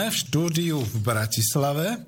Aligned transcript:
sme 0.00 0.16
v 0.16 0.24
štúdiu 0.32 0.78
v 0.80 0.96
Bratislave. 1.04 1.92
E, 1.92 1.98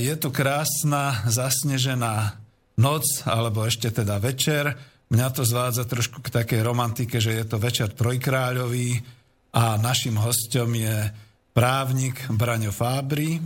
je 0.00 0.14
tu 0.16 0.32
krásna 0.32 1.20
zasnežená 1.28 2.40
noc, 2.80 3.04
alebo 3.28 3.60
ešte 3.68 3.92
teda 3.92 4.16
večer. 4.16 4.72
Mňa 5.12 5.28
to 5.36 5.44
zvádza 5.44 5.84
trošku 5.84 6.24
k 6.24 6.32
takej 6.32 6.64
romantike, 6.64 7.20
že 7.20 7.36
je 7.36 7.44
to 7.44 7.60
večer 7.60 7.92
trojkráľový 7.92 9.04
a 9.52 9.76
našim 9.76 10.16
hostom 10.16 10.72
je 10.72 11.12
právnik 11.52 12.24
Braňo 12.32 12.72
Fábry. 12.72 13.36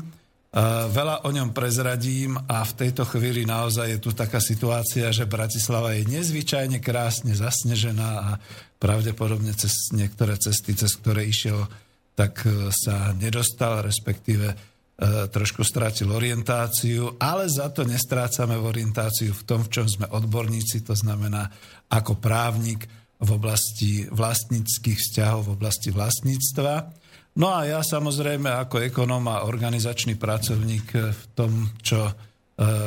Veľa 0.95 1.27
o 1.27 1.30
ňom 1.34 1.50
prezradím 1.50 2.38
a 2.38 2.62
v 2.62 2.77
tejto 2.78 3.11
chvíli 3.11 3.42
naozaj 3.42 3.91
je 3.91 3.98
tu 3.98 4.14
taká 4.14 4.38
situácia, 4.38 5.11
že 5.11 5.27
Bratislava 5.27 5.98
je 5.98 6.06
nezvyčajne 6.06 6.78
krásne 6.78 7.34
zasnežená 7.34 8.11
a 8.22 8.30
pravdepodobne 8.78 9.50
cez 9.59 9.91
niektoré 9.91 10.38
cesty, 10.38 10.78
cez 10.78 10.95
ktoré 10.95 11.27
išiel, 11.27 11.66
tak 12.18 12.42
e, 12.42 12.74
sa 12.74 13.14
nedostal, 13.14 13.86
respektíve 13.86 14.50
e, 14.50 14.56
trošku 15.30 15.62
strátil 15.62 16.10
orientáciu, 16.10 17.14
ale 17.22 17.46
za 17.46 17.70
to 17.70 17.86
nestrácame 17.86 18.58
v 18.58 18.66
orientáciu 18.66 19.30
v 19.30 19.42
tom, 19.47 19.62
v 19.62 19.70
čom 19.70 19.86
sme 19.86 20.10
odborníci, 20.10 20.83
to 20.83 20.98
znamená 20.98 21.47
ako 21.86 22.19
právnik 22.19 22.91
v 23.22 23.30
oblasti 23.30 24.10
vlastníckých 24.10 24.98
vzťahov, 24.98 25.47
v 25.47 25.55
oblasti 25.55 25.94
vlastníctva. 25.94 26.72
No 27.38 27.55
a 27.55 27.70
ja 27.70 27.86
samozrejme 27.86 28.50
ako 28.50 28.82
ekonóm 28.91 29.30
a 29.30 29.47
organizačný 29.47 30.19
pracovník 30.19 30.88
v 30.98 31.22
tom, 31.38 31.70
čo 31.78 32.03
e, 32.03 32.12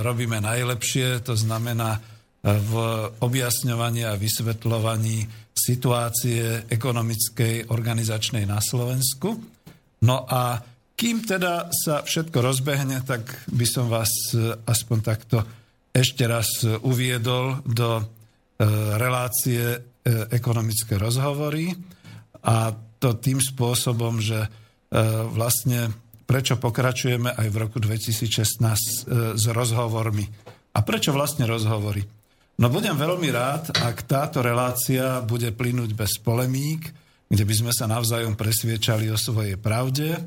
robíme 0.04 0.44
najlepšie, 0.44 1.24
to 1.24 1.40
znamená 1.40 1.96
e, 1.96 2.00
v 2.42 2.74
objasňovaní 3.22 4.02
a 4.06 4.18
vysvetľovaní 4.18 5.30
situácie 5.54 6.66
ekonomickej, 6.66 7.70
organizačnej 7.70 8.50
na 8.50 8.58
Slovensku. 8.58 9.38
No 10.02 10.26
a 10.26 10.58
kým 10.98 11.22
teda 11.22 11.70
sa 11.70 12.02
všetko 12.02 12.42
rozbehne, 12.42 13.06
tak 13.06 13.26
by 13.54 13.66
som 13.70 13.90
vás 13.90 14.10
e, 14.34 14.58
aspoň 14.66 14.98
takto 15.02 15.38
ešte 15.92 16.24
raz 16.24 16.64
uviedol 16.88 17.60
do 17.68 18.00
relácie 18.96 19.82
ekonomické 20.32 20.96
rozhovory 20.96 21.74
a 22.46 22.72
to 23.02 23.18
tým 23.18 23.42
spôsobom, 23.42 24.22
že 24.22 24.46
e, 24.46 24.50
vlastne 25.34 25.90
prečo 26.30 26.62
pokračujeme 26.62 27.34
aj 27.34 27.48
v 27.50 27.56
roku 27.58 27.78
2016 27.82 28.30
e, 28.30 28.78
s 29.34 29.46
rozhovormi. 29.50 30.26
A 30.78 30.80
prečo 30.86 31.10
vlastne 31.10 31.50
rozhovory? 31.50 32.21
No 32.60 32.68
budem 32.68 32.98
veľmi 32.98 33.30
rád, 33.32 33.72
ak 33.78 34.04
táto 34.06 34.44
relácia 34.44 35.24
bude 35.24 35.50
plynúť 35.56 35.96
bez 35.96 36.20
polemík, 36.20 36.92
kde 37.32 37.44
by 37.48 37.54
sme 37.56 37.72
sa 37.72 37.88
navzájom 37.88 38.36
presviečali 38.36 39.08
o 39.08 39.18
svojej 39.18 39.56
pravde. 39.56 40.20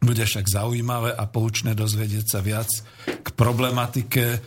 Bude 0.00 0.24
však 0.24 0.46
zaujímavé 0.48 1.16
a 1.16 1.24
poučné 1.24 1.72
dozvedieť 1.72 2.26
sa 2.28 2.40
viac 2.44 2.68
k 3.06 3.28
problematike, 3.32 4.24
e, 4.36 4.38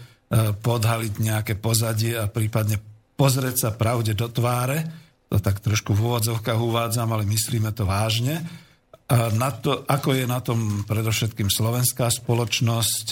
podhaliť 0.54 1.14
nejaké 1.18 1.54
pozadie 1.58 2.18
a 2.18 2.30
prípadne 2.30 2.78
pozrieť 3.18 3.56
sa 3.58 3.70
pravde 3.74 4.14
do 4.14 4.30
tváre 4.30 5.04
to 5.34 5.42
tak 5.42 5.66
trošku 5.66 5.98
v 5.98 6.14
úvodzovkách 6.14 6.62
uvádzam, 6.62 7.10
ale 7.10 7.26
myslíme 7.26 7.74
to 7.74 7.90
vážne. 7.90 8.46
A 9.10 9.34
na 9.34 9.50
to, 9.50 9.82
ako 9.90 10.14
je 10.14 10.30
na 10.30 10.38
tom 10.46 10.86
predovšetkým 10.86 11.50
slovenská 11.50 12.06
spoločnosť, 12.14 13.06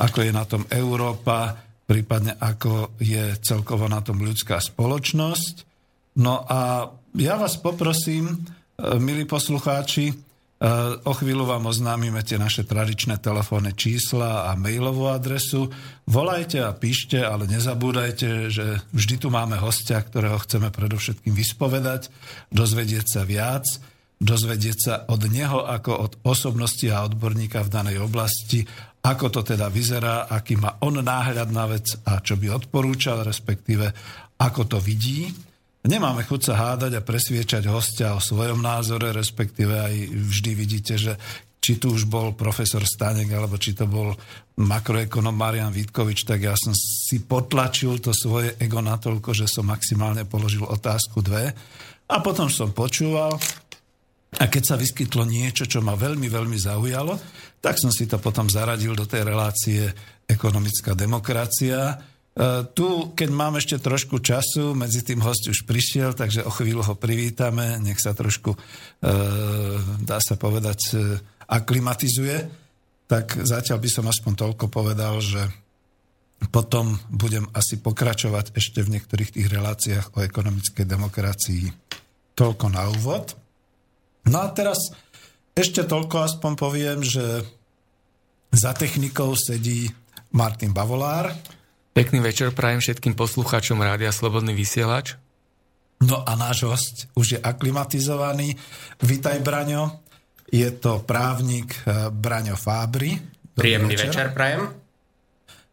ako 0.00 0.24
je 0.24 0.32
na 0.32 0.48
tom 0.48 0.64
Európa, 0.72 1.65
prípadne 1.86 2.34
ako 2.36 2.98
je 2.98 3.38
celkovo 3.40 3.86
na 3.86 4.02
tom 4.02 4.20
ľudská 4.20 4.58
spoločnosť. 4.58 5.54
No 6.18 6.42
a 6.42 6.90
ja 7.16 7.34
vás 7.38 7.56
poprosím, 7.56 8.34
e, 8.34 8.36
milí 8.98 9.24
poslucháči, 9.24 10.26
O 11.04 11.12
chvíľu 11.12 11.44
vám 11.44 11.68
oznámime 11.68 12.24
tie 12.24 12.40
naše 12.40 12.64
tradičné 12.64 13.20
telefónne 13.20 13.76
čísla 13.76 14.48
a 14.48 14.56
mailovú 14.56 15.04
adresu. 15.12 15.68
Volajte 16.08 16.64
a 16.64 16.72
píšte, 16.72 17.20
ale 17.20 17.44
nezabúdajte, 17.44 18.48
že 18.48 18.80
vždy 18.88 19.14
tu 19.20 19.28
máme 19.28 19.60
hostia, 19.60 20.00
ktorého 20.00 20.40
chceme 20.40 20.72
predovšetkým 20.72 21.36
vyspovedať, 21.36 22.08
dozvedieť 22.56 23.04
sa 23.04 23.22
viac, 23.28 23.68
dozvedieť 24.16 24.78
sa 24.80 24.94
od 25.12 25.28
neho 25.28 25.60
ako 25.60 25.92
od 25.92 26.12
osobnosti 26.24 26.88
a 26.88 27.04
odborníka 27.04 27.60
v 27.60 27.72
danej 27.76 28.00
oblasti, 28.00 28.64
ako 29.06 29.30
to 29.30 29.40
teda 29.46 29.70
vyzerá, 29.70 30.26
aký 30.26 30.58
má 30.58 30.82
on 30.82 30.98
náhľad 30.98 31.54
na 31.54 31.70
vec 31.70 31.94
a 32.02 32.18
čo 32.18 32.34
by 32.34 32.50
odporúčal, 32.50 33.22
respektíve 33.22 33.86
ako 34.42 34.66
to 34.66 34.78
vidí. 34.82 35.30
Nemáme 35.86 36.26
chuť 36.26 36.40
sa 36.42 36.54
hádať 36.58 36.98
a 36.98 37.06
presviečať 37.06 37.70
hostia 37.70 38.18
o 38.18 38.20
svojom 38.20 38.58
názore, 38.58 39.14
respektíve 39.14 39.78
aj 39.78 39.94
vždy 40.10 40.50
vidíte, 40.58 40.94
že 40.98 41.14
či 41.62 41.78
tu 41.78 41.94
už 41.94 42.10
bol 42.10 42.34
profesor 42.34 42.82
Stanek, 42.82 43.30
alebo 43.30 43.54
či 43.58 43.74
to 43.74 43.86
bol 43.86 44.10
makroekonom 44.58 45.34
Marian 45.34 45.70
Vítkovič, 45.70 46.26
tak 46.26 46.42
ja 46.42 46.54
som 46.58 46.74
si 46.74 47.22
potlačil 47.22 48.02
to 48.02 48.10
svoje 48.10 48.58
ego 48.58 48.82
natoľko, 48.82 49.30
že 49.34 49.46
som 49.46 49.66
maximálne 49.66 50.26
položil 50.26 50.66
otázku 50.66 51.22
dve. 51.22 51.54
A 52.06 52.22
potom 52.22 52.46
som 52.46 52.70
počúval 52.70 53.34
a 54.36 54.44
keď 54.50 54.62
sa 54.62 54.76
vyskytlo 54.76 55.22
niečo, 55.22 55.70
čo 55.70 55.78
ma 55.78 55.94
veľmi, 55.94 56.26
veľmi 56.26 56.58
zaujalo, 56.58 57.14
tak 57.62 57.78
som 57.78 57.94
si 57.94 58.10
to 58.10 58.18
potom 58.18 58.50
zaradil 58.50 58.92
do 58.98 59.06
tej 59.06 59.22
relácie 59.22 59.86
ekonomická 60.26 60.98
demokracia, 60.98 61.94
E, 62.36 62.68
tu, 62.76 63.16
keď 63.16 63.28
mám 63.32 63.56
ešte 63.56 63.80
trošku 63.80 64.20
času, 64.20 64.76
medzi 64.76 65.00
tým 65.00 65.24
host 65.24 65.48
už 65.48 65.64
prišiel, 65.64 66.12
takže 66.12 66.44
o 66.44 66.52
chvíľu 66.52 66.84
ho 66.84 66.94
privítame, 66.94 67.80
nech 67.80 67.96
sa 67.96 68.12
trošku, 68.12 68.52
e, 68.52 68.58
dá 70.04 70.20
sa 70.20 70.36
povedať, 70.36 70.80
e, 70.92 71.16
aklimatizuje. 71.48 72.36
Tak 73.08 73.40
zatiaľ 73.40 73.80
by 73.80 73.88
som 73.88 74.04
aspoň 74.12 74.32
toľko 74.36 74.68
povedal, 74.68 75.16
že 75.24 75.48
potom 76.52 77.00
budem 77.08 77.48
asi 77.56 77.80
pokračovať 77.80 78.52
ešte 78.52 78.84
v 78.84 79.00
niektorých 79.00 79.40
tých 79.40 79.48
reláciách 79.48 80.06
o 80.12 80.18
ekonomickej 80.20 80.84
demokracii. 80.84 81.64
Toľko 82.36 82.66
na 82.68 82.84
úvod. 82.92 83.32
No 84.30 84.42
a 84.42 84.50
teraz 84.50 84.90
ešte 85.56 85.86
toľko 85.86 86.26
aspoň 86.26 86.52
poviem, 86.58 86.98
že 87.02 87.46
za 88.50 88.74
technikou 88.74 89.34
sedí 89.38 89.88
Martin 90.34 90.74
Bavolár, 90.74 91.32
Pekný 91.96 92.20
večer 92.20 92.52
prajem 92.52 92.84
všetkým 92.84 93.16
poslucháčom 93.16 93.80
Rádia 93.80 94.12
Slobodný 94.12 94.52
vysielač. 94.52 95.16
No 96.04 96.20
a 96.20 96.36
náš 96.36 96.68
host 96.68 96.96
už 97.16 97.26
je 97.32 97.38
aklimatizovaný. 97.40 98.52
Vítaj, 99.00 99.40
Braňo. 99.40 100.04
Je 100.52 100.68
to 100.76 101.00
právnik 101.08 101.72
eh, 101.88 102.12
Braňo 102.12 102.52
Fábry. 102.60 103.16
Príjemný 103.56 103.96
večer. 103.96 104.12
večer 104.12 104.28
prajem. 104.36 104.76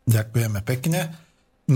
Ďakujeme 0.08 0.59
pekne. 0.63 1.12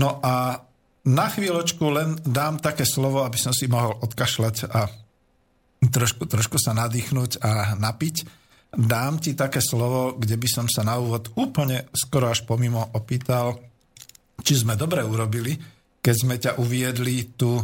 No 0.00 0.16
a 0.24 0.64
na 1.04 1.26
chvíľočku 1.28 1.84
len 1.92 2.16
dám 2.24 2.56
také 2.56 2.88
slovo, 2.88 3.28
aby 3.28 3.36
som 3.36 3.52
si 3.52 3.68
mohol 3.68 4.00
odkašľať 4.00 4.56
a 4.72 4.88
trošku, 5.90 6.24
trošku 6.28 6.56
sa 6.60 6.76
nadýchnuť 6.76 7.42
a 7.42 7.74
napiť. 7.76 8.16
Dám 8.68 9.16
ti 9.18 9.32
také 9.32 9.64
slovo, 9.64 10.12
kde 10.14 10.36
by 10.36 10.48
som 10.48 10.66
sa 10.68 10.84
na 10.84 11.00
úvod 11.00 11.32
úplne 11.40 11.88
skoro 11.96 12.28
až 12.28 12.44
pomimo 12.44 12.84
opýtal, 12.92 13.56
či 14.44 14.54
sme 14.60 14.76
dobre 14.76 15.00
urobili, 15.02 15.56
keď 15.98 16.14
sme 16.14 16.36
ťa 16.36 16.60
uviedli 16.60 17.34
tu 17.34 17.58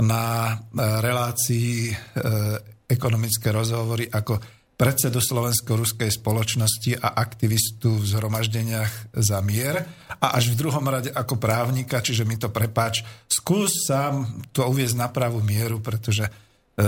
na 0.00 0.48
e, 0.48 0.52
relácii 0.78 1.88
e, 1.88 1.94
ekonomické 2.88 3.48
rozhovory 3.52 4.08
ako 4.08 4.40
predsedu 4.76 5.22
Slovensko-ruskej 5.22 6.10
spoločnosti 6.10 6.98
a 6.98 7.14
aktivistu 7.14 8.02
v 8.02 8.08
zhromaždeniach 8.08 9.14
za 9.14 9.38
mier 9.44 9.84
a 10.18 10.34
až 10.34 10.52
v 10.52 10.58
druhom 10.58 10.82
rade 10.82 11.12
ako 11.12 11.38
právnika, 11.38 12.02
čiže 12.02 12.26
mi 12.26 12.34
to 12.34 12.50
prepáč, 12.50 13.06
skús 13.30 13.86
sám 13.86 14.42
to 14.50 14.66
uviezť 14.66 14.96
na 14.98 15.06
pravú 15.06 15.38
mieru, 15.38 15.78
pretože 15.78 16.26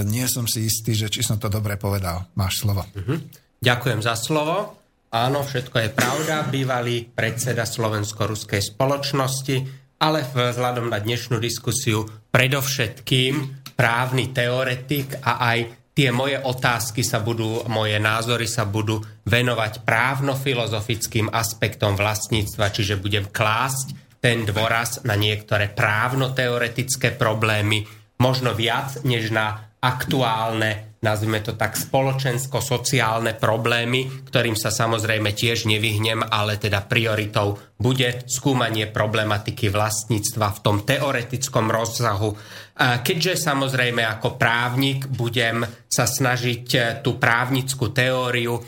nie 0.05 0.25
som 0.31 0.49
si 0.49 0.65
istý, 0.65 0.97
že 0.97 1.13
či 1.13 1.21
som 1.21 1.37
to 1.37 1.53
dobre 1.53 1.77
povedal. 1.77 2.29
Máš 2.39 2.65
slovo. 2.65 2.85
Mhm. 2.97 3.45
Ďakujem 3.65 4.01
za 4.05 4.15
slovo. 4.17 4.77
Áno, 5.15 5.47
všetko 5.47 5.77
je 5.79 5.91
pravda. 5.95 6.45
Bývalý 6.51 7.07
predseda 7.07 7.63
Slovensko-ruskej 7.63 8.61
spoločnosti, 8.61 9.57
ale 10.03 10.27
vzhľadom 10.27 10.91
na 10.91 10.99
dnešnú 10.99 11.39
diskusiu 11.39 12.05
predovšetkým 12.35 13.65
právny 13.79 14.35
teoretik 14.35 15.23
a 15.23 15.55
aj 15.55 15.59
tie 15.95 16.11
moje 16.11 16.35
otázky 16.43 17.07
sa 17.07 17.23
budú, 17.23 17.63
moje 17.71 17.97
názory 18.03 18.51
sa 18.51 18.67
budú 18.67 18.99
venovať 19.25 19.87
právno-filozofickým 19.87 21.31
aspektom 21.31 21.95
vlastníctva, 21.95 22.75
čiže 22.75 22.99
budem 22.99 23.31
klásť 23.31 24.19
ten 24.19 24.43
dôraz 24.43 25.07
na 25.07 25.15
niektoré 25.15 25.71
právno-teoretické 25.71 27.15
problémy, 27.15 27.87
možno 28.19 28.51
viac 28.51 28.99
než 29.07 29.31
na 29.31 29.71
aktuálne 29.85 30.95
nazvime 31.05 31.45
to 31.45 31.53
tak, 31.53 31.77
spoločensko-sociálne 31.77 33.37
problémy, 33.37 34.25
ktorým 34.25 34.57
sa 34.57 34.73
samozrejme 34.73 35.37
tiež 35.37 35.69
nevyhnem, 35.69 36.25
ale 36.25 36.57
teda 36.57 36.89
prioritou 36.89 37.61
bude 37.77 38.25
skúmanie 38.25 38.89
problematiky 38.89 39.69
vlastníctva 39.69 40.47
v 40.57 40.63
tom 40.65 40.77
teoretickom 40.89 41.69
rozsahu. 41.69 42.33
Keďže 42.81 43.37
samozrejme 43.37 44.01
ako 44.01 44.41
právnik 44.41 45.05
budem 45.13 45.63
sa 45.87 46.09
snažiť 46.11 46.67
e, 46.75 46.79
tú 47.07 47.21
právnickú 47.23 47.95
teóriu 47.95 48.59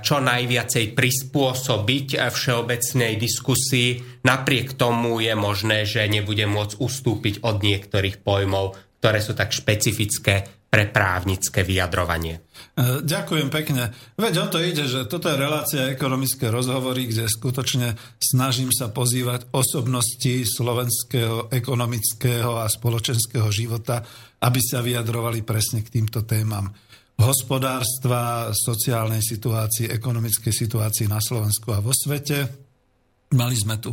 čo 0.00 0.22
najviacej 0.22 0.94
prispôsobiť 0.94 2.16
všeobecnej 2.16 3.18
diskusii. 3.18 4.22
Napriek 4.24 4.78
tomu 4.78 5.20
je 5.20 5.34
možné, 5.34 5.84
že 5.84 6.06
nebude 6.06 6.46
môcť 6.46 6.78
ustúpiť 6.80 7.44
od 7.44 7.60
niektorých 7.60 8.22
pojmov, 8.24 8.78
ktoré 9.00 9.24
sú 9.24 9.32
tak 9.32 9.48
špecifické 9.48 10.60
pre 10.70 10.86
právnické 10.86 11.66
vyjadrovanie. 11.66 12.38
E, 12.78 13.02
ďakujem 13.02 13.50
pekne. 13.50 13.90
Veď 14.14 14.34
o 14.44 14.46
to 14.46 14.62
ide, 14.62 14.86
že 14.86 15.10
toto 15.10 15.26
je 15.26 15.40
relácia 15.40 15.90
ekonomické 15.90 16.46
rozhovory, 16.46 17.10
kde 17.10 17.26
skutočne 17.26 17.98
snažím 18.22 18.70
sa 18.70 18.92
pozývať 18.94 19.50
osobnosti 19.50 20.46
slovenského 20.46 21.50
ekonomického 21.50 22.62
a 22.62 22.70
spoločenského 22.70 23.50
života, 23.50 24.06
aby 24.46 24.60
sa 24.62 24.78
vyjadrovali 24.84 25.42
presne 25.42 25.82
k 25.82 25.90
týmto 25.90 26.22
témam 26.22 26.70
hospodárstva, 27.20 28.54
sociálnej 28.54 29.20
situácii, 29.20 29.92
ekonomickej 29.92 30.54
situácii 30.54 31.10
na 31.10 31.20
Slovensku 31.20 31.68
a 31.74 31.84
vo 31.84 31.92
svete. 31.92 32.48
Mali 33.36 33.56
sme 33.58 33.76
tu 33.76 33.92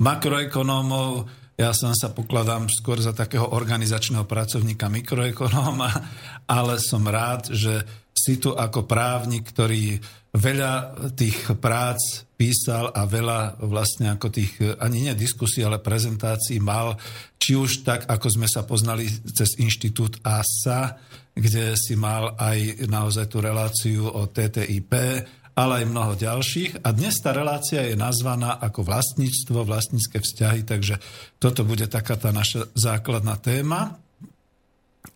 makroekonómov, 0.00 1.41
ja 1.56 1.70
sám 1.76 1.92
sa 1.92 2.10
pokladám 2.10 2.66
skôr 2.72 2.96
za 2.98 3.12
takého 3.12 3.52
organizačného 3.52 4.24
pracovníka 4.24 4.88
mikroekonóma, 4.88 5.90
ale 6.58 6.80
som 6.80 7.04
rád, 7.04 7.52
že 7.52 7.84
si 8.12 8.38
tu 8.38 8.54
ako 8.54 8.84
právnik, 8.86 9.50
ktorý 9.50 9.98
veľa 10.32 10.72
tých 11.12 11.52
prác 11.60 12.24
písal 12.38 12.88
a 12.94 13.04
veľa 13.04 13.60
vlastne 13.68 14.16
ako 14.16 14.26
tých, 14.32 14.52
ani 14.80 15.08
nie 15.10 15.14
diskusí, 15.14 15.60
ale 15.60 15.82
prezentácií 15.82 16.56
mal, 16.56 16.96
či 17.36 17.58
už 17.58 17.84
tak, 17.84 18.08
ako 18.08 18.28
sme 18.32 18.48
sa 18.48 18.64
poznali 18.64 19.04
cez 19.08 19.60
inštitút 19.60 20.24
ASA, 20.24 20.96
kde 21.32 21.76
si 21.76 21.96
mal 21.96 22.36
aj 22.36 22.88
naozaj 22.88 23.28
tú 23.28 23.44
reláciu 23.44 24.08
o 24.08 24.28
TTIP, 24.28 24.92
ale 25.52 25.84
aj 25.84 25.90
mnoho 25.90 26.12
ďalších. 26.16 26.80
A 26.84 26.88
dnes 26.96 27.20
tá 27.20 27.36
relácia 27.36 27.84
je 27.84 27.96
nazvaná 27.96 28.56
ako 28.56 28.88
vlastníctvo, 28.88 29.68
vlastnícke 29.68 30.20
vzťahy, 30.20 30.64
takže 30.64 30.96
toto 31.36 31.62
bude 31.68 31.84
taká 31.88 32.16
tá 32.16 32.32
naša 32.32 32.72
základná 32.72 33.36
téma. 33.36 34.00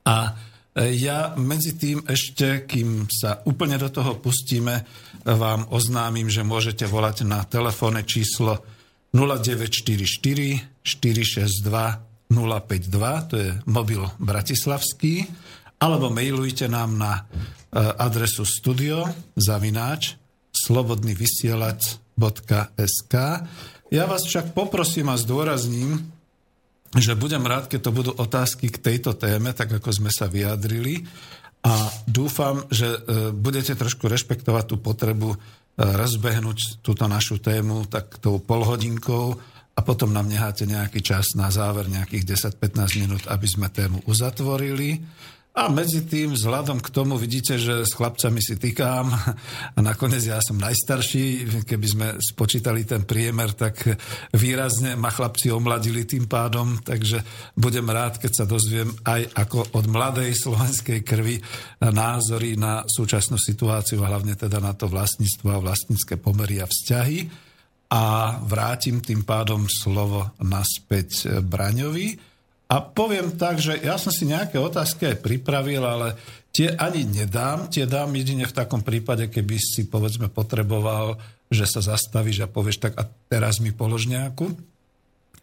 A 0.04 0.36
ja 0.76 1.32
medzi 1.40 1.72
tým 1.80 2.04
ešte, 2.04 2.68
kým 2.68 3.08
sa 3.08 3.40
úplne 3.48 3.80
do 3.80 3.88
toho 3.88 4.20
pustíme, 4.20 4.84
vám 5.24 5.72
oznámim, 5.72 6.28
že 6.28 6.44
môžete 6.44 6.84
volať 6.84 7.24
na 7.24 7.40
telefónne 7.48 8.04
číslo 8.04 8.60
0944 9.16 10.84
462 10.84 12.06
052, 12.26 13.30
to 13.30 13.34
je 13.38 13.50
mobil 13.70 14.02
bratislavský, 14.18 15.24
alebo 15.78 16.10
mailujte 16.10 16.66
nám 16.66 16.98
na 16.98 17.12
e, 17.14 17.22
adresu 17.78 18.42
studio 18.42 19.06
zavináč 19.38 20.18
slobodnyvysielac.sk 20.66 23.14
Ja 23.94 24.04
vás 24.10 24.26
však 24.26 24.50
poprosím 24.50 25.14
a 25.14 25.16
zdôrazním, 25.16 26.10
že 26.96 27.12
budem 27.14 27.46
rád, 27.46 27.68
keď 27.70 27.80
to 27.86 27.92
budú 27.94 28.10
otázky 28.16 28.72
k 28.72 28.78
tejto 28.82 29.12
téme, 29.14 29.54
tak 29.54 29.70
ako 29.70 29.92
sme 29.92 30.10
sa 30.10 30.26
vyjadrili. 30.26 31.06
A 31.66 31.90
dúfam, 32.06 32.62
že 32.70 32.86
e, 32.86 32.98
budete 33.34 33.74
trošku 33.74 34.06
rešpektovať 34.06 34.64
tú 34.70 34.78
potrebu 34.78 35.34
e, 35.34 35.38
rozbehnúť 35.82 36.78
túto 36.78 37.10
našu 37.10 37.42
tému 37.42 37.90
tak 37.90 38.22
tou 38.22 38.38
polhodinkou 38.38 39.34
a 39.76 39.80
potom 39.82 40.14
nám 40.14 40.30
necháte 40.30 40.64
nejaký 40.64 41.02
čas 41.02 41.34
na 41.34 41.50
záver, 41.50 41.90
nejakých 41.90 42.54
10-15 42.54 43.02
minút, 43.02 43.22
aby 43.26 43.46
sme 43.50 43.66
tému 43.68 43.98
uzatvorili. 44.06 45.02
A 45.56 45.72
medzi 45.72 46.04
tým, 46.04 46.36
vzhľadom 46.36 46.84
k 46.84 46.92
tomu, 46.92 47.16
vidíte, 47.16 47.56
že 47.56 47.88
s 47.88 47.96
chlapcami 47.96 48.44
si 48.44 48.60
týkám 48.60 49.08
a 49.72 49.78
nakoniec 49.80 50.20
ja 50.28 50.36
som 50.44 50.60
najstarší, 50.60 51.48
keby 51.64 51.86
sme 51.88 52.06
spočítali 52.20 52.84
ten 52.84 53.08
priemer, 53.08 53.56
tak 53.56 53.80
výrazne 54.36 55.00
ma 55.00 55.08
chlapci 55.08 55.48
omladili 55.48 56.04
tým 56.04 56.28
pádom, 56.28 56.76
takže 56.84 57.24
budem 57.56 57.88
rád, 57.88 58.20
keď 58.20 58.32
sa 58.36 58.44
dozviem 58.44 58.92
aj 59.00 59.32
ako 59.32 59.80
od 59.80 59.84
mladej 59.88 60.36
slovenskej 60.36 61.00
krvi 61.00 61.40
názory 61.80 62.60
na 62.60 62.84
súčasnú 62.84 63.40
situáciu 63.40 64.04
a 64.04 64.12
hlavne 64.12 64.36
teda 64.36 64.60
na 64.60 64.76
to 64.76 64.92
vlastníctvo 64.92 65.56
a 65.56 65.64
vlastnícke 65.64 66.20
pomery 66.20 66.60
a 66.60 66.68
vzťahy. 66.68 67.48
A 67.96 68.36
vrátim 68.44 69.00
tým 69.00 69.24
pádom 69.24 69.64
slovo 69.72 70.36
naspäť 70.36 71.40
Braňovi 71.40 72.35
a 72.66 72.82
poviem 72.82 73.38
tak, 73.38 73.62
že 73.62 73.78
ja 73.78 73.94
som 73.94 74.10
si 74.10 74.26
nejaké 74.26 74.58
otázky 74.58 75.14
aj 75.14 75.22
pripravil, 75.22 75.86
ale 75.86 76.18
tie 76.50 76.74
ani 76.74 77.06
nedám. 77.06 77.70
Tie 77.70 77.86
dám 77.86 78.10
jedine 78.18 78.42
v 78.42 78.56
takom 78.56 78.82
prípade, 78.82 79.30
keby 79.30 79.54
si 79.54 79.86
povedzme 79.86 80.26
potreboval, 80.26 81.14
že 81.46 81.62
sa 81.62 81.78
zastavíš 81.78 82.42
a 82.42 82.50
povieš 82.50 82.82
tak 82.82 82.98
a 82.98 83.06
teraz 83.30 83.62
mi 83.62 83.70
polož 83.70 84.10
nejakú. 84.10 84.50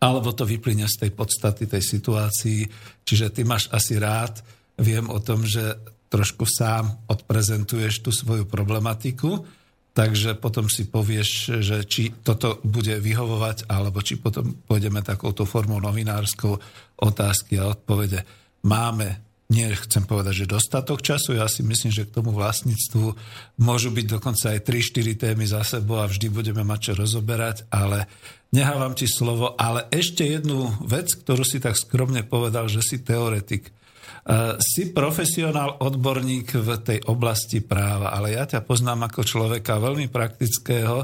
Alebo 0.03 0.35
to 0.35 0.43
vyplyne 0.43 0.83
z 0.83 1.07
tej 1.07 1.11
podstaty 1.15 1.63
tej 1.63 1.79
situácii. 1.79 2.67
Čiže 3.07 3.31
ty 3.31 3.47
máš 3.47 3.71
asi 3.71 3.95
rád, 3.95 4.43
viem 4.75 5.07
o 5.07 5.15
tom, 5.23 5.47
že 5.47 5.79
trošku 6.11 6.43
sám 6.43 7.07
odprezentuješ 7.07 8.03
tú 8.03 8.11
svoju 8.11 8.43
problematiku 8.43 9.47
takže 9.93 10.33
potom 10.41 10.65
si 10.65 10.89
povieš, 10.89 11.61
že 11.61 11.85
či 11.85 12.09
toto 12.25 12.57
bude 12.65 12.97
vyhovovať, 12.97 13.69
alebo 13.69 14.01
či 14.01 14.17
potom 14.17 14.57
pôjdeme 14.65 15.05
takouto 15.05 15.45
formou 15.45 15.77
novinárskou 15.77 16.57
otázky 16.97 17.61
a 17.61 17.69
odpovede. 17.69 18.25
Máme, 18.65 19.21
nie 19.53 19.69
chcem 19.77 20.01
povedať, 20.09 20.43
že 20.43 20.53
dostatok 20.57 21.05
času, 21.05 21.37
ja 21.37 21.45
si 21.45 21.61
myslím, 21.61 21.93
že 21.93 22.09
k 22.09 22.15
tomu 22.15 22.33
vlastníctvu 22.33 23.05
môžu 23.61 23.93
byť 23.93 24.05
dokonca 24.17 24.57
aj 24.57 24.65
3-4 24.65 25.13
témy 25.29 25.45
za 25.45 25.61
sebou 25.61 26.01
a 26.01 26.09
vždy 26.09 26.27
budeme 26.33 26.65
mať 26.65 26.79
čo 26.89 26.93
rozoberať, 26.97 27.69
ale 27.69 28.09
nehávam 28.49 28.97
ti 28.97 29.05
slovo, 29.05 29.53
ale 29.53 29.85
ešte 29.93 30.25
jednu 30.25 30.73
vec, 30.89 31.13
ktorú 31.13 31.45
si 31.45 31.61
tak 31.61 31.77
skromne 31.77 32.25
povedal, 32.25 32.65
že 32.65 32.81
si 32.81 32.97
teoretik. 32.97 33.69
Eh, 34.23 34.55
si 34.63 34.95
profesionál, 34.95 35.83
odborník 35.83 36.55
v 36.55 36.69
tej 36.79 36.99
oblasti 37.11 37.59
práva, 37.59 38.15
ale 38.15 38.39
ja 38.39 38.47
ťa 38.47 38.63
poznám 38.63 39.11
ako 39.11 39.19
človeka 39.27 39.83
veľmi 39.83 40.07
praktického 40.07 41.03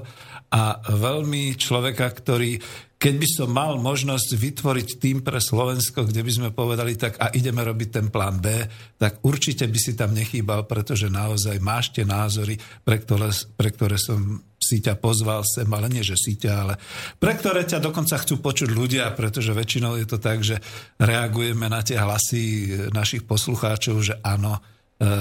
a 0.56 0.64
veľmi 0.88 1.52
človeka, 1.60 2.08
ktorý 2.16 2.56
keď 3.00 3.16
by 3.16 3.28
som 3.32 3.50
mal 3.56 3.80
možnosť 3.80 4.36
vytvoriť 4.36 4.88
tým 5.00 5.24
pre 5.24 5.40
Slovensko, 5.40 6.04
kde 6.04 6.20
by 6.20 6.32
sme 6.36 6.50
povedali 6.52 7.00
tak 7.00 7.16
a 7.16 7.32
ideme 7.32 7.64
robiť 7.64 7.90
ten 7.96 8.08
plán 8.12 8.44
B, 8.44 8.52
tak 9.00 9.24
určite 9.24 9.72
by 9.72 9.80
si 9.80 9.96
tam 9.96 10.12
nechýbal, 10.12 10.68
pretože 10.68 11.08
naozaj 11.08 11.64
máš 11.64 11.96
tie 11.96 12.04
názory, 12.04 12.60
pre 12.60 13.00
ktoré, 13.00 13.32
pre 13.56 13.72
ktoré 13.72 13.96
som 13.96 14.44
si 14.70 14.78
ťa 14.86 15.02
pozval 15.02 15.42
sem, 15.42 15.66
ale 15.66 15.90
nie, 15.90 16.06
že 16.06 16.14
si 16.14 16.38
ťa, 16.38 16.54
ale 16.54 16.74
pre 17.18 17.34
ktoré 17.34 17.66
ťa 17.66 17.82
dokonca 17.82 18.22
chcú 18.22 18.38
počuť 18.38 18.70
ľudia, 18.70 19.10
pretože 19.18 19.50
väčšinou 19.58 19.98
je 19.98 20.06
to 20.06 20.22
tak, 20.22 20.46
že 20.46 20.62
reagujeme 21.02 21.66
na 21.66 21.82
tie 21.82 21.98
hlasy 21.98 22.70
našich 22.94 23.26
poslucháčov, 23.26 23.98
že 24.06 24.22
áno, 24.22 24.62
e, 24.62 24.62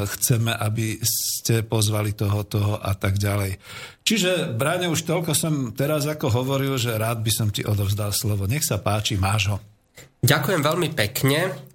chceme, 0.05 0.53
aby 0.53 1.01
ste 1.01 1.65
pozvali 1.65 2.13
toho, 2.13 2.45
toho 2.45 2.77
a 2.77 2.93
tak 2.93 3.17
ďalej. 3.17 3.57
Čiže, 4.05 4.53
Bráne, 4.53 4.93
už 4.93 5.09
toľko 5.09 5.33
som 5.33 5.73
teraz 5.73 6.05
ako 6.05 6.29
hovoril, 6.45 6.77
že 6.77 6.93
rád 6.93 7.25
by 7.25 7.33
som 7.33 7.49
ti 7.49 7.65
odovzdal 7.65 8.13
slovo. 8.13 8.45
Nech 8.45 8.69
sa 8.69 8.77
páči, 8.77 9.17
máš 9.17 9.57
ho. 9.57 9.59
Ďakujem 10.21 10.61
veľmi 10.61 10.89
pekne. 10.93 11.68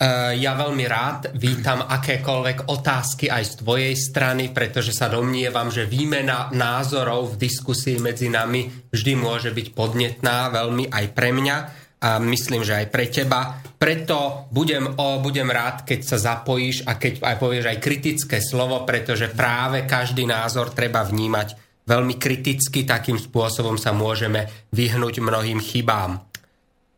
E, 0.00 0.40
ja 0.40 0.56
veľmi 0.56 0.84
rád 0.88 1.36
vítam 1.36 1.84
akékoľvek 1.84 2.72
otázky 2.72 3.28
aj 3.28 3.44
z 3.44 3.52
tvojej 3.60 3.92
strany, 3.92 4.48
pretože 4.48 4.96
sa 4.96 5.12
domnievam, 5.12 5.68
že 5.68 5.84
výmena 5.84 6.48
názorov 6.56 7.36
v 7.36 7.44
diskusii 7.44 8.00
medzi 8.00 8.32
nami 8.32 8.64
vždy 8.88 9.12
môže 9.20 9.52
byť 9.52 9.76
podnetná, 9.76 10.48
veľmi 10.56 10.88
aj 10.88 11.04
pre 11.12 11.36
mňa 11.36 11.56
a 12.00 12.16
myslím, 12.16 12.64
že 12.64 12.80
aj 12.80 12.86
pre 12.88 13.12
teba. 13.12 13.60
Preto 13.76 14.48
budem, 14.48 14.88
o, 14.88 15.20
budem 15.20 15.52
rád, 15.52 15.84
keď 15.84 16.00
sa 16.00 16.16
zapojíš 16.16 16.88
a 16.88 16.96
keď 16.96 17.20
aj 17.20 17.36
povieš 17.36 17.66
aj 17.68 17.78
kritické 17.84 18.40
slovo, 18.40 18.88
pretože 18.88 19.28
práve 19.28 19.84
každý 19.84 20.24
názor 20.24 20.72
treba 20.72 21.04
vnímať 21.04 21.60
veľmi 21.84 22.16
kriticky, 22.16 22.88
takým 22.88 23.20
spôsobom 23.20 23.76
sa 23.76 23.92
môžeme 23.92 24.48
vyhnúť 24.72 25.20
mnohým 25.20 25.60
chybám. 25.60 26.29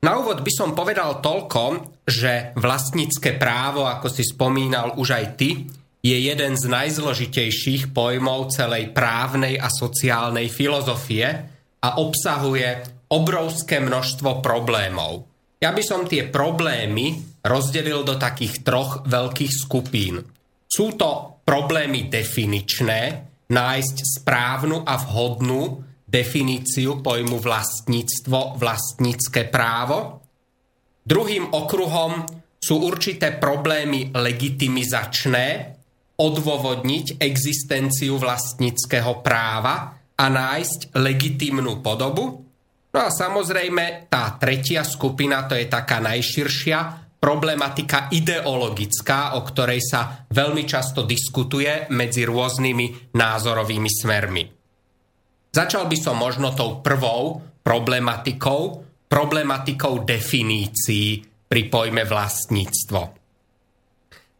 Na 0.02 0.18
úvod 0.18 0.42
by 0.42 0.50
som 0.50 0.74
povedal 0.74 1.22
toľko, 1.22 1.94
že 2.02 2.50
vlastnícke 2.58 3.38
právo, 3.38 3.86
ako 3.86 4.10
si 4.10 4.26
spomínal 4.26 4.98
už 4.98 5.08
aj 5.14 5.26
ty, 5.38 5.62
je 6.02 6.16
jeden 6.18 6.58
z 6.58 6.64
najzložitejších 6.66 7.94
pojmov 7.94 8.50
celej 8.50 8.90
právnej 8.90 9.54
a 9.62 9.70
sociálnej 9.70 10.50
filozofie 10.50 11.26
a 11.78 11.88
obsahuje 12.02 12.82
obrovské 13.14 13.78
množstvo 13.78 14.42
problémov. 14.42 15.30
Ja 15.62 15.70
by 15.70 15.82
som 15.86 16.10
tie 16.10 16.26
problémy 16.26 17.38
rozdelil 17.46 18.02
do 18.02 18.18
takých 18.18 18.66
troch 18.66 19.06
veľkých 19.06 19.52
skupín. 19.54 20.18
Sú 20.66 20.98
to 20.98 21.38
problémy 21.46 22.10
definičné, 22.10 23.00
nájsť 23.46 23.96
správnu 24.18 24.82
a 24.82 24.98
vhodnú 24.98 25.91
definíciu 26.12 27.00
pojmu 27.00 27.40
vlastníctvo, 27.40 28.60
vlastnícke 28.60 29.48
právo. 29.48 30.20
Druhým 31.00 31.56
okruhom 31.56 32.28
sú 32.60 32.84
určité 32.84 33.32
problémy 33.40 34.12
legitimizačné, 34.12 35.46
odôvodniť 36.20 37.16
existenciu 37.16 38.20
vlastníckého 38.20 39.24
práva 39.24 39.96
a 40.12 40.24
nájsť 40.28 40.94
legitimnú 41.00 41.80
podobu. 41.80 42.44
No 42.92 42.98
a 43.00 43.08
samozrejme 43.08 44.12
tá 44.12 44.36
tretia 44.36 44.84
skupina, 44.84 45.48
to 45.48 45.56
je 45.56 45.66
taká 45.66 45.98
najširšia, 46.04 47.02
problematika 47.16 48.12
ideologická, 48.12 49.38
o 49.38 49.46
ktorej 49.46 49.80
sa 49.80 50.26
veľmi 50.28 50.68
často 50.68 51.06
diskutuje 51.08 51.88
medzi 51.94 52.28
rôznymi 52.28 53.14
názorovými 53.16 53.90
smermi. 53.90 54.61
Začal 55.52 55.84
by 55.84 55.96
som 56.00 56.16
možno 56.16 56.56
tou 56.56 56.80
prvou 56.80 57.44
problematikou, 57.60 58.62
problematikou 59.04 60.00
definícií 60.00 61.20
pri 61.44 61.62
pojme 61.68 62.08
vlastníctvo. 62.08 63.00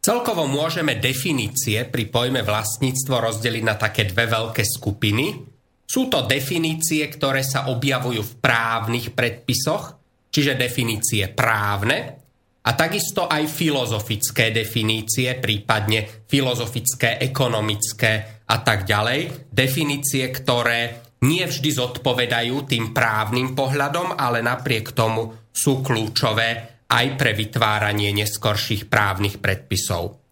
Celkovo 0.01 0.49
môžeme 0.49 0.97
definície 0.97 1.85
pri 1.85 2.09
pojme 2.09 2.41
vlastníctvo 2.41 3.29
rozdeliť 3.29 3.63
na 3.63 3.77
také 3.77 4.09
dve 4.09 4.25
veľké 4.25 4.65
skupiny. 4.65 5.37
Sú 5.85 6.09
to 6.09 6.25
definície, 6.25 7.05
ktoré 7.13 7.45
sa 7.45 7.69
objavujú 7.69 8.25
v 8.25 8.37
právnych 8.41 9.13
predpisoch, 9.13 10.01
čiže 10.33 10.57
definície 10.57 11.29
právne, 11.29 12.23
a 12.63 12.79
takisto 12.79 13.27
aj 13.27 13.51
filozofické 13.51 14.55
definície, 14.55 15.35
prípadne 15.35 16.07
filozofické, 16.31 17.19
ekonomické 17.19 18.39
a 18.47 18.57
tak 18.63 18.87
ďalej. 18.87 19.51
Definície, 19.51 20.31
ktoré 20.31 21.02
nie 21.23 21.45
vždy 21.47 21.71
zodpovedajú 21.71 22.67
tým 22.67 22.91
právnym 22.91 23.55
pohľadom, 23.55 24.19
ale 24.19 24.43
napriek 24.43 24.91
tomu 24.95 25.51
sú 25.53 25.83
kľúčové 25.85 26.83
aj 26.91 27.07
pre 27.17 27.33
vytváranie 27.33 28.13
neskorších 28.13 28.91
právnych 28.91 29.39
predpisov. 29.39 30.23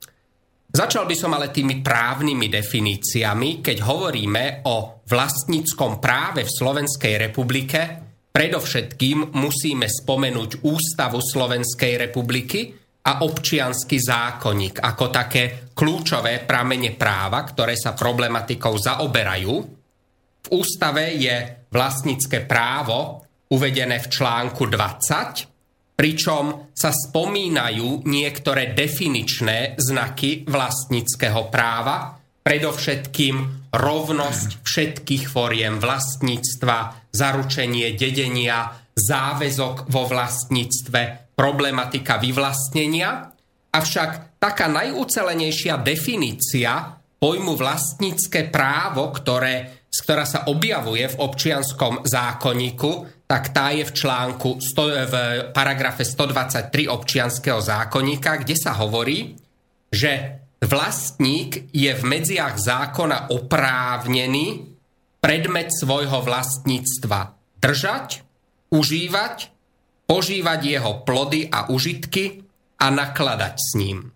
Začal 0.71 1.03
by 1.03 1.17
som 1.19 1.35
ale 1.35 1.51
tými 1.51 1.83
právnymi 1.83 2.47
definíciami, 2.47 3.59
keď 3.59 3.77
hovoríme 3.83 4.63
o 4.71 5.03
vlastníckom 5.03 5.99
práve 5.99 6.47
v 6.47 6.55
Slovenskej 6.55 7.15
republike, 7.19 7.81
predovšetkým 8.31 9.35
musíme 9.35 9.91
spomenúť 9.91 10.63
Ústavu 10.63 11.19
Slovenskej 11.19 12.07
republiky 12.07 12.71
a 13.03 13.27
občianský 13.27 13.99
zákonník 13.99 14.79
ako 14.79 15.05
také 15.11 15.73
kľúčové 15.75 16.47
pramene 16.47 16.95
práva, 16.95 17.43
ktoré 17.43 17.75
sa 17.75 17.97
problematikou 17.97 18.75
zaoberajú. 18.79 19.80
V 20.41 20.49
ústave 20.57 21.13
je 21.17 21.67
vlastnícke 21.69 22.49
právo 22.49 23.25
uvedené 23.51 24.01
v 24.01 24.07
článku 24.09 24.67
20 24.67 25.51
pričom 26.01 26.73
sa 26.73 26.97
spomínajú 26.97 28.09
niektoré 28.09 28.73
definičné 28.73 29.77
znaky 29.77 30.49
vlastníckého 30.49 31.53
práva, 31.53 32.17
predovšetkým 32.41 33.69
rovnosť 33.69 34.65
všetkých 34.65 35.29
foriem 35.29 35.77
vlastníctva, 35.77 37.05
zaručenie 37.13 37.93
dedenia, 38.01 38.73
záväzok 38.97 39.93
vo 39.93 40.09
vlastníctve, 40.09 41.37
problematika 41.37 42.17
vyvlastnenia. 42.17 43.29
Avšak 43.69 44.41
taká 44.41 44.73
najúcelenejšia 44.73 45.85
definícia 45.85 46.97
pojmu 47.21 47.61
vlastnícke 47.61 48.49
právo, 48.49 49.13
ktoré 49.13 49.80
ktorá 50.01 50.25
sa 50.25 50.49
objavuje 50.49 51.05
v 51.05 51.19
občianskom 51.21 52.09
zákonníku, 52.09 53.25
tak 53.29 53.55
tá 53.55 53.71
je 53.71 53.87
v 53.87 53.93
článku 53.95 54.59
v 54.59 55.15
paragrafe 55.55 56.03
123 56.03 56.91
občianského 56.91 57.61
zákonníka, 57.63 58.43
kde 58.43 58.57
sa 58.59 58.75
hovorí, 58.81 59.39
že 59.93 60.43
vlastník 60.65 61.71
je 61.71 61.93
v 61.95 62.03
medziach 62.03 62.59
zákona 62.59 63.31
oprávnený 63.31 64.67
predmet 65.21 65.71
svojho 65.71 66.25
vlastníctva 66.25 67.37
držať, 67.61 68.25
užívať, 68.73 69.37
požívať 70.09 70.61
jeho 70.65 70.93
plody 71.07 71.47
a 71.47 71.71
užitky 71.71 72.43
a 72.81 72.87
nakladať 72.89 73.55
s 73.55 73.71
ním. 73.77 74.11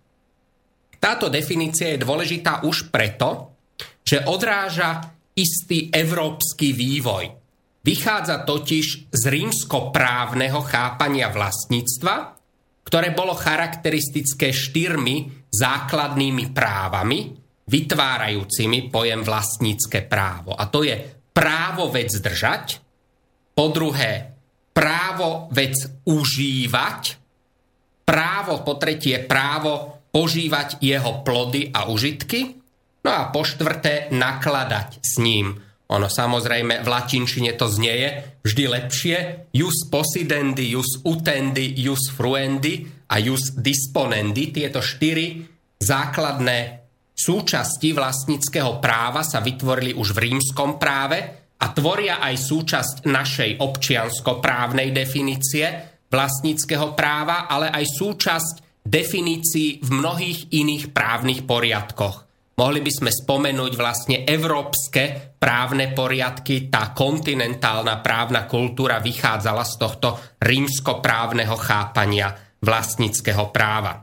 Táto 0.99 1.29
definícia 1.29 1.93
je 1.93 2.01
dôležitá 2.01 2.65
už 2.65 2.89
preto, 2.89 3.53
že 4.01 4.25
odráža 4.25 5.14
istý 5.35 5.91
európsky 5.91 6.71
vývoj. 6.71 7.35
Vychádza 7.85 8.47
totiž 8.47 9.13
z 9.13 9.23
rímsko-právneho 9.29 10.63
chápania 10.65 11.29
vlastníctva, 11.29 12.33
ktoré 12.87 13.13
bolo 13.13 13.37
charakteristické 13.37 14.49
štyrmi 14.49 15.47
základnými 15.53 16.49
právami, 16.55 17.35
vytvárajúcimi 17.65 18.89
pojem 18.89 19.21
vlastnícke 19.21 20.05
právo. 20.09 20.57
A 20.57 20.65
to 20.65 20.81
je 20.81 20.97
právo 21.33 21.93
vec 21.93 22.09
držať, 22.09 22.81
po 23.55 23.71
druhé 23.71 24.35
právo 24.75 25.47
vec 25.53 25.77
užívať, 26.05 27.01
právo 28.03 28.61
po 28.61 28.75
tretie 28.75 29.23
právo 29.23 30.03
požívať 30.11 30.79
jeho 30.83 31.23
plody 31.23 31.71
a 31.71 31.87
užitky 31.87 32.64
No 33.05 33.13
a 33.13 33.29
po 33.29 33.45
štvrté, 33.45 34.09
nakladať 34.09 34.97
s 35.05 35.21
ním. 35.21 35.61
Ono 35.93 36.09
samozrejme 36.09 36.81
v 36.81 36.87
latinčine 36.89 37.53
to 37.53 37.69
znieje 37.69 38.41
vždy 38.41 38.63
lepšie. 38.65 39.17
Jus 39.53 39.85
possidendi, 39.93 40.73
jus 40.73 41.05
utendi, 41.05 41.77
jus 41.77 42.09
fruendi 42.09 42.81
a 43.05 43.21
jus 43.21 43.53
disponendi. 43.53 44.49
Tieto 44.49 44.81
štyri 44.81 45.45
základné 45.77 46.57
súčasti 47.13 47.93
vlastníckého 47.93 48.81
práva 48.81 49.21
sa 49.21 49.37
vytvorili 49.45 49.93
už 49.93 50.17
v 50.17 50.33
rímskom 50.33 50.81
práve 50.81 51.21
a 51.61 51.65
tvoria 51.69 52.17
aj 52.25 52.35
súčasť 52.41 52.95
našej 53.05 53.61
občiansko-právnej 53.61 54.89
definície 54.89 55.69
vlastníckého 56.09 56.97
práva, 56.97 57.45
ale 57.45 57.69
aj 57.69 57.85
súčasť 57.85 58.55
definícií 58.81 59.85
v 59.85 59.89
mnohých 59.93 60.39
iných 60.49 60.89
právnych 60.89 61.45
poriadkoch. 61.45 62.24
Mohli 62.55 62.79
by 62.87 62.91
sme 63.03 63.11
spomenúť 63.11 63.73
vlastne 63.75 64.17
európske 64.23 65.35
právne 65.35 65.91
poriadky. 65.91 66.71
Tá 66.71 66.95
kontinentálna 66.95 67.99
právna 67.99 68.47
kultúra 68.47 69.03
vychádzala 69.03 69.63
z 69.67 69.73
tohto 69.75 70.07
rímsko-právneho 70.39 71.59
chápania 71.59 72.31
vlastníckého 72.63 73.51
práva. 73.51 73.99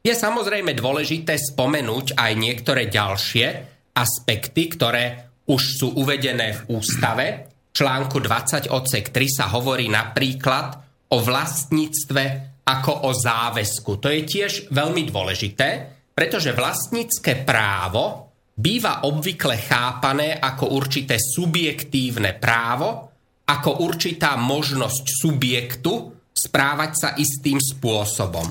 Je 0.00 0.14
samozrejme 0.16 0.72
dôležité 0.72 1.36
spomenúť 1.36 2.16
aj 2.16 2.32
niektoré 2.40 2.88
ďalšie 2.88 3.46
aspekty, 3.92 4.72
ktoré 4.72 5.04
už 5.44 5.62
sú 5.76 5.88
uvedené 5.92 6.56
v 6.56 6.80
ústave. 6.80 7.26
V 7.52 7.84
článku 7.84 8.16
20 8.16 8.72
odsek 8.72 9.12
3 9.12 9.28
sa 9.28 9.46
hovorí 9.52 9.92
napríklad 9.92 10.80
o 11.12 11.20
vlastníctve 11.20 12.22
ako 12.64 12.92
o 13.06 13.10
záväzku. 13.12 14.00
To 14.00 14.08
je 14.08 14.22
tiež 14.24 14.52
veľmi 14.72 15.04
dôležité, 15.06 15.95
pretože 16.16 16.56
vlastnícke 16.56 17.44
právo 17.44 18.32
býva 18.56 19.04
obvykle 19.04 19.60
chápané 19.60 20.32
ako 20.40 20.72
určité 20.72 21.20
subjektívne 21.20 22.40
právo, 22.40 23.12
ako 23.44 23.84
určitá 23.84 24.40
možnosť 24.40 25.04
subjektu 25.04 25.92
správať 26.32 26.92
sa 26.96 27.08
istým 27.20 27.60
spôsobom. 27.60 28.48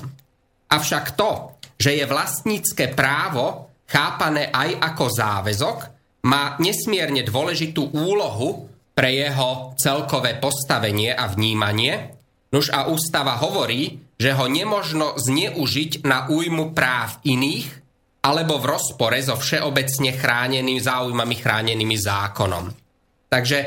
Avšak 0.70 1.18
to, 1.18 1.58
že 1.74 1.98
je 1.98 2.04
vlastnícke 2.06 2.94
právo 2.94 3.74
chápané 3.90 4.46
aj 4.54 4.70
ako 4.94 5.04
záväzok, 5.10 5.78
má 6.26 6.58
nesmierne 6.62 7.22
dôležitú 7.22 7.94
úlohu 7.94 8.66
pre 8.94 9.14
jeho 9.14 9.74
celkové 9.78 10.38
postavenie 10.38 11.14
a 11.14 11.30
vnímanie. 11.30 12.14
Nuž 12.50 12.70
a 12.70 12.86
ústava 12.90 13.38
hovorí, 13.42 14.05
že 14.16 14.32
ho 14.32 14.48
nemožno 14.48 15.16
zneužiť 15.20 16.04
na 16.04 16.28
újmu 16.28 16.72
práv 16.72 17.20
iných 17.24 17.68
alebo 18.24 18.58
v 18.58 18.68
rozpore 18.74 19.18
so 19.22 19.38
všeobecne 19.38 20.16
chránenými 20.16 20.82
záujmami 20.82 21.36
chránenými 21.38 21.96
zákonom. 22.00 22.64
Takže 23.30 23.58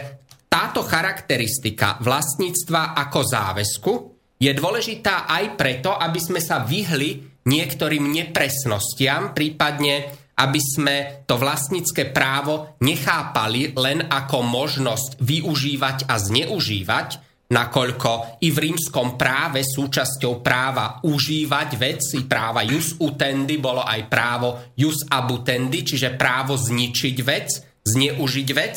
táto 0.50 0.82
charakteristika 0.84 2.01
vlastníctva 2.01 2.98
ako 2.98 3.20
záväzku 3.24 3.94
je 4.41 4.51
dôležitá 4.51 5.29
aj 5.29 5.56
preto, 5.56 5.94
aby 5.94 6.20
sme 6.20 6.41
sa 6.41 6.65
vyhli 6.65 7.44
niektorým 7.46 8.10
nepresnostiam, 8.10 9.32
prípadne 9.32 10.10
aby 10.39 10.60
sme 10.63 10.96
to 11.27 11.36
vlastnícke 11.36 12.15
právo 12.15 12.79
nechápali 12.79 13.75
len 13.75 14.08
ako 14.08 14.39
možnosť 14.39 15.20
využívať 15.20 16.08
a 16.08 16.15
zneužívať, 16.15 17.29
nakoľko 17.50 18.41
i 18.46 18.53
v 18.53 18.58
rímskom 18.70 19.18
práve 19.18 19.65
súčasťou 19.65 20.46
práva 20.46 21.01
užívať 21.01 21.70
veci, 21.82 22.18
práva 22.29 22.62
jus 22.62 23.01
utendi, 23.01 23.58
bolo 23.58 23.82
aj 23.82 24.01
právo 24.06 24.74
jus 24.77 25.01
abutendi, 25.10 25.82
čiže 25.82 26.13
právo 26.13 26.53
zničiť 26.53 27.18
vec, 27.25 27.48
zneužiť 27.86 28.50
vec. 28.53 28.75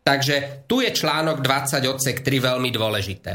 Takže 0.00 0.64
tu 0.68 0.84
je 0.84 0.92
článok 0.92 1.40
20 1.44 1.80
odsek 1.88 2.24
3 2.24 2.48
veľmi 2.52 2.70
dôležité. 2.72 3.32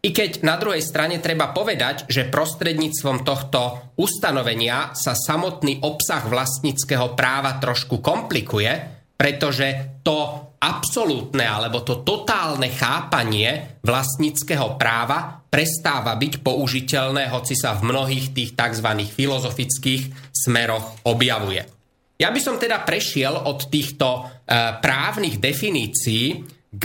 I 0.00 0.16
keď 0.16 0.40
na 0.40 0.56
druhej 0.56 0.80
strane 0.80 1.20
treba 1.20 1.52
povedať, 1.52 2.08
že 2.08 2.32
prostredníctvom 2.32 3.20
tohto 3.20 3.92
ustanovenia 4.00 4.96
sa 4.96 5.12
samotný 5.12 5.84
obsah 5.84 6.24
vlastníckého 6.24 7.12
práva 7.12 7.60
trošku 7.60 8.00
komplikuje, 8.00 8.72
pretože 9.20 10.00
to 10.00 10.49
absolútne 10.60 11.48
alebo 11.48 11.80
to 11.80 12.04
totálne 12.04 12.68
chápanie 12.68 13.80
vlastníckého 13.80 14.76
práva 14.76 15.40
prestáva 15.48 16.14
byť 16.14 16.44
použiteľné, 16.44 17.32
hoci 17.32 17.56
sa 17.56 17.74
v 17.74 17.90
mnohých 17.90 18.36
tých 18.36 18.50
tzv. 18.54 18.88
filozofických 19.08 20.30
smeroch 20.30 21.08
objavuje. 21.08 21.64
Ja 22.20 22.28
by 22.28 22.40
som 22.44 22.60
teda 22.60 22.84
prešiel 22.84 23.32
od 23.32 23.72
týchto 23.72 24.06
e, 24.12 24.20
právnych 24.84 25.40
definícií 25.40 26.44
k 26.70 26.84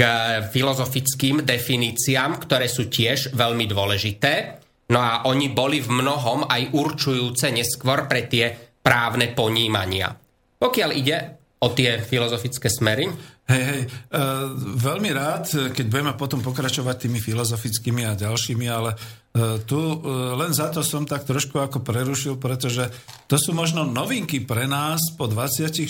filozofickým 0.50 1.44
definíciám, 1.44 2.42
ktoré 2.42 2.72
sú 2.72 2.88
tiež 2.88 3.36
veľmi 3.36 3.68
dôležité. 3.70 4.64
No 4.90 5.04
a 5.04 5.28
oni 5.28 5.52
boli 5.52 5.84
v 5.84 5.92
mnohom 5.92 6.48
aj 6.48 6.74
určujúce 6.74 7.52
neskôr 7.52 8.08
pre 8.08 8.26
tie 8.32 8.50
právne 8.82 9.30
ponímania. 9.36 10.16
Pokiaľ 10.56 10.90
ide 10.96 11.18
o 11.62 11.68
tie 11.76 12.02
filozofické 12.02 12.72
smery? 12.72 13.35
Hej, 13.46 13.62
hej, 13.62 13.82
uh, 13.86 14.58
veľmi 14.58 15.14
rád, 15.14 15.70
keď 15.70 15.86
budeme 15.86 16.18
potom 16.18 16.42
pokračovať 16.42 17.06
tými 17.06 17.22
filozofickými 17.22 18.02
a 18.02 18.18
ďalšími, 18.18 18.66
ale 18.66 18.98
uh, 18.98 19.62
tu 19.62 19.78
uh, 19.78 20.34
len 20.34 20.50
za 20.50 20.74
to 20.74 20.82
som 20.82 21.06
tak 21.06 21.30
trošku 21.30 21.62
ako 21.62 21.86
prerušil, 21.86 22.42
pretože 22.42 22.90
to 23.30 23.38
sú 23.38 23.54
možno 23.54 23.86
novinky 23.86 24.42
pre 24.42 24.66
nás 24.66 25.14
po 25.14 25.30
26 25.30 25.86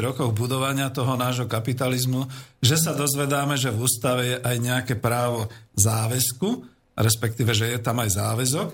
rokoch 0.00 0.32
budovania 0.32 0.88
toho 0.88 1.12
nášho 1.20 1.44
kapitalizmu, 1.44 2.24
že 2.64 2.80
sa 2.80 2.96
dozvedáme, 2.96 3.60
že 3.60 3.68
v 3.68 3.84
ústave 3.84 4.22
je 4.24 4.36
aj 4.40 4.56
nejaké 4.64 4.94
právo 4.96 5.52
záväzku, 5.76 6.64
respektíve, 6.96 7.52
že 7.52 7.68
je 7.68 7.84
tam 7.84 8.00
aj 8.00 8.16
záväzok 8.16 8.68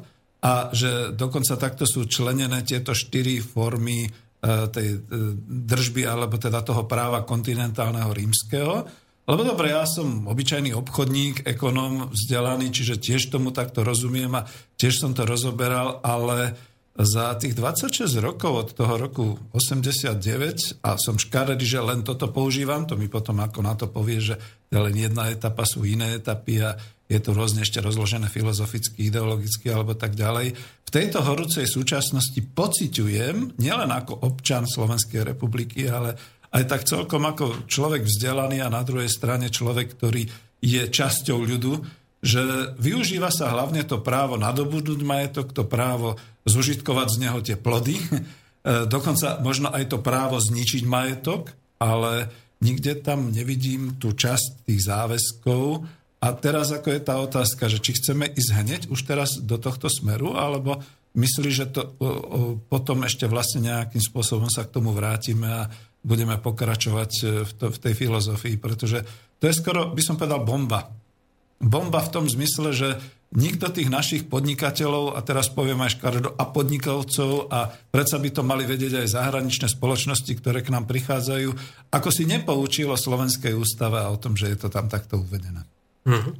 a 0.47 0.71
že 0.71 1.13
dokonca 1.19 1.59
takto 1.59 1.83
sú 1.83 2.07
členené 2.07 2.63
tieto 2.63 2.95
štyri 2.95 3.43
formy 3.43 4.07
tej 4.43 4.89
e, 4.97 4.99
držby, 5.45 6.09
alebo 6.09 6.41
teda 6.41 6.65
toho 6.65 6.89
práva 6.89 7.29
kontinentálneho 7.29 8.09
rímskeho. 8.09 8.89
Lebo 9.29 9.47
dobre, 9.47 9.71
ja 9.71 9.85
som 9.87 10.27
obyčajný 10.27 10.75
obchodník, 10.75 11.47
ekonóm, 11.47 12.11
vzdelaný, 12.11 12.73
čiže 12.73 12.99
tiež 12.99 13.31
tomu 13.31 13.53
takto 13.53 13.85
rozumiem 13.85 14.33
a 14.35 14.49
tiež 14.81 15.07
som 15.07 15.13
to 15.15 15.29
rozoberal, 15.29 16.03
ale 16.03 16.57
za 16.99 17.39
tých 17.39 17.55
26 17.55 18.19
rokov 18.19 18.53
od 18.53 18.69
toho 18.75 18.95
roku 18.99 19.39
89 19.55 20.83
a 20.83 20.99
som 20.99 21.15
škaredý, 21.17 21.63
že 21.63 21.79
len 21.79 22.03
toto 22.03 22.29
používam, 22.35 22.85
to 22.85 22.99
mi 22.99 23.07
potom 23.07 23.39
ako 23.39 23.61
na 23.63 23.79
to 23.79 23.87
povie, 23.87 24.19
že 24.19 24.35
len 24.75 24.93
jedna 24.99 25.31
etapa 25.31 25.63
sú 25.63 25.87
iné 25.87 26.19
etapy 26.19 26.61
a 26.61 26.75
je 27.11 27.19
to 27.19 27.35
rôzne 27.35 27.67
ešte 27.67 27.83
rozložené 27.83 28.31
filozoficky, 28.31 29.11
ideologicky 29.11 29.67
alebo 29.67 29.99
tak 29.99 30.15
ďalej. 30.15 30.55
V 30.87 30.91
tejto 30.95 31.27
horúcej 31.27 31.67
súčasnosti 31.67 32.39
pociťujem, 32.39 33.59
nielen 33.59 33.91
ako 33.91 34.23
občan 34.31 34.63
Slovenskej 34.71 35.27
republiky, 35.27 35.91
ale 35.91 36.15
aj 36.55 36.65
tak 36.71 36.87
celkom 36.87 37.27
ako 37.27 37.67
človek 37.67 38.07
vzdelaný 38.07 38.63
a 38.63 38.71
na 38.71 38.87
druhej 38.87 39.11
strane 39.11 39.51
človek, 39.51 39.99
ktorý 39.99 40.23
je 40.63 40.83
časťou 40.87 41.39
ľudu, 41.43 41.73
že 42.21 42.77
využíva 42.79 43.33
sa 43.33 43.51
hlavne 43.51 43.83
to 43.83 43.99
právo 43.99 44.39
nadobudnúť 44.39 45.01
majetok, 45.03 45.51
to 45.51 45.67
právo 45.67 46.21
zužitkovať 46.47 47.09
z 47.11 47.17
neho 47.27 47.39
tie 47.43 47.57
plody, 47.59 47.99
dokonca 48.95 49.43
možno 49.43 49.73
aj 49.75 49.91
to 49.91 49.99
právo 49.99 50.39
zničiť 50.39 50.87
majetok, 50.87 51.51
ale 51.81 52.29
nikde 52.61 53.01
tam 53.01 53.33
nevidím 53.33 53.97
tú 53.97 54.13
časť 54.13 54.69
tých 54.69 54.85
záväzkov, 54.85 55.99
a 56.21 56.37
teraz 56.37 56.69
ako 56.69 56.93
je 56.93 57.01
tá 57.01 57.17
otázka, 57.17 57.73
že 57.73 57.81
či 57.81 57.97
chceme 57.97 58.29
ísť 58.29 58.51
hneď 58.53 58.83
už 58.93 59.01
teraz 59.09 59.41
do 59.41 59.57
tohto 59.57 59.89
smeru, 59.89 60.37
alebo 60.37 60.85
myslí, 61.17 61.51
že 61.51 61.67
to 61.73 61.97
o, 61.97 62.05
o, 62.05 62.11
potom 62.61 63.03
ešte 63.09 63.25
vlastne 63.25 63.65
nejakým 63.65 64.05
spôsobom 64.05 64.53
sa 64.53 64.69
k 64.69 64.73
tomu 64.77 64.93
vrátime 64.93 65.49
a 65.49 65.63
budeme 66.05 66.37
pokračovať 66.37 67.13
e, 67.25 67.25
v, 67.49 67.53
to, 67.57 67.67
v 67.73 67.79
tej 67.81 67.95
filozofii, 67.97 68.57
pretože 68.61 69.01
to 69.41 69.49
je 69.49 69.57
skoro, 69.57 69.91
by 69.97 70.03
som 70.05 70.21
povedal, 70.21 70.45
bomba. 70.45 70.93
Bomba 71.61 72.05
v 72.05 72.13
tom 72.13 72.25
zmysle, 72.29 72.73
že 72.77 72.89
nikto 73.33 73.73
tých 73.73 73.89
našich 73.89 74.29
podnikateľov, 74.29 75.17
a 75.17 75.25
teraz 75.25 75.49
poviem 75.49 75.81
aj 75.81 75.97
škaredo, 75.97 76.37
a 76.37 76.45
podnikovcov, 76.53 77.49
a 77.49 77.73
predsa 77.89 78.21
by 78.21 78.29
to 78.29 78.43
mali 78.45 78.69
vedieť 78.69 79.01
aj 79.01 79.13
zahraničné 79.17 79.73
spoločnosti, 79.73 80.33
ktoré 80.37 80.61
k 80.61 80.73
nám 80.73 80.85
prichádzajú, 80.85 81.49
ako 81.97 82.09
si 82.13 82.29
nepoučilo 82.29 82.93
Slovenskej 82.93 83.57
ústave 83.57 84.05
a 84.05 84.13
o 84.13 84.21
tom, 84.21 84.37
že 84.37 84.53
je 84.53 84.57
to 84.61 84.69
tam 84.69 84.89
takto 84.89 85.17
uvedené. 85.17 85.65
Hm, 86.11 86.35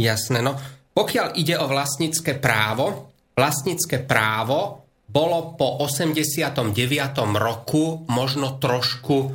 jasné, 0.00 0.40
no. 0.40 0.56
Pokiaľ 0.96 1.36
ide 1.36 1.60
o 1.60 1.68
vlastnícke 1.68 2.40
právo, 2.40 3.12
vlastnícke 3.36 4.00
právo 4.08 4.88
bolo 5.10 5.58
po 5.58 5.84
89. 5.84 6.72
roku 7.36 8.06
možno 8.08 8.56
trošku 8.62 9.16
e, 9.20 9.28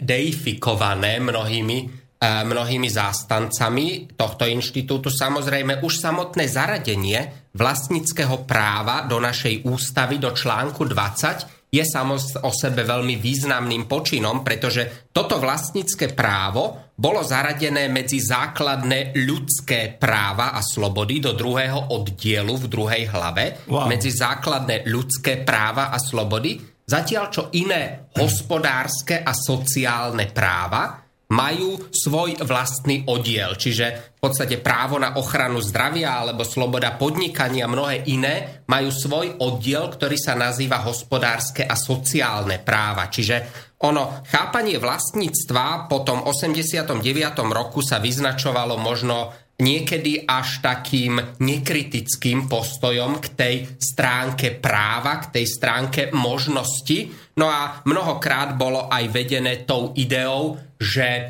deifikované 0.00 1.18
mnohými, 1.18 1.78
e, 1.82 1.86
mnohými 2.24 2.88
zástancami 2.88 4.16
tohto 4.16 4.46
inštitútu. 4.46 5.10
Samozrejme, 5.10 5.82
už 5.82 5.98
samotné 5.98 6.46
zaradenie 6.46 7.50
vlastníckého 7.52 8.46
práva 8.46 9.04
do 9.10 9.18
našej 9.18 9.66
ústavy, 9.66 10.22
do 10.22 10.30
článku 10.30 10.86
20, 10.86 11.59
je 11.70 11.84
samo 11.86 12.18
o 12.18 12.50
sebe 12.50 12.82
veľmi 12.82 13.16
významným 13.22 13.86
počinom, 13.86 14.42
pretože 14.42 15.08
toto 15.14 15.38
vlastnícke 15.38 16.10
právo 16.12 16.92
bolo 16.98 17.22
zaradené 17.24 17.88
medzi 17.88 18.20
základné 18.20 19.16
ľudské 19.24 19.94
práva 19.96 20.52
a 20.52 20.60
slobody 20.60 21.22
do 21.22 21.32
druhého 21.32 21.96
oddielu 21.96 22.54
v 22.58 22.66
druhej 22.66 23.04
hlave, 23.08 23.64
wow. 23.70 23.86
medzi 23.88 24.12
základné 24.12 24.84
ľudské 24.90 25.40
práva 25.40 25.94
a 25.94 25.96
slobody, 25.96 26.60
zatiaľ 26.84 27.24
čo 27.32 27.42
iné 27.56 28.12
hospodárske 28.18 29.22
a 29.22 29.32
sociálne 29.32 30.28
práva 30.28 30.99
majú 31.30 31.78
svoj 31.94 32.42
vlastný 32.42 33.06
oddiel. 33.06 33.54
Čiže 33.54 34.18
v 34.18 34.20
podstate 34.20 34.58
právo 34.58 34.98
na 34.98 35.14
ochranu 35.16 35.62
zdravia 35.62 36.18
alebo 36.20 36.42
sloboda 36.42 36.98
podnikania 36.98 37.64
a 37.64 37.72
mnohé 37.72 38.10
iné 38.10 38.66
majú 38.66 38.90
svoj 38.90 39.38
oddiel, 39.38 39.86
ktorý 39.88 40.18
sa 40.18 40.34
nazýva 40.34 40.82
hospodárske 40.82 41.62
a 41.62 41.78
sociálne 41.78 42.58
práva. 42.58 43.06
Čiže 43.06 43.70
ono, 43.80 44.20
chápanie 44.28 44.76
vlastníctva 44.76 45.88
po 45.88 46.04
tom 46.04 46.26
89. 46.26 47.00
roku 47.48 47.80
sa 47.80 48.02
vyznačovalo 48.02 48.76
možno 48.76 49.32
niekedy 49.60 50.24
až 50.24 50.64
takým 50.64 51.20
nekritickým 51.38 52.48
postojom 52.48 53.20
k 53.20 53.26
tej 53.36 53.54
stránke 53.76 54.56
práva, 54.56 55.20
k 55.20 55.40
tej 55.40 55.46
stránke 55.46 56.00
možnosti. 56.16 57.12
No 57.36 57.46
a 57.48 57.84
mnohokrát 57.84 58.56
bolo 58.56 58.88
aj 58.88 59.04
vedené 59.12 59.68
tou 59.68 59.92
ideou, 59.94 60.56
že 60.80 61.06
e, 61.12 61.24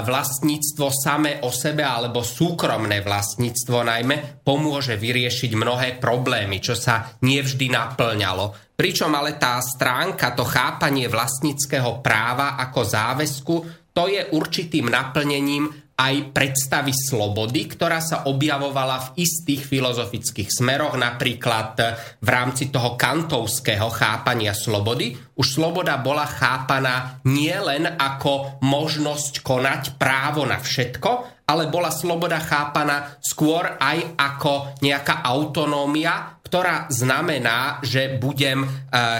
vlastníctvo 0.00 0.88
samé 0.88 1.44
o 1.44 1.52
sebe 1.52 1.84
alebo 1.84 2.24
súkromné 2.24 3.04
vlastníctvo 3.04 3.84
najmä 3.84 4.40
pomôže 4.40 4.96
vyriešiť 4.96 5.52
mnohé 5.52 6.00
problémy, 6.00 6.64
čo 6.64 6.72
sa 6.72 7.12
nevždy 7.20 7.68
naplňalo. 7.68 8.72
Pričom 8.72 9.12
ale 9.12 9.36
tá 9.36 9.60
stránka, 9.60 10.32
to 10.32 10.48
chápanie 10.48 11.12
vlastníckého 11.12 12.00
práva 12.00 12.56
ako 12.56 12.80
záväzku, 12.80 13.56
to 13.92 14.08
je 14.08 14.24
určitým 14.32 14.88
naplnením 14.90 15.83
aj 15.94 16.34
predstavy 16.34 16.90
slobody, 16.90 17.70
ktorá 17.70 18.02
sa 18.02 18.26
objavovala 18.26 19.14
v 19.14 19.22
istých 19.22 19.62
filozofických 19.62 20.50
smeroch, 20.50 20.98
napríklad 20.98 21.78
v 22.18 22.28
rámci 22.28 22.74
toho 22.74 22.98
kantovského 22.98 23.86
chápania 23.94 24.50
slobody. 24.50 25.14
Už 25.38 25.46
sloboda 25.58 25.98
bola 26.02 26.26
chápaná 26.26 27.22
nielen 27.26 27.86
ako 27.86 28.58
možnosť 28.62 29.46
konať 29.46 29.82
právo 29.94 30.42
na 30.42 30.58
všetko, 30.58 31.34
ale 31.44 31.68
bola 31.68 31.92
sloboda 31.92 32.40
chápaná 32.40 33.20
skôr 33.20 33.76
aj 33.76 34.16
ako 34.16 34.80
nejaká 34.80 35.20
autonómia, 35.20 36.40
ktorá 36.40 36.88
znamená, 36.88 37.82
že 37.84 38.16
budem 38.16 38.64
e, 38.64 38.68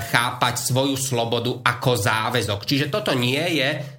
chápať 0.08 0.54
svoju 0.70 0.96
slobodu 0.96 1.60
ako 1.66 1.90
záväzok. 1.98 2.60
Čiže 2.64 2.86
toto 2.88 3.12
nie 3.12 3.60
je 3.60 3.93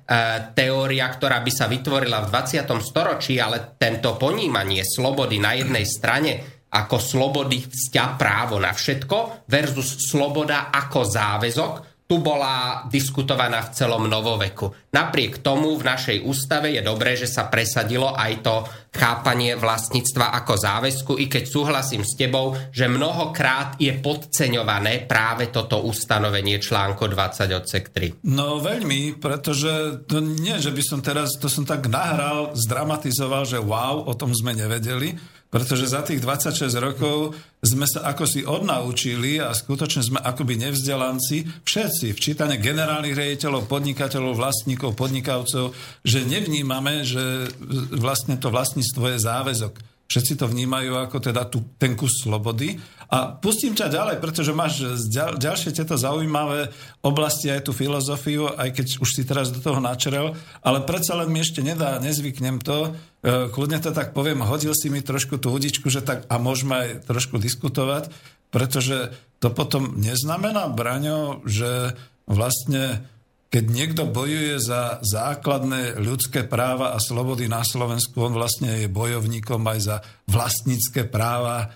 teória, 0.54 1.10
ktorá 1.10 1.42
by 1.42 1.52
sa 1.52 1.66
vytvorila 1.66 2.26
v 2.26 2.30
20. 2.30 2.70
storočí, 2.86 3.42
ale 3.42 3.74
tento 3.74 4.14
ponímanie 4.22 4.86
slobody 4.86 5.42
na 5.42 5.58
jednej 5.58 5.86
strane 5.86 6.32
ako 6.70 6.98
slobody 7.00 7.64
vzťah 7.66 8.10
právo 8.20 8.60
na 8.60 8.76
všetko 8.76 9.48
versus 9.50 10.12
sloboda 10.12 10.70
ako 10.70 11.00
záväzok 11.08 11.95
tu 12.06 12.22
bola 12.22 12.86
diskutovaná 12.86 13.66
v 13.66 13.74
celom 13.74 14.06
novoveku. 14.06 14.94
napriek 14.94 15.42
tomu 15.42 15.74
v 15.74 15.90
našej 15.90 16.18
ústave 16.22 16.70
je 16.72 16.86
dobré, 16.86 17.18
že 17.18 17.26
sa 17.26 17.50
presadilo 17.50 18.14
aj 18.14 18.34
to 18.46 18.56
chápanie 18.94 19.58
vlastníctva 19.58 20.32
ako 20.38 20.54
záväzku, 20.56 21.14
i 21.18 21.26
keď 21.26 21.44
súhlasím 21.50 22.06
s 22.06 22.16
tebou, 22.16 22.54
že 22.72 22.86
mnohokrát 22.86 23.76
je 23.82 23.92
podceňované 23.98 25.10
práve 25.10 25.50
toto 25.50 25.84
ustanovenie 25.84 26.62
článku 26.62 27.10
20 27.10 27.60
odsek 27.60 27.92
3. 27.92 28.24
No 28.30 28.62
veľmi, 28.62 29.18
pretože 29.18 30.06
to 30.06 30.22
nie, 30.22 30.56
že 30.62 30.72
by 30.72 30.84
som 30.86 31.02
teraz, 31.02 31.36
to 31.42 31.50
som 31.50 31.66
tak 31.68 31.90
nahral, 31.90 32.54
zdramatizoval, 32.56 33.44
že 33.50 33.60
wow, 33.60 34.06
o 34.06 34.14
tom 34.14 34.32
sme 34.32 34.54
nevedeli, 34.54 35.18
pretože 35.50 35.88
za 35.88 36.04
tých 36.04 36.20
26 36.20 36.68
rokov 36.84 37.32
sme 37.64 37.88
sa 37.88 38.04
ako 38.12 38.24
si 38.28 38.44
odnaučili 38.44 39.40
a 39.40 39.56
skutočne 39.56 40.02
sme 40.04 40.20
akoby 40.20 40.60
nevzdelanci, 40.60 41.64
všetci, 41.64 42.12
včítane 42.12 42.60
generálnych 42.60 43.16
rejiteľov, 43.16 43.72
podnikateľov, 43.72 44.36
vlastníkov, 44.36 45.00
podnikavcov, 45.00 45.72
že 46.04 46.28
nevnímame, 46.28 47.08
že 47.08 47.48
vlastne 47.96 48.36
to 48.36 48.52
vlastníctvo 48.52 49.16
je 49.16 49.18
záväzok. 49.24 49.95
Všetci 50.06 50.38
to 50.38 50.46
vnímajú 50.46 51.02
ako 51.02 51.18
teda 51.18 51.50
tu, 51.50 51.66
ten 51.82 51.98
kus 51.98 52.22
slobody. 52.22 52.78
A 53.10 53.34
pustím 53.34 53.74
ťa 53.74 53.90
ďalej, 53.90 54.18
pretože 54.22 54.54
máš 54.54 55.02
ďal, 55.10 55.38
ďalšie 55.42 55.74
tieto 55.74 55.98
zaujímavé 55.98 56.70
oblasti, 57.02 57.50
aj 57.50 57.66
tú 57.66 57.72
filozofiu, 57.74 58.54
aj 58.54 58.70
keď 58.74 58.88
už 59.02 59.10
si 59.10 59.26
teraz 59.26 59.50
do 59.50 59.62
toho 59.62 59.82
načerel, 59.82 60.38
ale 60.62 60.86
predsa 60.86 61.18
len 61.18 61.34
mi 61.34 61.42
ešte 61.42 61.66
nedá, 61.66 61.98
nezvyknem 61.98 62.62
to, 62.62 62.94
e, 63.26 63.50
kľudne 63.50 63.82
to 63.82 63.94
tak 63.94 64.14
poviem, 64.14 64.46
hodil 64.46 64.78
si 64.78 64.94
mi 64.94 65.02
trošku 65.02 65.42
tú 65.42 65.50
udičku, 65.54 65.90
že 65.90 66.06
tak 66.06 66.30
a 66.30 66.38
môžeme 66.38 66.74
aj 66.78 66.90
trošku 67.10 67.42
diskutovať, 67.42 68.14
pretože 68.54 69.14
to 69.42 69.50
potom 69.50 69.98
neznamená, 69.98 70.70
Braňo, 70.70 71.46
že 71.46 71.98
vlastne 72.30 73.06
keď 73.56 73.72
niekto 73.72 74.04
bojuje 74.04 74.60
za 74.60 75.00
základné 75.00 75.96
ľudské 76.04 76.44
práva 76.44 76.92
a 76.92 77.00
slobody 77.00 77.48
na 77.48 77.64
Slovensku, 77.64 78.20
on 78.20 78.36
vlastne 78.36 78.84
je 78.84 78.92
bojovníkom 78.92 79.64
aj 79.64 79.80
za 79.80 79.98
vlastnícke 80.28 81.08
práva 81.08 81.64
e, 81.64 81.68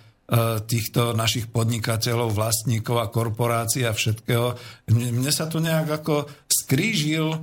týchto 0.59 1.15
našich 1.15 1.47
podnikateľov, 1.47 2.35
vlastníkov 2.35 2.99
a 2.99 3.07
korporácií 3.07 3.87
a 3.87 3.95
všetkého. 3.95 4.59
Mne 4.91 5.31
sa 5.31 5.47
tu 5.47 5.63
nejak 5.63 6.03
ako 6.03 6.27
skrížil 6.51 7.31
e, 7.31 7.39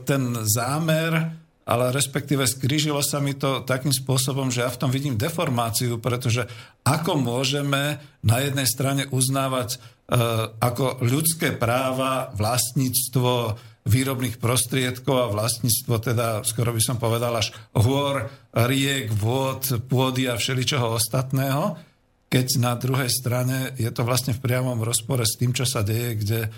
ten 0.00 0.48
zámer, 0.48 1.28
ale 1.68 1.92
respektíve 1.92 2.48
skrížilo 2.48 3.04
sa 3.04 3.20
mi 3.20 3.36
to 3.36 3.68
takým 3.68 3.92
spôsobom, 3.92 4.48
že 4.48 4.64
ja 4.64 4.72
v 4.72 4.80
tom 4.80 4.88
vidím 4.88 5.20
deformáciu, 5.20 6.00
pretože 6.00 6.48
ako 6.88 7.20
môžeme 7.20 8.00
na 8.24 8.40
jednej 8.40 8.64
strane 8.64 9.04
uznávať 9.12 9.76
ako 10.08 11.04
ľudské 11.04 11.52
práva, 11.52 12.32
vlastníctvo 12.32 13.60
výrobných 13.88 14.36
prostriedkov 14.36 15.16
a 15.16 15.32
vlastníctvo 15.32 15.94
teda, 16.00 16.26
skoro 16.44 16.76
by 16.76 16.82
som 16.84 17.00
povedal, 17.00 17.32
až 17.32 17.56
hôr, 17.72 18.28
riek, 18.52 19.08
vôd, 19.12 19.88
pôdy 19.88 20.28
a 20.28 20.36
všeličoho 20.36 21.00
ostatného, 21.00 21.80
keď 22.28 22.46
na 22.60 22.76
druhej 22.76 23.08
strane 23.08 23.72
je 23.80 23.88
to 23.88 24.04
vlastne 24.04 24.36
v 24.36 24.44
priamom 24.44 24.84
rozpore 24.84 25.24
s 25.24 25.40
tým, 25.40 25.56
čo 25.56 25.64
sa 25.64 25.80
deje, 25.80 26.20
kde 26.20 26.40
eh, 26.44 26.50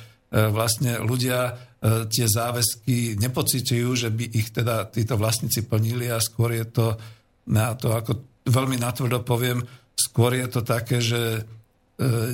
vlastne 0.50 0.98
ľudia 0.98 1.54
eh, 1.54 2.10
tie 2.10 2.26
záväzky 2.26 3.14
nepocitujú, 3.22 3.88
že 3.94 4.10
by 4.10 4.24
ich 4.34 4.50
teda 4.50 4.90
títo 4.90 5.14
vlastníci 5.14 5.70
plnili 5.70 6.10
a 6.10 6.18
skôr 6.18 6.58
je 6.58 6.66
to, 6.66 6.98
na 7.46 7.78
to 7.78 7.94
ako 7.94 8.18
veľmi 8.50 8.74
natvrdo 8.82 9.22
poviem, 9.22 9.62
skôr 9.94 10.34
je 10.34 10.46
to 10.50 10.66
také, 10.66 10.98
že 10.98 11.46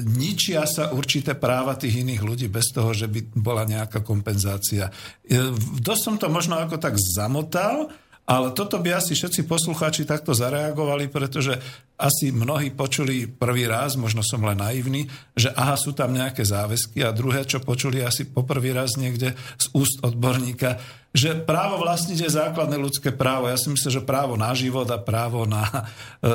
ničia 0.06 0.62
sa 0.62 0.94
určité 0.94 1.34
práva 1.34 1.74
tých 1.74 2.06
iných 2.06 2.22
ľudí 2.22 2.46
bez 2.46 2.70
toho, 2.70 2.94
že 2.94 3.10
by 3.10 3.34
bola 3.34 3.66
nejaká 3.66 4.06
kompenzácia. 4.06 4.86
E, 5.26 5.50
dosť 5.82 6.02
som 6.06 6.14
to 6.14 6.30
možno 6.30 6.54
ako 6.54 6.78
tak 6.78 6.94
zamotal, 6.94 7.90
ale 8.26 8.50
toto 8.50 8.82
by 8.82 8.98
asi 8.98 9.14
všetci 9.14 9.46
poslucháči 9.46 10.02
takto 10.02 10.34
zareagovali, 10.34 11.06
pretože 11.06 11.54
asi 11.94 12.34
mnohí 12.34 12.74
počuli 12.74 13.30
prvý 13.30 13.70
raz, 13.70 13.94
možno 13.94 14.26
som 14.26 14.42
len 14.42 14.58
naivný, 14.58 15.06
že 15.38 15.54
aha, 15.54 15.78
sú 15.78 15.94
tam 15.94 16.10
nejaké 16.10 16.42
záväzky 16.42 17.06
a 17.06 17.14
druhé, 17.14 17.46
čo 17.46 17.62
počuli 17.62 18.02
asi 18.02 18.26
poprvý 18.26 18.74
raz 18.74 18.98
niekde 18.98 19.30
z 19.56 19.66
úst 19.78 20.02
odborníka, 20.02 20.82
že 21.14 21.38
právo 21.38 21.80
vlastniť 21.80 22.18
je 22.26 22.30
základné 22.34 22.76
ľudské 22.76 23.14
právo. 23.14 23.46
Ja 23.46 23.54
si 23.54 23.70
myslím, 23.70 23.94
že 23.94 24.02
právo 24.02 24.34
na 24.34 24.52
život 24.58 24.90
a 24.90 24.98
právo 24.98 25.46
na 25.46 25.62
e, 26.20 26.30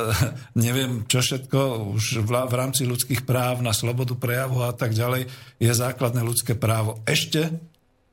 neviem 0.66 1.04
čo 1.12 1.20
všetko 1.20 1.92
už 1.92 2.24
v, 2.24 2.56
rámci 2.56 2.88
ľudských 2.88 3.28
práv, 3.28 3.60
na 3.60 3.76
slobodu 3.76 4.16
prejavu 4.16 4.64
a 4.64 4.72
tak 4.72 4.96
ďalej 4.96 5.28
je 5.60 5.72
základné 5.76 6.24
ľudské 6.24 6.56
právo. 6.56 7.04
Ešte, 7.04 7.52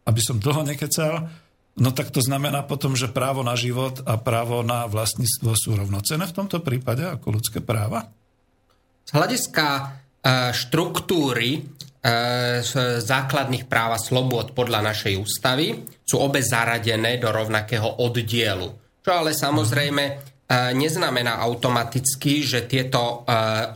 aby 0.02 0.20
som 0.20 0.42
dlho 0.42 0.66
nekecal, 0.66 1.30
No 1.78 1.94
tak 1.94 2.10
to 2.10 2.18
znamená 2.18 2.66
potom, 2.66 2.98
že 2.98 3.06
právo 3.06 3.46
na 3.46 3.54
život 3.54 4.02
a 4.02 4.18
právo 4.18 4.66
na 4.66 4.90
vlastníctvo 4.90 5.50
sú 5.54 5.78
rovnocené 5.78 6.26
v 6.26 6.36
tomto 6.36 6.58
prípade 6.58 7.06
ako 7.06 7.38
ľudské 7.38 7.62
práva? 7.62 8.10
Z 9.06 9.14
hľadiska 9.14 9.66
e, 9.72 9.82
štruktúry 10.52 11.50
e, 11.54 11.60
základných 13.00 13.70
práv 13.70 13.94
a 13.94 14.02
slobôd 14.02 14.52
podľa 14.58 14.90
našej 14.90 15.14
ústavy 15.16 15.86
sú 16.02 16.18
obe 16.18 16.42
zaradené 16.42 17.16
do 17.22 17.30
rovnakého 17.30 18.02
oddielu. 18.02 18.68
Čo 18.98 19.10
ale 19.14 19.32
samozrejme 19.32 20.04
e, 20.04 20.12
neznamená 20.74 21.38
automaticky, 21.40 22.42
že 22.42 22.66
tieto 22.66 23.22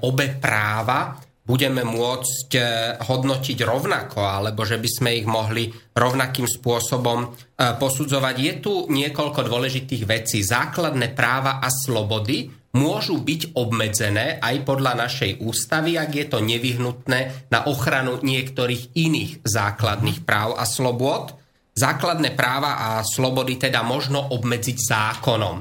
obe 0.03 0.37
práva 0.43 1.17
budeme 1.43 1.83
môcť 1.83 2.51
e, 2.55 2.61
hodnotiť 3.03 3.59
rovnako, 3.67 4.23
alebo 4.23 4.63
že 4.63 4.79
by 4.79 4.89
sme 4.91 5.11
ich 5.19 5.27
mohli 5.27 5.69
rovnakým 5.91 6.47
spôsobom 6.47 7.19
e, 7.23 7.29
posudzovať. 7.77 8.35
Je 8.39 8.55
tu 8.63 8.73
niekoľko 8.87 9.51
dôležitých 9.51 10.05
vecí. 10.07 10.47
Základné 10.47 11.11
práva 11.19 11.59
a 11.59 11.67
slobody 11.67 12.47
môžu 12.79 13.21
byť 13.21 13.59
obmedzené 13.59 14.39
aj 14.39 14.57
podľa 14.65 15.05
našej 15.05 15.43
ústavy, 15.43 15.99
ak 15.99 16.11
je 16.15 16.27
to 16.31 16.39
nevyhnutné 16.41 17.51
na 17.51 17.67
ochranu 17.69 18.23
niektorých 18.23 18.97
iných 18.97 19.45
základných 19.45 20.23
práv 20.23 20.57
a 20.57 20.65
slobod. 20.65 21.37
Základné 21.73 22.37
práva 22.37 22.77
a 22.77 22.89
slobody 23.03 23.57
teda 23.57 23.81
možno 23.83 24.31
obmedziť 24.31 24.77
zákonom. 24.77 25.57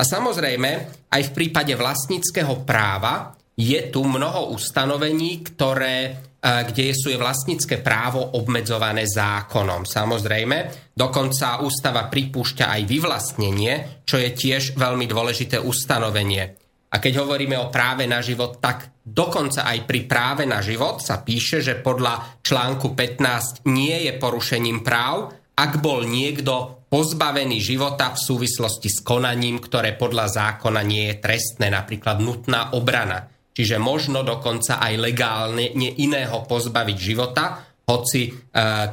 A 0.00 0.02
samozrejme, 0.02 0.70
aj 1.12 1.22
v 1.28 1.34
prípade 1.36 1.76
vlastníckého 1.76 2.64
práva 2.64 3.36
je 3.60 3.80
tu 3.92 4.00
mnoho 4.08 4.56
ustanovení, 4.56 5.44
ktoré, 5.44 5.96
e, 6.08 6.10
kde 6.40 6.96
sú 6.96 7.12
je 7.12 7.20
vlastnícke 7.20 7.84
právo 7.84 8.40
obmedzované 8.40 9.04
zákonom. 9.04 9.84
Samozrejme, 9.84 10.88
dokonca 10.96 11.60
ústava 11.60 12.08
pripúšťa 12.08 12.72
aj 12.72 12.82
vyvlastnenie, 12.88 13.72
čo 14.08 14.16
je 14.16 14.32
tiež 14.32 14.80
veľmi 14.80 15.04
dôležité 15.04 15.60
ustanovenie. 15.60 16.56
A 16.90 16.98
keď 16.98 17.22
hovoríme 17.22 17.54
o 17.60 17.70
práve 17.70 18.08
na 18.08 18.18
život, 18.18 18.58
tak 18.58 18.98
dokonca 19.04 19.62
aj 19.62 19.86
pri 19.86 20.00
práve 20.10 20.42
na 20.42 20.58
život 20.58 20.98
sa 20.98 21.22
píše, 21.22 21.62
že 21.62 21.78
podľa 21.78 22.42
článku 22.42 22.98
15 22.98 23.62
nie 23.70 24.10
je 24.10 24.12
porušením 24.18 24.82
práv, 24.82 25.30
ak 25.54 25.78
bol 25.78 26.02
niekto 26.02 26.82
pozbavený 26.90 27.62
života 27.62 28.10
v 28.10 28.18
súvislosti 28.18 28.90
s 28.90 29.04
konaním, 29.06 29.62
ktoré 29.62 29.94
podľa 29.94 30.26
zákona 30.32 30.82
nie 30.82 31.14
je 31.14 31.20
trestné, 31.22 31.70
napríklad 31.70 32.18
nutná 32.18 32.74
obrana. 32.74 33.30
Čiže 33.50 33.82
možno 33.82 34.22
dokonca 34.22 34.78
aj 34.78 34.94
legálne 34.96 35.66
iného 35.76 36.46
pozbaviť 36.46 36.96
života, 36.96 37.70
hoci 37.90 38.30
e, 38.30 38.30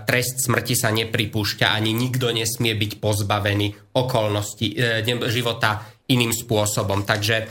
trest 0.03 0.41
smrti 0.41 0.73
sa 0.73 0.89
nepripúšťa, 0.89 1.69
ani 1.69 1.93
nikto 1.93 2.33
nesmie 2.33 2.73
byť 2.73 2.91
pozbavený 2.97 3.93
okolnosti 3.93 4.67
e, 4.73 5.05
života 5.29 5.85
iným 6.09 6.33
spôsobom. 6.33 7.05
Takže 7.05 7.35
e, 7.37 7.45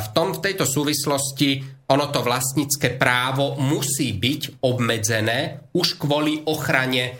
v, 0.00 0.08
tom, 0.16 0.32
v 0.32 0.40
tejto 0.40 0.64
súvislosti 0.64 1.80
ono 1.90 2.06
to 2.08 2.22
vlastnícke 2.22 2.96
právo 2.96 3.58
musí 3.58 4.14
byť 4.14 4.62
obmedzené 4.62 5.68
už 5.74 5.98
kvôli 5.98 6.40
ochrane 6.46 7.02
e, 7.04 7.12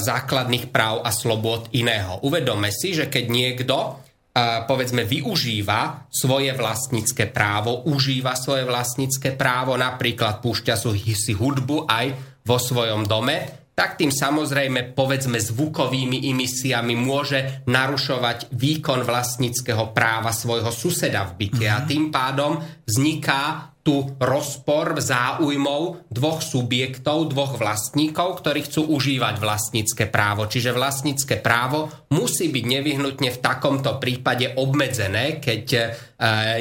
základných 0.00 0.72
práv 0.72 1.04
a 1.04 1.14
slobod 1.14 1.70
iného. 1.76 2.18
Uvedome 2.24 2.72
si, 2.74 2.96
že 2.96 3.06
keď 3.06 3.24
niekto 3.30 3.76
povedzme 4.66 5.06
využíva 5.06 6.10
svoje 6.10 6.50
vlastnícke 6.58 7.30
právo, 7.30 7.86
užíva 7.86 8.34
svoje 8.34 8.66
vlastnícke 8.66 9.38
právo, 9.38 9.78
napríklad 9.78 10.42
púšťa 10.42 10.74
si 11.14 11.32
hudbu 11.38 11.86
aj 11.86 12.06
vo 12.42 12.58
svojom 12.58 13.06
dome, 13.06 13.64
tak 13.74 13.98
tým 13.98 14.14
samozrejme 14.14 14.94
povedzme 14.94 15.38
zvukovými 15.38 16.30
emisiami 16.30 16.94
môže 16.94 17.66
narušovať 17.66 18.54
výkon 18.54 19.02
vlastníckého 19.02 19.90
práva 19.90 20.30
svojho 20.30 20.70
suseda 20.70 21.26
v 21.30 21.46
byte 21.46 21.66
mm-hmm. 21.66 21.74
a 21.74 21.82
mhm. 21.82 21.86
tým 21.90 22.04
pádom 22.14 22.52
vzniká 22.86 23.73
tu 23.84 24.16
rozpor 24.16 24.96
záujmov 24.96 26.08
dvoch 26.08 26.40
subjektov, 26.40 27.28
dvoch 27.28 27.60
vlastníkov, 27.60 28.40
ktorí 28.40 28.64
chcú 28.64 28.88
užívať 28.88 29.36
vlastnícke 29.36 30.08
právo. 30.08 30.48
Čiže 30.48 30.72
vlastnícke 30.72 31.36
právo 31.44 31.92
musí 32.16 32.48
byť 32.48 32.64
nevyhnutne 32.64 33.28
v 33.28 33.42
takomto 33.44 34.00
prípade 34.00 34.56
obmedzené, 34.56 35.36
keď 35.36 35.64
e, 35.76 35.80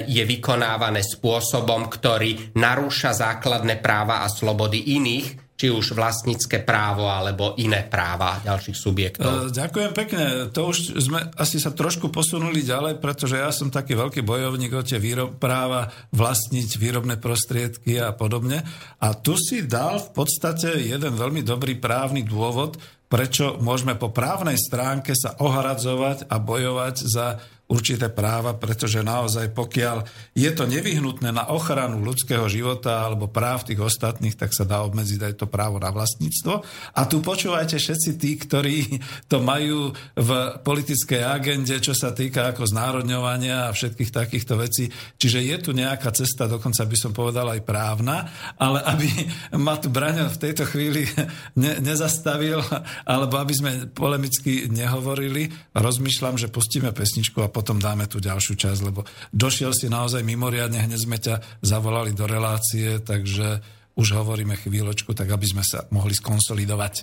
je 0.04 0.24
vykonávané 0.28 1.00
spôsobom, 1.00 1.88
ktorý 1.88 2.60
narúša 2.60 3.16
základné 3.16 3.80
práva 3.80 4.22
a 4.22 4.28
slobody 4.28 5.00
iných 5.00 5.43
či 5.54 5.70
už 5.70 5.94
vlastnícke 5.94 6.66
právo 6.66 7.06
alebo 7.06 7.54
iné 7.62 7.86
práva 7.86 8.42
ďalších 8.42 8.78
subjektov. 8.78 9.32
E, 9.48 9.54
ďakujem 9.54 9.92
pekne. 9.94 10.24
To 10.50 10.74
už 10.74 10.98
sme 10.98 11.30
asi 11.38 11.62
sa 11.62 11.70
trošku 11.70 12.10
posunuli 12.10 12.66
ďalej, 12.66 12.98
pretože 12.98 13.38
ja 13.38 13.54
som 13.54 13.70
taký 13.70 13.94
veľký 13.94 14.26
bojovník 14.26 14.74
o 14.74 14.82
tie 14.82 14.98
výrob, 14.98 15.38
práva 15.38 15.94
vlastniť 16.10 16.70
výrobné 16.82 17.22
prostriedky 17.22 18.02
a 18.02 18.12
podobne. 18.18 18.66
A 18.98 19.13
tu 19.13 19.38
si 19.38 19.63
dal 19.63 20.02
v 20.02 20.10
podstate 20.12 20.74
jeden 20.82 21.13
veľmi 21.13 21.46
dobrý 21.46 21.78
právny 21.78 22.26
dôvod, 22.26 22.82
prečo 23.06 23.62
môžeme 23.62 23.94
po 23.94 24.10
právnej 24.10 24.58
stránke 24.58 25.13
sa 25.13 25.38
ohradzovať 25.38 26.34
a 26.34 26.42
bojovať 26.42 26.96
za 27.06 27.38
určité 27.74 28.14
práva, 28.14 28.54
pretože 28.54 29.02
naozaj 29.02 29.50
pokiaľ 29.50 30.06
je 30.38 30.52
to 30.54 30.70
nevyhnutné 30.70 31.34
na 31.34 31.50
ochranu 31.50 32.06
ľudského 32.06 32.46
života 32.46 33.02
alebo 33.02 33.26
práv 33.26 33.66
tých 33.66 33.82
ostatných, 33.82 34.38
tak 34.38 34.54
sa 34.54 34.62
dá 34.62 34.86
obmedziť 34.86 35.22
aj 35.26 35.34
to 35.42 35.46
právo 35.50 35.82
na 35.82 35.90
vlastníctvo. 35.90 36.62
A 36.94 37.02
tu 37.10 37.26
počúvajte 37.26 37.82
všetci 37.82 38.10
tí, 38.22 38.38
ktorí 38.38 38.78
to 39.26 39.42
majú 39.42 39.90
v 40.14 40.30
politickej 40.62 41.26
agende, 41.26 41.82
čo 41.82 41.98
sa 41.98 42.14
týka 42.14 42.54
ako 42.54 42.70
znárodňovania 42.70 43.74
a 43.74 43.76
všetkých 43.76 44.14
takýchto 44.14 44.54
vecí. 44.62 44.94
Čiže 45.18 45.40
je 45.42 45.58
tu 45.58 45.70
nejaká 45.74 46.14
cesta, 46.14 46.46
dokonca 46.46 46.86
by 46.86 46.98
som 47.00 47.12
povedal 47.12 47.50
aj 47.50 47.66
právna, 47.66 48.30
ale 48.62 48.86
aby 48.86 49.10
ma 49.58 49.82
tu 49.82 49.90
Braňo 49.90 50.30
v 50.30 50.42
tejto 50.42 50.70
chvíli 50.70 51.10
ne, 51.58 51.82
nezastavil, 51.82 52.62
alebo 53.08 53.42
aby 53.42 53.54
sme 53.56 53.72
polemicky 53.90 54.70
nehovorili, 54.70 55.50
rozmýšľam, 55.74 56.38
že 56.38 56.52
pustíme 56.52 56.94
pesničku 56.94 57.42
a 57.42 57.50
potom 57.50 57.62
dáme 57.80 58.06
tú 58.12 58.19
ďalšiu 58.19 58.60
časť, 58.60 58.80
lebo 58.84 59.08
došiel 59.32 59.71
si 59.71 59.88
naozaj 59.88 60.21
mimoriadne, 60.21 60.84
hneď 60.84 60.99
sme 60.99 61.17
ťa 61.17 61.63
zavolali 61.63 62.12
do 62.12 62.28
relácie, 62.28 62.99
takže 62.99 63.63
už 63.95 64.08
hovoríme 64.19 64.60
chvíľočku, 64.60 65.15
tak 65.15 65.32
aby 65.32 65.45
sme 65.47 65.63
sa 65.63 65.88
mohli 65.89 66.13
skonsolidovať. 66.13 66.93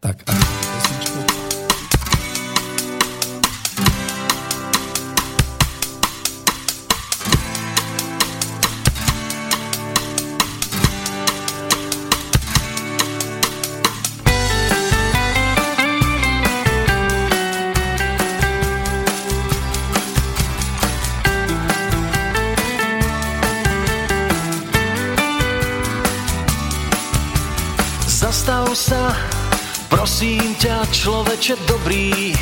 Tak 0.00 0.16
a 0.26 0.32
pesničku. 0.32 1.39
Človeče 31.40 31.64
dobrý, 31.72 32.36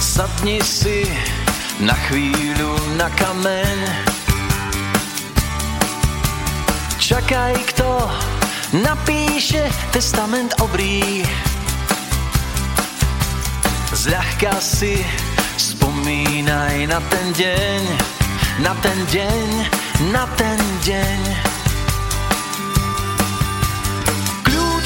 sadni 0.00 0.56
si 0.64 1.04
na 1.84 1.92
chvíľu 2.08 2.96
na 2.96 3.12
kameň. 3.12 3.78
Čakaj, 6.96 7.52
kto 7.76 8.08
napíše 8.80 9.68
testament 9.92 10.56
obrý. 10.64 11.28
Zľahka 13.92 14.56
si 14.64 15.04
spomínaj 15.60 16.88
na 16.88 17.04
ten 17.12 17.26
deň, 17.36 17.80
na 18.64 18.72
ten 18.80 18.98
deň, 19.12 19.48
na 20.08 20.24
ten 20.40 20.56
deň. 20.88 21.49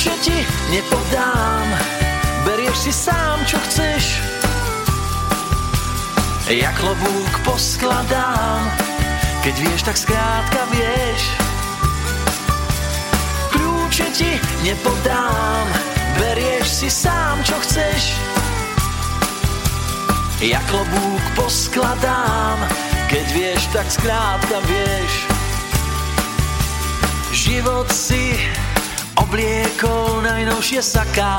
Kľúče 0.05 0.21
ti 0.21 0.38
nepodám, 0.69 1.64
berieš 2.45 2.77
si 2.77 2.93
sám, 2.93 3.40
čo 3.49 3.57
chceš. 3.57 4.21
Ja 6.45 6.69
klobúk 6.77 7.33
poskladám, 7.40 8.69
keď 9.40 9.55
vieš, 9.64 9.81
tak 9.88 9.97
skrátka 9.97 10.61
vieš. 10.77 11.23
Kľúče 13.49 14.07
ti 14.12 14.37
nepodám, 14.61 15.73
berieš 16.21 16.85
si 16.85 16.93
sám, 16.93 17.40
čo 17.40 17.57
chceš. 17.64 18.12
Ja 20.45 20.61
klobúk 20.69 21.25
poskladám, 21.33 22.61
keď 23.09 23.25
vieš, 23.33 23.73
tak 23.73 23.88
skrátka 23.88 24.61
vieš. 24.69 25.12
Život 27.33 27.88
si 27.88 28.37
obliekol 29.18 30.22
najnovšie 30.22 30.83
saká. 30.83 31.37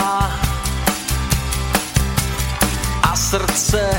A 3.04 3.12
srdce 3.16 3.92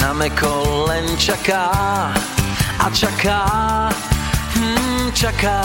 na 0.00 0.12
meko 0.12 0.84
len 0.88 1.16
čaká. 1.20 1.68
A 2.80 2.86
čaká, 2.92 3.40
hm, 4.54 5.12
čaká. 5.12 5.58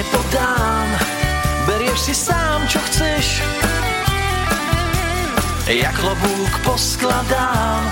Nepodám 0.00 0.88
Berieš 1.68 2.08
si 2.08 2.14
sám, 2.16 2.64
čo 2.66 2.80
chceš. 2.88 3.44
Ja 5.68 5.92
klobúk 5.92 6.50
poskladám. 6.64 7.84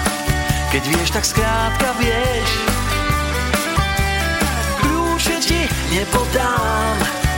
Keď 0.73 0.83
vieš, 0.89 1.09
tak 1.15 1.25
skrátka 1.29 1.89
vieš. 2.01 2.49
Kľúče 4.83 5.37
ti 5.45 5.61
nepodám. 5.95 6.97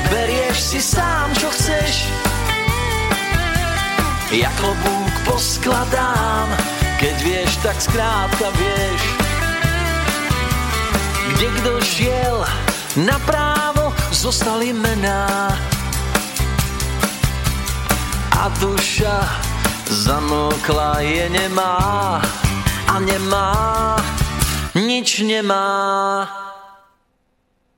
Berieš 0.09 0.59
si 0.73 0.81
sám, 0.81 1.35
čo 1.35 1.51
chceš. 1.51 2.09
Ja 4.31 4.49
klobúk 4.57 5.15
poskladám. 5.29 6.47
Keď 7.03 7.17
vieš, 7.27 7.51
tak 7.61 7.77
skrátka 7.83 8.49
vieš. 8.55 9.03
Kde 11.37 11.47
kto 11.59 11.73
šiel 11.85 12.37
na 13.03 13.19
právo 13.29 13.80
zostali 14.11 14.75
mená 14.75 15.51
a 18.41 18.45
duša 18.59 19.17
zamokla 19.91 21.03
je 21.03 21.27
nemá 21.29 21.77
a 22.91 22.95
nemá, 22.99 23.51
nič 24.75 25.23
nemá. 25.23 26.27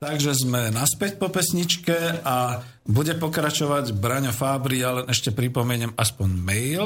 Takže 0.03 0.35
sme 0.35 0.67
naspäť 0.73 1.15
po 1.15 1.31
pesničke 1.31 2.25
a 2.27 2.59
bude 2.83 3.15
pokračovať 3.15 3.95
Braňo 3.95 4.35
Fábri, 4.35 4.83
ale 4.83 5.07
ešte 5.07 5.31
pripomeniem 5.31 5.95
aspoň 5.95 6.29
mail. 6.35 6.85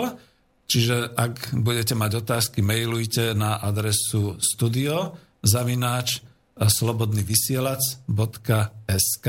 Čiže 0.67 1.17
ak 1.17 1.57
budete 1.57 1.97
mať 1.97 2.12
otázky, 2.21 2.60
mailujte 2.62 3.33
na 3.33 3.57
adresu 3.57 4.38
studio 4.38 5.17
zavináč 5.41 6.21
slobodnyvysielac.sk 6.58 9.28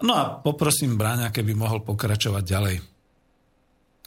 No 0.00 0.12
a 0.16 0.40
poprosím 0.40 0.96
Bráňa, 0.96 1.28
keby 1.28 1.52
mohol 1.52 1.84
pokračovať 1.84 2.44
ďalej. 2.44 2.76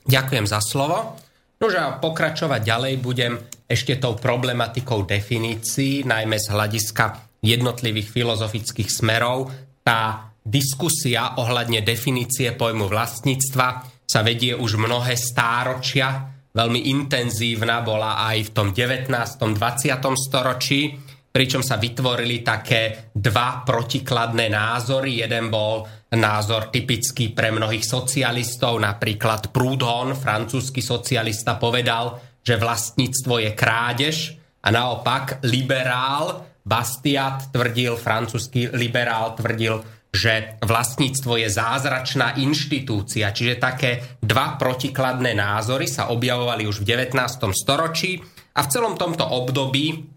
Ďakujem 0.09 0.45
za 0.49 0.59
slovo. 0.59 1.21
Nože 1.61 1.79
a 1.79 1.95
pokračovať 1.95 2.61
ďalej 2.65 2.93
budem 2.99 3.33
ešte 3.69 4.01
tou 4.01 4.17
problematikou 4.17 5.05
definícií, 5.05 6.03
najmä 6.03 6.41
z 6.41 6.47
hľadiska 6.51 7.05
jednotlivých 7.45 8.09
filozofických 8.09 8.89
smerov. 8.89 9.53
Tá 9.85 10.33
diskusia 10.43 11.39
ohľadne 11.39 11.85
definície 11.85 12.51
pojmu 12.51 12.89
vlastníctva 12.89 13.67
sa 14.03 14.19
vedie 14.25 14.57
už 14.57 14.75
mnohé 14.75 15.15
stáročia, 15.15 16.35
veľmi 16.51 16.91
intenzívna 16.91 17.79
bola 17.79 18.27
aj 18.27 18.37
v 18.43 18.49
tom 18.51 18.67
19. 18.75 19.07
20. 19.07 20.19
storočí 20.19 20.99
pričom 21.33 21.65
sa 21.65 21.81
vytvorili 21.81 22.45
také 22.45 23.09
dva 23.09 23.65
protikladné 23.65 24.53
názory. 24.53 25.25
Jeden 25.25 25.49
bol 25.49 25.81
názor 26.13 26.69
typický 26.69 27.33
pre 27.33 27.49
mnohých 27.49 27.81
socialistov, 27.81 28.77
napríklad 28.77 29.49
Proudhon, 29.49 30.13
francúzsky 30.13 30.85
socialista, 30.85 31.57
povedal, 31.57 32.37
že 32.45 32.61
vlastníctvo 32.61 33.49
je 33.49 33.51
krádež 33.57 34.17
a 34.61 34.69
naopak 34.69 35.41
liberál 35.49 36.53
Bastiat 36.63 37.51
tvrdil, 37.51 37.99
francúzsky 37.99 38.71
liberál 38.71 39.35
tvrdil, 39.35 39.83
že 40.13 40.61
vlastníctvo 40.61 41.41
je 41.41 41.49
zázračná 41.49 42.37
inštitúcia, 42.39 43.33
čiže 43.33 43.57
také 43.57 43.91
dva 44.21 44.55
protikladné 44.55 45.33
názory 45.33 45.89
sa 45.89 46.13
objavovali 46.13 46.69
už 46.69 46.85
v 46.85 47.09
19. 47.09 47.17
storočí 47.57 48.21
a 48.53 48.61
v 48.61 48.71
celom 48.71 48.95
tomto 48.95 49.25
období 49.25 50.12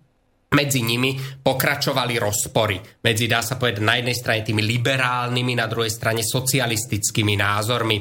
medzi 0.54 0.80
nimi 0.86 1.18
pokračovali 1.18 2.14
rozpory. 2.22 2.78
Medzi, 3.02 3.26
dá 3.26 3.42
sa 3.42 3.58
povedať, 3.58 3.82
na 3.82 3.98
jednej 3.98 4.14
strane 4.14 4.46
tými 4.46 4.62
liberálnymi, 4.62 5.52
na 5.58 5.66
druhej 5.66 5.90
strane 5.90 6.22
socialistickými 6.22 7.34
názormi. 7.34 7.98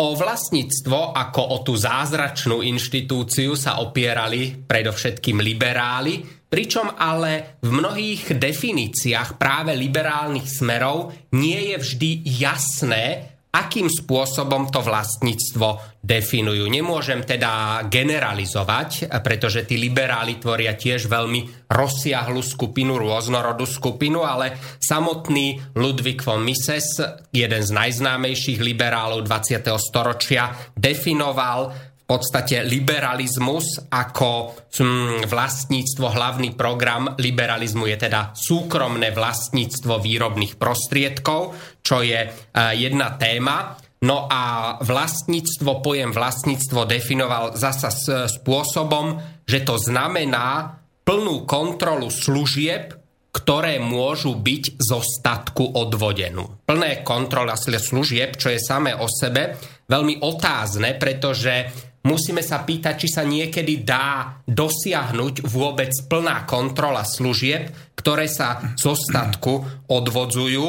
O 0.00 0.16
vlastníctvo 0.16 1.12
ako 1.12 1.42
o 1.52 1.56
tú 1.60 1.76
zázračnú 1.76 2.64
inštitúciu 2.64 3.52
sa 3.52 3.84
opierali 3.84 4.56
predovšetkým 4.64 5.44
liberáli, 5.44 6.24
pričom 6.48 6.96
ale 6.96 7.60
v 7.60 7.68
mnohých 7.68 8.32
definíciách 8.32 9.36
práve 9.36 9.76
liberálnych 9.76 10.48
smerov 10.48 11.12
nie 11.36 11.74
je 11.74 11.76
vždy 11.76 12.10
jasné, 12.40 13.04
akým 13.50 13.90
spôsobom 13.90 14.70
to 14.70 14.78
vlastníctvo 14.78 15.98
definujú. 15.98 16.70
Nemôžem 16.70 17.26
teda 17.26 17.82
generalizovať, 17.90 19.10
pretože 19.20 19.66
tí 19.66 19.74
liberáli 19.74 20.38
tvoria 20.38 20.78
tiež 20.78 21.10
veľmi 21.10 21.66
rozsiahlu 21.66 22.40
skupinu, 22.40 22.94
rôznorodú 22.94 23.66
skupinu, 23.66 24.22
ale 24.22 24.54
samotný 24.78 25.74
Ludwig 25.74 26.22
von 26.22 26.46
Mises, 26.46 27.02
jeden 27.34 27.62
z 27.66 27.70
najznámejších 27.74 28.62
liberálov 28.62 29.26
20. 29.26 29.66
storočia, 29.82 30.54
definoval 30.78 31.89
podstate 32.10 32.66
liberalizmus 32.66 33.86
ako 33.86 34.58
hm, 34.66 35.30
vlastníctvo, 35.30 36.10
hlavný 36.10 36.58
program 36.58 37.14
liberalizmu 37.14 37.86
je 37.86 38.10
teda 38.10 38.34
súkromné 38.34 39.14
vlastníctvo 39.14 40.02
výrobných 40.02 40.58
prostriedkov, 40.58 41.54
čo 41.78 42.02
je 42.02 42.26
e, 42.26 42.28
jedna 42.74 43.14
téma. 43.14 43.78
No 44.02 44.26
a 44.26 44.74
vlastníctvo, 44.82 45.84
pojem 45.84 46.10
vlastníctvo 46.10 46.88
definoval 46.88 47.54
zasa 47.54 47.94
spôsobom, 48.26 49.20
že 49.46 49.62
to 49.62 49.78
znamená 49.78 50.80
plnú 51.04 51.46
kontrolu 51.46 52.08
služieb, 52.10 52.96
ktoré 53.30 53.78
môžu 53.78 54.34
byť 54.34 54.82
zo 54.82 54.98
statku 54.98 55.78
odvodenú. 55.78 56.66
Plné 56.66 57.06
kontrola 57.06 57.54
služieb, 57.54 58.34
čo 58.34 58.50
je 58.50 58.58
samé 58.58 58.98
o 58.98 59.06
sebe 59.06 59.54
veľmi 59.86 60.22
otázne, 60.22 60.98
pretože 60.98 61.70
musíme 62.04 62.40
sa 62.40 62.64
pýtať, 62.64 62.94
či 62.96 63.08
sa 63.10 63.22
niekedy 63.26 63.84
dá 63.84 64.40
dosiahnuť 64.48 65.44
vôbec 65.44 65.92
plná 66.08 66.48
kontrola 66.48 67.04
služieb, 67.04 67.68
ktoré 67.96 68.26
sa 68.30 68.76
zo 68.76 68.96
statku 68.96 69.86
odvodzujú. 69.88 70.66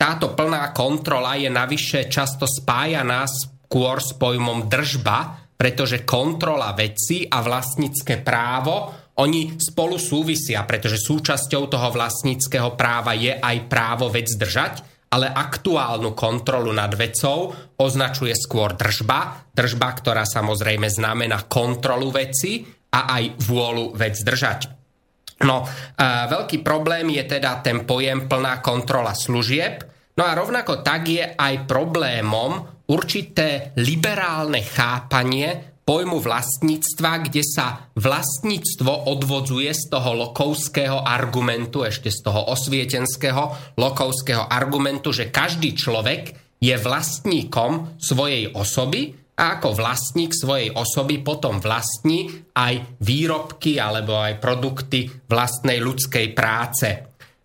Táto 0.00 0.32
plná 0.32 0.72
kontrola 0.72 1.36
je 1.36 1.52
navyše 1.52 2.08
často 2.08 2.48
spájaná 2.48 3.28
skôr 3.28 4.00
s 4.00 4.16
pojmom 4.16 4.72
držba, 4.72 5.52
pretože 5.60 6.08
kontrola 6.08 6.72
veci 6.72 7.28
a 7.28 7.44
vlastnícke 7.44 8.24
právo 8.24 8.96
oni 9.20 9.60
spolu 9.60 10.00
súvisia, 10.00 10.64
pretože 10.64 10.96
súčasťou 10.96 11.68
toho 11.68 11.88
vlastníckého 11.92 12.72
práva 12.72 13.12
je 13.12 13.36
aj 13.36 13.68
právo 13.68 14.08
vec 14.08 14.32
držať 14.32 14.99
ale 15.10 15.26
aktuálnu 15.26 16.14
kontrolu 16.14 16.70
nad 16.70 16.94
vecou 16.94 17.50
označuje 17.82 18.34
skôr 18.38 18.78
držba. 18.78 19.50
Držba, 19.50 19.88
ktorá 19.98 20.22
samozrejme 20.22 20.86
znamená 20.86 21.50
kontrolu 21.50 22.14
veci 22.14 22.62
a 22.94 23.18
aj 23.18 23.42
vôľu 23.42 23.94
vec 23.98 24.14
držať. 24.22 24.60
No, 25.40 25.64
e, 25.64 25.66
veľký 26.30 26.60
problém 26.60 27.10
je 27.16 27.24
teda 27.26 27.64
ten 27.64 27.88
pojem 27.88 28.30
plná 28.30 28.62
kontrola 28.62 29.16
služieb. 29.16 29.82
No 30.14 30.28
a 30.28 30.36
rovnako 30.36 30.84
tak 30.84 31.08
je 31.08 31.24
aj 31.24 31.64
problémom 31.64 32.84
určité 32.92 33.72
liberálne 33.80 34.60
chápanie 34.60 35.69
pojmu 35.90 36.22
vlastníctva, 36.22 37.26
kde 37.26 37.42
sa 37.42 37.90
vlastníctvo 37.98 39.10
odvodzuje 39.10 39.74
z 39.74 39.90
toho 39.90 40.14
lokovského 40.22 41.02
argumentu, 41.02 41.82
ešte 41.82 42.14
z 42.14 42.30
toho 42.30 42.46
osvietenského 42.54 43.74
lokovského 43.74 44.46
argumentu, 44.46 45.10
že 45.10 45.34
každý 45.34 45.74
človek 45.74 46.54
je 46.62 46.78
vlastníkom 46.78 47.98
svojej 47.98 48.54
osoby 48.54 49.18
a 49.34 49.58
ako 49.58 49.74
vlastník 49.74 50.30
svojej 50.30 50.70
osoby 50.70 51.26
potom 51.26 51.58
vlastní 51.58 52.30
aj 52.54 53.02
výrobky 53.02 53.82
alebo 53.82 54.14
aj 54.14 54.38
produkty 54.38 55.10
vlastnej 55.26 55.82
ľudskej 55.82 56.26
práce. 56.38 56.86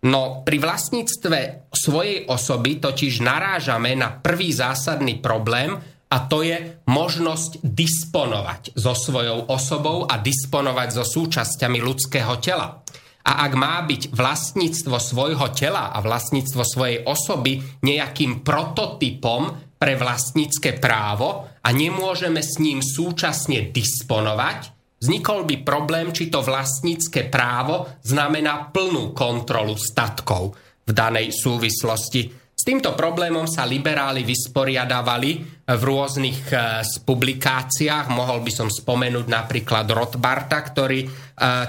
No 0.06 0.46
pri 0.46 0.62
vlastníctve 0.62 1.66
svojej 1.74 2.30
osoby 2.30 2.78
totiž 2.78 3.26
narážame 3.26 3.98
na 3.98 4.14
prvý 4.14 4.54
zásadný 4.54 5.18
problém, 5.18 5.95
a 6.06 6.16
to 6.30 6.46
je 6.46 6.86
možnosť 6.86 7.66
disponovať 7.66 8.78
so 8.78 8.94
svojou 8.94 9.50
osobou 9.50 10.06
a 10.06 10.22
disponovať 10.22 11.02
so 11.02 11.04
súčasťami 11.04 11.82
ľudského 11.82 12.38
tela. 12.38 12.86
A 13.26 13.42
ak 13.42 13.52
má 13.58 13.82
byť 13.82 14.14
vlastníctvo 14.14 15.02
svojho 15.02 15.50
tela 15.50 15.90
a 15.90 15.98
vlastníctvo 15.98 16.62
svojej 16.62 16.98
osoby 17.02 17.58
nejakým 17.82 18.46
prototypom 18.46 19.74
pre 19.74 19.98
vlastnícke 19.98 20.78
právo 20.78 21.50
a 21.58 21.68
nemôžeme 21.74 22.38
s 22.38 22.62
ním 22.62 22.78
súčasne 22.78 23.74
disponovať, 23.74 24.70
vznikol 25.02 25.42
by 25.42 25.66
problém, 25.66 26.14
či 26.14 26.30
to 26.30 26.38
vlastnícke 26.38 27.26
právo 27.26 27.98
znamená 28.06 28.70
plnú 28.70 29.10
kontrolu 29.10 29.74
statkov 29.74 30.54
v 30.86 30.94
danej 30.94 31.34
súvislosti 31.34 32.46
týmto 32.66 32.98
problémom 32.98 33.46
sa 33.46 33.62
liberáli 33.62 34.26
vysporiadavali 34.26 35.55
v 35.66 35.82
rôznych 35.82 36.54
e, 36.54 36.56
publikáciách. 37.02 38.06
Mohol 38.14 38.46
by 38.46 38.52
som 38.54 38.68
spomenúť 38.70 39.26
napríklad 39.26 39.90
Rothbarta, 39.90 40.62
ktorý 40.62 41.02
e, 41.02 41.08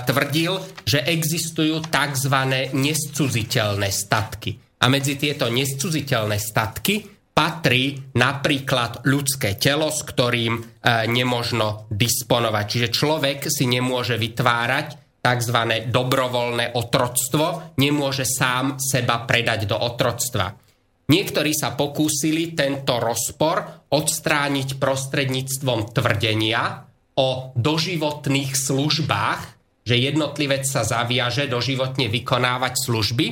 tvrdil, 0.05 0.85
že 0.85 1.01
existujú 1.01 1.81
tzv. 1.89 2.35
nescuziteľné 2.77 3.89
statky. 3.89 4.53
A 4.77 4.85
medzi 4.93 5.17
tieto 5.17 5.49
nescuziteľné 5.49 6.37
statky 6.37 7.01
patrí 7.33 7.97
napríklad 8.13 9.05
ľudské 9.09 9.57
telo, 9.57 9.89
s 9.89 10.05
ktorým 10.05 10.53
e, 10.53 10.61
nemožno 11.09 11.89
disponovať. 11.89 12.65
Čiže 12.69 12.93
človek 12.93 13.49
si 13.49 13.65
nemôže 13.65 14.21
vytvárať 14.21 15.21
tzv. 15.25 15.57
dobrovoľné 15.89 16.77
otroctvo, 16.77 17.73
nemôže 17.81 18.29
sám 18.29 18.77
seba 18.77 19.25
predať 19.25 19.65
do 19.65 19.77
otroctva. 19.77 20.67
Niektorí 21.07 21.55
sa 21.55 21.71
pokúsili 21.71 22.51
tento 22.51 22.99
rozpor 22.99 23.76
odstrániť 23.87 24.79
prostredníctvom 24.79 25.95
tvrdenia 25.95 26.87
o 27.17 27.51
doživotných 27.55 28.53
službách, 28.53 29.41
že 29.87 29.95
jednotlivec 29.95 30.67
sa 30.67 30.83
zaviaže 30.83 31.47
doživotne 31.47 32.11
vykonávať 32.11 32.73
služby, 32.75 33.27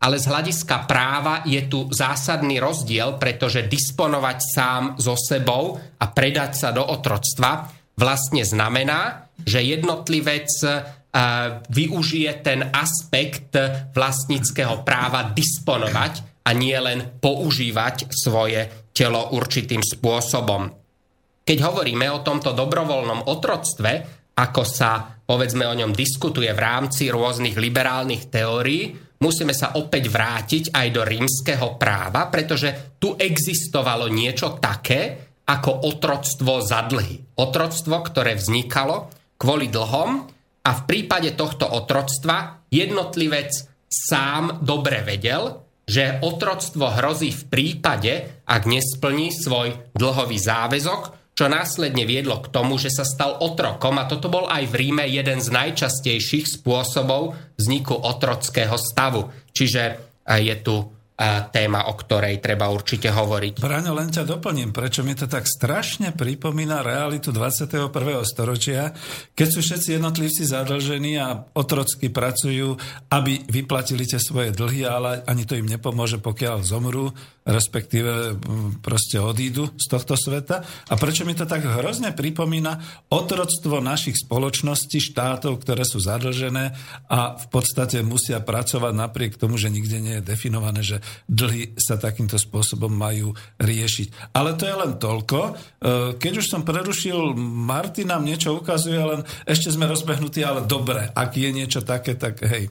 ale 0.00 0.16
z 0.16 0.26
hľadiska 0.32 0.88
práva 0.88 1.44
je 1.44 1.60
tu 1.68 1.84
zásadný 1.92 2.56
rozdiel, 2.56 3.20
pretože 3.20 3.68
disponovať 3.68 4.38
sám 4.40 4.82
so 4.96 5.12
sebou 5.12 5.76
a 5.76 6.04
predať 6.08 6.56
sa 6.56 6.72
do 6.72 6.80
otroctva 6.80 7.68
vlastne 8.00 8.40
znamená, 8.40 9.28
že 9.44 9.60
jednotlivec 9.60 10.48
e, 10.64 10.68
využije 11.68 12.32
ten 12.40 12.64
aspekt 12.72 13.52
vlastníckého 13.92 14.80
práva 14.88 15.36
disponovať 15.36 16.29
a 16.44 16.50
nie 16.56 16.76
len 16.76 17.20
používať 17.20 18.10
svoje 18.12 18.90
telo 18.90 19.32
určitým 19.36 19.80
spôsobom. 19.84 20.72
Keď 21.44 21.58
hovoríme 21.66 22.06
o 22.12 22.22
tomto 22.22 22.52
dobrovoľnom 22.52 23.26
otroctve, 23.26 23.92
ako 24.36 24.62
sa 24.64 25.20
povedzme 25.20 25.66
o 25.68 25.74
ňom 25.74 25.92
diskutuje 25.92 26.48
v 26.50 26.60
rámci 26.60 27.12
rôznych 27.12 27.54
liberálnych 27.58 28.32
teórií, 28.32 28.94
musíme 29.20 29.52
sa 29.52 29.76
opäť 29.76 30.08
vrátiť 30.08 30.64
aj 30.72 30.86
do 30.90 31.02
rímskeho 31.04 31.76
práva, 31.76 32.32
pretože 32.32 32.96
tu 32.96 33.14
existovalo 33.14 34.08
niečo 34.08 34.56
také 34.56 35.30
ako 35.44 35.90
otroctvo 35.90 36.62
za 36.62 36.86
dlhy. 36.86 37.36
Otroctvo, 37.36 37.96
ktoré 38.06 38.38
vznikalo 38.38 39.10
kvôli 39.36 39.66
dlhom 39.72 40.10
a 40.62 40.70
v 40.70 40.82
prípade 40.86 41.34
tohto 41.34 41.66
otroctva 41.66 42.68
jednotlivec 42.70 43.50
sám 43.90 44.62
dobre 44.62 45.02
vedel, 45.02 45.69
že 45.90 46.22
otroctvo 46.22 46.86
hrozí 46.94 47.34
v 47.34 47.42
prípade, 47.50 48.46
ak 48.46 48.62
nesplní 48.70 49.34
svoj 49.34 49.90
dlhový 49.98 50.38
záväzok, 50.38 51.34
čo 51.34 51.50
následne 51.50 52.06
viedlo 52.06 52.38
k 52.44 52.52
tomu, 52.52 52.78
že 52.78 52.94
sa 52.94 53.02
stal 53.02 53.42
otrokom 53.42 53.98
a 53.98 54.06
toto 54.06 54.30
bol 54.30 54.46
aj 54.46 54.70
v 54.70 54.74
Ríme 54.86 55.08
jeden 55.08 55.42
z 55.42 55.48
najčastejších 55.50 56.60
spôsobov 56.60 57.34
vzniku 57.58 57.96
otrockého 57.96 58.76
stavu. 58.76 59.32
Čiže 59.50 59.98
je 60.30 60.54
tu 60.62 60.99
téma, 61.52 61.92
o 61.92 61.94
ktorej 62.00 62.40
treba 62.40 62.72
určite 62.72 63.12
hovoriť. 63.12 63.60
Braňo, 63.60 63.92
len 63.92 64.08
ťa 64.08 64.24
doplním, 64.24 64.72
prečo 64.72 65.04
mi 65.04 65.12
to 65.12 65.28
tak 65.28 65.44
strašne 65.44 66.16
pripomína 66.16 66.80
realitu 66.80 67.28
21. 67.28 67.92
storočia, 68.24 68.96
keď 69.36 69.48
sú 69.52 69.60
všetci 69.60 70.00
jednotlivci 70.00 70.48
zadlžení 70.48 71.20
a 71.20 71.44
otrocky 71.52 72.08
pracujú, 72.08 72.72
aby 73.12 73.44
vyplatili 73.52 74.08
tie 74.08 74.16
svoje 74.16 74.56
dlhy, 74.56 74.88
ale 74.88 75.20
ani 75.28 75.44
to 75.44 75.60
im 75.60 75.68
nepomôže, 75.68 76.24
pokiaľ 76.24 76.64
zomrú, 76.64 77.12
respektíve 77.44 78.40
proste 78.80 79.20
odídu 79.20 79.72
z 79.76 79.86
tohto 79.92 80.16
sveta. 80.16 80.64
A 80.88 80.94
prečo 80.96 81.24
mi 81.28 81.36
to 81.36 81.44
tak 81.44 81.64
hrozne 81.64 82.16
pripomína 82.16 82.80
otroctvo 83.12 83.80
našich 83.84 84.16
spoločností, 84.24 85.00
štátov, 85.00 85.60
ktoré 85.60 85.84
sú 85.84 86.00
zadlžené 86.00 86.72
a 87.12 87.36
v 87.36 87.46
podstate 87.52 88.00
musia 88.00 88.40
pracovať 88.40 88.92
napriek 88.92 89.36
tomu, 89.36 89.60
že 89.60 89.72
nikde 89.72 89.98
nie 90.00 90.14
je 90.20 90.24
definované, 90.24 90.80
že 90.80 91.02
dlhy 91.26 91.74
sa 91.78 91.96
takýmto 91.96 92.36
spôsobom 92.36 92.90
majú 92.90 93.34
riešiť. 93.62 94.32
Ale 94.34 94.54
to 94.54 94.64
je 94.66 94.76
len 94.76 94.92
toľko. 94.98 95.38
E, 95.40 95.52
keď 96.18 96.32
už 96.42 96.46
som 96.46 96.66
prerušil, 96.66 97.34
Martin 97.40 98.10
nám 98.10 98.26
niečo 98.26 98.58
ukazuje, 98.58 98.98
len 98.98 99.20
ešte 99.44 99.70
sme 99.70 99.90
rozbehnutí, 99.90 100.42
ale 100.42 100.66
dobre, 100.66 101.10
ak 101.10 101.30
je 101.36 101.50
niečo 101.50 101.80
také, 101.82 102.18
tak 102.18 102.42
hej. 102.46 102.70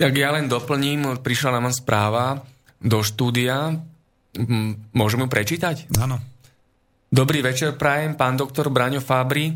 Tak 0.00 0.12
ja 0.16 0.32
len 0.32 0.48
doplním, 0.48 1.20
prišla 1.20 1.60
nám 1.60 1.72
správa 1.76 2.40
do 2.80 3.04
štúdia, 3.04 3.76
môžeme 4.94 5.26
ju 5.26 5.30
prečítať? 5.30 5.92
Áno. 6.00 6.16
Dobrý 7.10 7.42
večer, 7.42 7.74
prajem, 7.74 8.14
pán 8.14 8.38
doktor 8.38 8.70
Braňo 8.70 9.02
Fabri. 9.02 9.50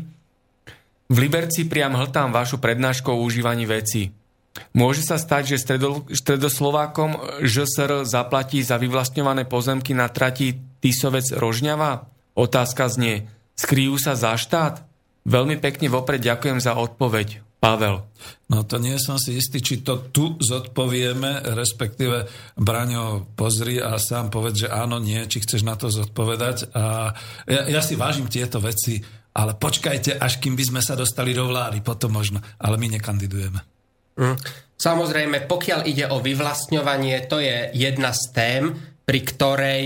V 1.05 1.17
Liberci 1.21 1.71
priam 1.71 1.95
hltám 1.95 2.35
vašu 2.35 2.59
prednášku 2.59 3.07
o 3.07 3.23
užívaní 3.23 3.63
veci. 3.63 4.24
Môže 4.71 5.03
sa 5.03 5.19
stať, 5.19 5.55
že 5.55 5.63
stredo, 5.63 6.07
stredoslovákom 6.07 7.43
ŽSR 7.43 8.07
zaplatí 8.07 8.63
za 8.63 8.79
vyvlastňované 8.79 9.43
pozemky 9.47 9.91
na 9.91 10.07
trati 10.07 10.55
Tisovec 10.79 11.35
Rožňava? 11.35 12.07
Otázka 12.35 12.87
znie, 12.87 13.27
skryjú 13.55 13.99
sa 13.99 14.15
za 14.15 14.35
štát? 14.35 14.83
Veľmi 15.25 15.57
pekne 15.57 15.89
vopred 15.89 16.21
ďakujem 16.21 16.61
za 16.61 16.77
odpoveď. 16.77 17.41
Pavel. 17.65 18.05
No 18.45 18.61
to 18.61 18.77
nie 18.77 18.93
som 19.01 19.17
si 19.17 19.41
istý, 19.41 19.57
či 19.57 19.81
to 19.81 20.13
tu 20.13 20.37
zodpovieme, 20.37 21.49
respektíve 21.57 22.29
Braňo, 22.53 23.33
pozri 23.33 23.81
a 23.81 23.97
sám 23.97 24.29
povedz, 24.29 24.67
že 24.67 24.69
áno, 24.69 25.01
nie, 25.01 25.25
či 25.25 25.41
chceš 25.41 25.65
na 25.65 25.73
to 25.73 25.89
zodpovedať. 25.89 26.77
A 26.77 27.09
ja, 27.49 27.61
ja 27.65 27.81
si 27.81 27.97
vážim 27.97 28.29
tieto 28.29 28.61
veci, 28.61 29.01
ale 29.33 29.57
počkajte, 29.57 30.21
až 30.21 30.37
kým 30.37 30.53
by 30.53 30.63
sme 30.63 30.81
sa 30.85 30.93
dostali 30.93 31.33
do 31.33 31.49
vlády, 31.49 31.81
potom 31.81 32.13
možno. 32.13 32.37
Ale 32.61 32.77
my 32.77 33.01
nekandidujeme. 33.01 33.74
Mm. 34.15 34.37
Samozrejme, 34.75 35.47
pokiaľ 35.47 35.87
ide 35.87 36.05
o 36.11 36.19
vyvlastňovanie, 36.19 37.31
to 37.31 37.39
je 37.39 37.71
jedna 37.71 38.11
z 38.11 38.23
tém, 38.35 38.63
pri 39.05 39.21
ktorej 39.21 39.83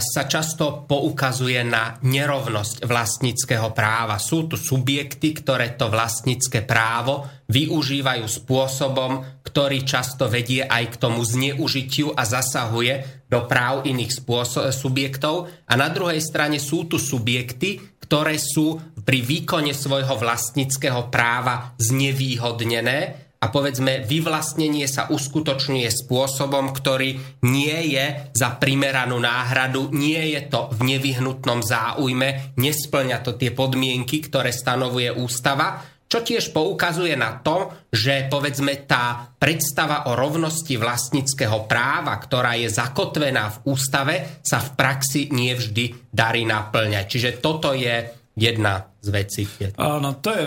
sa 0.00 0.24
často 0.24 0.88
poukazuje 0.88 1.60
na 1.68 2.00
nerovnosť 2.00 2.88
vlastníckého 2.88 3.76
práva. 3.76 4.16
Sú 4.16 4.48
tu 4.48 4.56
subjekty, 4.56 5.36
ktoré 5.36 5.76
to 5.76 5.92
vlastnícke 5.92 6.64
právo 6.64 7.28
využívajú 7.52 8.24
spôsobom, 8.24 9.44
ktorý 9.44 9.84
často 9.84 10.32
vedie 10.32 10.64
aj 10.64 10.96
k 10.96 10.98
tomu 10.98 11.20
zneužitiu 11.20 12.16
a 12.16 12.24
zasahuje 12.24 13.28
do 13.28 13.44
práv 13.44 13.84
iných 13.84 14.24
subjektov. 14.72 15.52
A 15.68 15.76
na 15.76 15.92
druhej 15.92 16.24
strane 16.24 16.56
sú 16.56 16.88
tu 16.88 16.96
subjekty, 16.96 18.00
ktoré 18.08 18.40
sú 18.40 18.80
pri 19.04 19.20
výkone 19.20 19.76
svojho 19.76 20.16
vlastníckého 20.16 21.12
práva 21.12 21.76
znevýhodnené 21.76 23.28
a 23.42 23.50
povedzme 23.50 24.06
vyvlastnenie 24.06 24.86
sa 24.86 25.10
uskutočňuje 25.10 25.90
spôsobom, 25.90 26.70
ktorý 26.70 27.18
nie 27.42 27.98
je 27.98 28.30
za 28.30 28.54
primeranú 28.54 29.18
náhradu, 29.18 29.90
nie 29.90 30.38
je 30.38 30.46
to 30.46 30.70
v 30.70 30.94
nevyhnutnom 30.94 31.58
záujme, 31.66 32.54
nesplňa 32.54 33.18
to 33.26 33.34
tie 33.34 33.50
podmienky, 33.50 34.22
ktoré 34.22 34.54
stanovuje 34.54 35.10
ústava, 35.10 35.82
čo 36.06 36.20
tiež 36.20 36.52
poukazuje 36.52 37.16
na 37.16 37.40
to, 37.40 37.72
že 37.88 38.28
povedzme 38.28 38.84
tá 38.84 39.32
predstava 39.32 40.12
o 40.12 40.12
rovnosti 40.12 40.76
vlastnického 40.76 41.64
práva, 41.64 42.20
ktorá 42.20 42.52
je 42.60 42.68
zakotvená 42.68 43.48
v 43.48 43.56
ústave, 43.72 44.14
sa 44.44 44.60
v 44.60 44.76
praxi 44.76 45.32
nevždy 45.32 46.12
darí 46.12 46.44
naplňať. 46.44 47.04
Čiže 47.08 47.30
toto 47.40 47.72
je 47.72 48.21
jedna 48.32 48.88
z 49.02 49.08
vecí. 49.12 49.42
Áno, 49.76 50.16
to, 50.16 50.32
je, 50.32 50.46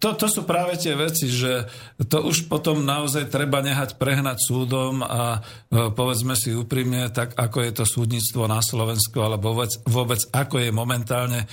to, 0.00 0.16
to 0.16 0.26
sú 0.30 0.48
práve 0.48 0.78
tie 0.80 0.96
veci, 0.96 1.28
že 1.28 1.68
to 2.06 2.24
už 2.24 2.48
potom 2.48 2.86
naozaj 2.86 3.28
treba 3.28 3.60
nehať 3.60 4.00
prehnať 4.00 4.40
súdom 4.40 5.04
a 5.04 5.42
e, 5.68 5.90
povedzme 5.92 6.32
si 6.38 6.54
úprimne, 6.56 7.12
tak 7.12 7.36
ako 7.36 7.66
je 7.66 7.72
to 7.76 7.84
súdnictvo 7.84 8.48
na 8.48 8.64
Slovensku, 8.64 9.20
alebo 9.20 9.52
vôbec, 9.52 9.72
vôbec 9.84 10.20
ako 10.32 10.64
je 10.64 10.70
momentálne 10.72 11.44
e, 11.44 11.46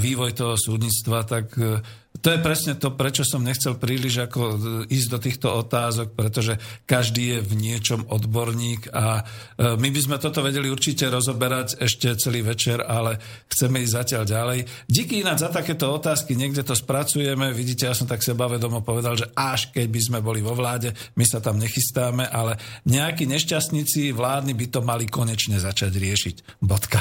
vývoj 0.00 0.34
toho 0.34 0.54
súdnictva, 0.58 1.22
tak 1.22 1.52
e, 1.60 1.78
to 2.20 2.28
je 2.36 2.38
presne 2.44 2.76
to, 2.76 2.92
prečo 2.92 3.24
som 3.24 3.40
nechcel 3.40 3.80
príliš 3.80 4.28
ako 4.28 4.40
e, 4.40 4.56
ísť 4.92 5.08
do 5.08 5.18
týchto 5.18 5.48
otázok, 5.56 6.12
pretože 6.12 6.60
každý 6.84 7.36
je 7.36 7.38
v 7.40 7.52
niečom 7.56 8.04
odborník 8.12 8.92
a 8.92 9.20
e, 9.20 9.76
my 9.80 9.88
by 9.88 10.00
sme 10.04 10.16
toto 10.20 10.44
vedeli 10.44 10.68
určite 10.68 11.08
rozoberať 11.08 11.80
ešte 11.80 12.12
celý 12.20 12.44
večer, 12.44 12.84
ale 12.84 13.16
chceme 13.48 13.80
ísť 13.80 13.96
zatiaľ 13.96 14.22
ďalej. 14.28 14.58
Díky 14.84 15.24
ináč 15.24 15.48
za 15.48 15.50
takéto 15.50 15.88
otázky, 15.88 16.36
niekde 16.36 16.60
to 16.60 16.76
spracujeme, 16.76 17.56
vidíte, 17.56 17.88
ja 17.88 17.96
som 17.96 18.04
tak 18.04 18.20
sebavedomo 18.20 18.84
povedal, 18.84 19.16
že 19.16 19.32
až 19.32 19.72
keď 19.72 19.86
by 19.88 20.00
sme 20.04 20.18
boli 20.20 20.44
vo 20.44 20.52
vláde, 20.52 20.92
my 21.16 21.24
sa 21.24 21.40
tam 21.40 21.56
nechystáme, 21.56 22.28
ale 22.28 22.60
nejakí 22.84 23.24
nešťastníci 23.24 24.12
vládni 24.12 24.52
by 24.52 24.66
to 24.68 24.80
mali 24.84 25.08
konečne 25.08 25.56
začať 25.56 25.96
riešiť. 25.96 26.60
Bodka. 26.60 27.00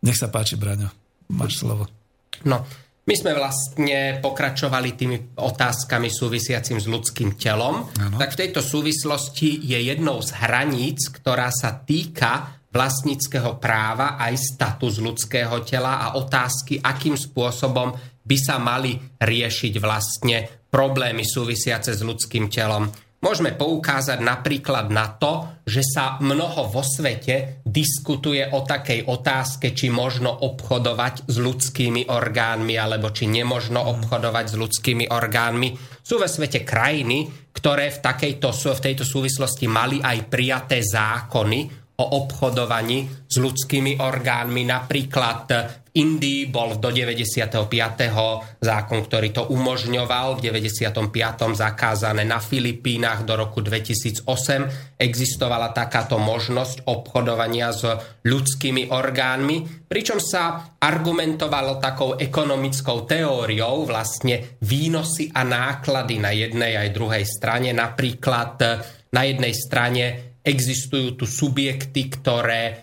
Nech 0.00 0.16
sa 0.16 0.32
páči, 0.32 0.56
Braňo. 0.56 0.88
Máš 1.34 1.60
slovo. 1.60 1.90
No, 2.46 2.62
my 3.06 3.14
sme 3.14 3.38
vlastne 3.38 4.18
pokračovali 4.18 4.98
tými 4.98 5.38
otázkami 5.38 6.10
súvisiacim 6.10 6.82
s 6.82 6.90
ľudským 6.90 7.38
telom. 7.38 7.86
Ano. 8.02 8.18
Tak 8.18 8.34
v 8.34 8.40
tejto 8.42 8.58
súvislosti 8.58 9.62
je 9.62 9.78
jednou 9.78 10.18
z 10.18 10.34
hraníc, 10.34 11.14
ktorá 11.14 11.54
sa 11.54 11.78
týka 11.78 12.58
vlastníckého 12.74 13.62
práva 13.62 14.18
aj 14.18 14.58
status 14.58 14.98
ľudského 14.98 15.62
tela 15.62 16.02
a 16.02 16.18
otázky, 16.18 16.82
akým 16.82 17.14
spôsobom 17.14 17.94
by 18.26 18.36
sa 18.42 18.58
mali 18.58 18.98
riešiť 19.22 19.72
vlastne 19.78 20.66
problémy 20.66 21.22
súvisiace 21.22 21.94
s 21.94 22.02
ľudským 22.02 22.50
telom. 22.50 22.90
Môžeme 23.26 23.58
poukázať 23.58 24.22
napríklad 24.22 24.86
na 24.94 25.10
to, 25.18 25.58
že 25.66 25.82
sa 25.82 26.22
mnoho 26.22 26.70
vo 26.70 26.86
svete 26.86 27.58
diskutuje 27.66 28.38
o 28.54 28.62
takej 28.62 29.10
otázke, 29.10 29.74
či 29.74 29.90
možno 29.90 30.30
obchodovať 30.30 31.26
s 31.26 31.34
ľudskými 31.34 32.06
orgánmi, 32.06 32.78
alebo 32.78 33.10
či 33.10 33.26
nemožno 33.26 33.82
obchodovať 33.82 34.46
s 34.46 34.54
ľudskými 34.54 35.04
orgánmi. 35.10 35.74
Sú 36.06 36.22
ve 36.22 36.30
svete 36.30 36.62
krajiny, 36.62 37.50
ktoré 37.50 37.90
v, 37.90 37.98
takejto, 37.98 38.54
v 38.54 38.84
tejto 38.94 39.02
súvislosti 39.02 39.66
mali 39.66 39.98
aj 39.98 40.30
prijaté 40.30 40.86
zákony 40.86 41.85
o 41.96 42.04
obchodovaní 42.20 43.08
s 43.24 43.40
ľudskými 43.40 43.96
orgánmi. 43.96 44.68
Napríklad 44.68 45.48
v 45.48 45.96
Indii 45.96 46.44
bol 46.52 46.76
do 46.76 46.92
95. 46.92 47.56
zákon, 48.60 49.00
ktorý 49.00 49.28
to 49.32 49.48
umožňoval, 49.48 50.36
v 50.36 50.52
95. 50.52 50.92
zakázané 51.56 52.28
na 52.28 52.36
Filipínach 52.36 53.24
do 53.24 53.32
roku 53.32 53.64
2008 53.64 54.28
existovala 55.00 55.72
takáto 55.72 56.20
možnosť 56.20 56.84
obchodovania 56.84 57.72
s 57.72 57.88
ľudskými 58.28 58.92
orgánmi, 58.92 59.88
pričom 59.88 60.20
sa 60.20 60.76
argumentovalo 60.76 61.80
takou 61.80 62.20
ekonomickou 62.20 63.08
teóriou 63.08 63.88
vlastne 63.88 64.60
výnosy 64.60 65.32
a 65.32 65.48
náklady 65.48 66.20
na 66.20 66.28
jednej 66.36 66.76
aj 66.76 66.88
druhej 66.92 67.24
strane. 67.24 67.72
Napríklad 67.72 68.84
na 69.16 69.22
jednej 69.24 69.56
strane 69.56 70.35
Existujú 70.46 71.18
tu 71.18 71.26
subjekty, 71.26 72.06
ktoré 72.06 72.62
e, 72.70 72.74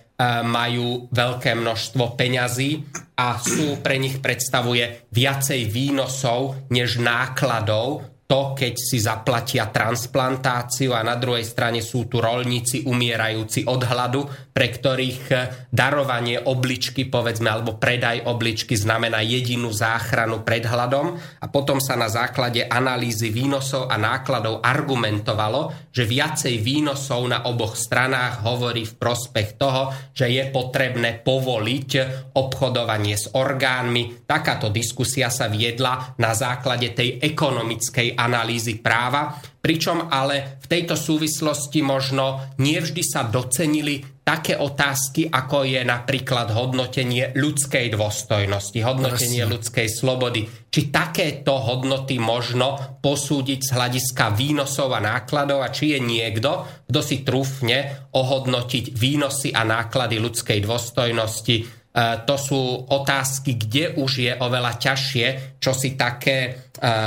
majú 0.44 1.08
veľké 1.08 1.56
množstvo 1.56 2.20
peňazí 2.20 2.84
a 3.16 3.40
sú 3.40 3.80
pre 3.80 3.96
nich 3.96 4.20
predstavuje 4.20 5.08
viacej 5.16 5.72
výnosov 5.72 6.68
než 6.68 7.00
nákladov 7.00 8.13
to, 8.24 8.56
keď 8.56 8.74
si 8.80 8.98
zaplatia 9.04 9.68
transplantáciu 9.68 10.96
a 10.96 11.04
na 11.04 11.20
druhej 11.20 11.44
strane 11.44 11.84
sú 11.84 12.08
tu 12.08 12.24
rolníci 12.24 12.88
umierajúci 12.88 13.68
od 13.68 13.82
hladu, 13.84 14.26
pre 14.54 14.72
ktorých 14.72 15.22
eh, 15.34 15.40
darovanie 15.74 16.40
obličky, 16.40 17.10
povedzme, 17.10 17.50
alebo 17.52 17.76
predaj 17.76 18.24
obličky 18.24 18.80
znamená 18.80 19.20
jedinú 19.26 19.74
záchranu 19.74 20.46
pred 20.46 20.64
hladom 20.64 21.18
a 21.18 21.46
potom 21.52 21.82
sa 21.84 22.00
na 22.00 22.08
základe 22.08 22.64
analýzy 22.64 23.34
výnosov 23.34 23.92
a 23.92 24.00
nákladov 24.00 24.64
argumentovalo, 24.64 25.92
že 25.92 26.08
viacej 26.08 26.62
výnosov 26.62 27.28
na 27.28 27.44
oboch 27.50 27.76
stranách 27.76 28.46
hovorí 28.46 28.88
v 28.88 28.98
prospech 28.98 29.60
toho, 29.60 29.92
že 30.16 30.30
je 30.30 30.48
potrebné 30.54 31.22
povoliť 31.22 31.90
obchodovanie 32.38 33.18
s 33.18 33.30
orgánmi. 33.34 34.26
Takáto 34.26 34.70
diskusia 34.70 35.28
sa 35.34 35.50
viedla 35.50 36.16
na 36.22 36.32
základe 36.38 36.94
tej 36.94 37.20
ekonomickej 37.20 38.13
analýzy 38.16 38.80
práva, 38.80 39.38
pričom 39.60 40.08
ale 40.08 40.60
v 40.64 40.68
tejto 40.70 40.96
súvislosti 40.96 41.84
možno 41.84 42.56
nevždy 42.60 43.02
sa 43.04 43.28
docenili 43.28 44.14
také 44.24 44.56
otázky, 44.56 45.28
ako 45.28 45.68
je 45.68 45.84
napríklad 45.84 46.56
hodnotenie 46.56 47.36
ľudskej 47.36 47.92
dôstojnosti, 47.92 48.80
hodnotenie 48.80 49.44
Presne. 49.44 49.54
ľudskej 49.54 49.88
slobody. 49.92 50.48
Či 50.72 50.90
takéto 50.90 51.60
hodnoty 51.60 52.18
možno 52.24 53.00
posúdiť 53.04 53.60
z 53.60 53.70
hľadiska 53.76 54.32
výnosov 54.32 54.96
a 54.96 55.04
nákladov 55.04 55.60
a 55.60 55.70
či 55.70 55.94
je 55.94 56.00
niekto, 56.00 56.64
kto 56.88 57.00
si 57.04 57.22
trúfne 57.28 58.10
ohodnotiť 58.16 58.96
výnosy 58.96 59.52
a 59.52 59.68
náklady 59.68 60.24
ľudskej 60.24 60.64
dôstojnosti. 60.64 61.83
E, 61.94 62.26
to 62.26 62.36
sú 62.42 62.90
otázky, 62.90 63.54
kde 63.54 63.94
už 64.02 64.12
je 64.26 64.34
oveľa 64.34 64.82
ťažšie, 64.82 65.58
čo 65.62 65.78
si 65.78 65.94
také 65.94 66.38
e, 66.50 66.52
e, 66.52 66.98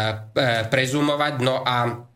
prezumovať. 0.71 1.35
No 1.43 1.67
a 1.67 2.07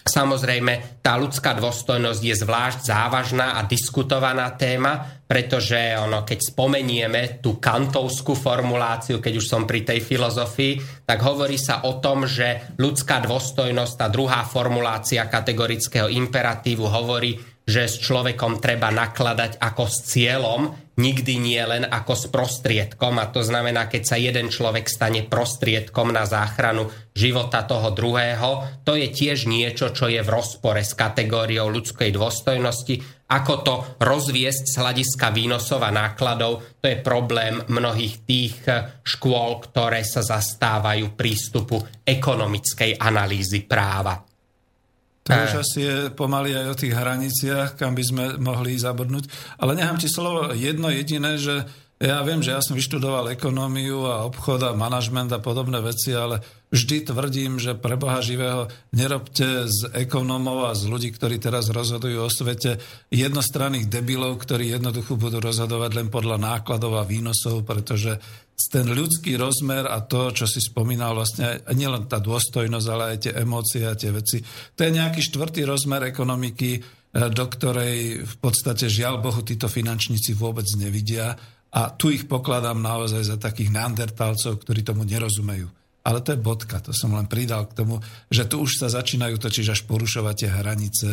Samozrejme, 0.00 1.04
tá 1.04 1.20
ľudská 1.20 1.52
dôstojnosť 1.60 2.22
je 2.24 2.34
zvlášť 2.40 2.88
závažná 2.88 3.60
a 3.60 3.68
diskutovaná 3.68 4.48
téma, 4.56 5.20
pretože 5.28 5.76
ono, 5.76 6.24
keď 6.24 6.38
spomenieme 6.40 7.38
tú 7.44 7.60
kantovskú 7.60 8.32
formuláciu, 8.32 9.20
keď 9.20 9.32
už 9.36 9.46
som 9.46 9.68
pri 9.68 9.84
tej 9.84 10.00
filozofii, 10.00 11.04
tak 11.04 11.20
hovorí 11.20 11.60
sa 11.60 11.84
o 11.84 12.00
tom, 12.00 12.24
že 12.24 12.74
ľudská 12.80 13.20
dôstojnosť, 13.28 13.94
tá 14.00 14.08
druhá 14.08 14.40
formulácia 14.48 15.28
kategorického 15.28 16.08
imperatívu 16.08 16.88
hovorí, 16.88 17.36
že 17.68 17.84
s 17.84 18.00
človekom 18.00 18.56
treba 18.56 18.88
nakladať 18.88 19.60
ako 19.60 19.84
s 19.84 19.96
cieľom, 20.16 20.89
nikdy 21.00 21.40
nie 21.40 21.62
len 21.64 21.88
ako 21.88 22.12
s 22.12 22.24
prostriedkom. 22.28 23.16
A 23.16 23.32
to 23.32 23.40
znamená, 23.40 23.88
keď 23.88 24.02
sa 24.04 24.16
jeden 24.20 24.52
človek 24.52 24.84
stane 24.84 25.24
prostriedkom 25.24 26.12
na 26.12 26.28
záchranu 26.28 26.92
života 27.16 27.64
toho 27.64 27.90
druhého, 27.96 28.84
to 28.84 28.92
je 28.94 29.08
tiež 29.08 29.48
niečo, 29.48 29.96
čo 29.96 30.12
je 30.12 30.20
v 30.20 30.28
rozpore 30.28 30.84
s 30.84 30.92
kategóriou 30.92 31.72
ľudskej 31.72 32.12
dôstojnosti. 32.12 33.24
Ako 33.30 33.54
to 33.64 33.74
rozviesť 34.02 34.64
z 34.68 34.74
hľadiska 34.76 35.32
výnosov 35.32 35.80
a 35.86 35.90
nákladov, 35.94 36.82
to 36.82 36.86
je 36.90 36.98
problém 37.00 37.62
mnohých 37.70 38.14
tých 38.26 38.54
škôl, 39.06 39.62
ktoré 39.70 40.04
sa 40.04 40.20
zastávajú 40.20 41.16
prístupu 41.16 41.80
ekonomickej 42.04 42.98
analýzy 42.98 43.64
práva. 43.64 44.29
To 45.30 45.62
je 45.78 45.94
pomaly 46.12 46.52
aj 46.52 46.66
o 46.70 46.78
tých 46.78 46.94
hraniciach, 46.94 47.78
kam 47.78 47.94
by 47.94 48.04
sme 48.04 48.24
mohli 48.42 48.74
zabudnúť. 48.76 49.56
Ale 49.62 49.78
nechám 49.78 49.96
ti 49.96 50.10
slovo 50.10 50.50
jedno 50.52 50.90
jediné, 50.90 51.38
že 51.38 51.64
ja 52.00 52.24
viem, 52.24 52.40
že 52.40 52.56
ja 52.56 52.64
som 52.64 52.72
vyštudoval 52.72 53.36
ekonómiu 53.36 54.08
a 54.08 54.24
obchod 54.24 54.64
a 54.64 54.72
manažment 54.72 55.28
a 55.36 55.44
podobné 55.44 55.84
veci, 55.84 56.16
ale 56.16 56.40
vždy 56.72 57.12
tvrdím, 57.12 57.60
že 57.60 57.76
pre 57.76 58.00
Boha 58.00 58.24
živého 58.24 58.72
nerobte 58.96 59.68
z 59.68 59.92
ekonómov 59.92 60.64
a 60.64 60.72
z 60.72 60.88
ľudí, 60.88 61.12
ktorí 61.12 61.36
teraz 61.36 61.68
rozhodujú 61.68 62.24
o 62.24 62.32
svete, 62.32 62.80
jednostranných 63.12 63.92
debilov, 63.92 64.40
ktorí 64.40 64.72
jednoducho 64.72 65.20
budú 65.20 65.44
rozhodovať 65.44 65.90
len 65.92 66.08
podľa 66.08 66.40
nákladov 66.40 66.96
a 66.96 67.04
výnosov, 67.04 67.68
pretože 67.68 68.16
ten 68.72 68.88
ľudský 68.88 69.36
rozmer 69.36 69.84
a 69.84 70.00
to, 70.00 70.32
čo 70.32 70.48
si 70.48 70.64
spomínal 70.64 71.12
vlastne, 71.12 71.60
nielen 71.76 72.08
tá 72.08 72.16
dôstojnosť, 72.16 72.86
ale 72.88 73.04
aj 73.12 73.18
tie 73.28 73.32
emócie 73.36 73.84
a 73.84 73.92
tie 73.92 74.08
veci, 74.08 74.40
to 74.72 74.88
je 74.88 74.96
nejaký 74.96 75.20
štvrtý 75.20 75.68
rozmer 75.68 76.08
ekonomiky, 76.08 76.70
e, 76.76 76.80
do 77.28 77.44
ktorej 77.44 78.24
v 78.24 78.34
podstate 78.40 78.88
žiaľ 78.88 79.20
Bohu 79.20 79.44
títo 79.44 79.68
finančníci 79.68 80.32
vôbec 80.32 80.64
nevidia 80.80 81.36
a 81.70 81.94
tu 81.94 82.10
ich 82.10 82.26
pokladám 82.26 82.82
naozaj 82.82 83.22
za 83.22 83.36
takých 83.38 83.70
neandertálcov, 83.70 84.62
ktorí 84.62 84.82
tomu 84.82 85.06
nerozumejú. 85.06 85.70
Ale 86.00 86.24
to 86.24 86.32
je 86.34 86.40
bodka, 86.40 86.80
to 86.80 86.96
som 86.96 87.12
len 87.12 87.28
pridal 87.28 87.68
k 87.68 87.76
tomu, 87.84 88.00
že 88.32 88.48
tu 88.48 88.64
už 88.64 88.80
sa 88.80 88.88
začínajú 88.88 89.36
točiť 89.36 89.66
až 89.70 89.80
porušovať 89.84 90.34
tie 90.34 90.50
hranice 90.50 91.08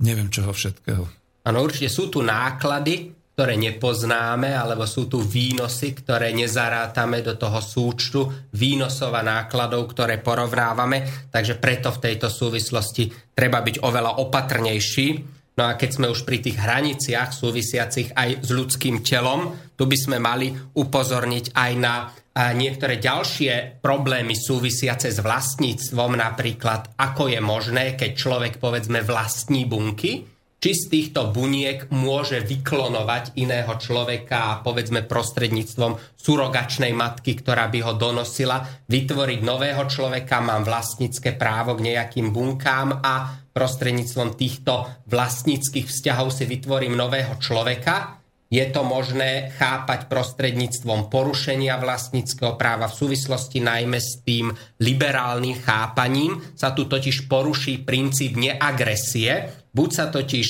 neviem 0.00 0.32
čoho 0.32 0.50
všetkého. 0.50 1.04
Áno, 1.44 1.58
určite 1.64 1.88
sú 1.92 2.08
tu 2.12 2.20
náklady, 2.24 3.12
ktoré 3.36 3.56
nepoznáme, 3.56 4.52
alebo 4.52 4.84
sú 4.84 5.08
tu 5.08 5.24
výnosy, 5.24 5.96
ktoré 5.96 6.36
nezarátame 6.36 7.24
do 7.24 7.40
toho 7.40 7.56
súčtu 7.64 8.28
výnosov 8.52 9.16
a 9.16 9.24
nákladov, 9.24 9.96
ktoré 9.96 10.20
porovnávame. 10.20 11.28
Takže 11.32 11.56
preto 11.56 11.88
v 11.88 12.02
tejto 12.04 12.28
súvislosti 12.28 13.08
treba 13.32 13.64
byť 13.64 13.80
oveľa 13.80 14.20
opatrnejší. 14.20 15.29
No 15.58 15.62
a 15.66 15.74
keď 15.74 15.90
sme 15.98 16.06
už 16.08 16.22
pri 16.24 16.38
tých 16.40 16.56
hraniciach 16.56 17.34
súvisiacich 17.34 18.14
aj 18.14 18.46
s 18.46 18.48
ľudským 18.54 19.02
telom, 19.02 19.56
tu 19.74 19.84
by 19.84 19.96
sme 19.98 20.16
mali 20.22 20.54
upozorniť 20.54 21.52
aj 21.52 21.72
na 21.76 22.08
niektoré 22.54 23.02
ďalšie 23.02 23.82
problémy 23.82 24.38
súvisiace 24.38 25.10
s 25.10 25.18
vlastníctvom, 25.18 26.16
napríklad 26.16 26.94
ako 26.96 27.28
je 27.28 27.40
možné, 27.42 27.98
keď 27.98 28.10
človek 28.14 28.54
povedzme 28.62 29.02
vlastní 29.02 29.66
bunky, 29.66 30.24
či 30.60 30.76
z 30.76 30.84
týchto 30.92 31.32
buniek 31.32 31.88
môže 31.88 32.44
vyklonovať 32.44 33.32
iného 33.40 33.72
človeka, 33.80 34.60
povedzme 34.60 35.08
prostredníctvom 35.08 35.96
surogačnej 36.20 36.92
matky, 36.92 37.40
ktorá 37.40 37.72
by 37.72 37.80
ho 37.80 37.92
donosila, 37.96 38.60
vytvoriť 38.84 39.40
nového 39.40 39.88
človeka, 39.88 40.44
mám 40.44 40.68
vlastnícke 40.68 41.32
právo 41.40 41.80
k 41.80 41.92
nejakým 41.92 42.28
bunkám 42.28 43.00
a 43.00 43.39
prostredníctvom 43.52 44.38
týchto 44.38 44.86
vlastníckých 45.10 45.86
vzťahov 45.90 46.30
si 46.34 46.46
vytvorím 46.46 46.94
nového 46.94 47.36
človeka 47.38 48.20
je 48.50 48.66
to 48.74 48.82
možné 48.82 49.54
chápať 49.54 50.10
prostredníctvom 50.10 51.06
porušenia 51.06 51.78
vlastníckého 51.78 52.58
práva 52.58 52.90
v 52.90 52.98
súvislosti 52.98 53.62
najmä 53.62 54.02
s 54.02 54.26
tým 54.26 54.50
liberálnym 54.82 55.54
chápaním. 55.62 56.42
Sa 56.58 56.74
tu 56.74 56.90
totiž 56.90 57.30
poruší 57.30 57.86
princíp 57.86 58.34
neagresie. 58.34 59.54
Buď 59.70 59.88
sa 59.94 60.10
totiž 60.10 60.48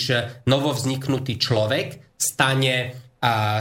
novovzniknutý 0.48 1.36
človek 1.36 2.16
stane 2.16 2.99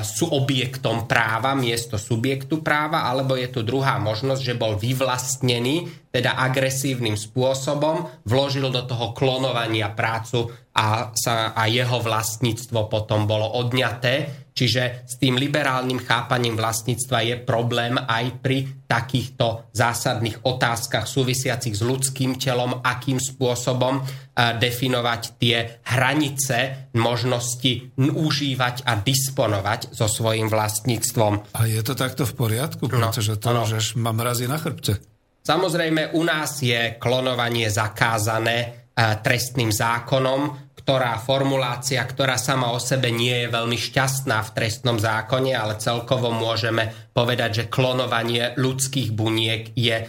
sú 0.07 0.31
objektom 0.31 1.03
práva 1.03 1.51
miesto 1.51 1.99
subjektu 1.99 2.63
práva, 2.63 3.03
alebo 3.11 3.35
je 3.35 3.51
tu 3.51 3.59
druhá 3.59 3.99
možnosť, 3.99 4.39
že 4.39 4.55
bol 4.55 4.79
vyvlastnený, 4.79 6.07
teda 6.15 6.39
agresívnym 6.39 7.19
spôsobom, 7.19 8.07
vložil 8.23 8.71
do 8.71 8.87
toho 8.87 9.11
klonovania 9.11 9.91
prácu 9.91 10.47
a, 10.71 11.11
sa, 11.11 11.51
a 11.51 11.67
jeho 11.67 11.99
vlastníctvo 11.99 12.87
potom 12.87 13.27
bolo 13.27 13.59
odňaté. 13.59 14.47
Čiže 14.59 15.07
s 15.07 15.15
tým 15.15 15.39
liberálnym 15.39 16.03
chápaním 16.03 16.59
vlastníctva 16.59 17.23
je 17.23 17.35
problém 17.39 17.95
aj 17.95 18.43
pri 18.43 18.67
takýchto 18.91 19.71
zásadných 19.71 20.43
otázkach 20.43 21.07
súvisiacich 21.07 21.79
s 21.79 21.79
ľudským 21.79 22.35
telom, 22.35 22.83
akým 22.83 23.23
spôsobom 23.23 24.03
definovať 24.35 25.21
tie 25.39 25.79
hranice 25.87 26.91
možnosti 26.99 27.95
užívať 27.95 28.83
a 28.83 28.99
disponovať 28.99 29.95
so 29.95 30.11
svojím 30.11 30.51
vlastníctvom. 30.51 31.55
A 31.55 31.63
je 31.63 31.79
to 31.79 31.95
takto 31.95 32.27
v 32.27 32.33
poriadku? 32.35 32.91
No, 32.91 33.15
Pretože 33.15 33.39
to, 33.39 33.55
no. 33.55 33.63
že 33.63 33.79
mám 33.95 34.19
razy 34.19 34.51
na 34.51 34.59
chrbte. 34.59 34.99
Samozrejme, 35.39 36.19
u 36.19 36.23
nás 36.27 36.59
je 36.59 36.99
klonovanie 36.99 37.71
zakázané 37.71 38.91
trestným 38.99 39.71
zákonom, 39.71 40.68
ktorá 40.89 41.21
formulácia, 41.21 42.01
ktorá 42.01 42.33
sama 42.41 42.73
o 42.73 42.81
sebe 42.81 43.13
nie 43.13 43.45
je 43.45 43.53
veľmi 43.53 43.77
šťastná 43.77 44.41
v 44.41 44.53
trestnom 44.57 44.97
zákone, 44.97 45.53
ale 45.53 45.77
celkovo 45.77 46.33
môžeme 46.33 47.13
povedať, 47.13 47.51
že 47.53 47.69
klonovanie 47.69 48.57
ľudských 48.57 49.13
buniek 49.13 49.69
je, 49.77 49.93
e, 50.01 50.05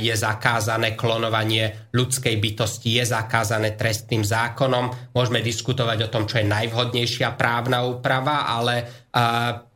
je 0.00 0.14
zakázané, 0.16 0.96
klonovanie 0.96 1.92
ľudskej 1.92 2.40
bytosti 2.40 2.96
je 2.96 3.04
zakázané 3.04 3.76
trestným 3.76 4.24
zákonom. 4.24 5.12
Môžeme 5.12 5.44
diskutovať 5.44 6.08
o 6.08 6.12
tom, 6.12 6.24
čo 6.24 6.40
je 6.40 6.48
najvhodnejšia 6.56 7.36
právna 7.36 7.84
úprava, 7.84 8.48
ale 8.48 8.74
e, 8.80 8.84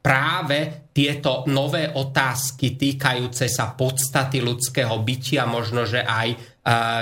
práve 0.01 0.89
tieto 0.97 1.45
nové 1.53 1.93
otázky 1.93 2.81
týkajúce 2.81 3.53
sa 3.53 3.77
podstaty 3.77 4.41
ľudského 4.41 4.97
bytia, 5.05 5.45
možno, 5.45 5.85
že 5.85 6.01
aj 6.01 6.52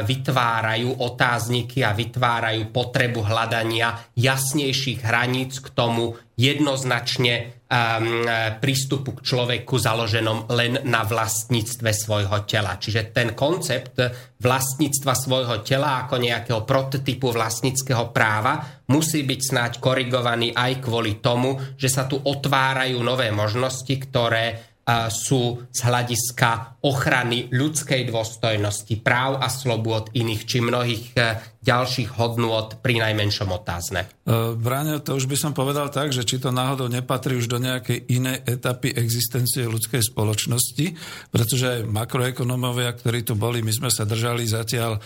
vytvárajú 0.08 1.04
otázniky 1.04 1.84
a 1.84 1.92
vytvárajú 1.92 2.72
potrebu 2.72 3.20
hľadania 3.20 3.92
jasnejších 4.16 5.04
hraníc 5.04 5.60
k 5.60 5.68
tomu 5.76 6.16
jednoznačne 6.40 7.60
um, 7.68 8.24
prístupu 8.56 9.20
k 9.20 9.24
človeku 9.28 9.76
založenom 9.76 10.48
len 10.56 10.80
na 10.88 11.04
vlastníctve 11.04 11.92
svojho 11.92 12.48
tela. 12.48 12.80
Čiže 12.80 13.12
ten 13.12 13.36
koncept 13.36 14.00
vlastníctva 14.40 15.12
svojho 15.12 15.60
tela 15.60 16.08
ako 16.08 16.16
nejakého 16.16 16.64
prototypu 16.64 17.28
vlastníckého 17.28 18.08
práva 18.16 18.80
musí 18.88 19.28
byť 19.28 19.40
snáď 19.44 19.72
korigovaný 19.76 20.56
aj 20.56 20.80
kvôli 20.80 21.20
tomu, 21.20 21.60
že 21.76 21.92
sa 21.92 22.08
tu 22.08 22.16
otvárajú 22.16 22.96
nové 23.04 23.28
možnosti, 23.28 23.92
ktoré 23.92 24.69
sú 25.12 25.60
z 25.70 25.80
hľadiska 25.84 26.80
ochrany 26.80 27.52
ľudskej 27.52 28.08
dôstojnosti, 28.08 29.04
práv 29.04 29.36
a 29.36 29.52
slobôd 29.52 30.08
iných 30.16 30.42
či 30.48 30.64
mnohých 30.64 31.04
e, 31.12 31.20
ďalších 31.60 32.16
hodnôt 32.16 32.72
pri 32.80 33.04
najmenšom 33.04 33.52
otázne. 33.52 34.08
Bráňo, 34.56 34.96
e, 34.96 35.04
to 35.04 35.12
už 35.12 35.28
by 35.28 35.36
som 35.36 35.52
povedal 35.52 35.92
tak, 35.92 36.08
že 36.08 36.24
či 36.24 36.40
to 36.40 36.48
náhodou 36.48 36.88
nepatrí 36.88 37.36
už 37.36 37.52
do 37.52 37.60
nejakej 37.60 38.08
inej 38.08 38.48
etapy 38.48 38.96
existencie 38.96 39.68
ľudskej 39.68 40.00
spoločnosti, 40.08 40.86
pretože 41.28 41.68
aj 41.68 41.80
makroekonomovia, 41.84 42.96
ktorí 42.96 43.28
tu 43.28 43.36
boli, 43.36 43.60
my 43.60 43.76
sme 43.76 43.92
sa 43.92 44.08
držali 44.08 44.48
zatiaľ 44.48 44.96
e, 44.96 45.00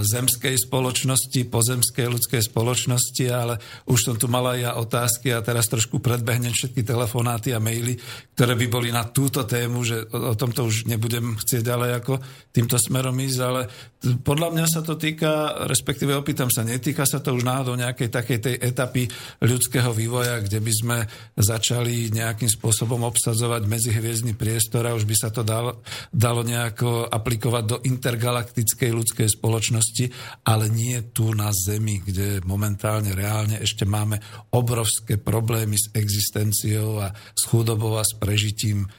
zemskej 0.00 0.64
spoločnosti, 0.64 1.44
pozemskej 1.52 2.08
ľudskej 2.08 2.40
spoločnosti, 2.40 3.24
ale 3.28 3.60
už 3.84 4.00
som 4.00 4.16
tu 4.16 4.32
mala 4.32 4.56
ja 4.56 4.80
otázky 4.80 5.28
a 5.36 5.44
teraz 5.44 5.68
trošku 5.68 6.00
predbehnem 6.00 6.56
všetky 6.56 6.80
telefonáty 6.88 7.52
a 7.52 7.60
maily, 7.60 8.00
ktoré 8.32 8.56
by 8.56 8.66
boli 8.72 8.88
na 8.88 9.11
túto 9.12 9.44
tému, 9.46 9.84
že 9.84 10.08
o 10.10 10.34
tomto 10.34 10.66
už 10.66 10.88
nebudem 10.88 11.36
chcieť 11.38 11.62
ďalej 11.62 11.90
ako 12.00 12.14
týmto 12.50 12.76
smerom 12.80 13.16
ísť, 13.20 13.40
ale 13.40 13.60
podľa 14.02 14.48
mňa 14.50 14.66
sa 14.66 14.82
to 14.82 14.98
týka, 14.98 15.62
respektíve 15.70 16.10
opýtam 16.10 16.50
sa, 16.50 16.66
netýka 16.66 17.06
sa 17.06 17.22
to 17.22 17.38
už 17.38 17.46
náhodou 17.46 17.78
nejakej 17.78 18.10
takej 18.10 18.38
tej 18.42 18.56
etapy 18.58 19.06
ľudského 19.38 19.94
vývoja, 19.94 20.42
kde 20.42 20.58
by 20.58 20.72
sme 20.74 20.98
začali 21.38 22.10
nejakým 22.10 22.50
spôsobom 22.50 23.06
obsadzovať 23.06 23.62
medzihviezdny 23.62 24.34
priestor 24.34 24.90
a 24.90 24.96
už 24.98 25.06
by 25.06 25.14
sa 25.14 25.30
to 25.30 25.46
dalo, 25.46 25.86
dalo 26.10 26.42
nejako 26.42 27.06
aplikovať 27.06 27.64
do 27.64 27.76
intergalaktickej 27.86 28.90
ľudskej 28.90 29.28
spoločnosti, 29.38 30.10
ale 30.50 30.66
nie 30.66 30.98
tu 31.14 31.30
na 31.30 31.54
Zemi, 31.54 32.02
kde 32.02 32.42
momentálne 32.42 33.14
reálne 33.14 33.62
ešte 33.62 33.86
máme 33.86 34.18
obrovské 34.50 35.14
problémy 35.14 35.78
s 35.78 35.94
existenciou 35.94 36.98
a 36.98 37.14
s 37.14 37.46
chudobou 37.46 37.94
a 37.94 38.02
s 38.02 38.18
prežitím 38.18 38.90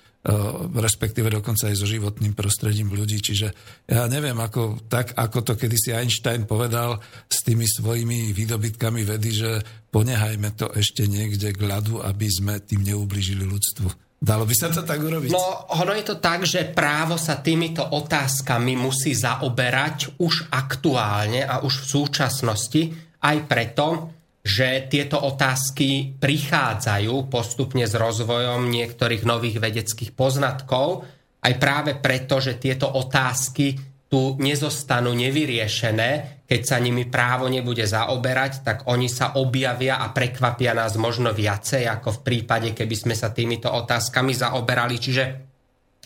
respektíve 0.72 1.28
dokonca 1.28 1.68
aj 1.68 1.76
so 1.76 1.88
životným 1.88 2.32
prostredím 2.32 2.96
ľudí. 2.96 3.20
Čiže 3.20 3.48
ja 3.92 4.08
neviem, 4.08 4.40
ako, 4.40 4.88
tak 4.88 5.12
ako 5.20 5.44
to 5.44 5.54
kedysi 5.60 5.92
Einstein 5.92 6.48
povedal 6.48 7.04
s 7.28 7.44
tými 7.44 7.68
svojimi 7.68 8.32
výdobytkami 8.32 9.04
vedy, 9.04 9.30
že 9.36 9.52
ponehajme 9.92 10.56
to 10.56 10.72
ešte 10.72 11.12
niekde 11.12 11.52
k 11.52 11.60
ľadu, 11.60 12.00
aby 12.00 12.28
sme 12.32 12.64
tým 12.64 12.88
neublížili 12.88 13.44
ľudstvu. 13.44 13.88
Dalo 14.24 14.48
by 14.48 14.56
sa 14.56 14.72
to 14.72 14.88
tak 14.88 15.04
urobiť? 15.04 15.36
No, 15.36 15.68
ono 15.76 15.92
je 15.92 16.08
to 16.08 16.16
tak, 16.16 16.48
že 16.48 16.72
právo 16.72 17.20
sa 17.20 17.44
týmito 17.44 17.84
otázkami 17.84 18.80
musí 18.80 19.12
zaoberať 19.12 20.16
už 20.24 20.48
aktuálne 20.48 21.44
a 21.44 21.60
už 21.60 21.84
v 21.84 21.86
súčasnosti, 22.00 22.82
aj 23.20 23.38
preto, 23.44 24.16
že 24.44 24.92
tieto 24.92 25.24
otázky 25.24 26.20
prichádzajú 26.20 27.32
postupne 27.32 27.88
s 27.88 27.96
rozvojom 27.96 28.68
niektorých 28.68 29.24
nových 29.24 29.64
vedeckých 29.64 30.12
poznatkov, 30.12 31.08
aj 31.44 31.54
práve 31.60 31.96
preto, 31.96 32.44
že 32.44 32.60
tieto 32.60 32.92
otázky 32.92 33.80
tu 34.12 34.36
nezostanú 34.38 35.16
nevyriešené, 35.16 36.44
keď 36.46 36.62
sa 36.62 36.78
nimi 36.78 37.08
právo 37.10 37.50
nebude 37.50 37.88
zaoberať, 37.88 38.62
tak 38.62 38.78
oni 38.86 39.10
sa 39.10 39.40
objavia 39.40 39.98
a 40.04 40.14
prekvapia 40.14 40.76
nás 40.76 41.00
možno 41.00 41.34
viacej, 41.34 41.90
ako 41.90 42.20
v 42.20 42.24
prípade, 42.24 42.70
keby 42.78 42.94
sme 42.94 43.16
sa 43.18 43.34
týmito 43.34 43.74
otázkami 43.74 44.36
zaoberali. 44.36 45.02
Čiže 45.02 45.24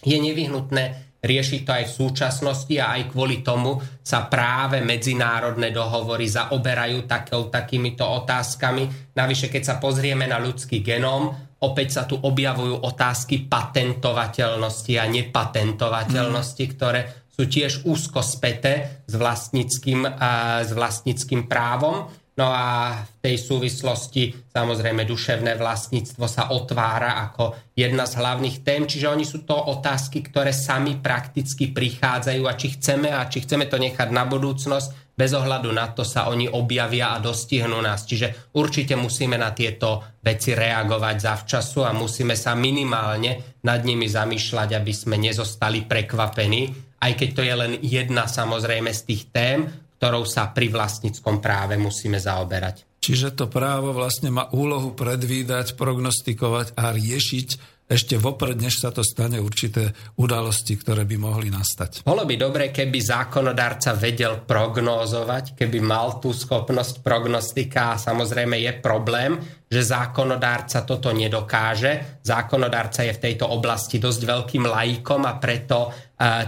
je 0.07 0.17
nevyhnutné 0.17 1.06
Riešiť 1.17 1.61
to 1.65 1.71
aj 1.73 1.85
v 1.89 1.95
súčasnosti 1.97 2.75
a 2.77 2.93
aj 2.93 3.09
kvôli 3.09 3.41
tomu 3.41 3.81
sa 4.05 4.29
práve 4.29 4.85
medzinárodné 4.85 5.73
dohovory 5.73 6.29
zaoberajú 6.29 7.09
takou, 7.09 7.49
takýmito 7.49 8.05
otázkami. 8.05 9.13
Navyše, 9.17 9.49
keď 9.49 9.63
sa 9.65 9.75
pozrieme 9.81 10.29
na 10.29 10.37
ľudský 10.37 10.85
genóm, 10.85 11.33
opäť 11.57 11.89
sa 11.89 12.03
tu 12.05 12.21
objavujú 12.21 12.85
otázky 12.85 13.49
patentovateľnosti 13.49 14.93
a 14.93 15.05
nepatentovateľnosti, 15.09 16.63
mm. 16.69 16.71
ktoré 16.77 17.01
sú 17.33 17.49
tiež 17.49 17.85
úzko 17.85 18.21
späté 18.21 19.05
s 19.05 19.13
vlastníckým, 19.17 20.05
uh, 20.05 20.61
s 20.61 20.73
vlastníckým 20.73 21.49
právom. 21.49 22.09
No 22.37 22.53
a 22.53 23.01
v 23.01 23.13
tej 23.17 23.35
súvislosti 23.41 24.53
samozrejme 24.53 25.09
duševné 25.09 25.57
vlastníctvo 25.57 26.29
sa 26.29 26.53
otvára 26.53 27.17
ako 27.25 27.73
jedna 27.73 28.05
z 28.05 28.13
hlavných 28.21 28.61
tém, 28.61 28.85
čiže 28.85 29.09
oni 29.09 29.25
sú 29.25 29.41
to 29.41 29.57
otázky, 29.57 30.21
ktoré 30.21 30.53
sami 30.53 31.01
prakticky 31.01 31.73
prichádzajú 31.73 32.43
a 32.45 32.53
či 32.53 32.77
chceme 32.77 33.09
a 33.09 33.25
či 33.25 33.41
chceme 33.41 33.65
to 33.65 33.81
nechať 33.81 34.13
na 34.13 34.29
budúcnosť, 34.29 35.17
bez 35.17 35.33
ohľadu 35.33 35.73
na 35.73 35.89
to 35.89 36.05
sa 36.05 36.29
oni 36.29 36.45
objavia 36.45 37.17
a 37.17 37.17
dostihnú 37.17 37.81
nás. 37.81 38.05
Čiže 38.05 38.53
určite 38.53 38.93
musíme 38.93 39.33
na 39.33 39.49
tieto 39.49 40.21
veci 40.21 40.53
reagovať 40.53 41.15
zavčasu 41.17 41.89
a 41.89 41.91
musíme 41.97 42.37
sa 42.37 42.53
minimálne 42.53 43.57
nad 43.65 43.81
nimi 43.81 44.05
zamýšľať, 44.05 44.77
aby 44.77 44.93
sme 44.93 45.17
nezostali 45.17 45.89
prekvapení, 45.89 46.69
aj 47.01 47.11
keď 47.17 47.29
to 47.33 47.41
je 47.41 47.53
len 47.57 47.73
jedna 47.81 48.29
samozrejme 48.29 48.93
z 48.93 49.01
tých 49.09 49.23
tém, 49.33 49.86
ktorou 49.97 50.23
sa 50.23 50.53
pri 50.53 50.69
vlastníckom 50.69 51.41
práve 51.41 51.75
musíme 51.75 52.21
zaoberať. 52.21 53.01
Čiže 53.01 53.33
to 53.37 53.45
právo 53.49 53.93
vlastne 53.93 54.33
má 54.33 54.49
úlohu 54.53 54.93
predvídať, 54.93 55.77
prognostikovať 55.77 56.73
a 56.77 56.93
riešiť 56.93 57.77
ešte 57.87 58.19
vopred, 58.19 58.59
než 58.59 58.83
sa 58.83 58.91
to 58.91 58.99
stane 58.99 59.39
určité 59.39 59.95
udalosti, 60.19 60.75
ktoré 60.75 61.07
by 61.07 61.15
mohli 61.15 61.47
nastať. 61.47 62.03
Bolo 62.03 62.27
by 62.27 62.35
dobre, 62.35 62.67
keby 62.67 62.99
zákonodárca 62.99 63.95
vedel 63.95 64.43
prognózovať, 64.43 65.55
keby 65.55 65.79
mal 65.79 66.19
tú 66.19 66.35
schopnosť 66.35 66.99
prognostika 66.99 67.95
a 67.95 68.01
samozrejme 68.01 68.59
je 68.59 68.71
problém, 68.83 69.39
že 69.71 69.87
zákonodárca 69.87 70.83
toto 70.83 71.15
nedokáže. 71.15 72.19
Zákonodárca 72.27 73.07
je 73.07 73.15
v 73.15 73.23
tejto 73.23 73.47
oblasti 73.47 74.03
dosť 74.03 74.21
veľkým 74.27 74.67
lajkom 74.67 75.23
a 75.23 75.39
preto 75.39 76.06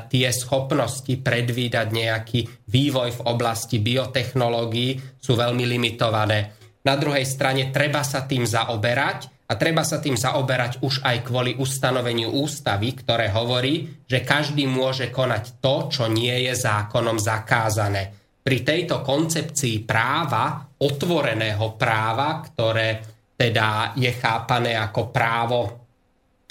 tie 0.10 0.28
schopnosti 0.34 1.14
predvídať 1.22 1.88
nejaký 1.94 2.40
vývoj 2.66 3.22
v 3.22 3.22
oblasti 3.30 3.78
biotechnológií 3.78 5.22
sú 5.22 5.38
veľmi 5.38 5.66
limitované. 5.70 6.58
Na 6.82 6.98
druhej 6.98 7.28
strane 7.28 7.70
treba 7.70 8.02
sa 8.02 8.26
tým 8.26 8.50
zaoberať, 8.50 9.40
a 9.50 9.58
treba 9.58 9.82
sa 9.82 9.98
tým 9.98 10.14
zaoberať 10.14 10.86
už 10.86 11.02
aj 11.02 11.26
kvôli 11.26 11.58
ustanoveniu 11.58 12.30
ústavy, 12.38 12.94
ktoré 12.94 13.34
hovorí, 13.34 14.06
že 14.06 14.22
každý 14.22 14.70
môže 14.70 15.10
konať 15.10 15.58
to, 15.58 15.90
čo 15.90 16.06
nie 16.06 16.46
je 16.46 16.54
zákonom 16.54 17.18
zakázané. 17.18 18.14
Pri 18.46 18.62
tejto 18.62 19.02
koncepcii 19.02 19.90
práva, 19.90 20.70
otvoreného 20.78 21.74
práva, 21.82 22.46
ktoré 22.46 23.02
teda 23.34 23.98
je 23.98 24.14
chápané 24.14 24.78
ako 24.78 25.10
právo, 25.10 25.60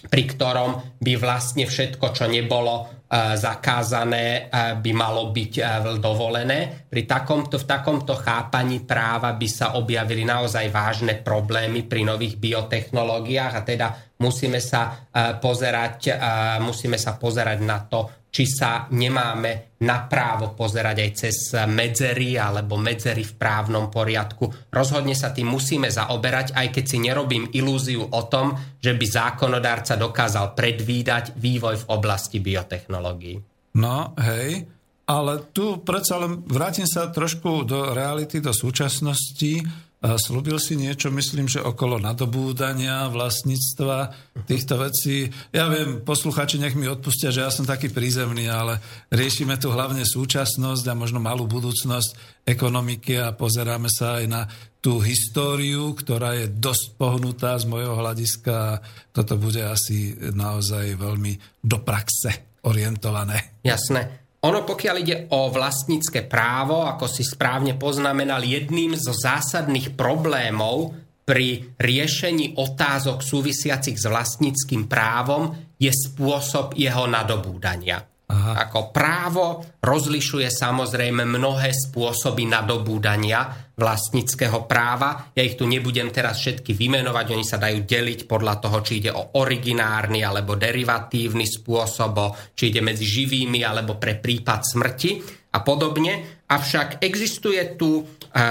pri 0.03 0.23
ktorom 0.27 0.99
by 0.99 1.13
vlastne 1.19 1.71
všetko, 1.71 2.07
čo 2.11 2.27
nebolo 2.27 2.98
zakázané 3.13 4.53
by 4.85 4.93
malo 4.93 5.33
byť 5.33 5.53
dovolené. 5.97 6.85
Pri 6.85 7.09
takomto, 7.09 7.57
v 7.57 7.65
takomto 7.65 8.13
chápaní 8.13 8.85
práva 8.85 9.33
by 9.33 9.49
sa 9.49 9.81
objavili 9.81 10.29
naozaj 10.29 10.69
vážne 10.69 11.17
problémy 11.17 11.89
pri 11.89 12.05
nových 12.05 12.37
biotechnológiách 12.37 13.55
a 13.57 13.65
teda 13.65 13.87
musíme 14.21 14.61
sa 14.61 15.09
pozerať, 15.41 16.21
musíme 16.61 17.01
sa 17.01 17.17
pozerať 17.17 17.59
na 17.65 17.81
to, 17.89 18.18
či 18.29 18.45
sa 18.45 18.87
nemáme 18.93 19.79
na 19.79 20.05
právo 20.05 20.53
pozerať 20.53 20.97
aj 21.01 21.11
cez 21.15 21.37
medzery 21.71 22.37
alebo 22.37 22.77
medzery 22.77 23.23
v 23.25 23.37
právnom 23.39 23.89
poriadku. 23.89 24.69
Rozhodne 24.69 25.15
sa 25.15 25.31
tým 25.31 25.49
musíme 25.49 25.89
zaoberať, 25.89 26.53
aj 26.53 26.69
keď 26.75 26.85
si 26.85 26.99
nerobím 26.99 27.49
ilúziu 27.55 28.03
o 28.05 28.23
tom, 28.27 28.59
že 28.83 28.93
by 28.99 29.07
zákonodárca 29.07 29.95
dokázal 29.95 30.53
predvídať 30.53 31.39
vývoj 31.39 31.87
v 31.87 31.89
oblasti 31.95 32.43
biotechnológií. 32.43 33.39
No, 33.79 34.13
hej, 34.19 34.67
ale 35.09 35.33
tu 35.57 35.81
predsa 35.81 36.21
len 36.21 36.45
vrátim 36.45 36.85
sa 36.85 37.09
trošku 37.09 37.65
do 37.65 37.97
reality, 37.97 38.45
do 38.45 38.53
súčasnosti 38.53 39.65
Slúbil 39.99 40.63
si 40.63 40.79
niečo, 40.79 41.11
myslím, 41.11 41.51
že 41.51 41.59
okolo 41.59 41.99
nadobúdania 41.99 43.11
vlastníctva 43.11 44.15
týchto 44.47 44.79
vecí. 44.79 45.27
Ja 45.51 45.67
viem, 45.67 46.07
posluchači 46.07 46.63
nech 46.63 46.79
mi 46.79 46.87
odpustia, 46.87 47.35
že 47.35 47.43
ja 47.43 47.51
som 47.51 47.67
taký 47.67 47.91
prízemný, 47.91 48.47
ale 48.47 48.79
riešime 49.11 49.59
tu 49.59 49.75
hlavne 49.75 50.07
súčasnosť 50.07 50.85
a 50.87 50.95
možno 50.95 51.19
malú 51.19 51.51
budúcnosť 51.51 52.45
ekonomiky 52.47 53.19
a 53.19 53.35
pozeráme 53.35 53.91
sa 53.91 54.23
aj 54.23 54.25
na 54.31 54.47
tú 54.79 55.03
históriu, 55.03 55.91
ktorá 55.99 56.39
je 56.39 56.47
dosť 56.47 56.95
pohnutá 56.95 57.59
z 57.59 57.67
môjho 57.67 57.99
hľadiska. 57.99 58.79
Toto 59.11 59.35
bude 59.35 59.67
asi 59.67 60.15
naozaj 60.15 60.95
veľmi 60.95 61.59
do 61.59 61.83
praxe 61.83 62.63
orientované. 62.63 63.59
Jasné. 63.67 64.28
Ono, 64.39 64.63
pokiaľ 64.63 64.97
ide 65.03 65.17
o 65.35 65.51
vlastnícke 65.51 66.23
právo, 66.31 66.87
ako 66.87 67.11
si 67.11 67.27
správne 67.27 67.75
poznamenal, 67.75 68.47
jedným 68.47 68.95
zo 68.95 69.11
zásadných 69.11 69.99
problémov 69.99 70.95
pri 71.27 71.75
riešení 71.75 72.55
otázok 72.55 73.21
súvisiacich 73.21 73.99
s 73.99 74.07
vlastníckým 74.07 74.87
právom 74.87 75.59
je 75.77 75.91
spôsob 75.91 76.79
jeho 76.79 77.11
nadobúdania. 77.11 78.18
Aha. 78.29 78.69
Ako 78.69 78.93
právo 78.93 79.65
rozlišuje 79.81 80.53
samozrejme 80.53 81.25
mnohé 81.25 81.73
spôsoby 81.73 82.45
nadobúdania 82.45 83.73
vlastníckého 83.73 84.69
práva. 84.69 85.33
Ja 85.33 85.41
ich 85.41 85.57
tu 85.57 85.65
nebudem 85.65 86.13
teraz 86.13 86.45
všetky 86.45 86.77
vymenovať, 86.77 87.27
oni 87.33 87.47
sa 87.47 87.57
dajú 87.57 87.89
deliť 87.89 88.29
podľa 88.29 88.61
toho, 88.61 88.85
či 88.85 89.01
ide 89.01 89.17
o 89.17 89.41
originárny 89.41 90.21
alebo 90.21 90.61
derivatívny 90.61 91.49
spôsob, 91.49 92.37
či 92.53 92.69
ide 92.69 92.85
medzi 92.85 93.09
živými 93.09 93.65
alebo 93.65 93.97
pre 93.97 94.21
prípad 94.21 94.61
smrti 94.61 95.11
a 95.57 95.65
podobne. 95.65 96.45
Avšak 96.45 97.01
existuje 97.01 97.81
tu 97.81 98.01
e, 98.01 98.03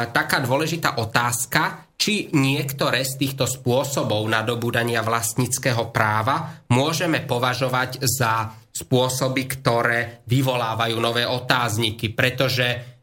taká 0.10 0.42
dôležitá 0.42 0.98
otázka, 0.98 1.86
či 1.98 2.30
niektoré 2.34 3.02
z 3.06 3.18
týchto 3.18 3.50
spôsobov 3.50 4.26
nadobúdania 4.30 5.02
vlastníckého 5.02 5.90
práva 5.90 6.66
môžeme 6.70 7.26
považovať 7.26 8.06
za 8.06 8.54
spôsoby, 8.78 9.44
ktoré 9.50 10.22
vyvolávajú 10.30 10.98
nové 11.02 11.26
otázniky, 11.26 12.14
pretože 12.14 12.98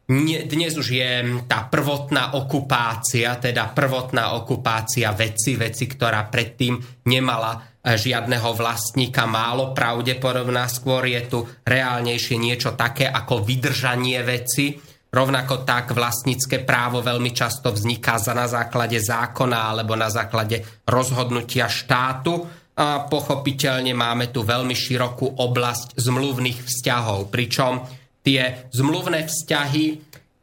dnes 0.45 0.77
už 0.77 0.87
je 0.93 1.11
tá 1.49 1.65
prvotná 1.65 2.37
okupácia, 2.37 3.41
teda 3.41 3.73
prvotná 3.73 4.37
okupácia 4.37 5.09
veci, 5.17 5.57
veci, 5.57 5.89
ktorá 5.89 6.29
predtým 6.29 6.77
nemala 7.09 7.57
e, 7.57 7.97
žiadneho 7.97 8.53
vlastníka, 8.53 9.25
málo 9.25 9.73
pravdepodobná, 9.73 10.69
skôr 10.69 11.09
je 11.09 11.21
tu 11.25 11.39
reálnejšie 11.65 12.37
niečo 12.37 12.77
také 12.77 13.09
ako 13.09 13.41
vydržanie 13.41 14.21
veci. 14.21 14.77
Rovnako 15.09 15.65
tak 15.65 15.97
vlastnícke 15.97 16.61
právo 16.61 17.01
veľmi 17.01 17.33
často 17.33 17.73
vzniká 17.73 18.21
za 18.21 18.37
na 18.37 18.45
základe 18.45 19.01
zákona 19.01 19.73
alebo 19.73 19.97
na 19.97 20.13
základe 20.13 20.85
rozhodnutia 20.85 21.65
štátu 21.65 22.64
a 22.75 23.07
pochopiteľne 23.07 23.95
máme 23.95 24.35
tu 24.35 24.43
veľmi 24.43 24.75
širokú 24.75 25.39
oblasť 25.39 25.95
zmluvných 25.95 26.59
vzťahov, 26.67 27.31
pričom 27.31 27.87
tie 28.19 28.67
zmluvné 28.75 29.31
vzťahy, 29.31 29.85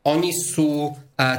oni 0.08 0.32
sú 0.32 0.88
e, 0.88 0.90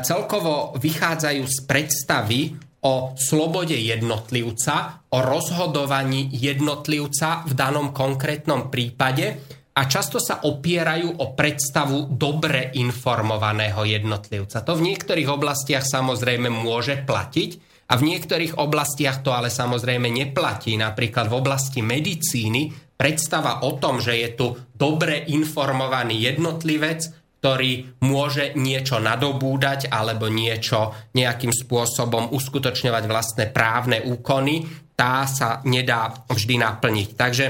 celkovo 0.05 0.77
vychádzajú 0.77 1.43
z 1.49 1.57
predstavy 1.65 2.41
o 2.83 3.17
slobode 3.17 3.73
jednotlivca, 3.73 5.07
o 5.09 5.19
rozhodovaní 5.23 6.29
jednotlivca 6.35 7.47
v 7.47 7.53
danom 7.57 7.89
konkrétnom 7.95 8.69
prípade 8.69 9.39
a 9.73 9.81
často 9.89 10.21
sa 10.21 10.45
opierajú 10.45 11.25
o 11.25 11.33
predstavu 11.33 12.13
dobre 12.13 12.69
informovaného 12.77 13.81
jednotlivca. 13.81 14.61
To 14.61 14.77
v 14.77 14.93
niektorých 14.93 15.25
oblastiach 15.31 15.81
samozrejme 15.81 16.53
môže 16.53 17.01
platiť, 17.01 17.72
a 17.83 17.93
v 17.99 18.07
niektorých 18.07 18.57
oblastiach 18.57 19.19
to 19.21 19.35
ale 19.35 19.51
samozrejme 19.51 20.07
neplatí. 20.07 20.79
Napríklad 20.79 21.27
v 21.27 21.37
oblasti 21.37 21.83
medicíny 21.83 22.71
predstava 22.95 23.67
o 23.67 23.75
tom, 23.75 23.99
že 23.99 24.15
je 24.15 24.29
tu 24.33 24.47
dobre 24.71 25.27
informovaný 25.27 26.23
jednotlivec, 26.31 27.23
ktorý 27.43 27.99
môže 28.07 28.55
niečo 28.55 29.03
nadobúdať 29.03 29.91
alebo 29.91 30.31
niečo 30.31 31.11
nejakým 31.11 31.51
spôsobom 31.51 32.31
uskutočňovať 32.31 33.03
vlastné 33.03 33.45
právne 33.51 33.99
úkony, 33.99 34.63
tá 34.95 35.27
sa 35.27 35.59
nedá 35.67 36.23
vždy 36.31 36.55
naplniť. 36.63 37.09
Takže 37.19 37.45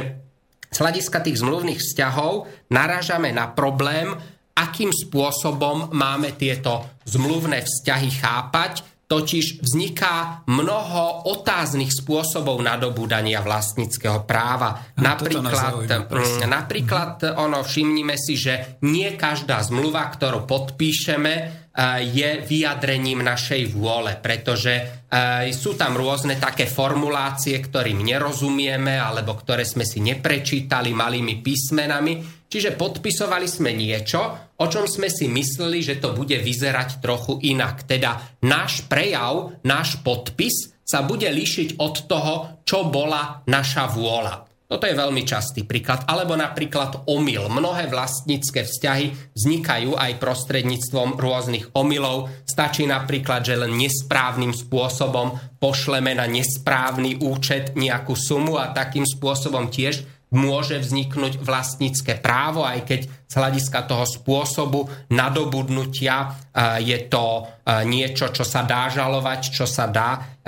z 0.74 0.78
hľadiska 0.82 1.22
tých 1.22 1.38
zmluvných 1.46 1.78
vzťahov 1.78 2.50
narážame 2.74 3.30
na 3.30 3.54
problém, 3.54 4.10
akým 4.58 4.90
spôsobom 4.90 5.94
máme 5.94 6.34
tieto 6.42 6.90
zmluvné 7.06 7.62
vzťahy 7.62 8.10
chápať, 8.18 8.93
totiž 9.14 9.62
vzniká 9.62 10.42
mnoho 10.50 11.30
otáznych 11.30 11.94
spôsobov 11.94 12.58
nadobúdania 12.66 13.46
vlastníckého 13.46 14.26
práva. 14.26 14.90
A 14.98 15.14
napríklad, 15.14 15.54
zaujíma, 15.54 16.50
napríklad 16.50 17.38
ono, 17.38 17.62
všimnime 17.62 18.18
si, 18.18 18.34
že 18.34 18.82
nie 18.82 19.14
každá 19.14 19.62
zmluva, 19.62 20.10
ktorú 20.10 20.50
podpíšeme, 20.50 21.62
je 22.06 22.30
vyjadrením 22.46 23.26
našej 23.26 23.74
vôle, 23.74 24.14
pretože 24.22 25.06
sú 25.50 25.74
tam 25.74 25.98
rôzne 25.98 26.38
také 26.38 26.70
formulácie, 26.70 27.58
ktorým 27.58 27.98
nerozumieme 27.98 29.02
alebo 29.02 29.34
ktoré 29.34 29.66
sme 29.66 29.82
si 29.82 29.98
neprečítali 29.98 30.94
malými 30.94 31.42
písmenami. 31.42 32.43
Čiže 32.54 32.78
podpisovali 32.78 33.50
sme 33.50 33.74
niečo, 33.74 34.22
o 34.62 34.66
čom 34.70 34.86
sme 34.86 35.10
si 35.10 35.26
mysleli, 35.26 35.82
že 35.82 35.98
to 35.98 36.14
bude 36.14 36.38
vyzerať 36.38 37.02
trochu 37.02 37.42
inak. 37.50 37.82
Teda 37.90 38.22
náš 38.46 38.86
prejav, 38.86 39.58
náš 39.66 39.98
podpis 40.06 40.70
sa 40.86 41.02
bude 41.02 41.26
líšiť 41.26 41.82
od 41.82 42.06
toho, 42.06 42.62
čo 42.62 42.86
bola 42.94 43.42
naša 43.50 43.90
vôľa. 43.90 44.46
Toto 44.70 44.86
je 44.86 44.94
veľmi 44.94 45.26
častý 45.26 45.66
príklad. 45.66 46.06
Alebo 46.06 46.38
napríklad 46.38 47.10
omyl. 47.10 47.50
Mnohé 47.50 47.90
vlastnícke 47.90 48.70
vzťahy 48.70 49.34
vznikajú 49.34 49.98
aj 49.98 50.22
prostredníctvom 50.22 51.18
rôznych 51.18 51.74
omylov. 51.74 52.30
Stačí 52.46 52.86
napríklad, 52.86 53.42
že 53.42 53.58
len 53.58 53.74
nesprávnym 53.78 54.54
spôsobom 54.54 55.58
pošleme 55.58 56.14
na 56.14 56.30
nesprávny 56.30 57.18
účet 57.22 57.74
nejakú 57.74 58.14
sumu 58.14 58.62
a 58.62 58.70
takým 58.74 59.10
spôsobom 59.10 59.74
tiež 59.74 60.06
môže 60.34 60.82
vzniknúť 60.82 61.40
vlastnícke 61.40 62.20
právo, 62.20 62.66
aj 62.66 62.84
keď 62.84 63.02
z 63.06 63.34
hľadiska 63.34 63.86
toho 63.90 64.06
spôsobu 64.06 64.90
nadobudnutia 65.10 66.34
je 66.82 66.98
to 67.10 67.48
niečo, 67.88 68.30
čo 68.30 68.46
sa 68.46 68.62
dá 68.62 68.90
žalovať, 68.90 69.42
čo 69.50 69.66
sa 69.66 69.90
dá, 69.90 70.42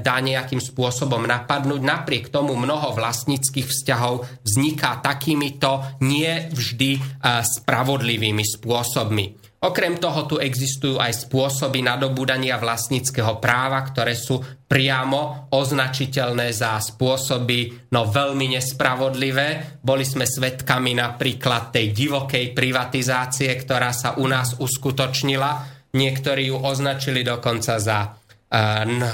dá 0.00 0.16
nejakým 0.22 0.60
spôsobom 0.62 1.26
napadnúť. 1.28 1.80
Napriek 1.82 2.32
tomu 2.32 2.56
mnoho 2.56 2.96
vlastníckých 2.96 3.68
vzťahov 3.68 4.24
vzniká 4.46 5.02
takýmito 5.04 5.98
nie 6.00 6.48
vždy 6.52 7.20
spravodlivými 7.42 8.44
spôsobmi. 8.46 9.41
Okrem 9.62 9.94
toho 10.02 10.26
tu 10.26 10.42
existujú 10.42 10.98
aj 10.98 11.30
spôsoby 11.30 11.86
nadobúdania 11.86 12.58
vlastníckého 12.58 13.38
práva, 13.38 13.86
ktoré 13.86 14.18
sú 14.18 14.42
priamo 14.66 15.46
označiteľné 15.54 16.50
za 16.50 16.82
spôsoby 16.82 17.90
no 17.94 18.10
veľmi 18.10 18.58
nespravodlivé. 18.58 19.78
Boli 19.78 20.02
sme 20.02 20.26
svedkami 20.26 20.98
napríklad 20.98 21.70
tej 21.70 21.94
divokej 21.94 22.50
privatizácie, 22.50 23.54
ktorá 23.54 23.94
sa 23.94 24.18
u 24.18 24.26
nás 24.26 24.58
uskutočnila. 24.58 25.50
Niektorí 25.94 26.50
ju 26.50 26.58
označili 26.58 27.22
dokonca 27.22 27.78
za 27.78 28.18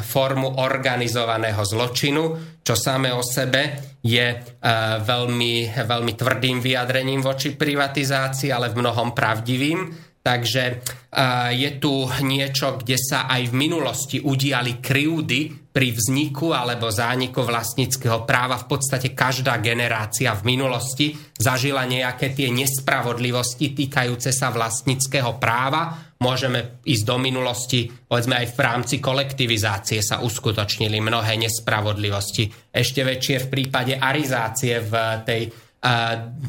formu 0.03 0.65
organizovaného 0.65 1.63
zločinu, 1.63 2.57
čo 2.59 2.75
samé 2.75 3.15
o 3.15 3.23
sebe 3.23 3.95
je 4.03 4.27
veľmi, 5.05 5.55
veľmi 5.79 6.13
tvrdým 6.19 6.59
vyjadrením 6.59 7.23
voči 7.23 7.55
privatizácii, 7.55 8.51
ale 8.51 8.75
v 8.75 8.83
mnohom 8.83 9.15
pravdivým. 9.15 10.08
Takže 10.29 10.85
je 11.57 11.71
tu 11.81 12.05
niečo, 12.21 12.77
kde 12.77 13.01
sa 13.01 13.25
aj 13.33 13.49
v 13.49 13.55
minulosti 13.57 14.21
udiali 14.21 14.77
krivdy 14.77 15.73
pri 15.73 15.89
vzniku 15.97 16.53
alebo 16.53 16.93
zániku 16.93 17.49
vlastníckého 17.49 18.29
práva. 18.29 18.61
V 18.61 18.77
podstate 18.77 19.17
každá 19.17 19.57
generácia 19.57 20.37
v 20.37 20.53
minulosti 20.53 21.17
zažila 21.33 21.89
nejaké 21.89 22.37
tie 22.37 22.53
nespravodlivosti 22.53 23.73
týkajúce 23.73 24.37
sa 24.37 24.53
vlastníckého 24.53 25.41
práva. 25.41 26.13
Môžeme 26.21 26.83
ísť 26.85 27.05
do 27.09 27.17
minulosti, 27.17 27.89
povedzme 27.89 28.45
aj 28.45 28.47
v 28.53 28.61
rámci 28.61 28.97
kolektivizácie 29.01 30.05
sa 30.05 30.21
uskutočnili 30.21 30.99
mnohé 31.01 31.41
nespravodlivosti. 31.41 32.51
Ešte 32.69 33.01
väčšie 33.07 33.47
v 33.47 33.51
prípade 33.55 33.95
arizácie 33.97 34.83
v 34.83 34.93
tej 35.25 35.43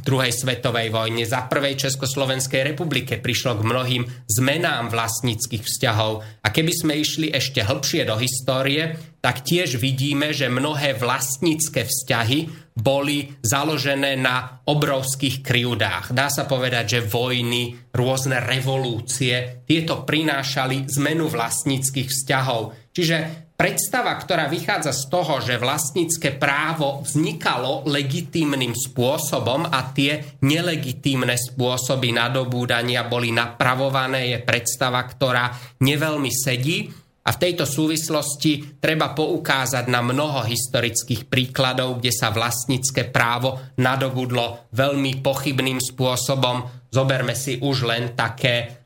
druhej 0.02 0.34
svetovej 0.34 0.90
vojne, 0.90 1.22
za 1.22 1.46
prvej 1.46 1.78
Československej 1.78 2.74
republike 2.74 3.22
prišlo 3.22 3.62
k 3.62 3.68
mnohým 3.68 4.04
zmenám 4.26 4.90
vlastníckých 4.90 5.70
vzťahov. 5.70 6.26
A 6.42 6.48
keby 6.50 6.74
sme 6.74 6.94
išli 6.98 7.30
ešte 7.30 7.62
hlbšie 7.62 8.10
do 8.10 8.18
histórie, 8.18 8.98
tak 9.22 9.46
tiež 9.46 9.78
vidíme, 9.78 10.34
že 10.34 10.50
mnohé 10.50 10.98
vlastnícke 10.98 11.86
vzťahy 11.86 12.72
boli 12.74 13.38
založené 13.44 14.18
na 14.18 14.66
obrovských 14.66 15.46
kryudách. 15.46 16.16
Dá 16.16 16.32
sa 16.32 16.50
povedať, 16.50 16.98
že 16.98 17.06
vojny, 17.06 17.92
rôzne 17.94 18.42
revolúcie, 18.42 19.62
tieto 19.68 20.08
prinášali 20.10 20.90
zmenu 20.98 21.30
vlastníckých 21.30 22.10
vzťahov. 22.10 22.90
Čiže 22.96 23.49
predstava, 23.60 24.16
ktorá 24.16 24.48
vychádza 24.48 24.96
z 24.96 25.04
toho, 25.12 25.44
že 25.44 25.60
vlastnícke 25.60 26.40
právo 26.40 27.04
vznikalo 27.04 27.84
legitímnym 27.92 28.72
spôsobom 28.72 29.68
a 29.68 29.92
tie 29.92 30.40
nelegitímne 30.40 31.36
spôsoby 31.36 32.16
nadobúdania 32.16 33.04
boli 33.04 33.36
napravované, 33.36 34.32
je 34.32 34.40
predstava, 34.40 35.04
ktorá 35.04 35.52
neveľmi 35.84 36.32
sedí. 36.32 36.88
A 37.20 37.36
v 37.36 37.42
tejto 37.46 37.68
súvislosti 37.68 38.80
treba 38.80 39.12
poukázať 39.12 39.86
na 39.92 40.02
mnoho 40.02 40.48
historických 40.48 41.28
príkladov, 41.28 42.00
kde 42.00 42.16
sa 42.16 42.32
vlastnícke 42.32 43.12
právo 43.12 43.76
nadobudlo 43.76 44.72
veľmi 44.72 45.20
pochybným 45.20 45.84
spôsobom. 45.84 46.64
Zoberme 46.90 47.36
si 47.38 47.60
už 47.62 47.86
len 47.86 48.18
také 48.18 48.79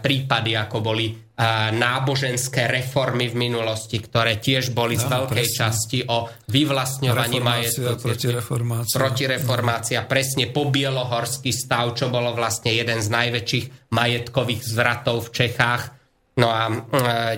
prípady, 0.00 0.54
ako 0.54 0.78
boli 0.78 1.10
náboženské 1.72 2.68
reformy 2.68 3.32
v 3.32 3.48
minulosti, 3.48 3.96
ktoré 3.96 4.36
tiež 4.36 4.76
boli 4.76 5.00
z 5.00 5.08
veľkej 5.08 5.46
presne. 5.48 5.56
časti 5.56 5.98
o 6.04 6.28
vyvlastňovaní 6.28 7.40
majetku. 7.40 7.96
Protireformácia. 7.96 8.96
Protireformácia, 9.00 9.98
presne 10.04 10.52
po 10.52 10.68
bielohorský 10.68 11.48
stav, 11.48 11.96
čo 11.96 12.12
bolo 12.12 12.36
vlastne 12.36 12.76
jeden 12.76 13.00
z 13.00 13.08
najväčších 13.08 13.88
majetkových 13.88 14.62
zvratov 14.68 15.32
v 15.32 15.32
Čechách. 15.32 15.82
No 16.36 16.52
a 16.52 16.68
e, 16.68 16.74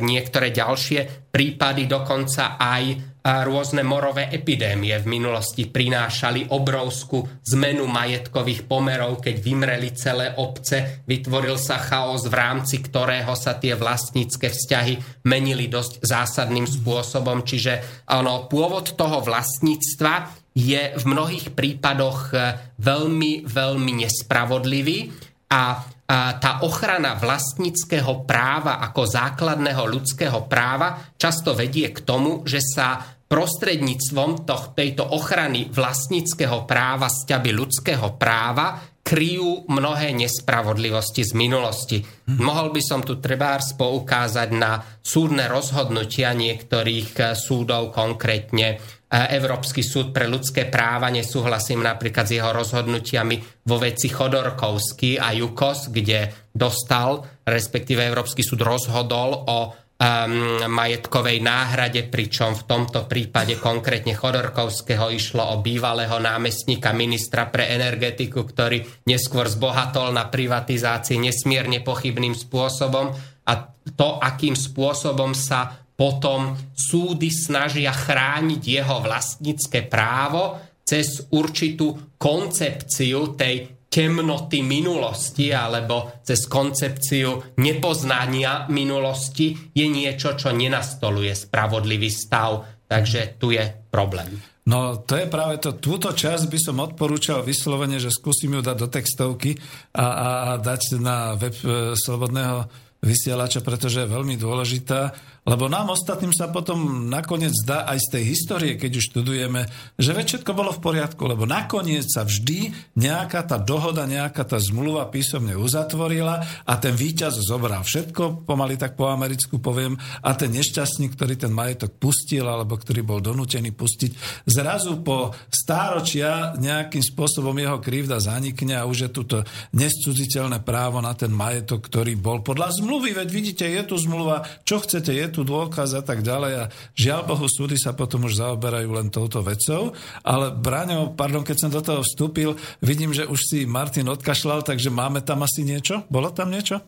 niektoré 0.03 0.51
ďalšie 0.51 1.31
prípady 1.31 1.87
dokonca 1.87 2.59
aj 2.59 3.12
rôzne 3.23 3.87
morové 3.87 4.27
epidémie 4.35 4.99
v 4.99 5.07
minulosti 5.07 5.71
prinášali 5.71 6.51
obrovskú 6.51 7.23
zmenu 7.55 7.87
majetkových 7.87 8.67
pomerov, 8.67 9.23
keď 9.23 9.37
vymreli 9.39 9.95
celé 9.95 10.35
obce, 10.35 11.07
vytvoril 11.07 11.55
sa 11.55 11.79
chaos, 11.79 12.27
v 12.27 12.35
rámci 12.35 12.83
ktorého 12.83 13.31
sa 13.39 13.55
tie 13.63 13.79
vlastnícke 13.79 14.51
vzťahy 14.51 15.25
menili 15.31 15.71
dosť 15.71 16.03
zásadným 16.03 16.67
spôsobom. 16.67 17.47
Čiže 17.47 18.05
ono, 18.11 18.51
pôvod 18.51 18.99
toho 18.99 19.23
vlastníctva 19.23 20.43
je 20.53 20.93
v 20.93 21.05
mnohých 21.09 21.57
prípadoch 21.57 22.21
e, 22.33 22.37
veľmi, 22.77 23.49
veľmi 23.49 23.93
nespravodlivý 24.05 25.09
a 25.49 25.81
tá 26.13 26.61
ochrana 26.61 27.17
vlastníckého 27.17 28.29
práva 28.29 28.85
ako 28.85 29.09
základného 29.09 29.89
ľudského 29.89 30.45
práva 30.45 31.01
často 31.17 31.57
vedie 31.57 31.89
k 31.89 32.05
tomu, 32.05 32.45
že 32.45 32.61
sa 32.61 33.01
prostredníctvom 33.33 34.45
toh, 34.45 34.77
tejto 34.77 35.09
ochrany 35.09 35.73
vlastníckého 35.73 36.69
práva, 36.69 37.09
sťaby 37.09 37.51
ľudského 37.57 38.21
práva 38.21 38.93
kryjú 39.03 39.67
mnohé 39.67 40.15
nespravodlivosti 40.15 41.27
z 41.27 41.33
minulosti. 41.35 41.99
Hm. 42.05 42.39
Mohol 42.39 42.69
by 42.77 42.83
som 42.85 43.01
tu 43.01 43.19
trebárs 43.19 43.75
poukázať 43.75 44.49
na 44.53 44.85
súdne 45.01 45.49
rozhodnutia 45.49 46.37
niektorých 46.37 47.11
eh, 47.19 47.27
súdov, 47.35 47.91
konkrétne 47.91 48.79
Európsky 49.13 49.85
súd 49.85 50.17
pre 50.17 50.25
ľudské 50.25 50.73
práva, 50.73 51.13
nesúhlasím 51.13 51.85
napríklad 51.85 52.25
s 52.25 52.41
jeho 52.41 52.49
rozhodnutiami 52.49 53.69
vo 53.69 53.77
veci 53.77 54.09
Chodorkovský 54.09 55.21
a 55.21 55.37
Jukos, 55.37 55.93
kde 55.93 56.49
dostal, 56.49 57.21
respektíve 57.45 58.01
Európsky 58.01 58.41
súd 58.41 58.65
rozhodol 58.65 59.37
o 59.37 59.59
um, 59.69 60.65
majetkovej 60.65 61.45
náhrade, 61.45 62.09
pričom 62.09 62.57
v 62.57 62.65
tomto 62.65 63.05
prípade 63.05 63.61
konkrétne 63.61 64.17
Chodorkovského 64.17 65.13
išlo 65.13 65.45
o 65.45 65.61
bývalého 65.61 66.17
námestníka 66.17 66.97
ministra 66.97 67.53
pre 67.53 67.69
energetiku, 67.69 68.49
ktorý 68.49 68.81
neskôr 69.05 69.45
zbohatol 69.45 70.09
na 70.17 70.25
privatizácii 70.33 71.21
nesmierne 71.21 71.85
pochybným 71.85 72.33
spôsobom. 72.33 73.13
A 73.45 73.53
to, 73.93 74.17
akým 74.23 74.57
spôsobom 74.57 75.37
sa 75.37 75.83
potom 76.03 76.59
súdy 76.75 77.31
snažia 77.31 77.95
chrániť 77.95 78.59
jeho 78.59 78.99
vlastnícke 78.99 79.87
právo 79.87 80.59
cez 80.83 81.31
určitú 81.31 82.19
koncepciu 82.19 83.39
tej 83.39 83.87
temnoty 83.87 84.67
minulosti 84.67 85.55
alebo 85.55 86.19
cez 86.27 86.51
koncepciu 86.51 87.55
nepoznania 87.63 88.67
minulosti 88.67 89.71
je 89.71 89.87
niečo, 89.87 90.35
čo 90.35 90.51
nenastoluje 90.51 91.31
spravodlivý 91.39 92.11
stav. 92.11 92.83
Takže 92.91 93.39
tu 93.39 93.55
je 93.55 93.63
problém. 93.87 94.43
No 94.67 95.07
to 95.07 95.23
je 95.23 95.31
práve 95.31 95.63
to, 95.63 95.79
túto 95.79 96.11
časť 96.11 96.51
by 96.51 96.59
som 96.59 96.83
odporúčal 96.83 97.47
vyslovene, 97.47 98.03
že 98.03 98.11
skúsim 98.11 98.51
ju 98.59 98.61
dať 98.63 98.77
do 98.79 98.89
textovky 98.91 99.55
a, 99.95 100.07
a, 100.07 100.29
a 100.51 100.51
dať 100.59 100.99
na 100.99 101.39
web 101.39 101.55
e, 101.63 101.95
Slobodného 101.95 102.67
vysielača, 103.03 103.67
pretože 103.67 104.07
je 104.07 104.13
veľmi 104.15 104.39
dôležitá 104.39 105.32
lebo 105.43 105.67
nám 105.67 105.91
ostatným 105.91 106.31
sa 106.31 106.55
potom 106.55 107.11
nakoniec 107.11 107.51
zdá 107.51 107.83
aj 107.91 107.99
z 107.99 108.09
tej 108.15 108.25
histórie, 108.31 108.73
keď 108.79 109.03
už 109.03 109.09
študujeme, 109.11 109.67
že 109.99 110.15
všetko 110.15 110.55
bolo 110.55 110.71
v 110.71 110.79
poriadku, 110.79 111.27
lebo 111.27 111.51
nakoniec 111.51 112.07
sa 112.07 112.23
vždy 112.23 112.71
nejaká 112.95 113.43
tá 113.43 113.59
dohoda, 113.59 114.07
nejaká 114.07 114.47
tá 114.47 114.63
zmluva 114.63 115.11
písomne 115.11 115.59
uzatvorila 115.59 116.63
a 116.63 116.73
ten 116.79 116.95
víťaz 116.95 117.43
zobral 117.43 117.83
všetko, 117.83 118.47
pomaly 118.47 118.79
tak 118.79 118.95
po 118.95 119.11
americku 119.11 119.59
poviem, 119.59 119.99
a 120.23 120.31
ten 120.39 120.55
nešťastný, 120.55 121.11
ktorý 121.11 121.35
ten 121.35 121.51
majetok 121.51 121.99
pustil, 121.99 122.47
alebo 122.47 122.79
ktorý 122.79 123.03
bol 123.03 123.19
donútený 123.19 123.75
pustiť, 123.75 124.47
zrazu 124.47 125.03
po 125.03 125.35
stáročia 125.51 126.55
nejakým 126.55 127.03
spôsobom 127.03 127.59
jeho 127.59 127.83
krivda 127.83 128.23
zanikne 128.23 128.79
a 128.79 128.87
už 128.87 129.09
je 129.09 129.11
tu 129.11 129.27
to 129.27 129.43
nescudziteľné 129.75 130.63
právo 130.63 131.03
na 131.03 131.19
ten 131.19 131.35
majetok, 131.35 131.83
ktorý 131.91 132.15
bol 132.15 132.47
podľa 132.47 132.79
zmluvy, 132.79 133.11
veď 133.11 133.29
vidíte, 133.35 133.67
je 133.67 133.83
tu 133.83 133.99
zmluva, 133.99 134.47
čo 134.63 134.79
chcete, 134.79 135.11
je 135.11 135.32
tu 135.33 135.43
dôkaz 135.43 135.97
a 135.97 136.05
tak 136.05 136.21
ďalej 136.21 136.53
a 136.61 136.65
žiaľ 136.93 137.25
Bohu 137.25 137.49
súdy 137.49 137.81
sa 137.81 137.97
potom 137.97 138.29
už 138.29 138.39
zaoberajú 138.39 138.93
len 138.93 139.09
touto 139.09 139.41
vecou, 139.41 139.97
ale 140.21 140.53
Braňo, 140.53 141.17
pardon, 141.17 141.41
keď 141.41 141.57
som 141.57 141.71
do 141.73 141.81
toho 141.81 142.05
vstúpil, 142.05 142.55
vidím, 142.85 143.17
že 143.17 143.25
už 143.25 143.41
si 143.41 143.59
Martin 143.65 144.13
odkašľal, 144.13 144.63
takže 144.63 144.93
máme 144.93 145.25
tam 145.25 145.41
asi 145.43 145.65
niečo? 145.65 146.05
Bolo 146.13 146.29
tam 146.31 146.53
niečo? 146.53 146.85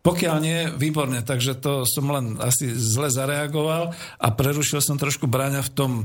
Pokiaľ 0.00 0.36
nie, 0.40 0.64
výborne, 0.80 1.20
takže 1.20 1.60
to 1.60 1.84
som 1.84 2.08
len 2.08 2.40
asi 2.40 2.72
zle 2.72 3.12
zareagoval 3.12 3.92
a 4.16 4.28
prerušil 4.32 4.80
som 4.80 4.96
trošku 4.96 5.28
Bráňa 5.28 5.60
v 5.60 5.74
tom 5.76 5.92
e, 6.00 6.04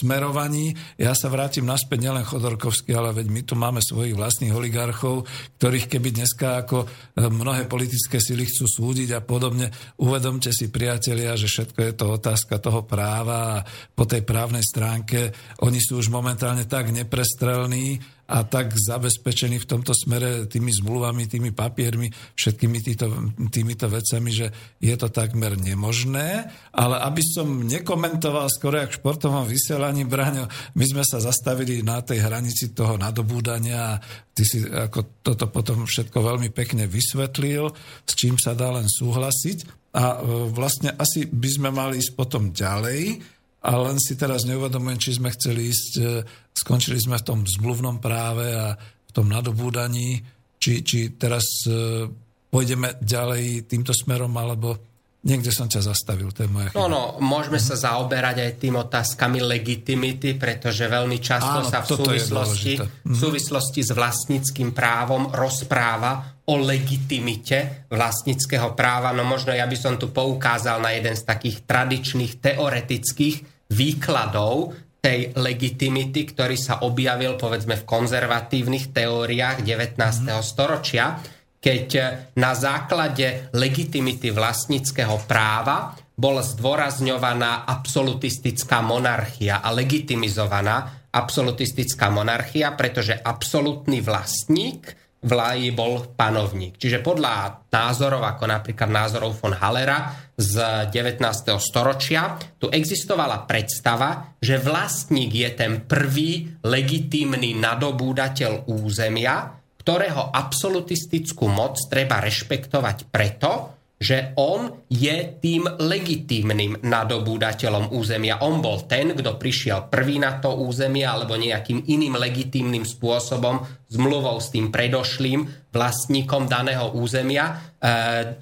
smerovaní. 0.00 0.72
Ja 0.96 1.12
sa 1.12 1.28
vrátim 1.28 1.68
naspäť 1.68 2.08
nielen 2.08 2.24
Chodorkovský, 2.24 2.96
ale 2.96 3.12
veď 3.12 3.26
my 3.28 3.40
tu 3.44 3.60
máme 3.60 3.84
svojich 3.84 4.16
vlastných 4.16 4.56
oligarchov, 4.56 5.28
ktorých 5.60 5.84
keby 5.84 6.16
dneska 6.16 6.64
ako 6.64 6.88
e, 6.88 7.28
mnohé 7.28 7.68
politické 7.68 8.16
sily 8.16 8.48
chcú 8.48 8.64
súdiť 8.64 9.16
a 9.16 9.20
podobne. 9.20 9.68
Uvedomte 10.00 10.48
si, 10.48 10.72
priatelia, 10.72 11.36
že 11.36 11.52
všetko 11.52 11.76
je 11.76 11.92
to 11.92 12.06
otázka 12.16 12.56
toho 12.56 12.88
práva 12.88 13.60
a 13.60 13.64
po 13.92 14.08
tej 14.08 14.24
právnej 14.24 14.64
stránke 14.64 15.28
oni 15.60 15.76
sú 15.76 16.00
už 16.00 16.08
momentálne 16.08 16.64
tak 16.64 16.88
neprestrelní, 16.88 18.00
a 18.32 18.48
tak 18.48 18.72
zabezpečení 18.72 19.60
v 19.60 19.68
tomto 19.68 19.92
smere 19.92 20.48
tými 20.48 20.72
zmluvami, 20.72 21.28
tými 21.28 21.52
papiermi, 21.52 22.08
všetkými 22.32 22.78
týto, 22.80 23.12
týmito 23.52 23.92
vecami, 23.92 24.32
že 24.32 24.48
je 24.80 24.94
to 24.96 25.12
takmer 25.12 25.60
nemožné. 25.60 26.48
Ale 26.72 26.96
aby 27.04 27.20
som 27.20 27.60
nekomentoval 27.60 28.48
skoro 28.48 28.80
jak 28.80 28.96
v 28.96 28.98
športovom 29.04 29.44
vysielaní, 29.44 30.08
Braňo, 30.08 30.48
my 30.72 30.84
sme 30.88 31.04
sa 31.04 31.20
zastavili 31.20 31.84
na 31.84 32.00
tej 32.00 32.24
hranici 32.24 32.72
toho 32.72 32.96
nadobúdania 32.96 34.00
a 34.00 34.00
ty 34.32 34.48
si 34.48 34.64
ako 34.64 35.20
toto 35.20 35.52
potom 35.52 35.84
všetko 35.84 36.16
veľmi 36.16 36.48
pekne 36.56 36.88
vysvetlil, 36.88 37.68
s 38.08 38.12
čím 38.16 38.40
sa 38.40 38.56
dá 38.56 38.72
len 38.72 38.88
súhlasiť. 38.88 39.92
A 39.92 40.16
e, 40.16 40.48
vlastne 40.48 40.96
asi 40.96 41.28
by 41.28 41.48
sme 41.52 41.68
mali 41.68 42.00
ísť 42.00 42.16
potom 42.16 42.48
ďalej, 42.48 43.20
a 43.62 43.70
len 43.78 43.96
si 44.02 44.18
teraz 44.18 44.42
neuvedomujem, 44.42 44.98
či 44.98 45.18
sme 45.22 45.30
chceli 45.30 45.70
ísť, 45.70 45.92
e, 46.02 46.04
skončili 46.50 46.98
sme 46.98 47.14
v 47.18 47.26
tom 47.26 47.40
zmluvnom 47.46 48.02
práve 48.02 48.50
a 48.50 48.74
v 48.78 49.10
tom 49.14 49.30
nadobúdaní, 49.30 50.18
či, 50.58 50.82
či 50.82 51.14
teraz 51.14 51.46
e, 51.70 52.10
pôjdeme 52.50 52.98
ďalej 52.98 53.70
týmto 53.70 53.94
smerom, 53.94 54.34
alebo 54.34 54.92
Niekde 55.22 55.54
som 55.54 55.70
ťa 55.70 55.86
zastavil, 55.86 56.34
to 56.34 56.42
je 56.42 56.50
moja 56.50 56.74
chyba. 56.74 56.82
No, 56.82 56.90
no, 56.90 57.02
môžeme 57.22 57.62
sa 57.62 57.78
zaoberať 57.78 58.42
aj 58.42 58.52
tým 58.58 58.74
otázkami 58.74 59.38
legitimity, 59.38 60.34
pretože 60.34 60.90
veľmi 60.90 61.22
často 61.22 61.62
Áno, 61.62 61.70
sa 61.70 61.78
v 61.78 61.94
súvislosti, 61.94 62.74
v 63.06 63.14
súvislosti 63.14 63.86
s 63.86 63.94
vlastníckým 63.94 64.74
právom 64.74 65.30
rozpráva 65.30 66.42
o 66.50 66.58
legitimite 66.58 67.86
vlastníckého 67.86 68.74
práva. 68.74 69.14
No 69.14 69.22
možno 69.22 69.54
ja 69.54 69.62
by 69.62 69.78
som 69.78 69.94
tu 69.94 70.10
poukázal 70.10 70.82
na 70.82 70.90
jeden 70.90 71.14
z 71.14 71.22
takých 71.22 71.70
tradičných 71.70 72.42
teoretických 72.42 73.51
výkladov 73.72 74.76
tej 75.02 75.34
legitimity, 75.34 76.30
ktorý 76.30 76.54
sa 76.54 76.86
objavil 76.86 77.34
povedzme 77.34 77.74
v 77.80 77.88
konzervatívnych 77.88 78.94
teóriách 78.94 79.66
19. 79.66 79.98
Mm. 79.98 80.38
storočia 80.44 81.18
keď 81.62 81.88
na 82.34 82.58
základe 82.58 83.54
legitimity 83.54 84.34
vlastníckého 84.34 85.22
práva 85.30 85.94
bola 86.18 86.42
zdôrazňovaná 86.42 87.70
absolutistická 87.70 88.82
monarchia 88.82 89.62
a 89.62 89.70
legitimizovaná 89.70 91.06
absolutistická 91.14 92.10
monarchia, 92.10 92.74
pretože 92.74 93.14
absolútny 93.14 94.02
vlastník 94.02 94.90
vláji 95.22 95.70
bol 95.70 96.02
panovník. 96.18 96.76
Čiže 96.76 96.98
podľa 96.98 97.66
názorov, 97.70 98.26
ako 98.26 98.44
napríklad 98.50 98.90
názorov 98.90 99.38
von 99.38 99.54
Hallera 99.54 100.10
z 100.34 100.86
19. 100.90 101.22
storočia, 101.62 102.34
tu 102.58 102.66
existovala 102.66 103.46
predstava, 103.46 104.34
že 104.42 104.58
vlastník 104.58 105.30
je 105.30 105.50
ten 105.54 105.86
prvý 105.86 106.58
legitímny 106.66 107.54
nadobúdateľ 107.54 108.66
územia, 108.66 109.62
ktorého 109.78 110.30
absolutistickú 110.34 111.46
moc 111.50 111.78
treba 111.86 112.18
rešpektovať 112.22 113.10
preto, 113.10 113.81
že 114.02 114.34
on 114.34 114.82
je 114.90 115.38
tým 115.38 115.62
legitímnym 115.78 116.82
nadobúdateľom 116.82 117.94
územia. 117.94 118.42
On 118.42 118.58
bol 118.58 118.82
ten, 118.90 119.14
kto 119.14 119.38
prišiel 119.38 119.86
prvý 119.86 120.18
na 120.18 120.42
to 120.42 120.58
územie 120.58 121.06
alebo 121.06 121.38
nejakým 121.38 121.86
iným 121.86 122.18
legitímnym 122.18 122.82
spôsobom 122.82 123.62
zmluvou 123.86 124.42
s 124.42 124.50
tým 124.50 124.74
predošlým 124.74 125.70
vlastníkom 125.70 126.50
daného 126.50 126.98
územia 126.98 127.78
e, 127.78 127.90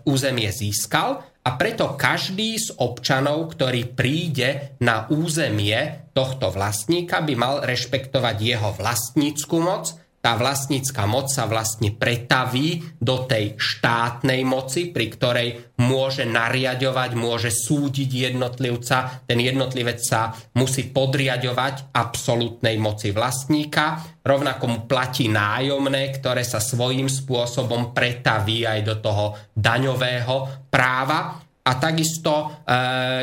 územie 0.09 0.49
získal 0.49 1.21
a 1.41 1.57
preto 1.57 1.97
každý 1.97 2.57
z 2.61 2.77
občanov, 2.81 3.57
ktorý 3.57 3.93
príde 3.97 4.77
na 4.85 5.09
územie 5.09 6.09
tohto 6.13 6.53
vlastníka, 6.53 7.25
by 7.25 7.35
mal 7.37 7.55
rešpektovať 7.65 8.37
jeho 8.37 8.71
vlastnícku 8.77 9.57
moc 9.57 9.93
tá 10.21 10.37
vlastnícka 10.37 11.09
moc 11.09 11.33
sa 11.33 11.49
vlastne 11.49 11.97
pretaví 11.97 12.85
do 13.01 13.25
tej 13.25 13.57
štátnej 13.57 14.45
moci, 14.45 14.93
pri 14.93 15.07
ktorej 15.09 15.49
môže 15.81 16.29
nariadovať, 16.29 17.11
môže 17.17 17.49
súdiť 17.49 18.29
jednotlivca. 18.29 19.25
Ten 19.25 19.41
jednotlivec 19.41 19.97
sa 20.05 20.29
musí 20.61 20.93
podriadovať 20.93 21.97
absolútnej 21.97 22.77
moci 22.77 23.17
vlastníka. 23.17 24.21
Rovnako 24.21 24.65
mu 24.69 24.79
platí 24.85 25.33
nájomné, 25.33 26.13
ktoré 26.13 26.45
sa 26.45 26.61
svojím 26.61 27.09
spôsobom 27.09 27.97
pretaví 27.97 28.69
aj 28.69 28.81
do 28.85 29.01
toho 29.01 29.25
daňového 29.57 30.69
práva 30.69 31.50
a 31.71 31.79
takisto, 31.79 32.35
e, 32.35 32.47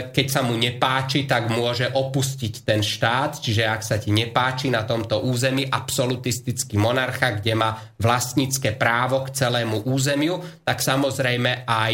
keď 0.08 0.28
sa 0.32 0.40
mu 0.40 0.56
nepáči, 0.56 1.28
tak 1.28 1.52
môže 1.52 1.92
opustiť 1.92 2.64
ten 2.64 2.80
štát, 2.80 3.44
čiže 3.44 3.68
ak 3.68 3.84
sa 3.84 4.00
ti 4.00 4.16
nepáči 4.16 4.72
na 4.72 4.88
tomto 4.88 5.28
území 5.28 5.68
absolutistický 5.68 6.80
monarcha, 6.80 7.36
kde 7.36 7.60
má 7.60 7.76
vlastnícke 8.00 8.80
právo 8.80 9.28
k 9.28 9.36
celému 9.36 9.84
územiu, 9.84 10.40
tak 10.64 10.80
samozrejme 10.80 11.68
aj 11.68 11.94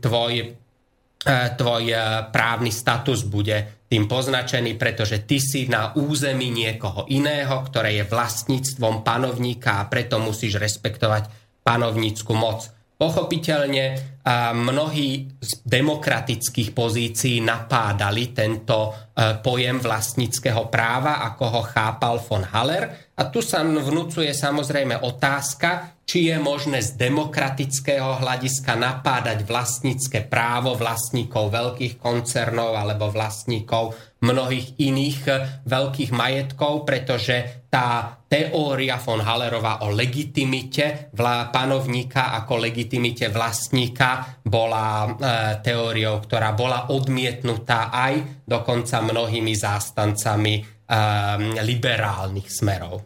tvoj, 0.00 0.32
uh, 0.48 1.48
tvoj 1.60 1.84
uh, 1.92 2.32
právny 2.32 2.72
status 2.72 3.28
bude 3.28 3.84
tým 3.86 4.08
poznačený, 4.10 4.74
pretože 4.80 5.22
ty 5.28 5.38
si 5.38 5.68
na 5.70 5.94
území 5.94 6.50
niekoho 6.50 7.06
iného, 7.12 7.62
ktoré 7.68 8.00
je 8.00 8.08
vlastníctvom 8.08 9.06
panovníka 9.06 9.84
a 9.84 9.86
preto 9.86 10.18
musíš 10.18 10.58
respektovať 10.58 11.28
panovnícku 11.62 12.32
moc. 12.34 12.72
Pochopiteľne 12.96 14.15
mnohí 14.52 15.38
z 15.38 15.62
demokratických 15.62 16.74
pozícií 16.74 17.38
napádali 17.38 18.34
tento 18.34 18.90
e, 18.90 19.38
pojem 19.38 19.78
vlastníckého 19.78 20.66
práva, 20.66 21.22
ako 21.30 21.44
ho 21.46 21.62
chápal 21.62 22.18
von 22.18 22.42
Haller. 22.42 23.05
A 23.16 23.32
tu 23.32 23.40
sa 23.40 23.64
vnúcuje 23.64 24.28
samozrejme 24.36 25.00
otázka, 25.00 25.96
či 26.04 26.28
je 26.28 26.36
možné 26.36 26.84
z 26.84 27.00
demokratického 27.00 28.20
hľadiska 28.20 28.76
napádať 28.76 29.40
vlastnícke 29.48 30.28
právo 30.28 30.76
vlastníkov 30.76 31.48
veľkých 31.48 31.96
koncernov 31.96 32.76
alebo 32.76 33.08
vlastníkov 33.08 33.96
mnohých 34.20 34.76
iných 34.76 35.20
eh, 35.32 35.36
veľkých 35.64 36.12
majetkov, 36.12 36.84
pretože 36.84 37.66
tá 37.72 38.20
teória 38.28 39.00
von 39.00 39.24
Hallerova 39.24 39.88
o 39.88 39.92
legitimite 39.92 41.12
panovníka 41.52 42.36
ako 42.36 42.58
legitimite 42.58 43.28
vlastníka 43.28 44.40
bola 44.42 45.04
e, 45.04 45.08
teóriou, 45.60 46.24
ktorá 46.24 46.56
bola 46.56 46.88
odmietnutá 46.88 47.92
aj 47.92 48.46
dokonca 48.48 49.04
mnohými 49.04 49.52
zástancami 49.52 50.75
liberálnych 51.62 52.46
smerov. 52.46 53.02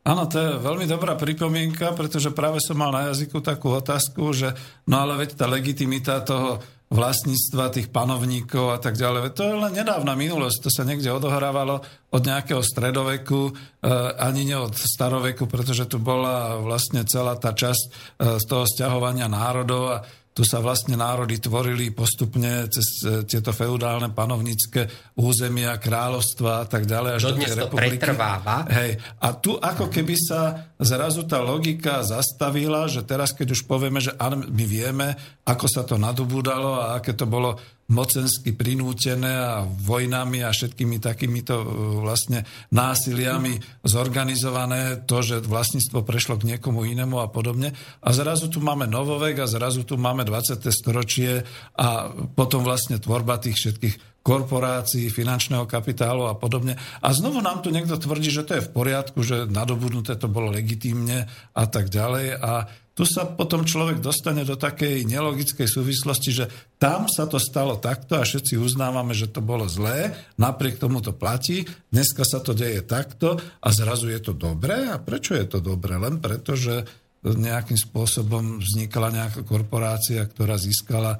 Áno, 0.00 0.24
to 0.26 0.36
je 0.40 0.48
veľmi 0.64 0.88
dobrá 0.88 1.12
pripomienka, 1.14 1.92
pretože 1.92 2.32
práve 2.32 2.58
som 2.64 2.74
mal 2.80 2.88
na 2.88 3.12
jazyku 3.12 3.44
takú 3.44 3.76
otázku, 3.76 4.32
že 4.32 4.56
no 4.88 5.04
ale 5.04 5.22
veď 5.22 5.36
tá 5.36 5.44
legitimita 5.44 6.24
toho 6.24 6.56
vlastníctva 6.90 7.70
tých 7.70 7.86
panovníkov 7.94 8.74
a 8.74 8.78
tak 8.82 8.98
ďalej. 8.98 9.30
To 9.38 9.46
je 9.46 9.54
len 9.54 9.72
nedávna 9.76 10.18
minulosť, 10.18 10.66
to 10.66 10.70
sa 10.74 10.82
niekde 10.82 11.14
odohrávalo 11.14 11.86
od 12.10 12.22
nejakého 12.26 12.58
stredoveku, 12.66 13.54
eh, 13.54 13.88
ani 14.18 14.42
nie 14.42 14.58
od 14.58 14.74
staroveku, 14.74 15.46
pretože 15.46 15.86
tu 15.86 16.02
bola 16.02 16.58
vlastne 16.58 17.06
celá 17.06 17.38
tá 17.38 17.54
časť 17.54 17.84
eh, 17.86 18.42
z 18.42 18.44
toho 18.48 18.66
sťahovania 18.66 19.30
národov 19.30 19.82
a 19.86 19.96
tu 20.30 20.46
sa 20.46 20.62
vlastne 20.62 20.94
národy 20.94 21.42
tvorili 21.42 21.90
postupne 21.90 22.70
cez 22.70 23.02
e, 23.02 23.26
tieto 23.26 23.50
feudálne 23.50 24.14
panovnícke 24.14 25.12
územia, 25.18 25.74
kráľovstva 25.82 26.62
a 26.62 26.66
tak 26.70 26.86
ďalej. 26.86 27.10
Až 27.18 27.22
Dodnes 27.34 27.50
to 27.50 27.58
republiky. 27.66 27.98
pretrváva. 27.98 28.56
Hej. 28.70 28.90
A 29.18 29.28
tu 29.34 29.58
ako 29.58 29.90
keby 29.90 30.14
sa 30.14 30.70
zrazu 30.78 31.26
tá 31.26 31.42
logika 31.42 32.06
zastavila, 32.06 32.86
že 32.86 33.02
teraz 33.02 33.34
keď 33.34 33.58
už 33.58 33.66
povieme, 33.66 33.98
že 33.98 34.14
my 34.30 34.64
vieme, 34.70 35.18
ako 35.42 35.66
sa 35.66 35.82
to 35.82 35.98
nadobúdalo 35.98 36.78
a 36.78 37.02
aké 37.02 37.18
to 37.18 37.26
bolo 37.26 37.58
mocensky 37.90 38.54
prinútené 38.54 39.34
a 39.34 39.66
vojnami 39.66 40.46
a 40.46 40.54
všetkými 40.54 41.02
takýmito 41.02 41.58
e, 41.58 41.66
vlastne 42.00 42.46
násiliami 42.70 43.82
zorganizované, 43.82 45.02
to, 45.04 45.18
že 45.20 45.42
vlastníctvo 45.42 46.06
prešlo 46.06 46.38
k 46.38 46.54
niekomu 46.54 46.86
inému 46.86 47.18
a 47.18 47.26
podobne. 47.28 47.74
A 48.00 48.08
zrazu 48.14 48.46
tu 48.46 48.62
máme 48.62 48.86
novovek 48.86 49.42
a 49.42 49.50
zrazu 49.50 49.82
tu 49.82 49.98
máme 49.98 50.22
20. 50.22 50.62
storočie 50.70 51.42
a 51.74 52.14
potom 52.38 52.62
vlastne 52.62 53.02
tvorba 53.02 53.42
tých 53.42 53.58
všetkých 53.58 54.10
korporácií, 54.20 55.08
finančného 55.08 55.64
kapitálu 55.64 56.28
a 56.28 56.36
podobne. 56.36 56.76
A 57.00 57.08
znovu 57.10 57.40
nám 57.40 57.64
tu 57.64 57.72
niekto 57.72 57.96
tvrdí, 57.96 58.28
že 58.28 58.44
to 58.44 58.60
je 58.60 58.66
v 58.68 58.72
poriadku, 58.72 59.24
že 59.24 59.48
nadobudnuté 59.48 60.14
to 60.20 60.28
bolo 60.28 60.52
legitímne 60.52 61.24
a 61.56 61.64
tak 61.64 61.88
ďalej. 61.88 62.36
A 62.36 62.68
tu 63.00 63.08
sa 63.08 63.24
potom 63.24 63.64
človek 63.64 64.04
dostane 64.04 64.44
do 64.44 64.60
takej 64.60 65.08
nelogickej 65.08 65.64
súvislosti, 65.64 66.36
že 66.36 66.44
tam 66.76 67.08
sa 67.08 67.24
to 67.24 67.40
stalo 67.40 67.80
takto 67.80 68.20
a 68.20 68.28
všetci 68.28 68.60
uznávame, 68.60 69.16
že 69.16 69.32
to 69.32 69.40
bolo 69.40 69.64
zlé, 69.64 70.12
napriek 70.36 70.76
tomu 70.76 71.00
to 71.00 71.16
platí, 71.16 71.64
dneska 71.88 72.28
sa 72.28 72.44
to 72.44 72.52
deje 72.52 72.84
takto 72.84 73.40
a 73.40 73.68
zrazu 73.72 74.12
je 74.12 74.20
to 74.20 74.36
dobré. 74.36 74.92
A 74.92 75.00
prečo 75.00 75.32
je 75.32 75.48
to 75.48 75.64
dobré? 75.64 75.96
Len 75.96 76.20
preto, 76.20 76.52
že 76.52 76.84
nejakým 77.24 77.80
spôsobom 77.80 78.60
vznikala 78.60 79.16
nejaká 79.16 79.48
korporácia, 79.48 80.20
ktorá 80.20 80.60
získala 80.60 81.16
e, 81.16 81.18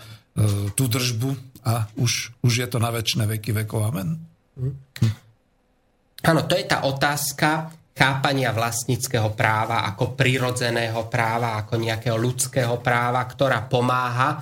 tú 0.76 0.84
držbu 0.84 1.32
a 1.64 1.88
už, 1.96 2.44
už 2.44 2.52
je 2.60 2.68
to 2.68 2.76
na 2.76 2.92
väčšie 2.92 3.24
veky 3.24 3.56
vekov. 3.64 3.88
Amen. 3.88 4.20
Áno, 6.28 6.44
to 6.44 6.60
je 6.60 6.64
tá 6.68 6.84
otázka, 6.84 7.72
chápania 8.00 8.56
vlastníckého 8.56 9.36
práva 9.36 9.84
ako 9.84 10.16
prirodzeného 10.16 11.04
práva, 11.12 11.60
ako 11.60 11.76
nejakého 11.76 12.16
ľudského 12.16 12.80
práva, 12.80 13.28
ktorá 13.28 13.68
pomáha 13.68 14.30
e, 14.32 14.38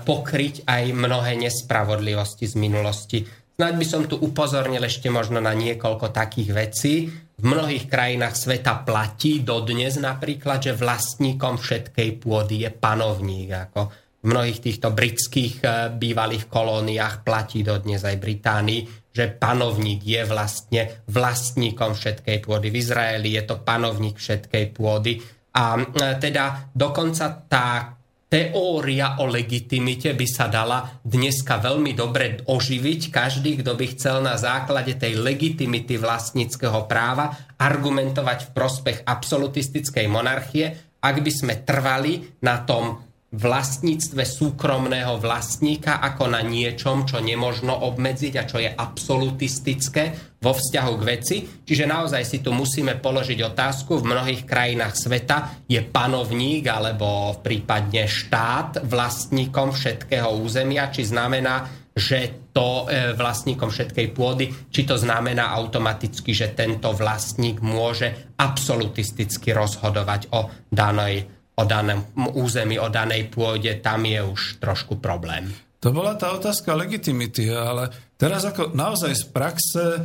pokryť 0.00 0.64
aj 0.64 0.96
mnohé 0.96 1.36
nespravodlivosti 1.36 2.48
z 2.48 2.56
minulosti. 2.56 3.18
Snaď 3.60 3.74
by 3.76 3.86
som 3.88 4.02
tu 4.08 4.16
upozornil 4.16 4.80
ešte 4.80 5.12
možno 5.12 5.44
na 5.44 5.52
niekoľko 5.52 6.08
takých 6.08 6.50
vecí. 6.56 6.94
V 7.36 7.44
mnohých 7.44 7.84
krajinách 7.84 8.32
sveta 8.32 8.80
platí 8.80 9.44
dodnes 9.44 10.00
napríklad, 10.00 10.64
že 10.64 10.72
vlastníkom 10.72 11.60
všetkej 11.60 12.24
pôdy 12.24 12.64
je 12.64 12.70
panovník. 12.72 13.52
Ako 13.52 13.92
v 14.24 14.24
mnohých 14.24 14.64
týchto 14.64 14.88
britských 14.96 15.54
e, 15.60 15.68
bývalých 15.92 16.48
kolóniách 16.48 17.20
platí 17.20 17.60
dodnes 17.60 18.00
aj 18.08 18.16
Británii, 18.16 19.05
že 19.16 19.32
panovník 19.32 20.04
je 20.04 20.20
vlastne 20.28 21.00
vlastníkom 21.08 21.96
všetkej 21.96 22.44
pôdy. 22.44 22.68
V 22.68 22.84
Izraeli 22.84 23.32
je 23.32 23.42
to 23.48 23.64
panovník 23.64 24.20
všetkej 24.20 24.76
pôdy. 24.76 25.16
A 25.56 25.80
e, 25.80 25.84
teda 26.20 26.68
dokonca 26.76 27.48
tá 27.48 27.96
teória 28.26 29.22
o 29.22 29.30
legitimite 29.30 30.12
by 30.12 30.26
sa 30.28 30.50
dala 30.52 31.00
dneska 31.00 31.62
veľmi 31.62 31.96
dobre 31.96 32.44
oživiť. 32.44 33.00
Každý, 33.08 33.64
kto 33.64 33.72
by 33.72 33.86
chcel 33.96 34.20
na 34.20 34.36
základe 34.36 34.98
tej 34.98 35.16
legitimity 35.16 35.96
vlastníckého 35.96 36.84
práva 36.84 37.32
argumentovať 37.56 38.50
v 38.50 38.52
prospech 38.52 38.98
absolutistickej 39.06 40.06
monarchie, 40.12 40.98
ak 41.00 41.16
by 41.22 41.32
sme 41.32 41.54
trvali 41.62 42.42
na 42.42 42.66
tom 42.66 43.05
vlastníctve 43.34 44.22
súkromného 44.22 45.18
vlastníka 45.18 45.98
ako 45.98 46.30
na 46.30 46.46
niečom, 46.46 47.10
čo 47.10 47.18
nemožno 47.18 47.74
obmedziť 47.74 48.34
a 48.38 48.46
čo 48.46 48.62
je 48.62 48.70
absolutistické 48.70 50.36
vo 50.38 50.54
vzťahu 50.54 50.92
k 50.94 51.06
veci. 51.06 51.36
Čiže 51.42 51.90
naozaj 51.90 52.22
si 52.22 52.38
tu 52.38 52.54
musíme 52.54 52.94
položiť 53.02 53.38
otázku. 53.42 53.98
V 53.98 54.08
mnohých 54.14 54.46
krajinách 54.46 54.94
sveta 54.94 55.66
je 55.66 55.82
panovník 55.82 56.70
alebo 56.70 57.34
prípadne 57.42 58.06
štát 58.06 58.86
vlastníkom 58.86 59.74
všetkého 59.74 60.30
územia, 60.38 60.94
či 60.94 61.02
znamená, 61.02 61.66
že 61.96 62.52
to 62.52 62.84
e, 62.84 63.16
vlastníkom 63.16 63.72
všetkej 63.72 64.06
pôdy, 64.12 64.52
či 64.68 64.84
to 64.84 65.00
znamená 65.00 65.50
automaticky, 65.56 66.36
že 66.36 66.52
tento 66.52 66.92
vlastník 66.92 67.64
môže 67.64 68.36
absolutisticky 68.36 69.56
rozhodovať 69.56 70.28
o 70.36 70.52
danej 70.68 71.35
o 71.56 71.64
daném 71.64 72.04
území, 72.36 72.76
o 72.76 72.92
danej 72.92 73.32
pôde, 73.32 73.80
tam 73.80 74.04
je 74.04 74.20
už 74.20 74.60
trošku 74.60 75.00
problém. 75.00 75.48
To 75.80 75.92
bola 75.92 76.16
tá 76.16 76.32
otázka 76.32 76.72
legitimity, 76.72 77.52
ale 77.52 77.92
teraz 78.16 78.48
ako 78.48 78.72
naozaj 78.72 79.12
z 79.12 79.24
praxe, 79.28 79.84
e, 79.94 80.00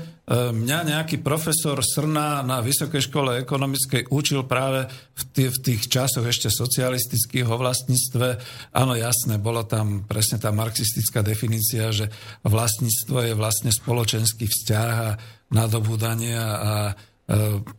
mňa 0.51 0.93
nejaký 0.93 1.23
profesor 1.23 1.79
Srna 1.79 2.43
na 2.43 2.59
Vysokej 2.61 3.07
škole 3.09 3.41
ekonomickej 3.41 4.11
učil 4.11 4.45
práve 4.45 4.85
v, 5.15 5.23
tých, 5.31 5.51
v 5.55 5.59
tých 5.63 5.81
časoch 5.89 6.27
ešte 6.27 6.51
socialistických 6.51 7.47
o 7.47 7.55
vlastníctve. 7.55 8.27
Áno, 8.75 8.93
jasné, 8.93 9.39
bola 9.39 9.63
tam 9.63 10.03
presne 10.05 10.37
tá 10.43 10.51
marxistická 10.53 11.23
definícia, 11.23 11.89
že 11.95 12.11
vlastníctvo 12.43 13.31
je 13.31 13.33
vlastne 13.33 13.71
spoločenský 13.73 14.51
vzťah 14.51 14.91
a 14.91 15.09
nadobúdanie 15.55 16.35
a 16.37 16.93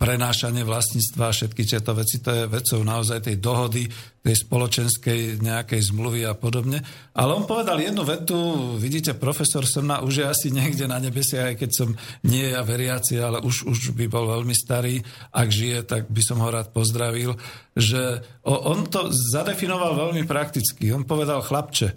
prenášanie 0.00 0.64
vlastníctva 0.64 1.28
a 1.28 1.34
všetky 1.34 1.62
tieto 1.68 1.92
veci, 1.92 2.24
to 2.24 2.32
je 2.32 2.48
vecou 2.48 2.80
naozaj 2.80 3.28
tej 3.28 3.36
dohody, 3.36 3.84
tej 4.24 4.36
spoločenskej 4.48 5.44
nejakej 5.44 5.92
zmluvy 5.92 6.24
a 6.24 6.32
podobne. 6.32 6.80
Ale 7.12 7.36
on 7.36 7.44
povedal 7.44 7.76
jednu 7.76 8.00
vetu, 8.06 8.38
vidíte, 8.80 9.12
profesor 9.18 9.68
Srna 9.68 10.00
už 10.00 10.24
je 10.24 10.26
asi 10.26 10.48
niekde 10.48 10.88
na 10.88 10.96
nebesiach, 10.96 11.52
aj 11.52 11.56
keď 11.60 11.70
som 11.74 11.88
nie 12.24 12.48
ja 12.48 12.64
veriaci, 12.64 13.20
ale 13.20 13.44
už, 13.44 13.68
už 13.68 13.92
by 13.92 14.08
bol 14.08 14.30
veľmi 14.30 14.56
starý. 14.56 15.04
Ak 15.36 15.52
žije, 15.52 15.84
tak 15.84 16.08
by 16.08 16.22
som 16.24 16.40
ho 16.40 16.48
rád 16.48 16.72
pozdravil, 16.72 17.36
že 17.76 18.24
on 18.48 18.88
to 18.88 19.12
zadefinoval 19.12 19.98
veľmi 20.08 20.24
prakticky. 20.24 20.88
On 20.96 21.04
povedal, 21.04 21.44
chlapče, 21.44 21.92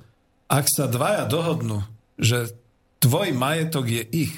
ak 0.51 0.65
sa 0.67 0.91
dvaja 0.91 1.23
dohodnú, 1.29 1.87
že 2.19 2.51
tvoj 2.99 3.31
majetok 3.31 3.85
je 3.87 4.03
ich, 4.11 4.35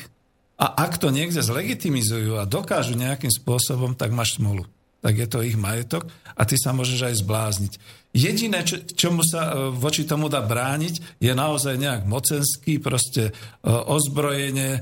a 0.57 0.65
ak 0.73 0.97
to 0.97 1.13
niekde 1.13 1.37
zlegitimizujú 1.45 2.41
a 2.41 2.49
dokážu 2.49 2.97
nejakým 2.97 3.29
spôsobom, 3.29 3.93
tak 3.93 4.09
máš 4.09 4.41
smolu. 4.41 4.65
Tak 5.05 5.13
je 5.13 5.27
to 5.29 5.45
ich 5.45 5.53
majetok 5.53 6.09
a 6.33 6.41
ty 6.49 6.57
sa 6.57 6.73
môžeš 6.73 7.13
aj 7.13 7.15
zblázniť. 7.21 7.73
Jediné, 8.17 8.65
čo, 8.65 8.81
čomu 8.81 9.21
sa 9.21 9.53
e, 9.53 9.69
voči 9.69 10.09
tomu 10.09 10.25
dá 10.25 10.41
brániť, 10.41 11.21
je 11.21 11.33
naozaj 11.37 11.77
nejak 11.77 12.09
mocenský, 12.09 12.81
proste 12.81 13.29
e, 13.29 13.31
ozbrojenie, 13.69 14.81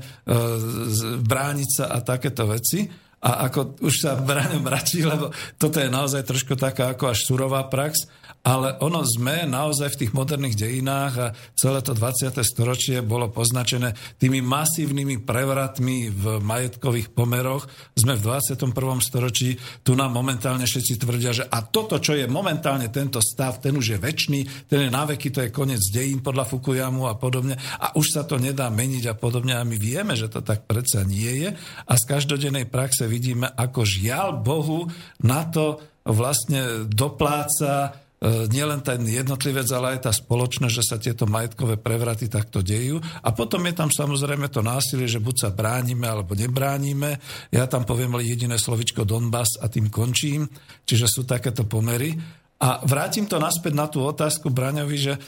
brániť 1.20 1.68
sa 1.68 1.92
a 1.92 2.00
takéto 2.00 2.48
veci. 2.48 2.88
A 3.20 3.52
ako 3.52 3.76
už 3.84 3.94
sa 4.00 4.16
bráňom 4.32 4.64
mračí, 4.64 5.04
lebo 5.04 5.28
toto 5.60 5.76
je 5.76 5.92
naozaj 5.92 6.24
trošku 6.24 6.56
taká 6.56 6.96
ako 6.96 7.12
až 7.12 7.28
surová 7.28 7.68
prax, 7.68 8.08
ale 8.46 8.78
ono 8.78 9.02
sme 9.02 9.42
naozaj 9.42 9.98
v 9.98 10.00
tých 10.06 10.14
moderných 10.14 10.54
dejinách 10.54 11.14
a 11.18 11.34
celé 11.58 11.82
to 11.82 11.98
20. 11.98 12.30
storočie 12.46 13.02
bolo 13.02 13.26
poznačené 13.26 13.90
tými 14.22 14.38
masívnymi 14.38 15.26
prevratmi 15.26 16.14
v 16.14 16.38
majetkových 16.38 17.10
pomeroch. 17.10 17.66
Sme 17.98 18.14
v 18.14 18.22
21. 18.22 18.70
storočí, 19.02 19.58
tu 19.82 19.98
nám 19.98 20.14
momentálne 20.14 20.62
všetci 20.62 20.94
tvrdia, 21.02 21.34
že 21.34 21.44
a 21.50 21.66
toto, 21.66 21.98
čo 21.98 22.14
je 22.14 22.30
momentálne 22.30 22.86
tento 22.94 23.18
stav, 23.18 23.58
ten 23.58 23.74
už 23.74 23.96
je 23.96 23.98
väčší, 23.98 24.70
ten 24.70 24.86
je 24.86 24.90
náveky, 24.94 25.34
to 25.34 25.42
je 25.42 25.50
koniec 25.50 25.82
dejín 25.90 26.22
podľa 26.22 26.46
Fukuyamu 26.46 27.10
a 27.10 27.18
podobne 27.18 27.58
a 27.58 27.98
už 27.98 28.14
sa 28.14 28.22
to 28.22 28.38
nedá 28.38 28.70
meniť 28.70 29.10
a 29.10 29.18
podobne 29.18 29.58
a 29.58 29.66
my 29.66 29.74
vieme, 29.74 30.14
že 30.14 30.30
to 30.30 30.46
tak 30.46 30.70
predsa 30.70 31.02
nie 31.02 31.42
je 31.42 31.48
a 31.82 31.92
z 31.98 32.04
každodennej 32.06 32.70
praxe 32.70 33.10
vidíme, 33.10 33.50
ako 33.50 33.82
žiaľ 33.82 34.38
Bohu 34.38 34.86
na 35.26 35.42
to 35.50 35.82
vlastne 36.06 36.86
dopláca 36.86 38.05
nielen 38.24 38.80
ten 38.80 39.04
jednotlivec, 39.04 39.68
ale 39.76 39.96
aj 39.96 40.08
tá 40.08 40.12
spoločnosť, 40.12 40.72
že 40.72 40.84
sa 40.84 40.96
tieto 40.96 41.28
majetkové 41.28 41.76
prevraty 41.76 42.32
takto 42.32 42.64
dejú. 42.64 42.96
A 43.20 43.28
potom 43.36 43.60
je 43.68 43.76
tam 43.76 43.92
samozrejme 43.92 44.48
to 44.48 44.64
násilie, 44.64 45.04
že 45.04 45.20
buď 45.20 45.36
sa 45.36 45.50
bránime, 45.52 46.08
alebo 46.08 46.32
nebránime. 46.32 47.20
Ja 47.52 47.68
tam 47.68 47.84
poviem 47.84 48.16
len 48.16 48.24
jediné 48.24 48.56
slovičko 48.56 49.04
Donbass 49.04 49.60
a 49.60 49.68
tým 49.68 49.92
končím. 49.92 50.48
Čiže 50.88 51.06
sú 51.12 51.22
takéto 51.28 51.68
pomery. 51.68 52.16
A 52.56 52.80
vrátim 52.88 53.28
to 53.28 53.36
naspäť 53.36 53.72
na 53.76 53.84
tú 53.84 54.00
otázku 54.00 54.48
Braňovi, 54.48 54.96
že 54.96 55.12
e, 55.12 55.20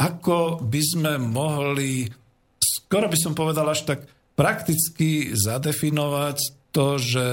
ako 0.00 0.64
by 0.64 0.80
sme 0.80 1.12
mohli, 1.20 2.08
skoro 2.56 3.04
by 3.04 3.18
som 3.20 3.36
povedal 3.36 3.68
až 3.68 3.84
tak 3.84 4.08
prakticky 4.32 5.36
zadefinovať 5.36 6.72
to, 6.72 6.96
že 6.96 7.26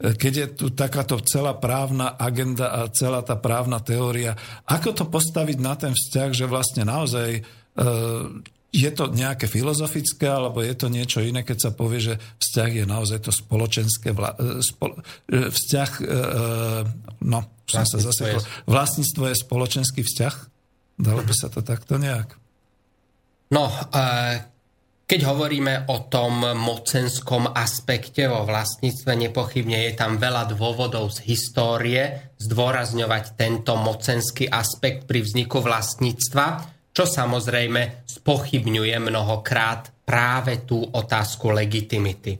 keď 0.00 0.32
je 0.32 0.46
tu 0.56 0.66
takáto 0.72 1.20
celá 1.20 1.52
právna 1.52 2.16
agenda 2.16 2.72
a 2.72 2.80
celá 2.88 3.20
tá 3.20 3.36
právna 3.36 3.84
teória, 3.84 4.32
ako 4.64 4.96
to 4.96 5.04
postaviť 5.04 5.58
na 5.60 5.76
ten 5.76 5.92
vzťah, 5.92 6.30
že 6.32 6.48
vlastne 6.48 6.88
naozaj 6.88 7.28
e, 7.36 7.40
je 8.72 8.90
to 8.96 9.12
nejaké 9.12 9.44
filozofické, 9.44 10.24
alebo 10.24 10.64
je 10.64 10.72
to 10.72 10.88
niečo 10.88 11.20
iné, 11.20 11.44
keď 11.44 11.68
sa 11.68 11.70
povie, 11.76 12.00
že 12.00 12.14
vzťah 12.16 12.70
je 12.80 12.84
naozaj 12.88 13.18
to 13.28 13.32
spoločenské 13.34 14.16
vla, 14.16 14.32
e, 14.40 14.64
spolo, 14.64 14.96
e, 15.28 15.52
vzťah, 15.52 15.90
no, 17.20 17.40
som 17.68 17.84
sa 17.84 17.98
zase... 18.00 18.40
Vlastníctvo 18.64 19.30
je 19.30 19.36
spoločenský 19.36 20.00
vzťah? 20.00 20.34
Dalo 20.96 21.20
by 21.20 21.34
sa 21.36 21.52
to 21.52 21.60
takto 21.60 22.00
nejak? 22.00 22.40
No, 23.52 23.68
keď 25.10 25.26
hovoríme 25.26 25.90
o 25.90 26.06
tom 26.06 26.54
mocenskom 26.54 27.50
aspekte 27.50 28.30
vo 28.30 28.46
vlastníctve, 28.46 29.26
nepochybne 29.26 29.90
je 29.90 29.98
tam 29.98 30.22
veľa 30.22 30.54
dôvodov 30.54 31.10
z 31.10 31.26
histórie 31.26 32.30
zdôrazňovať 32.38 33.34
tento 33.34 33.74
mocenský 33.74 34.46
aspekt 34.46 35.10
pri 35.10 35.26
vzniku 35.26 35.66
vlastníctva, 35.66 36.46
čo 36.94 37.10
samozrejme 37.10 38.06
spochybňuje 38.06 38.96
mnohokrát 39.02 39.90
práve 40.06 40.62
tú 40.62 40.78
otázku 40.78 41.50
legitimity. 41.58 42.38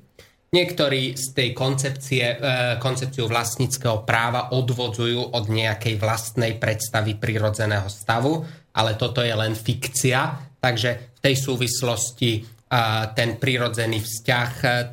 Niektorí 0.54 1.18
z 1.18 1.26
tej 1.34 1.50
koncepcie, 1.50 2.22
e, 2.22 2.36
koncepciu 2.78 3.26
vlastníckého 3.26 4.06
práva 4.06 4.54
odvodzujú 4.54 5.34
od 5.34 5.50
nejakej 5.50 5.98
vlastnej 5.98 6.54
predstavy 6.54 7.18
prirodzeného 7.18 7.90
stavu, 7.90 8.46
ale 8.78 8.94
toto 8.94 9.26
je 9.26 9.34
len 9.34 9.58
fikcia, 9.58 10.54
takže 10.62 11.18
v 11.18 11.20
tej 11.22 11.34
súvislosti 11.34 12.59
ten 13.18 13.34
prirodzený 13.42 13.98
vzťah, 13.98 14.50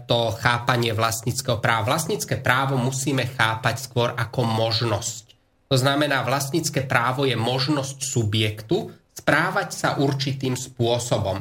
to 0.10 0.34
chápanie 0.34 0.98
vlastníckého 0.98 1.62
práva. 1.62 1.94
Vlastnícke 1.94 2.42
právo 2.42 2.74
musíme 2.74 3.30
chápať 3.30 3.76
skôr 3.86 4.10
ako 4.18 4.50
možnosť. 4.50 5.24
To 5.70 5.78
znamená, 5.78 6.26
vlastnícke 6.26 6.90
právo 6.90 7.30
je 7.30 7.38
možnosť 7.38 7.98
subjektu 8.02 8.90
správať 9.14 9.70
sa 9.70 9.90
určitým 10.02 10.58
spôsobom. 10.58 11.38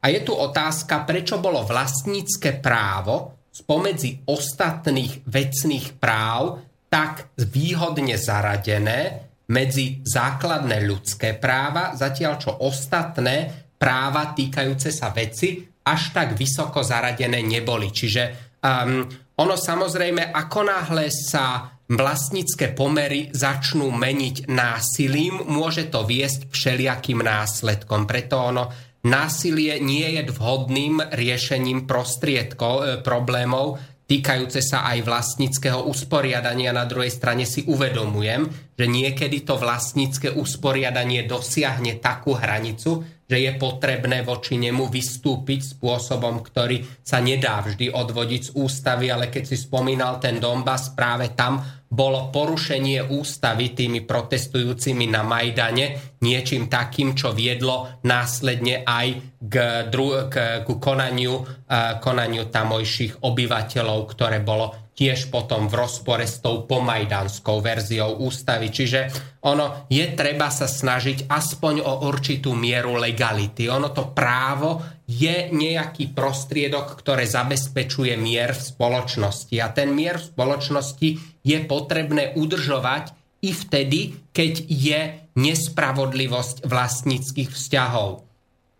A 0.00 0.04
je 0.08 0.20
tu 0.24 0.32
otázka, 0.32 1.04
prečo 1.04 1.36
bolo 1.40 1.64
vlastnícke 1.64 2.64
právo 2.64 3.36
spomedzi 3.52 4.24
ostatných 4.24 5.24
vecných 5.28 6.00
práv 6.00 6.64
tak 6.88 7.34
výhodne 7.38 8.16
zaradené 8.16 9.30
medzi 9.50 10.00
základné 10.00 10.80
ľudské 10.88 11.36
práva, 11.36 11.92
zatiaľ 11.92 12.40
čo 12.40 12.50
ostatné 12.64 13.68
práva 13.76 14.32
týkajúce 14.32 14.88
sa 14.88 15.12
veci 15.12 15.73
až 15.84 16.16
tak 16.16 16.32
vysoko 16.34 16.80
zaradené 16.80 17.44
neboli. 17.44 17.92
Čiže 17.92 18.22
um, 18.64 19.04
ono 19.36 19.54
samozrejme, 19.58 20.32
ako 20.32 20.60
náhle 20.64 21.12
sa 21.12 21.74
vlastnícke 21.84 22.72
pomery 22.72 23.28
začnú 23.28 23.92
meniť 23.92 24.48
násilím, 24.48 25.44
môže 25.44 25.92
to 25.92 26.08
viesť 26.08 26.48
všelijakým 26.48 27.20
následkom. 27.20 28.08
Preto 28.08 28.40
ono 28.40 28.64
násilie 29.04 29.76
nie 29.84 30.16
je 30.16 30.22
vhodným 30.32 31.04
riešením 31.12 31.84
prostriedkov, 31.84 32.74
e, 32.80 32.84
problémov, 33.04 33.76
týkajúce 34.08 34.64
sa 34.64 34.88
aj 34.88 35.04
vlastníckého 35.04 35.84
usporiadania. 35.84 36.72
Na 36.72 36.88
druhej 36.88 37.12
strane 37.12 37.44
si 37.44 37.68
uvedomujem, 37.68 38.48
že 38.72 38.86
niekedy 38.88 39.44
to 39.44 39.60
vlastnícke 39.60 40.32
usporiadanie 40.32 41.28
dosiahne 41.28 42.00
takú 42.00 42.32
hranicu, 42.32 43.04
že 43.24 43.40
je 43.40 43.52
potrebné 43.56 44.20
voči 44.20 44.60
nemu 44.60 44.92
vystúpiť 44.92 45.76
spôsobom, 45.76 46.44
ktorý 46.44 46.84
sa 47.00 47.24
nedá 47.24 47.64
vždy 47.64 47.88
odvodiť 47.88 48.42
z 48.42 48.50
ústavy, 48.52 49.08
ale 49.08 49.32
keď 49.32 49.44
si 49.48 49.56
spomínal 49.56 50.20
ten 50.20 50.36
Donbass, 50.36 50.92
práve 50.92 51.32
tam 51.32 51.64
bolo 51.94 52.34
porušenie 52.34 53.14
ústavy 53.14 53.70
tými 53.70 54.02
protestujúcimi 54.02 55.06
na 55.06 55.22
Majdane 55.22 56.18
niečím 56.20 56.66
takým, 56.66 57.14
čo 57.14 57.30
viedlo 57.30 58.02
následne 58.02 58.82
aj 58.82 59.38
k, 59.38 59.54
dru- 59.88 60.26
k, 60.26 60.66
k 60.66 60.68
konaniu, 60.82 61.38
uh, 61.38 62.02
konaniu 62.02 62.50
tamojších 62.50 63.22
obyvateľov, 63.22 64.00
ktoré 64.10 64.42
bolo 64.42 64.83
tiež 64.94 65.28
potom 65.28 65.66
v 65.66 65.74
rozpore 65.74 66.22
s 66.22 66.38
tou 66.38 66.62
pomajdanskou 66.64 67.58
verziou 67.58 68.22
ústavy. 68.22 68.70
Čiže 68.70 69.10
ono 69.42 69.90
je 69.90 70.06
treba 70.14 70.48
sa 70.48 70.70
snažiť 70.70 71.26
aspoň 71.26 71.82
o 71.82 72.06
určitú 72.06 72.54
mieru 72.54 72.94
legality. 72.96 73.66
Ono 73.66 73.90
to 73.90 74.14
právo 74.14 74.80
je 75.10 75.50
nejaký 75.50 76.14
prostriedok, 76.14 76.94
ktoré 76.96 77.26
zabezpečuje 77.26 78.14
mier 78.16 78.54
v 78.54 78.62
spoločnosti. 78.62 79.56
A 79.60 79.68
ten 79.74 79.92
mier 79.92 80.16
v 80.16 80.30
spoločnosti 80.30 81.08
je 81.44 81.58
potrebné 81.66 82.32
udržovať 82.38 83.12
i 83.44 83.50
vtedy, 83.52 84.32
keď 84.32 84.52
je 84.70 85.00
nespravodlivosť 85.36 86.64
vlastníckých 86.64 87.50
vzťahov. 87.50 88.24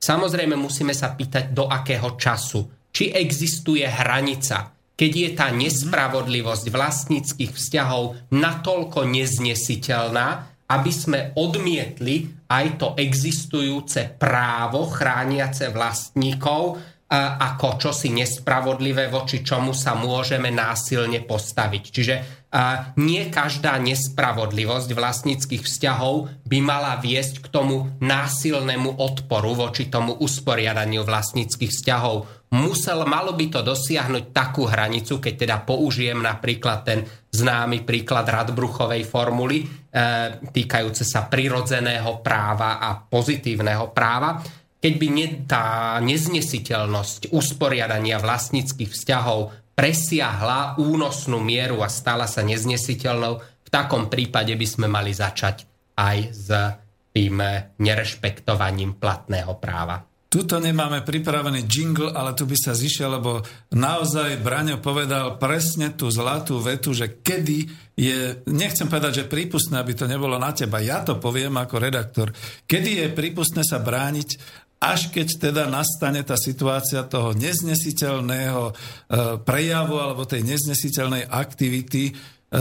Samozrejme 0.01 0.57
musíme 0.57 0.95
sa 0.97 1.13
pýtať, 1.13 1.53
do 1.53 1.69
akého 1.69 2.17
času. 2.17 2.65
Či 2.95 3.11
existuje 3.11 3.83
hranica 3.83 4.74
keď 4.95 5.11
je 5.11 5.31
tá 5.35 5.51
nespravodlivosť 5.51 6.67
vlastníckých 6.71 7.51
vzťahov 7.51 8.31
natoľko 8.31 9.07
neznesiteľná, 9.11 10.29
aby 10.71 10.93
sme 10.95 11.19
odmietli 11.37 12.47
aj 12.49 12.67
to 12.81 12.89
existujúce 12.97 14.17
právo 14.17 14.89
chrániace 14.89 15.69
vlastníkov 15.75 16.81
ako 17.15 17.79
čosi 17.79 18.11
nespravodlivé, 18.11 19.07
voči 19.07 19.45
čomu 19.45 19.71
sa 19.71 19.95
môžeme 19.95 20.51
násilne 20.51 21.23
postaviť. 21.23 21.83
Čiže 21.95 22.15
nie 22.99 23.23
každá 23.31 23.79
nespravodlivosť 23.79 24.91
vlastníckých 24.91 25.63
vzťahov 25.63 26.47
by 26.49 26.59
mala 26.65 26.99
viesť 26.99 27.45
k 27.45 27.47
tomu 27.53 27.93
násilnému 28.03 28.99
odporu 28.99 29.53
voči 29.55 29.87
tomu 29.87 30.17
usporiadaniu 30.17 31.07
vlastníckých 31.07 31.71
vzťahov 31.71 32.44
musel, 32.55 33.03
malo 33.03 33.35
by 33.35 33.47
to 33.51 33.61
dosiahnuť 33.67 34.31
takú 34.31 34.71
hranicu, 34.71 35.19
keď 35.19 35.35
teda 35.35 35.57
použijem 35.67 36.23
napríklad 36.23 36.79
ten 36.87 37.03
známy 37.35 37.83
príklad 37.83 38.31
Radbruchovej 38.31 39.03
formuly 39.03 39.59
e, 39.61 39.67
týkajúce 40.55 41.03
sa 41.03 41.27
prirodzeného 41.27 42.23
práva 42.23 42.79
a 42.79 42.95
pozitívneho 42.95 43.91
práva, 43.91 44.39
keď 44.79 44.95
by 44.95 45.09
ne, 45.11 45.27
tá 45.49 45.99
neznesiteľnosť 45.99 47.35
usporiadania 47.35 48.23
vlastníckých 48.23 48.91
vzťahov 48.95 49.75
presiahla 49.75 50.79
únosnú 50.79 51.43
mieru 51.43 51.83
a 51.83 51.91
stala 51.91 52.31
sa 52.31 52.47
neznesiteľnou, 52.47 53.35
v 53.43 53.69
takom 53.73 54.07
prípade 54.07 54.55
by 54.55 54.67
sme 54.69 54.87
mali 54.87 55.11
začať 55.11 55.67
aj 55.99 56.19
s 56.31 56.49
tým 57.11 57.43
nerešpektovaním 57.83 58.95
platného 58.95 59.59
práva. 59.59 60.14
Tuto 60.35 60.59
nemáme 60.59 61.07
pripravený 61.07 61.71
jingle, 61.71 62.11
ale 62.11 62.35
tu 62.35 62.43
by 62.43 62.59
sa 62.59 62.75
zišiel, 62.75 63.23
lebo 63.23 63.39
naozaj 63.71 64.43
Braňo 64.43 64.83
povedal 64.83 65.39
presne 65.39 65.95
tú 65.95 66.11
zlatú 66.11 66.59
vetu, 66.59 66.91
že 66.91 67.23
kedy 67.23 67.71
je, 67.95 68.43
nechcem 68.51 68.91
povedať, 68.91 69.23
že 69.23 69.31
prípustné, 69.31 69.79
aby 69.79 69.95
to 69.95 70.11
nebolo 70.11 70.35
na 70.35 70.51
teba, 70.51 70.83
ja 70.83 71.07
to 71.07 71.23
poviem 71.23 71.55
ako 71.55 71.79
redaktor, 71.79 72.35
kedy 72.67 73.07
je 73.07 73.15
prípustné 73.15 73.63
sa 73.63 73.79
brániť, 73.79 74.29
až 74.83 75.15
keď 75.15 75.29
teda 75.39 75.63
nastane 75.71 76.27
tá 76.27 76.35
situácia 76.35 77.07
toho 77.07 77.31
neznesiteľného 77.39 78.63
e, 78.67 78.73
prejavu 79.39 80.03
alebo 80.03 80.27
tej 80.27 80.43
neznesiteľnej 80.51 81.31
aktivity, 81.31 82.11
E, 82.55 82.61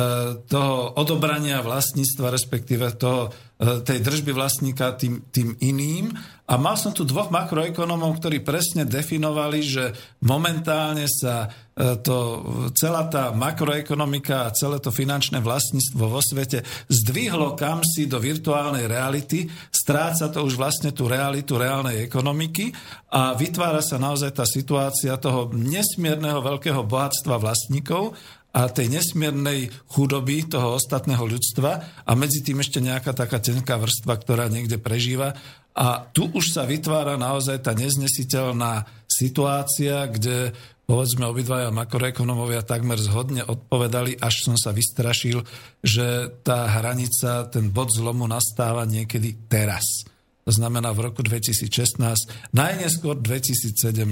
toho 0.50 0.98
odobrania 0.98 1.62
vlastníctva, 1.62 2.34
respektíve 2.34 2.98
toho, 2.98 3.30
e, 3.62 3.86
tej 3.86 4.02
držby 4.02 4.34
vlastníka 4.34 4.98
tým, 4.98 5.30
tým 5.30 5.54
iným. 5.62 6.10
A 6.54 6.62
mal 6.62 6.78
som 6.78 6.94
tu 6.94 7.02
dvoch 7.02 7.34
makroekonomov, 7.34 8.22
ktorí 8.22 8.46
presne 8.46 8.86
definovali, 8.86 9.66
že 9.66 9.90
momentálne 10.22 11.10
sa 11.10 11.50
e, 11.50 11.98
to, 11.98 12.46
celá 12.78 13.10
tá 13.10 13.34
makroekonomika 13.34 14.46
a 14.46 14.54
celé 14.54 14.78
to 14.78 14.94
finančné 14.94 15.42
vlastníctvo 15.42 16.04
vo 16.06 16.22
svete 16.22 16.62
zdvihlo 16.94 17.58
kam 17.58 17.82
si 17.82 18.06
do 18.06 18.22
virtuálnej 18.22 18.86
reality, 18.86 19.50
stráca 19.74 20.30
to 20.30 20.46
už 20.46 20.54
vlastne 20.54 20.94
tú 20.94 21.10
realitu 21.10 21.58
reálnej 21.58 22.06
ekonomiky 22.06 22.70
a 23.10 23.34
vytvára 23.34 23.82
sa 23.82 23.98
naozaj 23.98 24.38
tá 24.38 24.46
situácia 24.46 25.18
toho 25.18 25.50
nesmierneho 25.58 26.38
veľkého 26.38 26.86
bohatstva 26.86 27.42
vlastníkov 27.42 28.14
a 28.54 28.70
tej 28.70 28.94
nesmiernej 28.94 29.74
chudoby 29.90 30.46
toho 30.46 30.78
ostatného 30.78 31.26
ľudstva 31.26 32.06
a 32.06 32.12
medzi 32.14 32.46
tým 32.46 32.62
ešte 32.62 32.78
nejaká 32.78 33.18
taká 33.18 33.42
tenká 33.42 33.82
vrstva, 33.82 34.14
ktorá 34.22 34.46
niekde 34.46 34.78
prežíva. 34.78 35.34
A 35.74 36.06
tu 36.14 36.30
už 36.30 36.54
sa 36.54 36.70
vytvára 36.70 37.18
naozaj 37.18 37.66
tá 37.66 37.74
neznesiteľná 37.74 38.86
situácia, 39.10 40.06
kde 40.06 40.54
povedzme 40.84 41.26
obidvaja 41.26 41.74
makroekonomovia 41.74 42.62
takmer 42.62 43.00
zhodne 43.00 43.42
odpovedali, 43.42 44.20
až 44.20 44.46
som 44.46 44.56
sa 44.60 44.76
vystrašil, 44.76 45.42
že 45.82 46.30
tá 46.46 46.70
hranica, 46.70 47.50
ten 47.50 47.74
bod 47.74 47.90
zlomu 47.90 48.30
nastáva 48.30 48.86
niekedy 48.86 49.50
teraz. 49.50 50.06
To 50.44 50.52
znamená 50.52 50.92
v 50.92 51.08
roku 51.10 51.24
2016, 51.24 52.04
najneskôr 52.52 53.16
2017. 53.16 54.04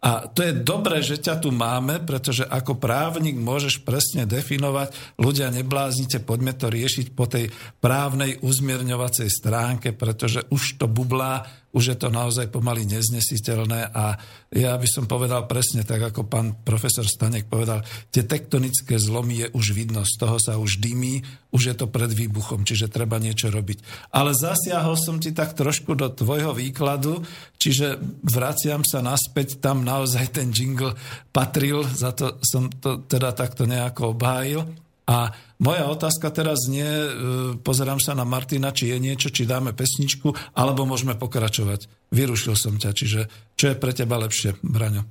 A 0.00 0.32
to 0.32 0.40
je 0.40 0.56
dobré, 0.56 1.04
že 1.04 1.20
ťa 1.20 1.44
tu 1.44 1.52
máme, 1.52 2.00
pretože 2.00 2.48
ako 2.48 2.80
právnik 2.80 3.36
môžeš 3.36 3.84
presne 3.84 4.24
definovať, 4.24 4.96
ľudia 5.20 5.52
nebláznite, 5.52 6.24
poďme 6.24 6.56
to 6.56 6.72
riešiť 6.72 7.12
po 7.12 7.28
tej 7.28 7.52
právnej 7.84 8.40
uzmierňovacej 8.40 9.28
stránke, 9.28 9.92
pretože 9.92 10.48
už 10.48 10.80
to 10.80 10.88
bublá 10.88 11.44
už 11.70 11.94
je 11.94 11.96
to 11.96 12.10
naozaj 12.10 12.50
pomaly 12.50 12.82
neznesiteľné 12.86 13.94
a 13.94 14.18
ja 14.50 14.74
by 14.74 14.88
som 14.90 15.06
povedal 15.06 15.46
presne 15.46 15.86
tak, 15.86 16.02
ako 16.02 16.26
pán 16.26 16.58
profesor 16.66 17.06
Stanek 17.06 17.46
povedal, 17.46 17.86
tie 18.10 18.26
tektonické 18.26 18.98
zlomy 18.98 19.46
je 19.46 19.48
už 19.54 19.78
vidno, 19.78 20.02
z 20.02 20.14
toho 20.18 20.36
sa 20.42 20.58
už 20.58 20.82
dymí, 20.82 21.22
už 21.54 21.62
je 21.70 21.74
to 21.78 21.86
pred 21.86 22.10
výbuchom, 22.10 22.66
čiže 22.66 22.90
treba 22.90 23.22
niečo 23.22 23.54
robiť. 23.54 24.10
Ale 24.10 24.34
zasiahol 24.34 24.98
som 24.98 25.22
ti 25.22 25.30
tak 25.30 25.54
trošku 25.54 25.94
do 25.94 26.10
tvojho 26.10 26.50
výkladu, 26.50 27.22
čiže 27.54 28.02
vraciam 28.26 28.82
sa 28.82 28.98
naspäť, 28.98 29.62
tam 29.62 29.86
naozaj 29.86 30.34
ten 30.34 30.50
jingle 30.50 30.98
patril, 31.30 31.86
za 31.86 32.10
to 32.10 32.42
som 32.42 32.66
to 32.66 33.06
teda 33.06 33.30
takto 33.30 33.70
nejako 33.70 34.18
obhájil. 34.18 34.89
A 35.10 35.34
moja 35.58 35.90
otázka 35.90 36.30
teraz 36.30 36.70
nie, 36.70 36.86
e, 36.86 37.10
pozerám 37.58 37.98
sa 37.98 38.14
na 38.14 38.22
Martina, 38.22 38.70
či 38.70 38.94
je 38.94 39.02
niečo, 39.02 39.34
či 39.34 39.42
dáme 39.42 39.74
pesničku, 39.74 40.54
alebo 40.54 40.86
môžeme 40.86 41.18
pokračovať. 41.18 41.90
Vyrušil 42.14 42.54
som 42.54 42.78
ťa, 42.78 42.94
čiže 42.94 43.20
čo 43.58 43.74
je 43.74 43.76
pre 43.76 43.90
teba 43.90 44.22
lepšie, 44.22 44.62
Braňo? 44.62 45.02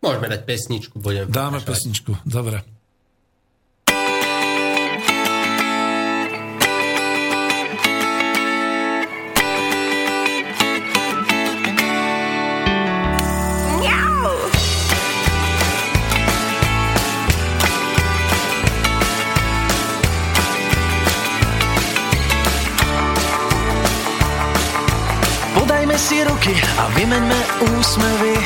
Môžeme 0.00 0.32
dať 0.32 0.42
pesničku, 0.48 0.96
budeme 0.96 1.28
Dáme 1.28 1.60
pesničku, 1.60 2.24
dobre. 2.24 2.64
Ruky 26.20 26.52
a 26.76 26.84
vymeňme 26.92 27.40
úsmevy. 27.72 28.36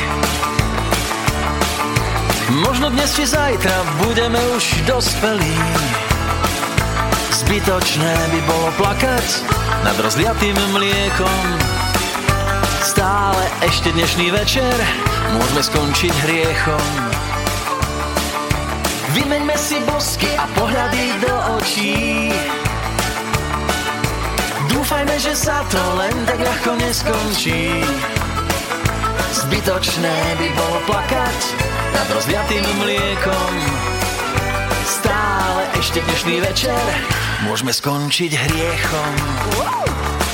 Možno 2.63 2.87
dnes 2.87 3.11
či 3.11 3.27
zajtra 3.27 3.75
budeme 4.07 4.39
už 4.55 4.87
dospelí. 4.87 5.57
Zbytočné 7.43 8.15
by 8.15 8.39
bolo 8.47 8.69
plakať 8.79 9.27
nad 9.83 9.99
rozliatým 9.99 10.55
mliekom. 10.71 11.43
Stále 12.87 13.43
ešte 13.67 13.91
dnešný 13.91 14.31
večer 14.31 14.75
môžeme 15.35 15.61
skončiť 15.67 16.13
hriechom. 16.23 16.87
Vymeňme 19.11 19.55
si 19.59 19.75
bosky 19.83 20.31
a 20.39 20.47
pohľady 20.55 21.03
do 21.19 21.33
očí. 21.59 22.31
Že 25.17 25.33
sa 25.33 25.65
to 25.65 25.81
len 25.97 26.13
tak 26.29 26.37
ľahko 26.37 26.77
neskončí. 26.77 27.81
Zbytočné 29.33 30.15
by 30.37 30.47
bolo 30.53 30.77
plakať 30.85 31.39
nad 31.89 32.07
rozliatým 32.13 32.61
mliekom. 32.77 33.51
Stále 34.85 35.61
ešte 35.73 36.05
dnešný 36.05 36.37
večer 36.37 36.83
môžeme 37.49 37.73
skončiť 37.73 38.29
hriechom. 38.29 39.13
Wow! 39.57 40.26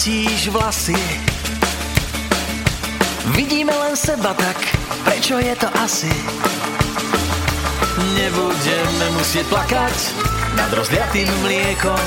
Roztrapatíš 0.00 0.48
vlasy. 0.48 0.96
Vidíme 3.36 3.72
len 3.76 3.92
seba 3.92 4.32
tak, 4.32 4.56
prečo 5.04 5.36
je 5.36 5.52
to 5.60 5.68
asi? 5.76 6.08
Nebudeme 8.16 9.06
musieť 9.20 9.44
plakať 9.52 9.96
nad 10.56 10.72
rozliatým 10.72 11.28
mliekom. 11.44 12.06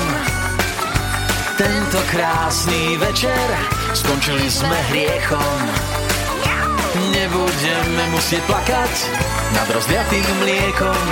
Tento 1.54 2.02
krásny 2.10 2.98
večer 2.98 3.46
skončili 3.94 4.50
sme 4.50 4.74
hriechom. 4.90 5.58
nebudeme 7.14 8.02
musieť 8.10 8.42
plakať 8.50 8.94
nad 9.54 9.70
rozliatým 9.70 10.26
mliekom. 10.42 11.04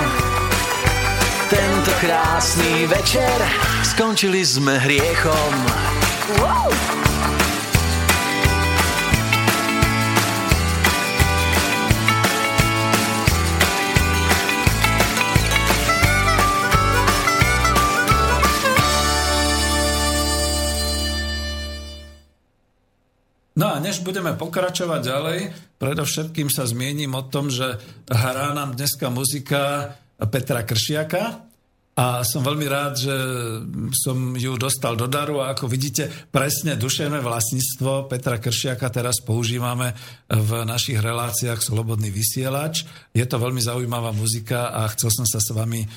Tento 1.47 1.91
krásny 2.03 2.91
večer 2.91 3.37
skončili 3.87 4.43
sme 4.43 4.75
hriechom. 4.83 6.02
No 6.23 6.31
a 23.67 23.83
než 23.83 23.99
budeme 23.99 24.31
pokračovať 24.39 25.01
ďalej, 25.03 25.39
predovšetkým 25.75 26.47
sa 26.47 26.63
zmiením 26.63 27.19
o 27.19 27.27
tom, 27.27 27.51
že 27.51 27.83
hrá 28.07 28.55
nám 28.55 28.79
dneska 28.79 29.11
muzika 29.11 29.91
Petra 30.31 30.63
Kršiaka 30.63 31.51
a 31.93 32.25
som 32.25 32.41
veľmi 32.41 32.65
rád, 32.65 32.93
že 32.97 33.15
som 33.93 34.33
ju 34.33 34.57
dostal 34.57 34.97
do 34.97 35.05
daru 35.05 35.45
a 35.45 35.53
ako 35.53 35.69
vidíte, 35.69 36.09
presne 36.33 36.73
duševné 36.73 37.21
vlastníctvo 37.21 38.09
Petra 38.09 38.41
Kršiaka 38.41 38.89
teraz 38.89 39.21
používame 39.21 39.93
v 40.25 40.65
našich 40.65 40.97
reláciách 40.97 41.61
Slobodný 41.61 42.09
vysielač. 42.09 42.89
Je 43.13 43.21
to 43.29 43.37
veľmi 43.37 43.61
zaujímavá 43.61 44.09
muzika 44.09 44.73
a 44.73 44.89
chcel 44.89 45.13
som 45.13 45.29
sa 45.29 45.37
s 45.37 45.53
vami 45.53 45.85
e, 45.85 45.87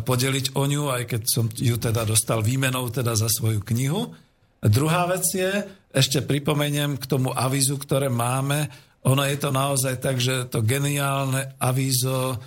podeliť 0.00 0.56
o 0.56 0.64
ňu, 0.64 0.88
aj 0.88 1.02
keď 1.04 1.22
som 1.28 1.44
ju 1.52 1.76
teda 1.76 2.08
dostal 2.08 2.40
výmenou 2.40 2.88
teda 2.88 3.12
za 3.12 3.28
svoju 3.28 3.60
knihu. 3.60 4.08
Druhá 4.64 5.04
vec 5.04 5.28
je, 5.36 5.68
ešte 5.92 6.24
pripomeniem 6.24 6.96
k 6.96 7.04
tomu 7.04 7.28
avízu, 7.28 7.76
ktoré 7.76 8.08
máme. 8.08 8.72
Ono 9.04 9.20
je 9.20 9.36
to 9.36 9.52
naozaj 9.52 10.00
tak, 10.00 10.16
že 10.16 10.48
to 10.48 10.64
geniálne 10.64 11.60
avízo 11.60 12.40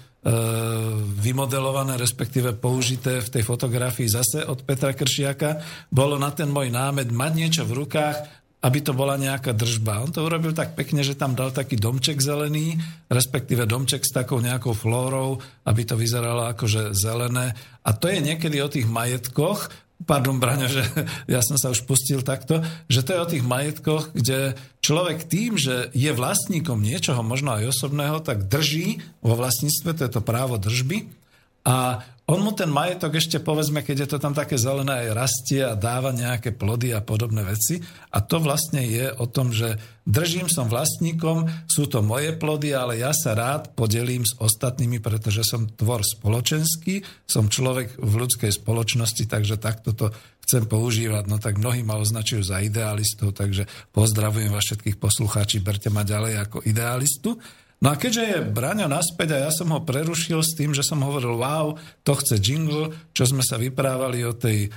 vymodelované, 1.21 2.01
respektíve 2.01 2.57
použité 2.57 3.21
v 3.21 3.29
tej 3.29 3.43
fotografii 3.45 4.09
zase 4.09 4.41
od 4.41 4.65
Petra 4.65 4.97
Kršiaka, 4.97 5.61
bolo 5.93 6.17
na 6.17 6.33
ten 6.33 6.49
môj 6.49 6.73
námed 6.73 7.13
mať 7.13 7.31
niečo 7.37 7.63
v 7.69 7.85
rukách, 7.85 8.45
aby 8.65 8.81
to 8.81 8.97
bola 8.97 9.13
nejaká 9.21 9.53
držba. 9.53 10.01
On 10.01 10.09
to 10.09 10.25
urobil 10.25 10.49
tak 10.49 10.73
pekne, 10.73 11.05
že 11.05 11.13
tam 11.13 11.37
dal 11.37 11.53
taký 11.53 11.77
domček 11.77 12.17
zelený, 12.17 12.73
respektíve 13.05 13.69
domček 13.69 14.01
s 14.01 14.09
takou 14.09 14.41
nejakou 14.41 14.73
flórou, 14.73 15.37
aby 15.69 15.85
to 15.85 15.93
vyzeralo 15.93 16.49
akože 16.49 16.97
zelené. 16.97 17.53
A 17.85 17.93
to 17.93 18.09
je 18.09 18.17
niekedy 18.17 18.57
o 18.65 18.71
tých 18.71 18.89
majetkoch, 18.89 19.69
pardon 20.05 20.37
Braňo, 20.37 20.69
že 20.69 20.85
ja 21.27 21.41
som 21.41 21.57
sa 21.57 21.73
už 21.73 21.83
pustil 21.89 22.21
takto, 22.21 22.61
že 22.87 23.01
to 23.01 23.13
je 23.13 23.23
o 23.23 23.31
tých 23.35 23.43
majetkoch, 23.43 24.13
kde 24.13 24.53
človek 24.79 25.25
tým, 25.25 25.57
že 25.57 25.89
je 25.91 26.11
vlastníkom 26.13 26.79
niečoho, 26.79 27.25
možno 27.25 27.57
aj 27.57 27.73
osobného, 27.73 28.21
tak 28.21 28.45
drží 28.45 29.01
vo 29.25 29.33
vlastníctve, 29.33 29.89
to 29.97 30.01
je 30.05 30.11
to 30.13 30.21
právo 30.21 30.61
držby 30.61 31.24
a 31.65 31.99
on 32.25 32.41
mu 32.41 32.57
ten 32.57 32.73
majetok 32.73 33.21
ešte 33.21 33.37
povedzme, 33.37 33.85
keď 33.85 34.05
je 34.05 34.09
to 34.09 34.17
tam 34.17 34.33
také 34.33 34.57
zelené, 34.57 35.05
aj 35.05 35.13
rastie 35.13 35.61
a 35.61 35.77
dáva 35.77 36.09
nejaké 36.09 36.57
plody 36.57 36.89
a 36.89 36.97
podobné 36.97 37.45
veci. 37.45 37.77
A 38.09 38.17
to 38.17 38.41
vlastne 38.41 38.81
je 38.81 39.13
o 39.13 39.29
tom, 39.29 39.53
že 39.53 39.77
držím 40.09 40.49
som 40.49 40.65
vlastníkom, 40.65 41.45
sú 41.69 41.85
to 41.85 42.01
moje 42.01 42.33
plody, 42.33 42.73
ale 42.73 42.97
ja 42.97 43.13
sa 43.13 43.37
rád 43.37 43.77
podelím 43.77 44.25
s 44.25 44.33
ostatnými, 44.41 45.05
pretože 45.05 45.45
som 45.45 45.69
tvor 45.69 46.01
spoločenský, 46.01 47.05
som 47.29 47.45
človek 47.45 48.01
v 48.01 48.13
ľudskej 48.17 48.57
spoločnosti, 48.57 49.29
takže 49.29 49.61
takto 49.61 49.93
to 49.93 50.09
chcem 50.49 50.65
používať. 50.65 51.29
No 51.29 51.37
tak 51.37 51.61
mnohí 51.61 51.85
ma 51.85 52.01
označujú 52.01 52.41
za 52.41 52.57
idealistov, 52.57 53.37
takže 53.37 53.69
pozdravujem 53.93 54.49
vás 54.49 54.65
všetkých 54.65 54.97
poslucháči, 54.97 55.61
berte 55.61 55.93
ma 55.93 56.01
ďalej 56.01 56.41
ako 56.41 56.65
idealistu. 56.65 57.37
No 57.83 57.91
a 57.91 57.99
keďže 57.99 58.23
je 58.23 58.37
Braňo 58.47 58.87
naspäť 58.87 59.35
a 59.35 59.43
ja 59.47 59.51
som 59.51 59.69
ho 59.75 59.83
prerušil 59.83 60.39
s 60.39 60.55
tým, 60.55 60.71
že 60.71 60.81
som 60.81 61.03
hovoril, 61.03 61.35
wow, 61.35 61.75
to 62.07 62.15
chce 62.15 62.39
jingle, 62.39 62.95
čo 63.11 63.27
sme 63.27 63.43
sa 63.43 63.59
vyprávali 63.59 64.23
o 64.23 64.31
tej 64.31 64.67
e, 64.67 64.69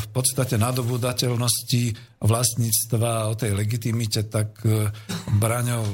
v 0.00 0.06
podstate 0.08 0.56
nadobúdateľnosti 0.56 1.94
vlastníctva, 2.24 3.28
o 3.28 3.34
tej 3.36 3.52
legitimite, 3.52 4.24
tak 4.32 4.56
e, 4.64 4.88
Braňo, 5.36 5.84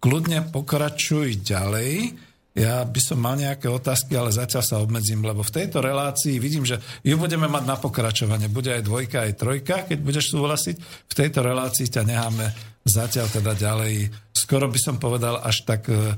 kľudne 0.00 0.48
pokračuj 0.48 1.44
ďalej. 1.44 2.16
Ja 2.50 2.82
by 2.82 2.98
som 2.98 3.22
mal 3.22 3.38
nejaké 3.38 3.70
otázky, 3.70 4.18
ale 4.18 4.34
zatiaľ 4.34 4.62
sa 4.66 4.82
obmedzím, 4.82 5.22
lebo 5.22 5.46
v 5.46 5.54
tejto 5.54 5.78
relácii 5.78 6.42
vidím, 6.42 6.66
že 6.66 6.82
ju 7.06 7.14
budeme 7.14 7.46
mať 7.46 7.62
na 7.62 7.78
pokračovanie. 7.78 8.50
Bude 8.50 8.74
aj 8.74 8.82
dvojka, 8.82 9.22
aj 9.22 9.38
trojka, 9.38 9.76
keď 9.86 9.98
budeš 10.02 10.34
súhlasiť. 10.34 10.76
V 11.06 11.14
tejto 11.14 11.46
relácii 11.46 11.86
ťa 11.86 12.02
necháme 12.02 12.50
zatiaľ 12.82 13.30
teda 13.30 13.52
ďalej, 13.54 14.10
skoro 14.34 14.66
by 14.66 14.80
som 14.82 14.96
povedal 14.98 15.38
až 15.38 15.62
tak 15.62 15.86
e, 15.92 16.16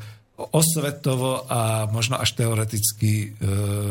osvetovo 0.56 1.44
a 1.50 1.90
možno 1.90 2.16
až 2.16 2.38
teoreticky 2.38 3.12
e, 3.12 3.28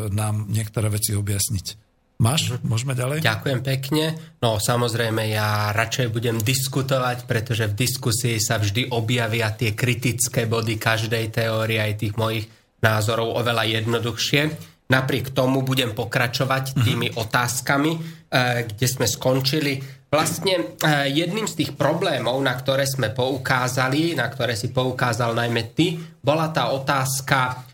nám 0.09 0.49
niektoré 0.49 0.89
veci 0.89 1.13
objasniť. 1.13 1.90
Máš? 2.21 2.53
Môžeme 2.61 2.93
ďalej? 2.93 3.25
Ďakujem 3.25 3.59
pekne. 3.65 4.13
No 4.37 4.61
samozrejme, 4.61 5.33
ja 5.33 5.73
radšej 5.73 6.13
budem 6.13 6.37
diskutovať, 6.37 7.25
pretože 7.25 7.65
v 7.65 7.73
diskusii 7.73 8.37
sa 8.37 8.61
vždy 8.61 8.93
objavia 8.93 9.49
tie 9.57 9.73
kritické 9.73 10.45
body 10.45 10.77
každej 10.77 11.33
teórie 11.33 11.81
aj 11.81 11.97
tých 11.97 12.13
mojich 12.21 12.45
názorov 12.85 13.41
oveľa 13.41 13.81
jednoduchšie. 13.81 14.41
Napriek 14.93 15.33
tomu 15.33 15.65
budem 15.65 15.97
pokračovať 15.97 16.77
mhm. 16.77 16.81
tými 16.85 17.07
otázkami, 17.17 17.91
e, 17.97 17.99
kde 18.69 18.85
sme 18.85 19.09
skončili. 19.09 20.01
Vlastne 20.11 20.75
eh, 20.75 21.07
jedným 21.07 21.47
z 21.47 21.63
tých 21.63 21.71
problémov, 21.79 22.35
na 22.43 22.51
ktoré 22.51 22.83
sme 22.83 23.15
poukázali, 23.15 24.11
na 24.11 24.27
ktoré 24.27 24.59
si 24.59 24.67
poukázal 24.75 25.31
najmä 25.31 25.71
ty, 25.71 25.95
bola 26.19 26.51
tá 26.51 26.75
otázka 26.75 27.39
eh, 27.47 27.70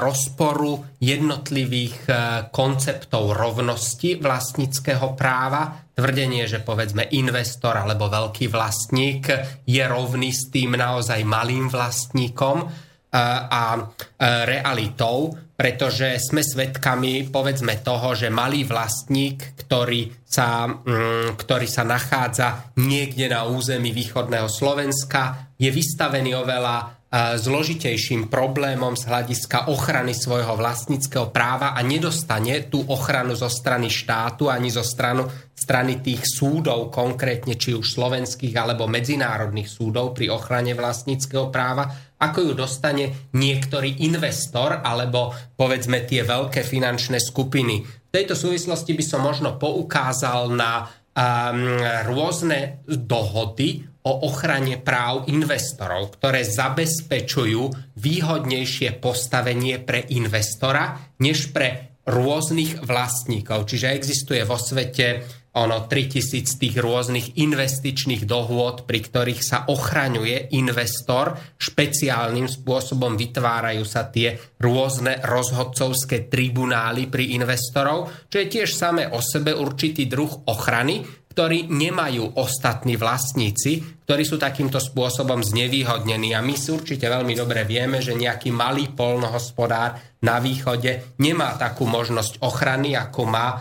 rozporu 0.00 0.98
jednotlivých 0.98 1.98
eh, 2.08 2.16
konceptov 2.48 3.36
rovnosti 3.36 4.16
vlastníckého 4.16 5.12
práva. 5.14 5.84
Tvrdenie, 5.92 6.48
že 6.48 6.64
povedzme 6.64 7.12
investor 7.12 7.76
alebo 7.76 8.08
veľký 8.08 8.48
vlastník 8.48 9.28
je 9.68 9.84
rovný 9.84 10.32
s 10.32 10.48
tým 10.48 10.80
naozaj 10.80 11.20
malým 11.28 11.68
vlastníkom 11.68 12.88
a 13.10 13.90
realitou, 14.22 15.34
pretože 15.58 16.16
sme 16.22 16.46
svedkami, 16.46 17.28
povedzme 17.28 17.82
toho, 17.82 18.14
že 18.14 18.30
malý 18.30 18.62
vlastník, 18.62 19.58
ktorý 19.60 20.08
sa, 20.24 20.70
mm, 20.70 21.34
ktorý 21.34 21.66
sa 21.66 21.82
nachádza 21.82 22.70
niekde 22.78 23.28
na 23.28 23.50
území 23.50 23.90
východného 23.90 24.46
Slovenska, 24.46 25.52
je 25.58 25.68
vystavený 25.68 26.38
oveľa 26.38 26.99
zložitejším 27.10 28.30
problémom 28.30 28.94
z 28.94 29.10
hľadiska 29.10 29.66
ochrany 29.66 30.14
svojho 30.14 30.54
vlastníckého 30.54 31.34
práva 31.34 31.74
a 31.74 31.82
nedostane 31.82 32.70
tú 32.70 32.86
ochranu 32.86 33.34
zo 33.34 33.50
strany 33.50 33.90
štátu 33.90 34.46
ani 34.46 34.70
zo 34.70 34.86
stranu, 34.86 35.26
strany 35.50 35.98
tých 35.98 36.22
súdov, 36.22 36.94
konkrétne 36.94 37.58
či 37.58 37.74
už 37.74 37.82
slovenských 37.82 38.54
alebo 38.54 38.86
medzinárodných 38.86 39.66
súdov 39.66 40.14
pri 40.14 40.30
ochrane 40.30 40.70
vlastníckého 40.78 41.50
práva, 41.50 41.90
ako 42.22 42.46
ju 42.46 42.52
dostane 42.54 43.34
niektorý 43.34 44.06
investor 44.06 44.78
alebo 44.78 45.34
povedzme 45.58 46.06
tie 46.06 46.22
veľké 46.22 46.62
finančné 46.62 47.18
skupiny. 47.18 47.82
V 47.82 48.10
tejto 48.14 48.38
súvislosti 48.38 48.94
by 48.94 49.02
som 49.02 49.26
možno 49.26 49.58
poukázal 49.58 50.54
na 50.54 50.86
um, 50.86 51.74
rôzne 52.06 52.86
dohody 52.86 53.89
o 54.06 54.12
ochrane 54.24 54.80
práv 54.80 55.28
investorov, 55.28 56.16
ktoré 56.16 56.44
zabezpečujú 56.46 57.96
výhodnejšie 58.00 58.96
postavenie 58.96 59.76
pre 59.80 60.08
investora 60.08 60.96
než 61.20 61.52
pre 61.52 62.00
rôznych 62.08 62.80
vlastníkov. 62.80 63.68
Čiže 63.68 63.92
existuje 63.92 64.42
vo 64.48 64.56
svete 64.56 65.40
ono 65.50 65.90
3000 65.90 66.62
tých 66.62 66.78
rôznych 66.78 67.42
investičných 67.42 68.22
dohôd, 68.22 68.86
pri 68.86 69.02
ktorých 69.02 69.42
sa 69.42 69.58
ochraňuje 69.66 70.54
investor. 70.54 71.34
Špeciálnym 71.58 72.46
spôsobom 72.46 73.18
vytvárajú 73.18 73.82
sa 73.82 74.06
tie 74.06 74.38
rôzne 74.62 75.18
rozhodcovské 75.26 76.30
tribunály 76.30 77.10
pri 77.10 77.34
investorov, 77.34 78.30
čo 78.30 78.36
je 78.38 78.46
tiež 78.46 78.70
samé 78.70 79.10
o 79.10 79.18
sebe 79.18 79.50
určitý 79.50 80.06
druh 80.06 80.46
ochrany, 80.46 81.02
ktorý 81.30 81.70
nemajú 81.70 82.36
ostatní 82.42 82.98
vlastníci, 82.98 84.02
ktorí 84.04 84.22
sú 84.26 84.36
takýmto 84.36 84.82
spôsobom 84.82 85.46
znevýhodnení. 85.46 86.34
A 86.34 86.42
my 86.42 86.58
si 86.58 86.74
určite 86.74 87.06
veľmi 87.06 87.38
dobre 87.38 87.62
vieme, 87.62 88.02
že 88.02 88.18
nejaký 88.18 88.50
malý 88.50 88.90
polnohospodár 88.90 89.94
na 90.26 90.42
východe 90.42 91.16
nemá 91.22 91.54
takú 91.54 91.86
možnosť 91.86 92.42
ochrany, 92.42 92.98
ako 92.98 93.20
má 93.30 93.48
e, 93.54 93.58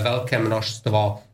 veľké 0.00 0.40
množstvo 0.40 1.29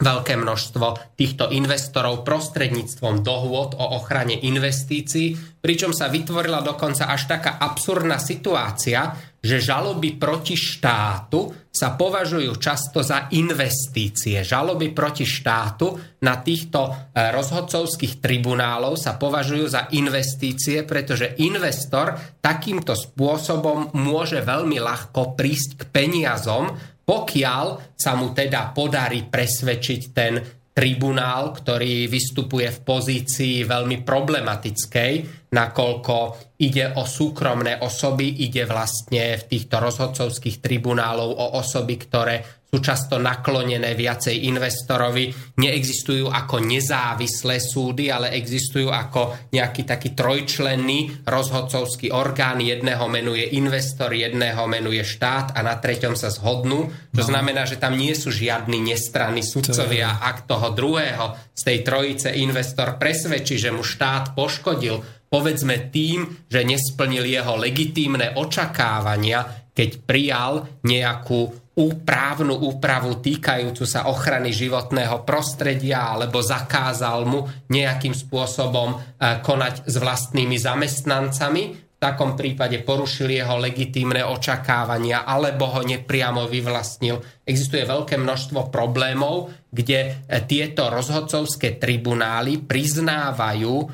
veľké 0.00 0.34
množstvo 0.40 1.14
týchto 1.14 1.50
investorov 1.54 2.26
prostredníctvom 2.26 3.22
dohôd 3.22 3.78
o 3.78 3.84
ochrane 4.00 4.34
investícií, 4.34 5.60
pričom 5.62 5.94
sa 5.94 6.10
vytvorila 6.10 6.60
dokonca 6.60 7.08
až 7.08 7.30
taká 7.30 7.56
absurdná 7.60 8.18
situácia, 8.18 9.14
že 9.44 9.60
žaloby 9.60 10.16
proti 10.16 10.56
štátu 10.56 11.68
sa 11.68 11.98
považujú 12.00 12.56
často 12.56 13.04
za 13.04 13.28
investície. 13.36 14.40
Žaloby 14.40 14.96
proti 14.96 15.28
štátu 15.28 15.92
na 16.24 16.40
týchto 16.40 16.88
e, 16.88 16.92
rozhodcovských 17.34 18.24
tribunálov 18.24 18.96
sa 18.96 19.20
považujú 19.20 19.66
za 19.68 19.92
investície, 19.92 20.86
pretože 20.86 21.36
investor 21.44 22.16
takýmto 22.40 22.96
spôsobom 22.96 23.92
môže 24.00 24.40
veľmi 24.40 24.80
ľahko 24.80 25.36
prísť 25.36 25.70
k 25.76 25.82
peniazom, 25.92 26.93
pokiaľ 27.04 27.94
sa 27.94 28.16
mu 28.16 28.32
teda 28.32 28.72
podarí 28.72 29.28
presvedčiť 29.28 30.00
ten 30.10 30.34
tribunál, 30.74 31.54
ktorý 31.54 32.10
vystupuje 32.10 32.66
v 32.66 32.82
pozícii 32.82 33.62
veľmi 33.62 34.02
problematickej, 34.02 35.12
nakoľko 35.54 36.16
ide 36.58 36.98
o 36.98 37.06
súkromné 37.06 37.78
osoby, 37.78 38.42
ide 38.42 38.66
vlastne 38.66 39.38
v 39.38 39.44
týchto 39.46 39.78
rozhodcovských 39.78 40.58
tribunálov 40.58 41.30
o 41.30 41.46
osoby, 41.62 41.94
ktoré 41.94 42.63
sú 42.74 42.82
často 42.82 43.22
naklonené 43.22 43.94
viacej 43.94 44.50
investorovi, 44.50 45.30
neexistujú 45.62 46.26
ako 46.26 46.58
nezávislé 46.58 47.62
súdy, 47.62 48.10
ale 48.10 48.34
existujú 48.34 48.90
ako 48.90 49.54
nejaký 49.54 49.86
taký 49.86 50.10
trojčlenný 50.10 51.22
rozhodcovský 51.22 52.10
orgán. 52.10 52.58
Jedného 52.58 53.06
menuje 53.06 53.54
investor, 53.54 54.10
jedného 54.10 54.66
menuje 54.66 55.06
štát 55.06 55.54
a 55.54 55.62
na 55.62 55.78
treťom 55.78 56.18
sa 56.18 56.34
zhodnú. 56.34 56.90
To 57.14 57.22
no. 57.22 57.28
znamená, 57.30 57.62
že 57.62 57.78
tam 57.78 57.94
nie 57.94 58.10
sú 58.18 58.34
žiadni 58.34 58.82
nestranní 58.82 59.46
sudcovia. 59.46 60.18
Ak 60.18 60.50
toho 60.50 60.74
druhého 60.74 61.54
z 61.54 61.62
tej 61.62 61.78
trojice 61.86 62.34
investor 62.34 62.98
presvedčí, 62.98 63.54
že 63.54 63.70
mu 63.70 63.86
štát 63.86 64.34
poškodil, 64.34 64.98
povedzme 65.30 65.94
tým, 65.94 66.46
že 66.50 66.66
nesplnil 66.66 67.22
jeho 67.22 67.54
legitímne 67.54 68.34
očakávania, 68.34 69.63
keď 69.74 69.90
prijal 70.06 70.70
nejakú 70.86 71.64
právnu 72.06 72.54
úpravu 72.54 73.18
týkajúcu 73.18 73.82
sa 73.82 74.06
ochrany 74.06 74.54
životného 74.54 75.26
prostredia 75.26 76.14
alebo 76.14 76.38
zakázal 76.38 77.26
mu 77.26 77.50
nejakým 77.66 78.14
spôsobom 78.14 78.94
e, 78.94 78.98
konať 79.42 79.82
s 79.82 79.94
vlastnými 79.98 80.54
zamestnancami, 80.54 81.62
v 81.74 81.98
takom 81.98 82.38
prípade 82.38 82.78
porušil 82.86 83.26
jeho 83.26 83.58
legitímne 83.58 84.22
očakávania 84.22 85.26
alebo 85.26 85.66
ho 85.74 85.82
nepriamo 85.82 86.46
vyvlastnil. 86.46 87.42
Existuje 87.42 87.82
veľké 87.82 88.22
množstvo 88.22 88.70
problémov, 88.70 89.50
kde 89.66 89.98
e, 89.98 90.10
tieto 90.46 90.86
rozhodcovské 90.94 91.82
tribunály 91.82 92.62
priznávajú, 92.62 93.74
um, 93.82 93.90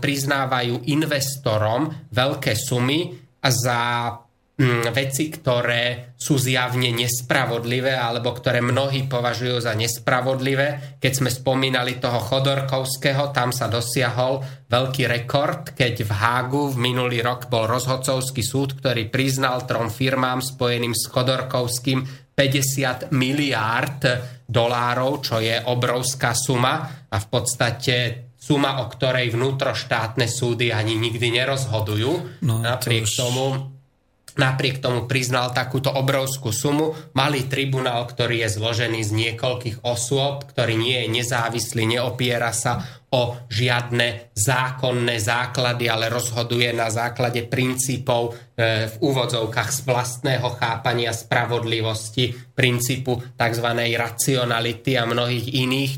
priznávajú 0.00 0.88
investorom 0.88 2.08
veľké 2.16 2.56
sumy 2.56 3.12
za 3.44 4.08
veci, 4.90 5.30
ktoré 5.30 6.14
sú 6.18 6.34
zjavne 6.34 6.90
nespravodlivé 6.90 7.94
alebo 7.94 8.34
ktoré 8.34 8.58
mnohí 8.58 9.06
považujú 9.06 9.62
za 9.62 9.78
nespravodlivé. 9.78 10.98
Keď 10.98 11.12
sme 11.14 11.30
spomínali 11.30 12.02
toho 12.02 12.18
Chodorkovského, 12.18 13.30
tam 13.30 13.54
sa 13.54 13.70
dosiahol 13.70 14.42
veľký 14.66 15.06
rekord, 15.06 15.78
keď 15.78 16.02
v 16.02 16.10
Hágu 16.10 16.74
v 16.74 16.76
minulý 16.90 17.22
rok 17.22 17.46
bol 17.46 17.70
rozhodcovský 17.70 18.42
súd, 18.42 18.74
ktorý 18.82 19.06
priznal 19.06 19.62
trom 19.62 19.94
firmám 19.94 20.42
spojeným 20.42 20.90
s 20.90 21.06
Chodorkovským 21.06 22.34
50 22.34 23.14
miliárd 23.14 24.02
dolárov, 24.42 25.22
čo 25.22 25.38
je 25.38 25.54
obrovská 25.70 26.34
suma 26.34 27.06
a 27.06 27.16
v 27.18 27.26
podstate 27.30 27.94
suma, 28.34 28.82
o 28.82 28.90
ktorej 28.90 29.30
vnútroštátne 29.34 30.26
súdy 30.26 30.74
ani 30.74 30.98
nikdy 30.98 31.30
nerozhodujú. 31.30 32.42
No, 32.42 32.58
Napriek 32.58 33.06
to 33.06 33.10
už... 33.10 33.14
tomu 33.14 33.44
napriek 34.38 34.78
tomu 34.78 35.04
priznal 35.10 35.50
takúto 35.50 35.90
obrovskú 35.90 36.54
sumu. 36.54 36.94
Malý 37.12 37.50
tribunál, 37.50 38.06
ktorý 38.06 38.46
je 38.46 38.54
zložený 38.54 39.02
z 39.02 39.10
niekoľkých 39.12 39.76
osôb, 39.82 40.46
ktorý 40.48 40.78
nie 40.78 40.96
je 41.04 41.08
nezávislý, 41.10 41.98
neopiera 41.98 42.54
sa 42.54 42.80
o 43.08 43.40
žiadne 43.48 44.36
zákonné 44.36 45.16
základy, 45.16 45.88
ale 45.88 46.12
rozhoduje 46.12 46.68
na 46.76 46.92
základe 46.92 47.48
princípov 47.48 48.36
e, 48.36 48.84
v 48.84 48.94
úvodzovkách 49.00 49.70
z 49.72 49.80
vlastného 49.88 50.48
chápania 50.60 51.16
spravodlivosti, 51.16 52.36
princípu 52.52 53.32
tzv. 53.32 53.68
racionality 53.96 55.00
a 55.00 55.08
mnohých 55.08 55.46
iných, 55.56 55.92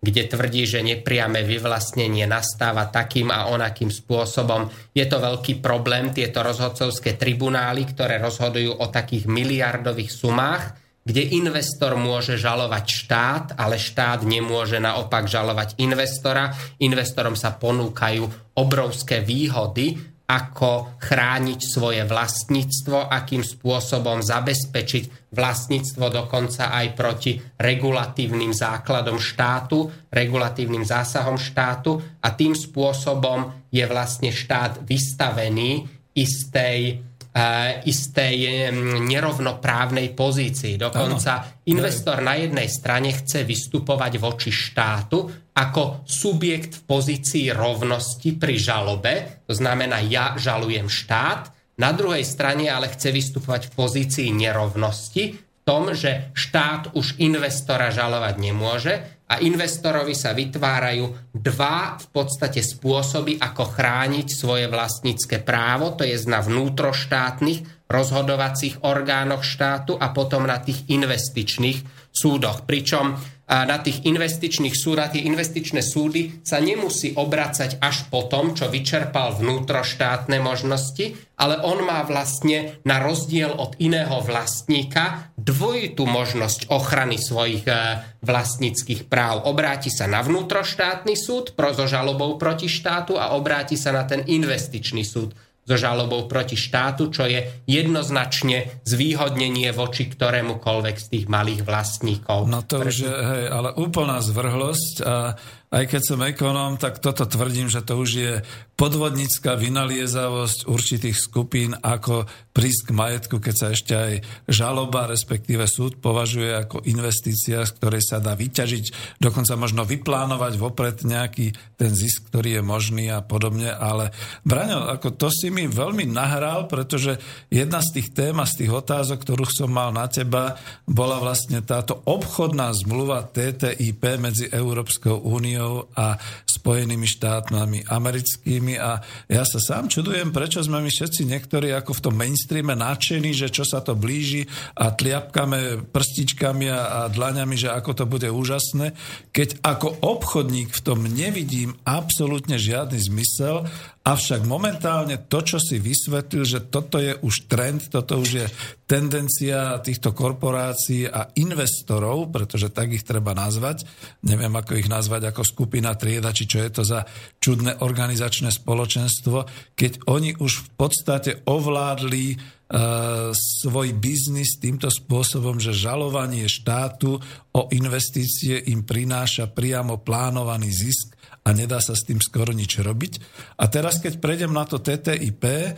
kde 0.00 0.32
tvrdí, 0.32 0.64
že 0.64 0.80
nepriame 0.80 1.44
vyvlastnenie 1.44 2.24
nastáva 2.24 2.88
takým 2.88 3.28
a 3.28 3.52
onakým 3.52 3.92
spôsobom. 3.92 4.72
Je 4.96 5.04
to 5.04 5.20
veľký 5.20 5.60
problém, 5.60 6.08
tieto 6.16 6.40
rozhodcovské 6.40 7.20
tribunály, 7.20 7.84
ktoré 7.84 8.16
rozhodujú 8.16 8.80
o 8.80 8.86
takých 8.88 9.28
miliardových 9.28 10.08
sumách, 10.08 10.64
kde 11.00 11.32
investor 11.36 11.96
môže 11.96 12.36
žalovať 12.36 12.84
štát, 12.84 13.46
ale 13.56 13.80
štát 13.80 14.24
nemôže 14.24 14.76
naopak 14.80 15.28
žalovať 15.28 15.80
investora. 15.80 16.52
Investorom 16.80 17.36
sa 17.36 17.56
ponúkajú 17.56 18.56
obrovské 18.56 19.24
výhody, 19.24 19.96
ako 20.30 21.02
chrániť 21.02 21.58
svoje 21.58 22.06
vlastníctvo, 22.06 23.10
akým 23.10 23.42
spôsobom 23.42 24.22
zabezpečiť 24.22 25.34
vlastníctvo 25.34 26.06
dokonca 26.06 26.70
aj 26.70 26.86
proti 26.94 27.34
regulatívnym 27.58 28.54
základom 28.54 29.18
štátu, 29.18 29.90
regulatívnym 30.14 30.86
zásahom 30.86 31.34
štátu 31.34 31.98
a 32.22 32.30
tým 32.30 32.54
spôsobom 32.54 33.66
je 33.74 33.82
vlastne 33.90 34.30
štát 34.30 34.86
vystavený 34.86 35.90
istej 36.14 37.02
uh, 37.34 37.82
istej 37.82 38.70
nerovnoprávnej 39.02 40.14
pozícii. 40.14 40.78
Dokonca 40.78 41.32
ano. 41.42 41.66
investor 41.70 42.22
na 42.22 42.38
jednej 42.38 42.70
strane 42.70 43.10
chce 43.14 43.42
vystupovať 43.42 44.12
voči 44.18 44.50
štátu 44.54 45.49
ako 45.60 46.08
subjekt 46.08 46.80
v 46.80 46.82
pozícii 46.88 47.52
rovnosti 47.52 48.32
pri 48.40 48.56
žalobe, 48.56 49.44
to 49.44 49.52
znamená, 49.52 50.00
ja 50.00 50.32
žalujem 50.40 50.88
štát, 50.88 51.52
na 51.76 51.92
druhej 51.92 52.24
strane 52.24 52.68
ale 52.68 52.88
chce 52.92 53.12
vystupovať 53.12 53.68
v 53.68 53.74
pozícii 53.76 54.28
nerovnosti, 54.32 55.36
v 55.36 55.60
tom, 55.64 55.92
že 55.92 56.32
štát 56.32 56.96
už 56.96 57.20
investora 57.20 57.92
žalovať 57.92 58.34
nemôže 58.40 58.94
a 59.30 59.38
investorovi 59.38 60.16
sa 60.16 60.34
vytvárajú 60.34 61.30
dva 61.30 62.00
v 62.00 62.06
podstate 62.10 62.64
spôsoby, 62.64 63.38
ako 63.38 63.64
chrániť 63.78 64.26
svoje 64.26 64.66
vlastnícke 64.66 65.44
právo, 65.44 65.94
to 65.94 66.02
je 66.02 66.18
na 66.26 66.42
vnútroštátnych 66.42 67.86
rozhodovacích 67.86 68.82
orgánoch 68.82 69.46
štátu 69.46 69.94
a 69.94 70.10
potom 70.10 70.50
na 70.50 70.58
tých 70.58 70.88
investičných 70.90 71.99
súdoch. 72.10 72.66
Pričom 72.66 73.18
na 73.50 73.82
tých 73.82 74.06
investičných 74.06 74.78
súdach, 74.78 75.10
tie 75.10 75.26
investičné 75.26 75.82
súdy 75.82 76.38
sa 76.46 76.62
nemusí 76.62 77.18
obracať 77.18 77.82
až 77.82 78.06
po 78.06 78.30
tom, 78.30 78.54
čo 78.54 78.70
vyčerpal 78.70 79.34
vnútroštátne 79.42 80.38
možnosti, 80.38 81.18
ale 81.34 81.58
on 81.66 81.82
má 81.82 82.06
vlastne 82.06 82.78
na 82.86 83.02
rozdiel 83.02 83.50
od 83.50 83.74
iného 83.82 84.22
vlastníka 84.22 85.34
dvojitú 85.34 86.06
možnosť 86.06 86.70
ochrany 86.70 87.18
svojich 87.18 87.66
e, 87.66 87.74
vlastníckých 88.22 89.10
práv. 89.10 89.48
Obráti 89.48 89.90
sa 89.90 90.06
na 90.06 90.22
vnútroštátny 90.22 91.18
súd 91.18 91.58
pro 91.58 91.74
so 91.74 91.90
žalobou 91.90 92.38
proti 92.38 92.70
štátu 92.70 93.18
a 93.18 93.34
obráti 93.34 93.74
sa 93.74 93.90
na 93.90 94.06
ten 94.06 94.22
investičný 94.30 95.02
súd 95.02 95.34
so 95.70 95.78
žalobou 95.78 96.26
proti 96.26 96.58
štátu, 96.58 97.14
čo 97.14 97.30
je 97.30 97.46
jednoznačne 97.70 98.82
zvýhodnenie 98.82 99.70
voči 99.70 100.10
ktorémukoľvek 100.10 100.96
z 100.98 101.06
tých 101.14 101.26
malých 101.30 101.62
vlastníkov. 101.62 102.50
No 102.50 102.66
to 102.66 102.82
už 102.82 103.06
je, 103.06 103.06
hej, 103.06 103.44
ale 103.46 103.70
úplná 103.78 104.18
zvrhlosť 104.18 104.94
a 105.06 105.38
aj 105.70 105.84
keď 105.86 106.02
som 106.02 106.26
ekonóm, 106.26 106.82
tak 106.82 106.98
toto 106.98 107.22
tvrdím, 107.30 107.70
že 107.70 107.86
to 107.86 107.94
už 107.94 108.10
je 108.10 108.34
podvodnícka 108.74 109.54
vynaliezavosť 109.54 110.66
určitých 110.66 111.14
skupín, 111.14 111.78
ako 111.78 112.26
prísť 112.50 112.90
k 112.90 112.96
majetku, 112.96 113.36
keď 113.38 113.54
sa 113.54 113.66
ešte 113.70 113.94
aj 113.94 114.14
žaloba, 114.50 115.06
respektíve 115.06 115.70
súd 115.70 116.02
považuje 116.02 116.50
ako 116.58 116.82
investícia, 116.90 117.62
z 117.62 117.70
ktorej 117.78 118.02
sa 118.02 118.18
dá 118.18 118.34
vyťažiť, 118.34 119.16
dokonca 119.22 119.54
možno 119.54 119.86
vyplánovať 119.86 120.58
vopred 120.58 121.06
nejaký 121.06 121.54
ten 121.78 121.94
zisk, 121.94 122.34
ktorý 122.34 122.58
je 122.58 122.62
možný 122.66 123.06
a 123.14 123.22
podobne. 123.22 123.70
Ale 123.70 124.10
Braňo, 124.42 124.90
ako 124.90 125.14
to 125.14 125.30
si 125.30 125.54
mi 125.54 125.70
veľmi 125.70 126.10
nahral, 126.10 126.66
pretože 126.66 127.22
jedna 127.46 127.78
z 127.78 128.02
tých 128.02 128.08
tém 128.10 128.34
a 128.42 128.48
z 128.48 128.66
tých 128.66 128.74
otázok, 128.74 129.22
ktorú 129.22 129.46
som 129.46 129.70
mal 129.70 129.94
na 129.94 130.10
teba, 130.10 130.58
bola 130.82 131.22
vlastne 131.22 131.62
táto 131.62 132.02
obchodná 132.10 132.74
zmluva 132.74 133.22
TTIP 133.22 134.18
medzi 134.18 134.50
Európskou 134.50 135.22
úniou 135.22 135.59
úniou 135.60 135.92
a 135.92 136.16
Spojenými 136.48 137.06
štátmi 137.08 137.88
americkými. 137.88 138.76
A 138.80 139.00
ja 139.28 139.44
sa 139.44 139.60
sám 139.60 139.88
čudujem, 139.88 140.32
prečo 140.32 140.60
sme 140.60 140.80
my 140.80 140.90
všetci 140.92 141.24
niektorí 141.28 141.72
ako 141.72 141.96
v 141.96 142.04
tom 142.04 142.14
mainstreame 142.16 142.76
nadšení, 142.76 143.32
že 143.32 143.52
čo 143.52 143.64
sa 143.64 143.80
to 143.80 143.96
blíži 143.96 144.44
a 144.76 144.92
tliapkame 144.92 145.88
prstičkami 145.88 146.66
a, 146.68 146.80
a 146.80 147.00
dlaňami, 147.08 147.56
že 147.56 147.72
ako 147.72 147.90
to 147.96 148.04
bude 148.04 148.28
úžasné, 148.28 148.92
keď 149.32 149.60
ako 149.64 150.04
obchodník 150.04 150.72
v 150.72 150.84
tom 150.84 151.04
nevidím 151.04 151.76
absolútne 151.84 152.60
žiadny 152.60 153.00
zmysel 153.00 153.64
Avšak 154.00 154.48
momentálne 154.48 155.28
to, 155.28 155.44
čo 155.44 155.60
si 155.60 155.76
vysvetlil, 155.76 156.48
že 156.48 156.72
toto 156.72 156.96
je 156.96 157.20
už 157.20 157.44
trend, 157.52 157.92
toto 157.92 158.16
už 158.16 158.30
je 158.32 158.46
tendencia 158.88 159.76
týchto 159.84 160.16
korporácií 160.16 161.04
a 161.04 161.28
investorov, 161.36 162.32
pretože 162.32 162.72
tak 162.72 162.96
ich 162.96 163.04
treba 163.04 163.36
nazvať, 163.36 163.84
neviem 164.24 164.56
ako 164.56 164.80
ich 164.80 164.88
nazvať 164.88 165.28
ako 165.28 165.44
skupina 165.44 165.92
trieda, 166.00 166.32
či 166.32 166.48
čo 166.48 166.64
je 166.64 166.70
to 166.72 166.80
za 166.80 167.04
čudné 167.44 167.84
organizačné 167.84 168.48
spoločenstvo, 168.48 169.44
keď 169.76 170.08
oni 170.08 170.32
už 170.40 170.52
v 170.64 170.68
podstate 170.80 171.44
ovládli 171.44 172.40
uh, 172.40 173.36
svoj 173.36 174.00
biznis 174.00 174.56
týmto 174.56 174.88
spôsobom, 174.88 175.60
že 175.60 175.76
žalovanie 175.76 176.48
štátu 176.48 177.20
o 177.52 177.62
investície 177.68 178.64
im 178.72 178.80
prináša 178.80 179.52
priamo 179.52 180.00
plánovaný 180.00 180.72
zisk 180.72 181.19
a 181.40 181.48
nedá 181.56 181.80
sa 181.80 181.96
s 181.96 182.04
tým 182.04 182.20
skoro 182.20 182.52
nič 182.52 182.78
robiť. 182.80 183.12
A 183.60 183.64
teraz, 183.66 183.98
keď 183.98 184.20
prejdem 184.20 184.52
na 184.52 184.68
to 184.68 184.76
TTIP, 184.76 185.44
e, 185.44 185.68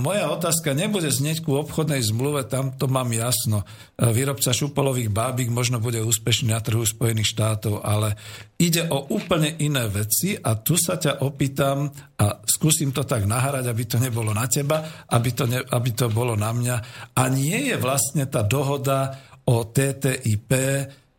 moja 0.00 0.32
otázka 0.32 0.72
nebude 0.72 1.12
znieť 1.12 1.44
ku 1.44 1.60
obchodnej 1.60 2.00
zmluve, 2.00 2.48
tam 2.48 2.72
to 2.72 2.88
mám 2.88 3.12
jasno. 3.12 3.68
E, 4.00 4.08
výrobca 4.08 4.56
šupolových 4.56 5.12
bábik 5.12 5.52
možno 5.52 5.76
bude 5.84 6.00
úspešný 6.00 6.56
na 6.56 6.64
trhu 6.64 6.80
Spojených 6.80 7.28
štátov, 7.28 7.84
ale 7.84 8.16
ide 8.56 8.88
o 8.88 9.04
úplne 9.12 9.52
iné 9.60 9.84
veci 9.92 10.32
a 10.32 10.56
tu 10.56 10.80
sa 10.80 10.96
ťa 10.96 11.20
opýtam 11.20 11.92
a 12.16 12.40
skúsim 12.48 12.88
to 12.88 13.04
tak 13.04 13.28
nahrať, 13.28 13.68
aby 13.68 13.84
to 13.84 14.00
nebolo 14.00 14.32
na 14.32 14.48
teba, 14.48 15.04
aby 15.12 15.30
to, 15.36 15.44
ne, 15.44 15.60
aby 15.60 15.90
to 15.92 16.08
bolo 16.08 16.40
na 16.40 16.56
mňa. 16.56 16.76
A 17.12 17.22
nie 17.28 17.68
je 17.68 17.76
vlastne 17.76 18.24
tá 18.32 18.40
dohoda 18.40 19.12
o 19.44 19.62
TTIP 19.62 20.50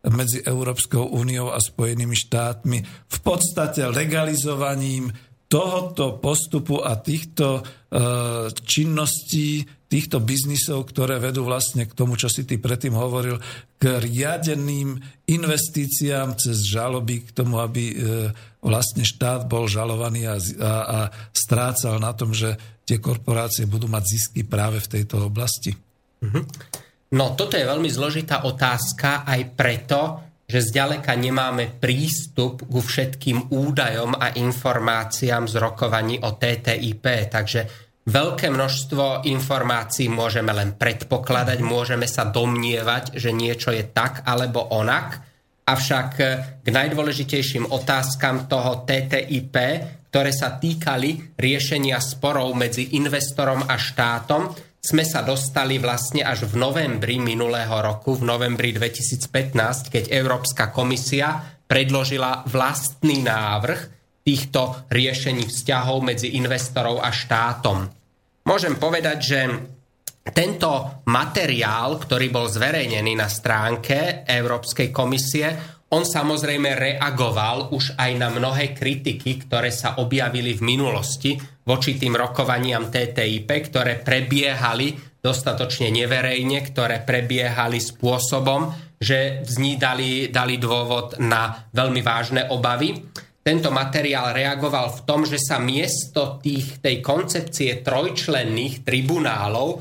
medzi 0.06 0.38
Európskou 0.46 1.10
úniou 1.10 1.50
a 1.50 1.58
Spojenými 1.58 2.14
štátmi 2.14 2.78
v 2.86 3.18
podstate 3.26 3.90
legalizovaním 3.90 5.10
tohoto 5.48 6.20
postupu 6.20 6.84
a 6.84 7.00
týchto 7.00 7.58
e, 7.58 7.62
činností, 8.52 9.64
týchto 9.88 10.20
biznisov, 10.20 10.84
ktoré 10.92 11.16
vedú 11.16 11.48
vlastne 11.48 11.88
k 11.88 11.96
tomu, 11.96 12.20
čo 12.20 12.28
si 12.28 12.44
ty 12.44 12.60
predtým 12.60 12.92
hovoril, 12.92 13.40
k 13.80 13.96
riadeným 13.96 15.00
investíciám 15.24 16.36
cez 16.36 16.68
žaloby, 16.68 17.24
k 17.24 17.30
tomu, 17.32 17.64
aby 17.64 17.84
e, 17.90 17.94
vlastne 18.60 19.08
štát 19.08 19.48
bol 19.48 19.64
žalovaný 19.64 20.28
a, 20.28 20.36
a, 20.36 20.72
a 20.84 20.98
strácal 21.32 21.96
na 21.96 22.12
tom, 22.12 22.36
že 22.36 22.52
tie 22.84 23.00
korporácie 23.00 23.64
budú 23.64 23.88
mať 23.88 24.04
zisky 24.04 24.44
práve 24.44 24.84
v 24.84 25.00
tejto 25.00 25.32
oblasti. 25.32 25.72
Mm-hmm. 26.20 26.44
No 27.08 27.32
toto 27.32 27.56
je 27.56 27.64
veľmi 27.64 27.88
zložitá 27.88 28.44
otázka 28.44 29.24
aj 29.24 29.40
preto, 29.56 30.00
že 30.48 30.64
zďaleka 30.72 31.12
nemáme 31.12 31.76
prístup 31.76 32.64
ku 32.64 32.80
všetkým 32.80 33.52
údajom 33.52 34.16
a 34.16 34.32
informáciám 34.32 35.44
z 35.44 35.54
rokovaní 35.60 36.20
o 36.24 36.36
TTIP. 36.36 37.04
Takže 37.28 37.60
veľké 38.08 38.48
množstvo 38.48 39.28
informácií 39.28 40.08
môžeme 40.08 40.52
len 40.56 40.76
predpokladať, 40.76 41.58
môžeme 41.60 42.08
sa 42.08 42.28
domnievať, 42.28 43.16
že 43.16 43.32
niečo 43.32 43.72
je 43.72 43.84
tak 43.92 44.24
alebo 44.24 44.72
onak. 44.72 45.20
Avšak 45.68 46.08
k 46.64 46.68
najdôležitejším 46.68 47.68
otázkam 47.68 48.48
toho 48.48 48.88
TTIP, 48.88 49.56
ktoré 50.08 50.32
sa 50.32 50.56
týkali 50.56 51.36
riešenia 51.36 52.00
sporov 52.00 52.56
medzi 52.56 52.96
investorom 52.96 53.68
a 53.68 53.76
štátom, 53.76 54.48
sme 54.78 55.02
sa 55.02 55.26
dostali 55.26 55.76
vlastne 55.82 56.22
až 56.22 56.46
v 56.46 56.54
novembri 56.56 57.18
minulého 57.18 57.74
roku, 57.82 58.14
v 58.14 58.24
novembri 58.24 58.70
2015, 58.70 59.90
keď 59.90 60.04
Európska 60.14 60.70
komisia 60.70 61.58
predložila 61.68 62.46
vlastný 62.48 63.20
návrh 63.26 63.80
týchto 64.24 64.88
riešení 64.88 65.48
vzťahov 65.48 66.04
medzi 66.04 66.36
investorov 66.38 67.00
a 67.02 67.10
štátom. 67.12 67.88
Môžem 68.48 68.80
povedať, 68.80 69.18
že 69.20 69.40
tento 70.32 71.04
materiál, 71.08 71.96
ktorý 71.96 72.28
bol 72.28 72.46
zverejnený 72.48 73.16
na 73.16 73.28
stránke 73.28 74.24
Európskej 74.28 74.92
komisie, 74.92 75.77
on 75.88 76.04
samozrejme 76.04 76.76
reagoval 76.76 77.72
už 77.72 77.96
aj 77.96 78.10
na 78.20 78.28
mnohé 78.28 78.76
kritiky, 78.76 79.48
ktoré 79.48 79.72
sa 79.72 79.96
objavili 79.96 80.52
v 80.52 80.76
minulosti 80.76 81.32
voči 81.64 81.96
tým 81.96 82.12
rokovaniam 82.12 82.92
TTIP, 82.92 83.48
ktoré 83.72 83.96
prebiehali 84.04 84.92
dostatočne 85.16 85.88
neverejne, 85.88 86.60
ktoré 86.68 87.00
prebiehali 87.00 87.80
spôsobom, 87.80 88.68
že 89.00 89.40
z 89.48 89.54
ní 89.56 89.80
dali, 89.80 90.28
dali 90.28 90.60
dôvod 90.60 91.16
na 91.24 91.68
veľmi 91.72 92.04
vážne 92.04 92.42
obavy. 92.52 92.92
Tento 93.40 93.72
materiál 93.72 94.36
reagoval 94.36 94.92
v 94.92 95.00
tom, 95.08 95.24
že 95.24 95.40
sa 95.40 95.56
miesto 95.56 96.36
tých, 96.36 96.84
tej 96.84 97.00
koncepcie 97.00 97.80
trojčlenných 97.80 98.84
tribunálov 98.84 99.68
e, 99.72 99.76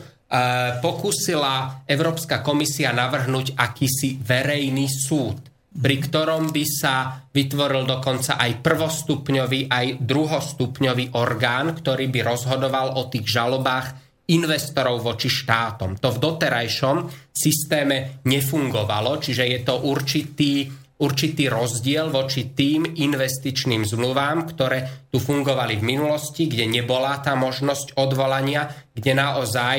pokúsila 0.79 1.83
Európska 1.83 2.39
komisia 2.39 2.95
navrhnúť 2.95 3.59
akýsi 3.59 4.23
verejný 4.23 4.87
súd 4.87 5.56
pri 5.77 5.95
ktorom 6.01 6.49
by 6.49 6.65
sa 6.65 7.21
vytvoril 7.29 7.85
dokonca 7.85 8.41
aj 8.41 8.65
prvostupňový, 8.65 9.69
aj 9.69 10.01
druhostupňový 10.01 11.13
orgán, 11.13 11.77
ktorý 11.77 12.09
by 12.09 12.19
rozhodoval 12.25 12.97
o 12.97 13.05
tých 13.07 13.29
žalobách 13.29 13.87
investorov 14.27 15.05
voči 15.05 15.31
štátom. 15.31 16.01
To 16.03 16.11
v 16.11 16.19
doterajšom 16.19 16.97
systéme 17.31 18.19
nefungovalo, 18.27 19.21
čiže 19.23 19.45
je 19.47 19.59
to 19.63 19.87
určitý 19.87 20.67
určitý 20.97 21.45
rozdiel 21.45 22.09
voči 22.09 22.57
tým 22.57 22.97
investičným 22.97 23.85
zmluvám, 23.85 24.49
ktoré 24.49 25.07
tu 25.13 25.21
fungovali 25.21 25.77
v 25.77 25.87
minulosti, 25.95 26.49
kde 26.49 26.65
nebola 26.65 27.21
tá 27.21 27.37
možnosť 27.37 27.95
odvolania, 28.01 28.65
kde 28.91 29.13
naozaj 29.13 29.77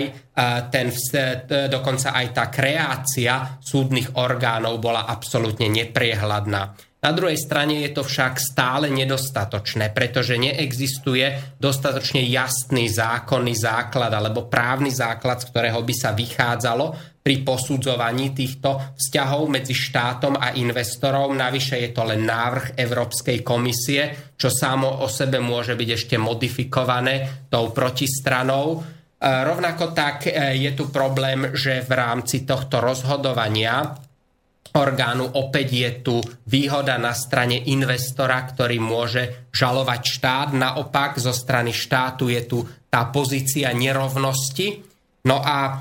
ten, 0.70 0.88
dokonca 1.68 2.14
aj 2.14 2.26
tá 2.30 2.44
kreácia 2.46 3.58
súdnych 3.58 4.14
orgánov 4.14 4.78
bola 4.78 5.10
absolútne 5.10 5.66
nepriehľadná. 5.66 6.87
Na 6.98 7.14
druhej 7.14 7.38
strane 7.38 7.78
je 7.86 7.94
to 7.94 8.02
však 8.02 8.42
stále 8.42 8.90
nedostatočné, 8.90 9.94
pretože 9.94 10.34
neexistuje 10.34 11.54
dostatočne 11.62 12.26
jasný 12.26 12.90
zákonný 12.90 13.54
základ 13.54 14.10
alebo 14.10 14.50
právny 14.50 14.90
základ, 14.90 15.38
z 15.38 15.46
ktorého 15.54 15.78
by 15.86 15.94
sa 15.94 16.10
vychádzalo 16.10 17.18
pri 17.22 17.46
posudzovaní 17.46 18.34
týchto 18.34 18.98
vzťahov 18.98 19.46
medzi 19.46 19.78
štátom 19.78 20.42
a 20.42 20.58
investorom. 20.58 21.38
Navyše 21.38 21.78
je 21.86 21.90
to 21.94 22.02
len 22.02 22.26
návrh 22.26 22.74
Európskej 22.74 23.46
komisie, 23.46 24.34
čo 24.34 24.50
samo 24.50 24.98
o 24.98 25.06
sebe 25.06 25.38
môže 25.38 25.78
byť 25.78 25.88
ešte 25.94 26.16
modifikované 26.18 27.46
tou 27.46 27.70
protistranou. 27.70 28.74
E, 28.74 28.78
rovnako 29.22 29.94
tak 29.94 30.26
e, 30.26 30.56
je 30.66 30.74
tu 30.74 30.90
problém, 30.90 31.54
že 31.54 31.86
v 31.86 31.92
rámci 31.94 32.42
tohto 32.42 32.82
rozhodovania 32.82 34.07
orgánu 34.78 35.26
opäť 35.36 35.68
je 35.74 35.90
tu 36.00 36.16
výhoda 36.46 36.96
na 36.96 37.12
strane 37.12 37.58
investora, 37.68 38.46
ktorý 38.46 38.78
môže 38.78 39.50
žalovať 39.50 40.00
štát. 40.06 40.48
Naopak 40.54 41.18
zo 41.18 41.34
strany 41.34 41.74
štátu 41.74 42.30
je 42.30 42.42
tu 42.46 42.58
tá 42.88 43.10
pozícia 43.12 43.68
nerovnosti, 43.74 44.88
No 45.28 45.42
a 45.42 45.56
e, 45.68 45.72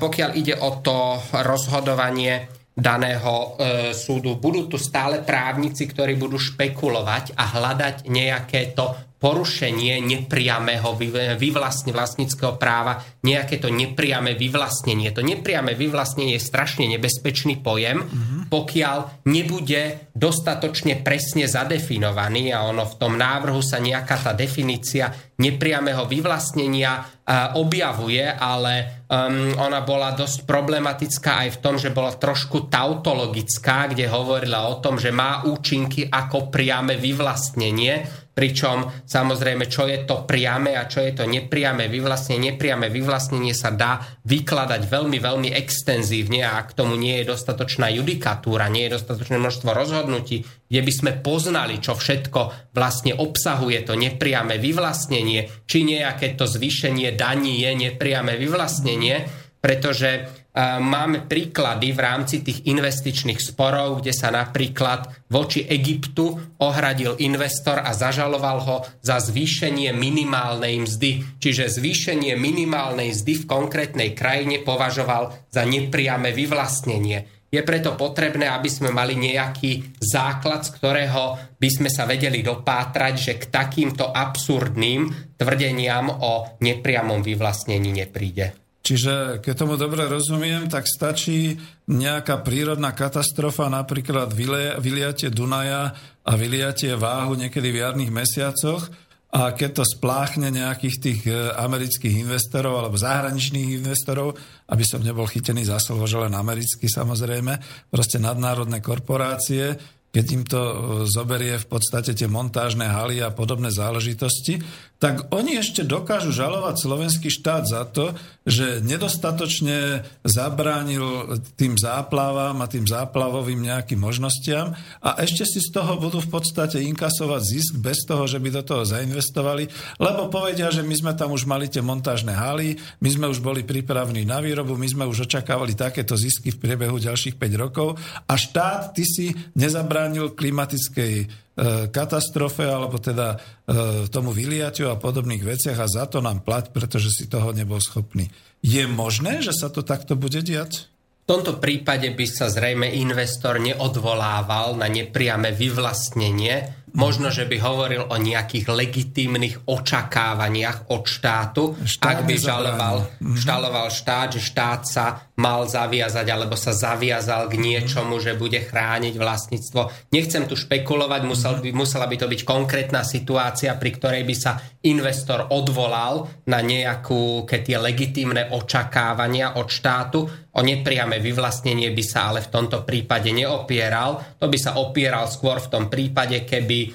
pokiaľ 0.00 0.30
ide 0.34 0.56
o 0.58 0.82
to 0.82 1.20
rozhodovanie 1.44 2.48
daného 2.72 3.34
e, 3.36 3.48
súdu, 3.92 4.40
budú 4.40 4.66
tu 4.72 4.80
stále 4.80 5.20
právnici, 5.20 5.84
ktorí 5.84 6.16
budú 6.16 6.40
špekulovať 6.40 7.36
a 7.36 7.44
hľadať 7.54 8.08
nejaké 8.08 8.72
to 8.72 8.96
porušenie 9.20 10.00
nepriamého 10.00 10.96
vyvlastne 11.36 11.92
vlastníckého 11.92 12.56
práva, 12.56 13.04
nejaké 13.20 13.60
to 13.60 13.68
nepriame 13.68 14.32
vyvlastnenie. 14.32 15.12
To 15.12 15.20
nepriame 15.20 15.76
vyvlastnenie 15.76 16.40
je 16.40 16.48
strašne 16.48 16.88
nebezpečný 16.88 17.60
pojem, 17.60 18.00
mm-hmm. 18.00 18.40
pokiaľ 18.48 19.28
nebude 19.28 20.10
dostatočne 20.16 21.04
presne 21.04 21.44
zadefinovaný 21.44 22.56
a 22.56 22.64
ono 22.64 22.88
v 22.88 22.96
tom 22.96 23.20
návrhu 23.20 23.60
sa 23.60 23.76
nejaká 23.76 24.24
tá 24.24 24.32
definícia 24.32 25.12
nepriamého 25.36 26.08
vyvlastnenia 26.08 27.00
uh, 27.00 27.56
objavuje, 27.60 28.24
ale 28.24 29.04
um, 29.08 29.52
ona 29.56 29.80
bola 29.84 30.12
dosť 30.16 30.44
problematická 30.44 31.44
aj 31.44 31.56
v 31.56 31.60
tom, 31.60 31.74
že 31.76 31.92
bola 31.92 32.12
trošku 32.16 32.68
tautologická, 32.68 33.88
kde 33.88 34.08
hovorila 34.08 34.68
o 34.68 34.80
tom, 34.80 35.00
že 35.00 35.12
má 35.12 35.44
účinky 35.48 36.08
ako 36.08 36.52
priame 36.52 37.00
vyvlastnenie, 37.00 38.28
pričom 38.30 38.88
samozrejme, 39.04 39.66
čo 39.66 39.84
je 39.90 40.06
to 40.06 40.24
priame 40.24 40.78
a 40.78 40.86
čo 40.86 41.02
je 41.02 41.12
to 41.12 41.24
nepriame 41.26 41.90
vyvlastnenie. 41.90 42.54
Nepriame 42.54 42.88
vyvlastnenie 42.88 43.52
sa 43.52 43.74
dá 43.74 44.00
vykladať 44.24 44.86
veľmi, 44.86 45.18
veľmi 45.18 45.50
extenzívne 45.52 46.46
a 46.46 46.62
ak 46.62 46.72
tomu 46.78 46.94
nie 46.96 47.20
je 47.20 47.30
dostatočná 47.30 47.90
judikatúra, 47.92 48.70
nie 48.72 48.88
je 48.88 48.96
dostatočné 48.96 49.36
množstvo 49.36 49.70
rozhodnutí, 49.74 50.46
kde 50.70 50.80
by 50.80 50.92
sme 50.94 51.12
poznali, 51.20 51.82
čo 51.82 51.98
všetko 51.98 52.72
vlastne 52.72 53.12
obsahuje 53.18 53.82
to 53.84 53.98
nepriame 53.98 54.56
vyvlastnenie, 54.56 55.66
či 55.66 55.84
nejaké 55.84 56.38
to 56.38 56.46
zvýšenie 56.46 57.12
daní 57.18 57.60
je 57.60 57.70
nepriame 57.76 58.38
vyvlastnenie, 58.38 59.26
pretože 59.60 60.39
máme 60.58 61.30
príklady 61.30 61.94
v 61.94 62.00
rámci 62.02 62.42
tých 62.42 62.66
investičných 62.66 63.38
sporov, 63.38 64.02
kde 64.02 64.10
sa 64.10 64.34
napríklad 64.34 65.30
voči 65.30 65.62
Egyptu 65.62 66.58
ohradil 66.58 67.14
investor 67.22 67.78
a 67.78 67.94
zažaloval 67.94 68.58
ho 68.66 68.76
za 68.98 69.22
zvýšenie 69.22 69.94
minimálnej 69.94 70.82
mzdy. 70.82 71.38
Čiže 71.38 71.70
zvýšenie 71.70 72.34
minimálnej 72.34 73.14
mzdy 73.14 73.46
v 73.46 73.48
konkrétnej 73.48 74.10
krajine 74.12 74.58
považoval 74.62 75.50
za 75.50 75.62
nepriame 75.62 76.34
vyvlastnenie. 76.34 77.40
Je 77.50 77.66
preto 77.66 77.98
potrebné, 77.98 78.46
aby 78.46 78.70
sme 78.70 78.94
mali 78.94 79.18
nejaký 79.18 79.98
základ, 79.98 80.62
z 80.62 80.70
ktorého 80.78 81.34
by 81.58 81.68
sme 81.70 81.90
sa 81.90 82.06
vedeli 82.06 82.46
dopátrať, 82.46 83.14
že 83.18 83.32
k 83.42 83.50
takýmto 83.50 84.06
absurdným 84.06 85.34
tvrdeniam 85.34 86.14
o 86.14 86.54
nepriamom 86.62 87.26
vyvlastnení 87.26 87.90
nepríde. 87.90 88.59
Čiže 88.80 89.44
keď 89.44 89.54
tomu 89.54 89.76
dobre 89.76 90.08
rozumiem, 90.08 90.64
tak 90.64 90.88
stačí 90.88 91.52
nejaká 91.84 92.40
prírodná 92.40 92.96
katastrofa, 92.96 93.68
napríklad 93.68 94.32
vyliatie 94.80 95.28
Dunaja 95.28 95.92
a 96.24 96.32
vyliatie 96.32 96.96
váhu 96.96 97.36
niekedy 97.36 97.68
v 97.70 97.80
jarných 97.84 98.12
mesiacoch, 98.12 98.88
a 99.30 99.54
keď 99.54 99.70
to 99.82 99.84
spláchne 99.86 100.50
nejakých 100.50 100.96
tých 100.98 101.20
e, 101.30 101.54
amerických 101.54 102.26
investorov 102.26 102.82
alebo 102.82 102.98
zahraničných 102.98 103.78
investorov, 103.78 104.34
aby 104.66 104.82
som 104.82 105.06
nebol 105.06 105.22
chytený 105.30 105.70
za 105.70 105.78
slovo, 105.78 106.02
že 106.10 106.18
len 106.18 106.34
americký 106.34 106.90
samozrejme, 106.90 107.54
proste 107.94 108.18
nadnárodné 108.18 108.82
korporácie, 108.82 109.78
keď 110.10 110.26
im 110.34 110.42
to 110.42 110.60
e, 110.60 110.74
zoberie 111.06 111.54
v 111.58 111.66
podstate 111.70 112.14
tie 112.18 112.26
montážne 112.26 112.86
haly 112.90 113.22
a 113.22 113.30
podobné 113.30 113.70
záležitosti, 113.70 114.58
tak 115.00 115.32
oni 115.32 115.56
ešte 115.56 115.80
dokážu 115.80 116.28
žalovať 116.28 116.76
slovenský 116.76 117.32
štát 117.32 117.64
za 117.64 117.88
to, 117.88 118.12
že 118.44 118.84
nedostatočne 118.84 120.04
zabránil 120.28 121.40
tým 121.56 121.80
záplavám 121.80 122.60
a 122.60 122.68
tým 122.68 122.84
záplavovým 122.84 123.64
nejakým 123.64 123.96
možnostiam 123.96 124.76
a 125.00 125.16
ešte 125.24 125.48
si 125.48 125.64
z 125.64 125.72
toho 125.72 125.96
budú 125.96 126.20
v 126.20 126.28
podstate 126.28 126.84
inkasovať 126.84 127.40
zisk 127.40 127.72
bez 127.80 128.04
toho, 128.04 128.28
že 128.28 128.36
by 128.36 128.60
do 128.60 128.62
toho 128.66 128.84
zainvestovali, 128.84 129.72
lebo 129.96 130.28
povedia, 130.28 130.68
že 130.68 130.84
my 130.84 130.92
sme 130.92 131.12
tam 131.16 131.32
už 131.32 131.48
mali 131.48 131.72
tie 131.72 131.80
montážne 131.80 132.36
haly, 132.36 132.76
my 133.00 133.08
sme 133.08 133.26
už 133.32 133.40
boli 133.40 133.64
pripravení 133.64 134.28
na 134.28 134.44
výrobu, 134.44 134.76
my 134.76 134.84
sme 134.84 135.08
už 135.08 135.24
očakávali 135.24 135.72
takéto 135.72 136.12
zisky 136.12 136.52
v 136.52 136.60
priebehu 136.60 137.00
ďalších 137.00 137.40
5 137.40 137.56
rokov 137.56 137.96
a 138.28 138.34
štát, 138.36 138.92
ty 138.92 139.08
si 139.08 139.32
nezabránil 139.56 139.99
klimatickej 140.08 141.28
E, 141.60 141.92
katastrofe 141.92 142.64
alebo 142.64 142.96
teda 142.96 143.36
e, 143.68 144.08
tomu 144.08 144.32
vyliaťu 144.32 144.88
a 144.88 144.96
podobných 144.96 145.44
veciach 145.44 145.76
a 145.76 145.92
za 145.92 146.08
to 146.08 146.24
nám 146.24 146.40
plať, 146.40 146.72
pretože 146.72 147.12
si 147.12 147.28
toho 147.28 147.52
nebol 147.52 147.76
schopný. 147.76 148.32
Je 148.64 148.88
možné, 148.88 149.44
že 149.44 149.52
sa 149.52 149.68
to 149.68 149.84
takto 149.84 150.16
bude 150.16 150.40
diať? 150.40 150.88
V 151.28 151.36
tomto 151.36 151.60
prípade 151.60 152.08
by 152.16 152.26
sa 152.26 152.48
zrejme 152.48 152.88
investor 152.96 153.60
neodvolával 153.60 154.72
na 154.80 154.88
nepriame 154.88 155.52
vyvlastnenie, 155.52 156.79
Možno, 156.94 157.30
že 157.30 157.46
by 157.46 157.56
hovoril 157.62 158.02
o 158.08 158.16
nejakých 158.18 158.66
legitímnych 158.66 159.54
očakávaniach 159.66 160.90
od 160.90 161.06
štátu, 161.06 161.78
štát 161.82 162.10
ak 162.10 162.18
by 162.26 162.34
žaloval, 162.34 162.96
mhm. 163.22 163.36
žaloval 163.38 163.86
štát, 163.90 164.28
že 164.34 164.42
štát 164.42 164.80
sa 164.86 165.30
mal 165.40 165.64
zaviazať 165.64 166.26
alebo 166.28 166.54
sa 166.58 166.76
zaviazal 166.76 167.48
k 167.48 167.56
niečomu, 167.56 168.20
že 168.20 168.36
bude 168.36 168.60
chrániť 168.60 169.14
vlastníctvo. 169.16 170.12
Nechcem 170.12 170.44
tu 170.44 170.54
špekulovať, 170.58 171.20
musel 171.24 171.58
by, 171.64 171.70
musela 171.72 172.04
by 172.04 172.16
to 172.20 172.26
byť 172.28 172.40
konkrétna 172.44 173.06
situácia, 173.06 173.72
pri 173.78 173.90
ktorej 173.96 174.22
by 174.28 174.34
sa 174.36 174.60
investor 174.84 175.48
odvolal 175.48 176.28
na 176.48 176.60
nejakú, 176.60 177.48
keď 177.48 177.60
tie 177.64 177.78
legitímne 177.80 178.52
očakávania 178.52 179.56
od 179.56 179.68
štátu. 179.68 180.20
O 180.50 180.66
nepriame 180.66 181.22
vyvlastnenie 181.22 181.94
by 181.94 182.04
sa 182.04 182.34
ale 182.34 182.42
v 182.42 182.50
tomto 182.50 182.82
prípade 182.82 183.30
neopieral. 183.30 184.38
To 184.42 184.50
by 184.50 184.58
sa 184.58 184.82
opieral 184.82 185.30
skôr 185.30 185.62
v 185.62 185.70
tom 185.70 185.84
prípade, 185.86 186.42
keby 186.42 186.90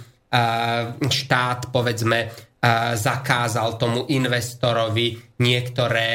štát, 1.00 1.72
povedzme, 1.72 2.28
zakázal 2.98 3.78
tomu 3.78 4.10
investorovi 4.10 5.38
niektoré 5.38 6.08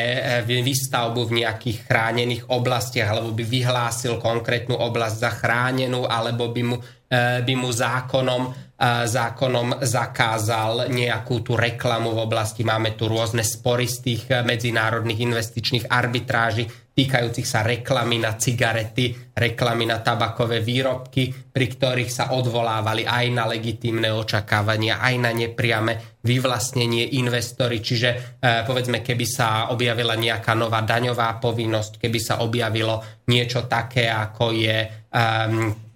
e, 0.43 0.61
výstavbu 0.63 1.29
v 1.29 1.45
nejakých 1.45 1.87
chránených 1.87 2.43
oblastiach, 2.51 3.07
alebo 3.07 3.31
by 3.31 3.45
vyhlásil 3.47 4.19
konkrétnu 4.19 4.75
oblasť 4.75 5.17
za 5.21 5.31
chránenú, 5.31 6.11
alebo 6.11 6.51
by 6.51 6.63
mu, 6.67 6.77
e, 7.07 7.45
by 7.47 7.55
mu 7.55 7.71
zákonom, 7.71 8.73
zákonom 9.05 9.85
zakázal 9.85 10.89
nejakú 10.89 11.45
tú 11.45 11.53
reklamu 11.53 12.17
v 12.17 12.25
oblasti. 12.25 12.65
Máme 12.65 12.97
tu 12.97 13.13
rôzne 13.13 13.45
spory 13.45 13.85
z 13.85 13.97
tých 14.01 14.23
medzinárodných 14.33 15.21
investičných 15.21 15.85
arbitráží, 15.93 16.65
týkajúcich 16.91 17.47
sa 17.47 17.65
reklamy 17.65 18.21
na 18.21 18.37
cigarety, 18.37 19.15
reklamy 19.33 19.89
na 19.89 20.03
tabakové 20.03 20.61
výrobky, 20.61 21.31
pri 21.31 21.67
ktorých 21.71 22.11
sa 22.11 22.25
odvolávali 22.37 23.07
aj 23.07 23.27
na 23.33 23.49
legitímne 23.49 24.11
očakávania, 24.13 25.01
aj 25.01 25.15
na 25.17 25.31
nepriame 25.33 26.21
vyvlastnenie 26.21 27.17
investory. 27.17 27.81
Čiže 27.81 28.09
e, 28.13 28.19
povedzme, 28.69 29.01
keby 29.01 29.25
sa 29.25 29.73
objavila 29.73 30.19
nejaká 30.19 30.53
nová 30.53 30.85
daňová 30.85 31.41
povinnosť, 31.41 31.97
keby 32.03 32.19
sa 32.21 32.45
objavilo 32.45 33.25
niečo 33.33 33.65
také, 33.65 34.11
ako 34.13 34.53
je 34.53 34.77
e, 34.85 34.89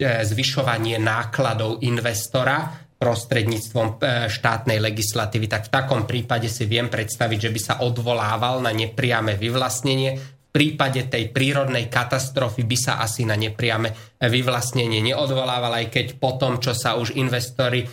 zvyšovanie 0.01 0.97
nákladov 1.03 1.85
investora, 1.85 2.85
prostredníctvom 2.95 3.89
e, 3.89 4.33
štátnej 4.33 4.81
legislatívy, 4.81 5.45
tak 5.45 5.69
v 5.69 5.75
takom 5.77 6.09
prípade 6.09 6.49
si 6.49 6.65
viem 6.65 6.89
predstaviť, 6.89 7.39
že 7.39 7.53
by 7.53 7.61
sa 7.61 7.75
odvolával 7.85 8.65
na 8.65 8.73
nepriame 8.73 9.37
vyvlastnenie 9.37 10.16
prípade 10.55 11.10
tej 11.10 11.35
prírodnej 11.35 11.90
katastrofy 11.90 12.62
by 12.62 12.78
sa 12.78 12.93
asi 13.02 13.26
na 13.26 13.35
nepriame 13.35 13.90
vyvlastnenie 14.22 15.02
neodvolával, 15.02 15.82
aj 15.82 15.90
keď 15.90 16.06
po 16.22 16.39
tom, 16.39 16.62
čo 16.62 16.70
sa 16.70 16.94
už 16.94 17.18
investori 17.18 17.82
e, 17.82 17.86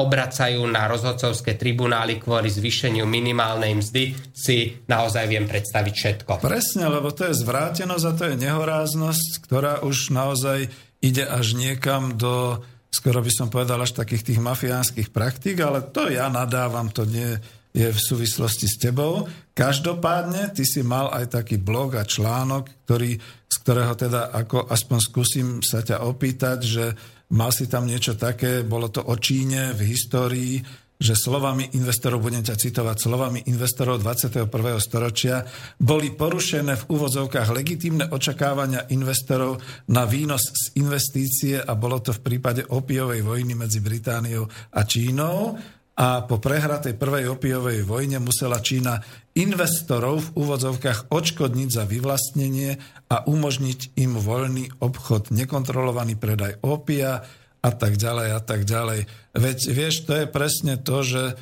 obracajú 0.00 0.64
na 0.64 0.88
rozhodcovské 0.88 1.60
tribunály 1.60 2.16
kvôli 2.16 2.48
zvýšeniu 2.48 3.04
minimálnej 3.04 3.76
mzdy, 3.76 4.16
si 4.32 4.80
naozaj 4.88 5.28
viem 5.28 5.44
predstaviť 5.44 5.94
všetko. 5.94 6.40
Presne, 6.40 6.88
lebo 6.88 7.12
to 7.12 7.28
je 7.28 7.36
zvrátenosť 7.36 8.04
a 8.08 8.16
to 8.16 8.24
je 8.32 8.36
nehoráznosť, 8.48 9.28
ktorá 9.44 9.84
už 9.84 10.16
naozaj 10.16 10.72
ide 11.04 11.28
až 11.28 11.52
niekam 11.52 12.16
do, 12.16 12.64
skoro 12.88 13.20
by 13.20 13.28
som 13.28 13.52
povedal, 13.52 13.76
až 13.76 13.92
takých 13.92 14.32
tých 14.32 14.40
mafiánskych 14.40 15.12
praktík, 15.12 15.60
ale 15.60 15.84
to 15.92 16.08
ja 16.08 16.32
nadávam, 16.32 16.88
to 16.88 17.04
nie 17.04 17.59
je 17.70 17.86
v 17.86 18.00
súvislosti 18.00 18.66
s 18.66 18.76
tebou. 18.82 19.26
Každopádne, 19.54 20.50
ty 20.50 20.66
si 20.66 20.82
mal 20.82 21.10
aj 21.14 21.38
taký 21.38 21.62
blog 21.62 21.94
a 21.94 22.02
článok, 22.02 22.86
ktorý, 22.86 23.14
z 23.46 23.56
ktorého 23.62 23.94
teda 23.94 24.34
ako 24.34 24.66
aspoň 24.66 24.98
skúsim 24.98 25.46
sa 25.62 25.82
ťa 25.82 26.02
opýtať, 26.02 26.58
že 26.66 26.84
mal 27.30 27.54
si 27.54 27.70
tam 27.70 27.86
niečo 27.86 28.18
také, 28.18 28.66
bolo 28.66 28.90
to 28.90 29.06
o 29.06 29.14
Číne 29.14 29.70
v 29.74 29.80
histórii, 29.86 30.58
že 31.00 31.16
slovami 31.16 31.72
investorov, 31.80 32.20
budem 32.20 32.44
ťa 32.44 32.60
citovať, 32.60 32.96
slovami 33.00 33.40
investorov 33.48 34.04
21. 34.04 34.52
storočia 34.76 35.40
boli 35.80 36.12
porušené 36.12 36.76
v 36.76 36.84
úvodzovkách 36.92 37.56
legitímne 37.56 38.12
očakávania 38.12 38.84
investorov 38.92 39.64
na 39.88 40.04
výnos 40.04 40.44
z 40.52 40.76
investície 40.76 41.56
a 41.56 41.72
bolo 41.72 42.04
to 42.04 42.12
v 42.12 42.20
prípade 42.20 42.68
opiovej 42.68 43.24
vojny 43.24 43.56
medzi 43.56 43.80
Britániou 43.80 44.44
a 44.76 44.84
Čínou 44.84 45.56
a 46.00 46.24
po 46.24 46.40
prehratej 46.40 46.96
prvej 46.96 47.28
opiovej 47.28 47.84
vojne 47.84 48.24
musela 48.24 48.64
Čína 48.64 49.04
investorov 49.36 50.32
v 50.32 50.48
úvodzovkách 50.48 51.12
odškodniť 51.12 51.68
za 51.68 51.84
vyvlastnenie 51.84 52.80
a 53.12 53.28
umožniť 53.28 54.00
im 54.00 54.16
voľný 54.16 54.80
obchod, 54.80 55.28
nekontrolovaný 55.28 56.16
predaj 56.16 56.56
opia 56.64 57.20
a 57.60 57.70
tak 57.76 58.00
ďalej 58.00 58.28
a 58.32 58.40
tak 58.40 58.64
ďalej. 58.64 59.04
Veď 59.36 59.58
vieš, 59.76 60.08
to 60.08 60.16
je 60.16 60.24
presne 60.24 60.80
to, 60.80 61.04
že 61.04 61.22
e, 61.28 61.34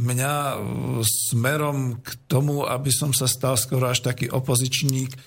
mňa 0.00 0.34
smerom 1.04 2.00
k 2.00 2.08
tomu, 2.24 2.64
aby 2.64 2.88
som 2.88 3.12
sa 3.12 3.28
stal 3.28 3.60
skoro 3.60 3.92
až 3.92 4.00
taký 4.00 4.32
opozičník, 4.32 5.12
e, 5.12 5.18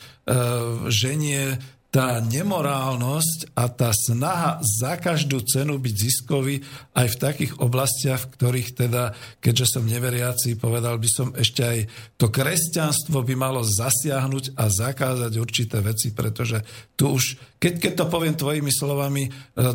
ženie 0.89 1.61
tá 1.97 2.21
nemorálnosť 2.21 3.57
a 3.57 3.65
tá 3.73 3.89
snaha 3.89 4.61
za 4.61 5.01
každú 5.01 5.41
cenu 5.41 5.81
byť 5.81 5.95
ziskový 5.97 6.61
aj 6.93 7.07
v 7.09 7.17
takých 7.17 7.53
oblastiach, 7.57 8.21
v 8.21 8.31
ktorých 8.37 8.69
teda, 8.77 9.17
keďže 9.41 9.65
som 9.65 9.89
neveriaci, 9.89 10.61
povedal 10.61 11.01
by 11.01 11.09
som 11.09 11.33
ešte 11.33 11.65
aj 11.65 11.79
to 12.21 12.29
kresťanstvo 12.29 13.25
by 13.25 13.33
malo 13.33 13.65
zasiahnuť 13.65 14.53
a 14.61 14.69
zakázať 14.69 15.41
určité 15.41 15.81
veci, 15.81 16.13
pretože 16.13 16.61
tu 16.93 17.17
už, 17.17 17.33
keď, 17.57 17.73
keď 17.81 17.93
to 17.97 18.05
poviem 18.13 18.37
tvojimi 18.37 18.69
slovami, 18.69 19.25
e, 19.25 19.29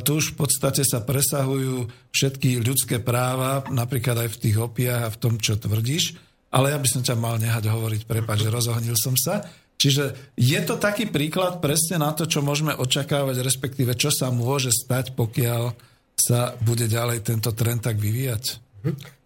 tu 0.06 0.22
už 0.22 0.38
v 0.38 0.46
podstate 0.46 0.86
sa 0.86 1.02
presahujú 1.02 1.90
všetky 2.14 2.62
ľudské 2.62 3.02
práva, 3.02 3.66
napríklad 3.66 4.30
aj 4.30 4.38
v 4.38 4.40
tých 4.46 4.56
opiach 4.62 5.10
a 5.10 5.10
v 5.10 5.18
tom, 5.18 5.42
čo 5.42 5.58
tvrdíš, 5.58 6.14
ale 6.54 6.70
ja 6.70 6.78
by 6.78 6.86
som 6.86 7.02
ťa 7.02 7.18
mal 7.18 7.42
nehať 7.42 7.66
hovoriť, 7.66 8.06
prepáč, 8.06 8.46
že 8.46 8.54
rozohnil 8.62 8.94
som 8.94 9.18
sa. 9.18 9.42
Čiže 9.80 10.34
je 10.38 10.60
to 10.62 10.78
taký 10.78 11.10
príklad 11.10 11.58
presne 11.58 11.98
na 11.98 12.14
to, 12.14 12.30
čo 12.30 12.38
môžeme 12.38 12.70
očakávať, 12.74 13.42
respektíve 13.42 13.98
čo 13.98 14.14
sa 14.14 14.30
môže 14.30 14.70
stať, 14.70 15.18
pokiaľ 15.18 15.74
sa 16.14 16.54
bude 16.62 16.86
ďalej 16.86 17.26
tento 17.26 17.50
trend 17.50 17.82
tak 17.82 17.98
vyvíjať? 17.98 18.62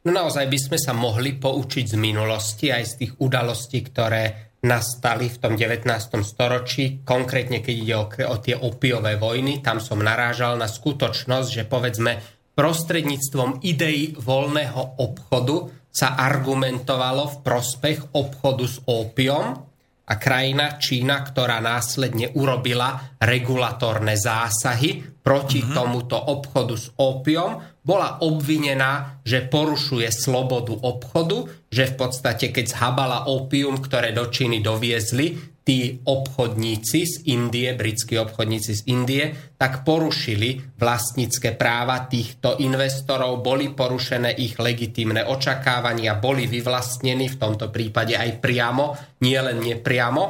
No 0.07 0.11
naozaj 0.15 0.49
by 0.49 0.59
sme 0.59 0.79
sa 0.81 0.97
mohli 0.97 1.37
poučiť 1.37 1.93
z 1.93 1.97
minulosti, 1.99 2.73
aj 2.73 2.85
z 2.87 2.93
tých 3.05 3.13
udalostí, 3.21 3.85
ktoré 3.85 4.55
nastali 4.65 5.29
v 5.29 5.37
tom 5.37 5.53
19. 5.55 5.87
storočí, 6.25 7.05
konkrétne 7.05 7.61
keď 7.61 7.75
ide 7.77 7.95
o, 7.95 8.07
o 8.09 8.37
tie 8.41 8.57
opiové 8.57 9.21
vojny, 9.21 9.61
tam 9.61 9.79
som 9.79 10.01
narážal 10.01 10.57
na 10.57 10.67
skutočnosť, 10.67 11.49
že 11.53 11.69
povedzme 11.69 12.19
prostredníctvom 12.57 13.61
ideí 13.63 14.17
voľného 14.17 15.03
obchodu 15.05 15.69
sa 15.93 16.17
argumentovalo 16.17 17.29
v 17.29 17.37
prospech 17.45 17.99
obchodu 18.17 18.65
s 18.65 18.81
ópiom 18.85 19.66
a 20.07 20.15
krajina 20.15 20.79
Čína, 20.79 21.27
ktorá 21.27 21.59
následne 21.59 22.31
urobila 22.39 23.19
regulatórne 23.19 24.15
zásahy 24.15 25.03
proti 25.19 25.67
mm-hmm. 25.67 25.75
tomuto 25.75 26.15
obchodu 26.15 26.75
s 26.79 26.87
ópiom, 26.95 27.83
bola 27.83 28.23
obvinená, 28.23 29.19
že 29.27 29.47
porušuje 29.47 30.07
slobodu 30.15 30.79
obchodu, 30.79 31.51
že 31.67 31.91
v 31.91 31.95
podstate 31.99 32.55
keď 32.55 32.67
zhabala 32.71 33.27
ópium, 33.27 33.83
ktoré 33.83 34.15
do 34.15 34.31
Číny 34.31 34.63
doviezli, 34.63 35.56
tí 35.67 35.99
obchodníci 36.07 37.01
z 37.03 37.15
Indie, 37.27 37.75
britskí 37.75 38.15
obchodníci 38.23 38.71
z 38.71 38.83
Indie, 38.87 39.35
tak 39.59 39.83
porušili 39.83 40.79
vlastnícke 40.79 41.59
práva 41.59 42.07
týchto 42.07 42.63
investorov, 42.63 43.43
boli 43.43 43.75
porušené 43.75 44.31
ich 44.39 44.55
legitímne 44.63 45.27
očakávania, 45.27 46.23
boli 46.23 46.47
vyvlastnení 46.47 47.35
v 47.35 47.41
tomto 47.43 47.75
prípade 47.75 48.15
aj 48.15 48.39
priamo, 48.39 48.95
nie 49.27 49.35
len 49.43 49.59
nepriamo. 49.59 50.23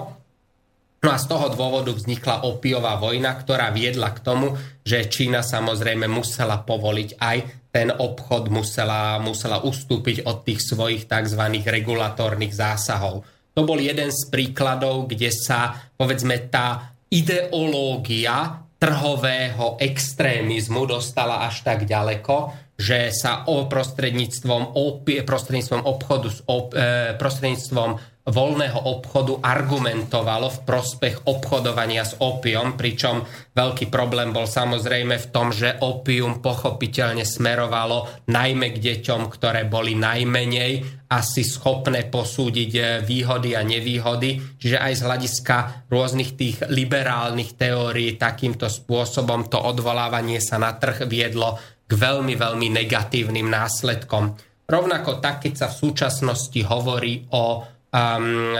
No 1.05 1.09
a 1.13 1.21
z 1.21 1.29
toho 1.29 1.53
dôvodu 1.53 1.93
vznikla 1.93 2.49
opiová 2.49 2.97
vojna, 2.97 3.37
ktorá 3.37 3.69
viedla 3.77 4.17
k 4.17 4.25
tomu, 4.25 4.57
že 4.81 5.05
Čína 5.05 5.45
samozrejme 5.45 6.09
musela 6.09 6.65
povoliť 6.65 7.21
aj 7.21 7.39
ten 7.69 7.93
obchod, 7.93 8.49
musela, 8.49 9.21
musela 9.21 9.61
ustúpiť 9.61 10.25
od 10.25 10.49
tých 10.49 10.65
svojich 10.65 11.05
tzv. 11.05 11.61
regulatórnych 11.61 12.57
zásahov. 12.57 13.36
To 13.57 13.65
bol 13.65 13.81
jeden 13.81 14.12
z 14.12 14.28
príkladov, 14.28 15.09
kde 15.09 15.33
sa, 15.33 15.73
povedzme, 15.97 16.53
tá 16.53 16.93
ideológia 17.09 18.69
trhového 18.77 19.81
extrémizmu 19.81 20.85
dostala 20.85 21.49
až 21.49 21.65
tak 21.65 21.89
ďaleko, 21.89 22.53
že 22.77 23.09
sa 23.09 23.49
o 23.49 23.65
prostredníctvom, 23.65 24.77
prostredníctvom 25.24 25.83
obchodu, 25.89 26.28
e, 26.28 27.16
prostredníctvom 27.16 28.16
voľného 28.27 28.90
obchodu 28.90 29.39
argumentovalo 29.39 30.51
v 30.51 30.59
prospech 30.66 31.31
obchodovania 31.31 32.03
s 32.03 32.19
opium, 32.19 32.74
pričom 32.74 33.23
veľký 33.55 33.86
problém 33.86 34.35
bol 34.35 34.51
samozrejme 34.51 35.15
v 35.15 35.31
tom, 35.31 35.55
že 35.55 35.78
opium 35.78 36.43
pochopiteľne 36.43 37.23
smerovalo 37.23 38.27
najmä 38.27 38.74
k 38.74 38.82
deťom, 38.82 39.31
ktoré 39.31 39.70
boli 39.70 39.94
najmenej 39.94 41.07
asi 41.07 41.47
schopné 41.47 42.11
posúdiť 42.11 42.70
eh, 42.74 42.86
výhody 43.07 43.55
a 43.55 43.62
nevýhody. 43.62 44.59
Čiže 44.59 44.78
aj 44.82 44.93
z 44.98 45.05
hľadiska 45.07 45.57
rôznych 45.86 46.35
tých 46.35 46.66
liberálnych 46.66 47.55
teórií 47.55 48.19
takýmto 48.19 48.66
spôsobom 48.66 49.47
to 49.47 49.62
odvolávanie 49.62 50.43
sa 50.43 50.59
na 50.59 50.74
trh 50.74 51.07
viedlo 51.07 51.62
k 51.86 51.93
veľmi, 51.94 52.35
veľmi 52.35 52.69
negatívnym 52.74 53.47
následkom. 53.47 54.35
Rovnako 54.66 55.23
tak, 55.23 55.47
keď 55.47 55.55
sa 55.55 55.66
v 55.70 55.78
súčasnosti 55.78 56.61
hovorí 56.66 57.31
o 57.31 57.76
um, 57.91 58.57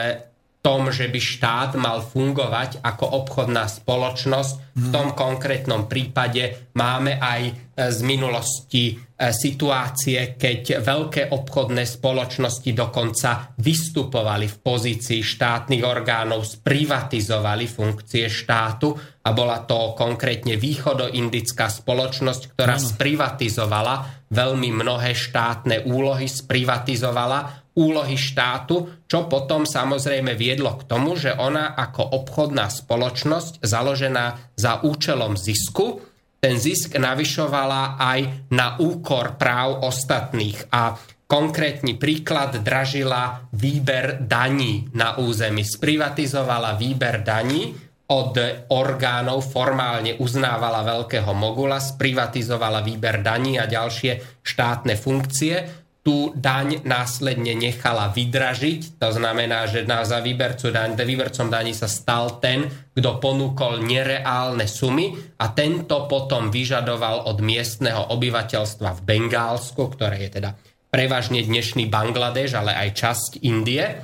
tom, 0.67 0.91
že 0.91 1.07
by 1.07 1.21
štát 1.23 1.79
mal 1.79 2.03
fungovať 2.03 2.83
ako 2.83 3.23
obchodná 3.23 3.71
spoločnosť. 3.71 4.75
V 4.75 4.87
tom 4.91 5.15
konkrétnom 5.15 5.87
prípade 5.87 6.75
máme 6.75 7.23
aj 7.23 7.41
e, 7.47 7.53
z 7.95 7.99
minulosti 8.03 8.91
e, 8.91 8.95
situácie, 9.31 10.35
keď 10.35 10.83
veľké 10.83 11.23
obchodné 11.31 11.87
spoločnosti 11.87 12.67
dokonca 12.75 13.55
vystupovali 13.63 14.51
v 14.51 14.57
pozícii 14.59 15.23
štátnych 15.23 15.87
orgánov, 15.87 16.43
sprivatizovali 16.43 17.71
funkcie 17.71 18.27
štátu 18.27 18.91
a 19.23 19.31
bola 19.31 19.63
to 19.63 19.95
konkrétne 19.95 20.59
východoindická 20.59 21.71
spoločnosť, 21.71 22.59
ktorá 22.59 22.75
sprivatizovala 22.75 24.27
veľmi 24.35 24.75
mnohé 24.75 25.15
štátne 25.15 25.87
úlohy, 25.87 26.27
sprivatizovala 26.27 27.66
úlohy 27.77 28.17
štátu, 28.17 29.05
čo 29.05 29.29
potom 29.29 29.69
samozrejme 29.69 30.33
viedlo 30.35 30.75
k 30.81 30.89
tomu, 30.89 31.15
že 31.15 31.37
ona 31.37 31.77
ako 31.77 32.25
obchodná 32.25 32.73
spoločnosť 32.73 33.61
založená 33.61 34.57
za 34.57 34.81
účelom 34.83 35.37
zisku, 35.37 36.01
ten 36.41 36.57
zisk 36.61 36.97
navyšovala 36.97 38.01
aj 38.01 38.21
na 38.53 38.77
úkor 38.81 39.37
práv 39.41 39.85
ostatných 39.85 40.69
a 40.73 40.97
Konkrétny 41.27 41.99
príklad 41.99 42.63
dražila 42.63 43.51
výber 43.51 44.23
daní 44.23 44.87
na 44.95 45.19
území. 45.19 45.67
Sprivatizovala 45.67 46.79
výber 46.79 47.27
daní 47.27 47.75
od 48.07 48.39
orgánov, 48.71 49.43
formálne 49.51 50.15
uznávala 50.23 50.87
veľkého 50.87 51.35
mogula, 51.35 51.83
sprivatizovala 51.83 52.79
výber 52.87 53.27
daní 53.27 53.59
a 53.59 53.67
ďalšie 53.67 54.39
štátne 54.39 54.95
funkcie 54.95 55.86
tú 56.07 56.31
daň 56.39 56.87
následne 56.87 57.59
nechala 57.59 58.15
vydražiť. 58.15 59.03
To 59.03 59.11
znamená, 59.11 59.67
že 59.67 59.83
na, 59.83 60.07
za 60.07 60.23
výbercu 60.23 60.71
daň, 60.71 60.95
výbercom 60.95 61.51
daní 61.51 61.75
sa 61.75 61.91
stal 61.91 62.39
ten, 62.39 62.71
kto 62.95 63.19
ponúkol 63.19 63.83
nereálne 63.83 64.71
sumy 64.71 65.19
a 65.43 65.51
tento 65.51 66.07
potom 66.07 66.55
vyžadoval 66.55 67.27
od 67.27 67.43
miestneho 67.43 68.15
obyvateľstva 68.15 69.03
v 69.03 69.05
Bengálsku, 69.05 69.83
ktoré 69.83 70.31
je 70.31 70.39
teda 70.39 70.55
prevažne 70.95 71.43
dnešný 71.43 71.91
Bangladeš, 71.91 72.55
ale 72.55 72.71
aj 72.71 72.89
časť 72.95 73.31
Indie. 73.43 73.99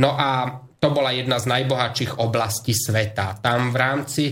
No 0.00 0.16
a 0.16 0.56
to 0.80 0.88
bola 0.88 1.12
jedna 1.12 1.36
z 1.36 1.52
najbohatších 1.52 2.16
oblastí 2.16 2.72
sveta. 2.72 3.44
Tam 3.44 3.70
v 3.70 3.76
rámci 3.76 4.24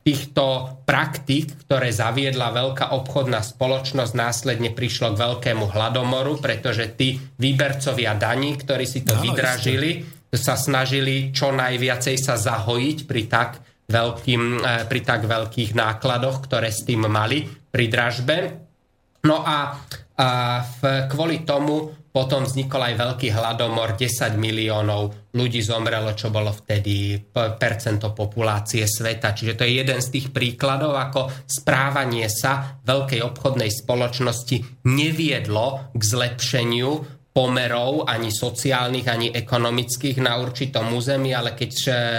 týchto 0.00 0.80
praktík, 0.88 1.68
ktoré 1.68 1.92
zaviedla 1.92 2.56
veľká 2.56 2.96
obchodná 2.96 3.44
spoločnosť, 3.44 4.12
následne 4.16 4.72
prišlo 4.72 5.12
k 5.12 5.20
veľkému 5.20 5.68
hladomoru, 5.68 6.40
pretože 6.40 6.96
tí 6.96 7.20
výbercovia 7.36 8.16
daní, 8.16 8.56
ktorí 8.56 8.88
si 8.88 9.04
to 9.04 9.12
no, 9.12 9.20
vydražili, 9.20 10.08
isté. 10.08 10.40
sa 10.40 10.56
snažili 10.56 11.36
čo 11.36 11.52
najviacej 11.52 12.16
sa 12.16 12.40
zahojiť 12.40 12.98
pri 13.04 13.22
tak, 13.28 13.60
veľkým, 13.92 14.42
e, 14.64 14.88
pri 14.88 15.00
tak 15.04 15.28
veľkých 15.28 15.76
nákladoch, 15.76 16.48
ktoré 16.48 16.72
s 16.72 16.88
tým 16.88 17.04
mali 17.04 17.44
pri 17.44 17.92
dražbe. 17.92 18.36
No 19.28 19.44
a, 19.44 19.76
a 20.16 20.28
v, 20.64 20.80
kvôli 21.12 21.44
tomu 21.44 21.92
potom 22.12 22.44
vznikol 22.44 22.92
aj 22.92 22.94
veľký 23.00 23.32
hladomor, 23.32 23.96
10 23.96 24.36
miliónov 24.36 25.32
ľudí 25.32 25.64
zomrelo, 25.64 26.12
čo 26.12 26.28
bolo 26.28 26.52
vtedy 26.52 27.16
percento 27.32 28.12
populácie 28.12 28.84
sveta. 28.84 29.32
Čiže 29.32 29.56
to 29.56 29.64
je 29.64 29.80
jeden 29.80 30.04
z 30.04 30.12
tých 30.12 30.28
príkladov, 30.28 30.92
ako 30.92 31.32
správanie 31.48 32.28
sa 32.28 32.76
veľkej 32.84 33.24
obchodnej 33.24 33.72
spoločnosti 33.72 34.84
neviedlo 34.92 35.88
k 35.96 36.02
zlepšeniu 36.04 37.22
pomerov 37.32 38.04
ani 38.04 38.28
sociálnych, 38.28 39.08
ani 39.08 39.28
ekonomických 39.32 40.20
na 40.20 40.36
určitom 40.36 40.92
území, 40.92 41.32
ale 41.32 41.56
keď 41.56 41.70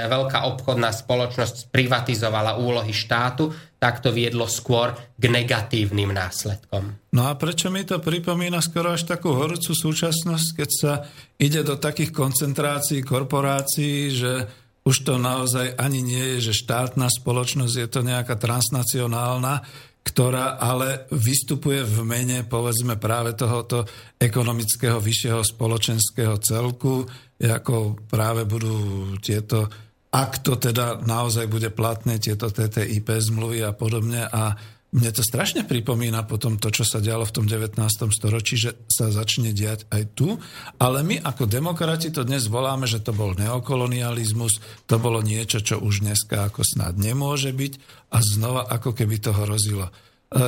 veľká 0.10 0.50
obchodná 0.58 0.90
spoločnosť 0.90 1.70
privatizovala 1.70 2.58
úlohy 2.58 2.90
štátu, 2.90 3.54
tak 3.84 4.00
to 4.00 4.16
viedlo 4.16 4.48
skôr 4.48 4.96
k 5.20 5.24
negatívnym 5.28 6.16
následkom. 6.16 7.12
No 7.12 7.28
a 7.28 7.36
prečo 7.36 7.68
mi 7.68 7.84
to 7.84 8.00
pripomína 8.00 8.64
skoro 8.64 8.96
až 8.96 9.04
takú 9.04 9.36
horúcu 9.36 9.76
súčasnosť, 9.76 10.48
keď 10.56 10.70
sa 10.72 11.04
ide 11.36 11.68
do 11.68 11.76
takých 11.76 12.16
koncentrácií, 12.16 13.04
korporácií, 13.04 14.16
že 14.16 14.48
už 14.88 15.04
to 15.04 15.20
naozaj 15.20 15.76
ani 15.76 16.00
nie 16.00 16.40
je, 16.40 16.52
že 16.52 16.64
štátna 16.64 17.12
spoločnosť 17.12 17.76
je 17.76 17.88
to 17.92 18.08
nejaká 18.08 18.40
transnacionálna, 18.40 19.60
ktorá 20.04 20.60
ale 20.60 21.08
vystupuje 21.12 21.84
v 21.84 22.08
mene, 22.08 22.48
povedzme, 22.48 22.96
práve 22.96 23.36
tohoto 23.36 23.84
ekonomického 24.16 25.00
vyššieho 25.00 25.44
spoločenského 25.44 26.40
celku, 26.40 27.04
ako 27.40 28.00
práve 28.08 28.48
budú 28.48 29.12
tieto, 29.20 29.68
ak 30.14 30.46
to 30.46 30.54
teda 30.62 31.02
naozaj 31.02 31.50
bude 31.50 31.74
platné, 31.74 32.22
tieto 32.22 32.54
TTIP 32.54 33.10
zmluvy 33.10 33.66
a 33.66 33.74
podobne 33.74 34.30
a 34.30 34.54
mne 34.94 35.10
to 35.10 35.26
strašne 35.26 35.66
pripomína 35.66 36.30
potom 36.30 36.62
to, 36.62 36.70
čo 36.70 36.86
sa 36.86 37.02
dialo 37.02 37.26
v 37.26 37.34
tom 37.34 37.46
19. 37.50 37.82
storočí, 38.14 38.62
že 38.62 38.78
sa 38.86 39.10
začne 39.10 39.50
diať 39.50 39.90
aj 39.90 40.04
tu, 40.14 40.38
ale 40.78 41.02
my 41.02 41.18
ako 41.18 41.50
demokrati 41.50 42.14
to 42.14 42.22
dnes 42.22 42.46
voláme, 42.46 42.86
že 42.86 43.02
to 43.02 43.10
bol 43.10 43.34
neokolonializmus, 43.34 44.86
to 44.86 45.02
bolo 45.02 45.26
niečo, 45.26 45.66
čo 45.66 45.82
už 45.82 46.06
dneska 46.06 46.46
ako 46.46 46.62
snad 46.62 46.94
nemôže 47.02 47.50
byť 47.50 47.74
a 48.14 48.22
znova 48.22 48.70
ako 48.70 48.94
keby 48.94 49.18
to 49.18 49.34
hrozilo. 49.34 49.90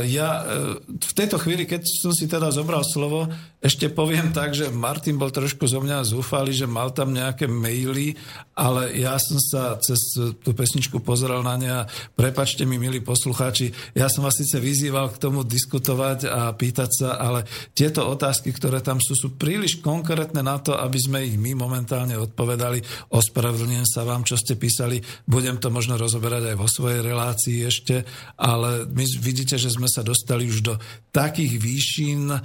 Ja 0.05 0.41
v 0.87 1.13
tejto 1.13 1.37
chvíli, 1.37 1.69
keď 1.69 1.85
som 1.85 2.09
si 2.09 2.25
teda 2.25 2.49
zobral 2.49 2.81
slovo, 2.81 3.29
ešte 3.61 3.89
poviem 3.89 4.33
tak, 4.33 4.53
že 4.53 4.69
Martin 4.73 5.17
bol 5.17 5.29
trošku 5.29 5.65
zo 5.65 5.81
mňa 5.81 6.05
zúfalý, 6.05 6.53
že 6.53 6.69
mal 6.69 6.93
tam 6.93 7.13
nejaké 7.13 7.45
maily, 7.45 8.17
ale 8.57 8.97
ja 8.97 9.17
som 9.21 9.37
sa 9.37 9.77
cez 9.81 9.97
tú 10.41 10.53
pesničku 10.57 11.01
pozeral 11.01 11.45
na 11.45 11.55
ne 11.57 11.69
a 11.69 11.89
prepačte 12.17 12.65
mi, 12.65 12.81
milí 12.81 13.01
poslucháči, 13.01 13.73
ja 13.93 14.09
som 14.09 14.25
vás 14.25 14.37
síce 14.37 14.57
vyzýval 14.57 15.13
k 15.13 15.21
tomu 15.21 15.45
diskutovať 15.45 16.29
a 16.29 16.53
pýtať 16.53 16.89
sa, 16.89 17.09
ale 17.21 17.45
tieto 17.73 18.05
otázky, 18.09 18.53
ktoré 18.53 18.81
tam 18.81 18.97
sú, 18.97 19.13
sú 19.13 19.37
príliš 19.37 19.81
konkrétne 19.81 20.41
na 20.41 20.57
to, 20.57 20.73
aby 20.73 20.97
sme 20.97 21.25
ich 21.25 21.37
my 21.37 21.53
momentálne 21.53 22.17
odpovedali. 22.17 22.81
Ospravedlňujem 23.13 23.87
sa 23.89 24.01
vám, 24.05 24.25
čo 24.25 24.37
ste 24.37 24.57
písali, 24.57 25.01
budem 25.25 25.61
to 25.61 25.69
možno 25.69 25.97
rozoberať 25.97 26.53
aj 26.53 26.57
vo 26.57 26.69
svojej 26.69 27.01
relácii 27.05 27.57
ešte, 27.65 28.07
ale 28.39 28.87
my 28.87 29.03
vidíte, 29.21 29.59
že 29.59 29.74
sme 29.75 29.91
sa 29.91 30.01
dostali 30.01 30.47
už 30.47 30.63
do 30.63 30.73
takých 31.11 31.59
výšin 31.59 32.31
e, 32.31 32.39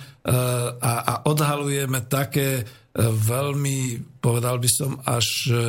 a, 0.82 0.92
a 1.06 1.14
odhalujeme 1.30 2.10
také 2.10 2.60
e, 2.60 2.64
veľmi, 3.06 3.78
povedal 4.18 4.58
by 4.58 4.68
som, 4.70 4.98
až 5.06 5.26
e, 5.54 5.64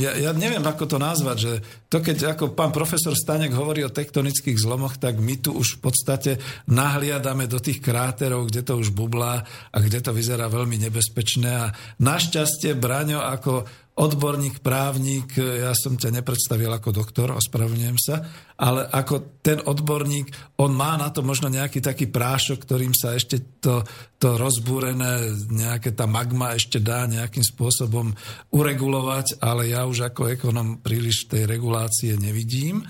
ja, 0.00 0.12
ja 0.16 0.30
neviem, 0.32 0.62
ako 0.62 0.84
to 0.88 0.98
nazvať, 1.00 1.36
že 1.36 1.52
to 1.92 2.00
keď 2.00 2.32
ako 2.32 2.56
pán 2.56 2.72
profesor 2.72 3.12
Stanek 3.12 3.52
hovorí 3.52 3.84
o 3.84 3.92
tektonických 3.92 4.56
zlomoch, 4.56 4.96
tak 4.96 5.20
my 5.20 5.36
tu 5.44 5.52
už 5.52 5.76
v 5.76 5.92
podstate 5.92 6.32
nahliadame 6.64 7.44
do 7.44 7.60
tých 7.60 7.84
kráterov, 7.84 8.48
kde 8.48 8.64
to 8.64 8.80
už 8.80 8.96
bublá 8.96 9.44
a 9.44 9.76
kde 9.76 10.00
to 10.00 10.16
vyzerá 10.16 10.48
veľmi 10.48 10.80
nebezpečné. 10.88 11.50
A 11.52 11.76
našťastie 12.00 12.80
Braňo 12.80 13.20
ako 13.20 13.68
odborník, 13.92 14.64
právnik, 14.64 15.36
ja 15.36 15.76
som 15.76 16.00
ťa 16.00 16.16
nepredstavil 16.16 16.72
ako 16.72 16.96
doktor, 16.96 17.36
ospravedlňujem 17.36 17.98
sa, 18.00 18.24
ale 18.56 18.88
ako 18.88 19.44
ten 19.44 19.60
odborník, 19.60 20.32
on 20.64 20.72
má 20.72 20.96
na 20.96 21.12
to 21.12 21.20
možno 21.20 21.52
nejaký 21.52 21.84
taký 21.84 22.08
prášok, 22.08 22.64
ktorým 22.64 22.96
sa 22.96 23.12
ešte 23.12 23.60
to, 23.60 23.84
to 24.16 24.40
rozbúrené, 24.40 25.36
nejaké 25.52 25.92
tá 25.92 26.08
magma 26.08 26.56
ešte 26.56 26.80
dá 26.80 27.04
nejakým 27.04 27.44
spôsobom 27.44 28.16
uregulovať, 28.48 29.36
ale 29.44 29.68
ja 29.68 29.84
už 29.84 30.08
ako 30.08 30.40
ekonom 30.40 30.80
príliš 30.80 31.28
tej 31.28 31.52
regulácie 31.82 32.14
nevidím. 32.14 32.86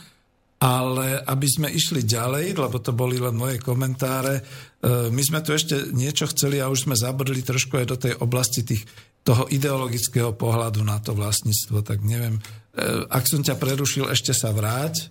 Ale 0.62 1.18
aby 1.26 1.48
sme 1.50 1.74
išli 1.74 2.06
ďalej, 2.06 2.54
lebo 2.54 2.78
to 2.78 2.94
boli 2.94 3.18
len 3.18 3.34
moje 3.34 3.58
komentáre, 3.58 4.38
e, 4.38 4.42
my 5.10 5.18
sme 5.18 5.42
tu 5.42 5.50
ešte 5.50 5.90
niečo 5.90 6.30
chceli 6.30 6.62
a 6.62 6.70
už 6.70 6.86
sme 6.86 6.94
zabrdli 6.94 7.42
trošku 7.42 7.82
aj 7.82 7.86
do 7.90 7.98
tej 7.98 8.14
oblasti 8.22 8.62
tých 8.62 8.86
toho 9.26 9.50
ideologického 9.50 10.38
pohľadu 10.38 10.86
na 10.86 11.02
to 11.02 11.18
vlastníctvo, 11.18 11.82
tak 11.82 12.06
neviem, 12.06 12.38
e, 12.38 12.42
ak 13.10 13.26
som 13.26 13.42
ťa 13.42 13.58
prerušil, 13.58 14.06
ešte 14.06 14.30
sa 14.30 14.54
vráť 14.54 15.10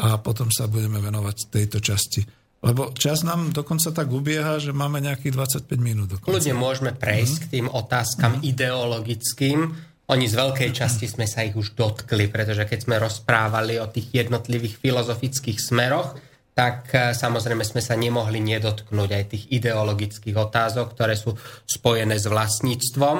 a 0.00 0.16
potom 0.16 0.48
sa 0.48 0.64
budeme 0.64 0.96
venovať 0.96 1.52
tejto 1.52 1.84
časti. 1.84 2.24
Lebo 2.64 2.96
čas 2.96 3.20
nám 3.20 3.52
dokonca 3.52 3.92
tak 3.92 4.08
ubieha, 4.08 4.56
že 4.56 4.72
máme 4.72 5.04
nejakých 5.04 5.60
25 5.68 5.76
minút. 5.76 6.16
Dokonca. 6.16 6.40
Ľudia 6.40 6.56
môžeme 6.56 6.96
prejsť 6.96 7.36
mm. 7.36 7.42
k 7.44 7.50
tým 7.52 7.66
otázkam 7.68 8.40
mm. 8.40 8.48
ideologickým. 8.48 9.58
Oni 10.06 10.30
z 10.30 10.38
veľkej 10.38 10.70
časti 10.70 11.10
sme 11.10 11.26
sa 11.26 11.42
ich 11.42 11.58
už 11.58 11.74
dotkli, 11.74 12.30
pretože 12.30 12.62
keď 12.62 12.78
sme 12.78 13.02
rozprávali 13.02 13.82
o 13.82 13.90
tých 13.90 14.14
jednotlivých 14.14 14.78
filozofických 14.78 15.58
smeroch, 15.58 16.14
tak 16.56 16.94
e, 16.94 17.12
samozrejme 17.12 17.66
sme 17.66 17.82
sa 17.82 17.98
nemohli 17.98 18.38
nedotknúť 18.38 19.10
aj 19.12 19.24
tých 19.28 19.44
ideologických 19.50 20.36
otázok, 20.38 20.94
ktoré 20.94 21.18
sú 21.18 21.34
spojené 21.66 22.22
s 22.22 22.30
vlastníctvom. 22.30 23.16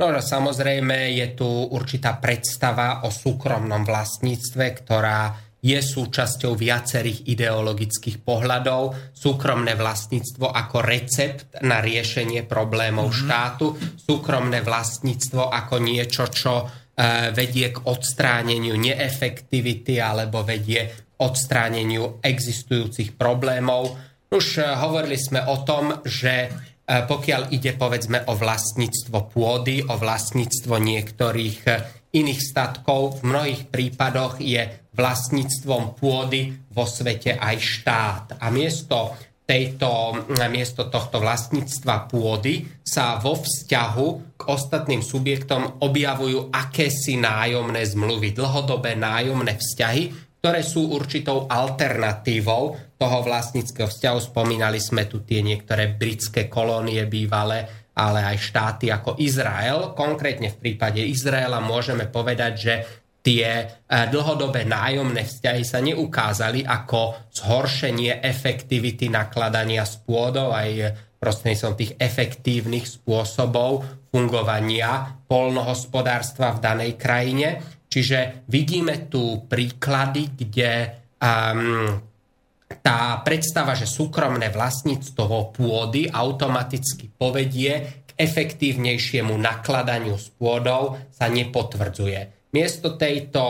No 0.00 0.04
a 0.08 0.24
samozrejme 0.24 1.12
je 1.12 1.26
tu 1.36 1.46
určitá 1.46 2.16
predstava 2.16 3.04
o 3.04 3.12
súkromnom 3.12 3.84
vlastníctve, 3.84 4.64
ktorá 4.80 5.49
je 5.60 5.76
súčasťou 5.76 6.56
viacerých 6.56 7.28
ideologických 7.28 8.24
pohľadov. 8.24 9.12
Súkromné 9.12 9.76
vlastníctvo 9.76 10.48
ako 10.48 10.80
recept 10.80 11.60
na 11.60 11.84
riešenie 11.84 12.48
problémov 12.48 13.12
mm-hmm. 13.12 13.22
štátu, 13.28 13.66
súkromné 14.00 14.64
vlastníctvo 14.64 15.52
ako 15.52 15.76
niečo, 15.84 16.32
čo 16.32 16.64
e, 16.64 16.66
vedie 17.36 17.76
k 17.76 17.84
odstráneniu 17.84 18.76
neefektivity 18.80 20.00
alebo 20.00 20.40
vedie 20.40 20.88
k 20.88 20.92
odstráneniu 21.20 22.24
existujúcich 22.24 23.20
problémov. 23.20 24.00
Už 24.32 24.64
e, 24.64 24.68
hovorili 24.80 25.20
sme 25.20 25.44
o 25.44 25.60
tom, 25.60 26.00
že 26.08 26.48
pokiaľ 26.90 27.54
ide 27.54 27.78
povedzme 27.78 28.26
o 28.26 28.34
vlastníctvo 28.34 29.30
pôdy, 29.30 29.86
o 29.86 29.94
vlastníctvo 29.94 30.74
niektorých 30.74 31.58
e, 31.68 31.70
iných 32.18 32.40
statkov, 32.42 33.22
v 33.22 33.30
mnohých 33.30 33.62
prípadoch 33.70 34.42
je 34.42 34.66
vlastníctvom 34.94 35.96
pôdy 35.98 36.54
vo 36.74 36.84
svete 36.86 37.38
aj 37.38 37.56
štát. 37.58 38.24
A 38.42 38.50
miesto 38.50 39.14
tejto, 39.50 40.14
miesto 40.46 40.86
tohto 40.86 41.18
vlastníctva 41.18 42.06
pôdy 42.06 42.70
sa 42.86 43.18
vo 43.18 43.34
vzťahu 43.34 44.38
k 44.38 44.42
ostatným 44.46 45.02
subjektom 45.02 45.82
objavujú 45.82 46.54
akési 46.54 47.18
nájomné 47.18 47.82
zmluvy, 47.82 48.30
dlhodobé 48.30 48.94
nájomné 48.94 49.58
vzťahy, 49.58 50.02
ktoré 50.38 50.62
sú 50.62 50.94
určitou 50.94 51.50
alternatívou 51.50 52.78
toho 52.94 53.18
vlastníckého 53.26 53.90
vzťahu. 53.90 54.18
Spomínali 54.30 54.78
sme 54.78 55.10
tu 55.10 55.26
tie 55.26 55.42
niektoré 55.42 55.98
britské 55.98 56.46
kolónie 56.46 57.02
bývalé, 57.10 57.90
ale 57.90 58.24
aj 58.24 58.36
štáty 58.38 58.88
ako 58.88 59.18
Izrael. 59.18 59.92
Konkrétne 59.98 60.54
v 60.54 60.60
prípade 60.62 61.02
Izraela 61.02 61.58
môžeme 61.60 62.06
povedať, 62.08 62.52
že 62.56 62.74
tie 63.20 63.48
e, 63.48 63.64
dlhodobé 63.86 64.64
nájomné 64.64 65.28
vzťahy 65.28 65.62
sa 65.64 65.78
neukázali 65.84 66.64
ako 66.64 67.30
zhoršenie 67.32 68.24
efektivity 68.24 69.12
nakladania 69.12 69.84
s 69.84 70.00
pôdou 70.00 70.52
aj 70.52 70.96
prostredníctvom 71.20 71.74
tých 71.76 71.92
efektívnych 72.00 72.88
spôsobov 72.88 73.84
fungovania 74.08 75.20
polnohospodárstva 75.28 76.56
v 76.56 76.62
danej 76.64 76.92
krajine, 76.96 77.60
Čiže 77.90 78.46
vidíme 78.46 79.10
tu 79.10 79.50
príklady, 79.50 80.30
kde 80.38 80.94
um, 81.18 81.98
tá 82.78 83.18
predstava, 83.26 83.74
že 83.74 83.90
súkromné 83.90 84.54
vlastníctvo 84.54 85.50
pôdy 85.50 86.06
automaticky 86.06 87.10
povedie 87.10 88.06
k 88.06 88.10
efektívnejšiemu 88.14 89.34
nakladaniu 89.34 90.14
s 90.14 90.30
pôdou 90.30 91.02
sa 91.10 91.26
nepotvrdzuje. 91.26 92.39
Miesto 92.50 92.98
tejto 92.98 93.42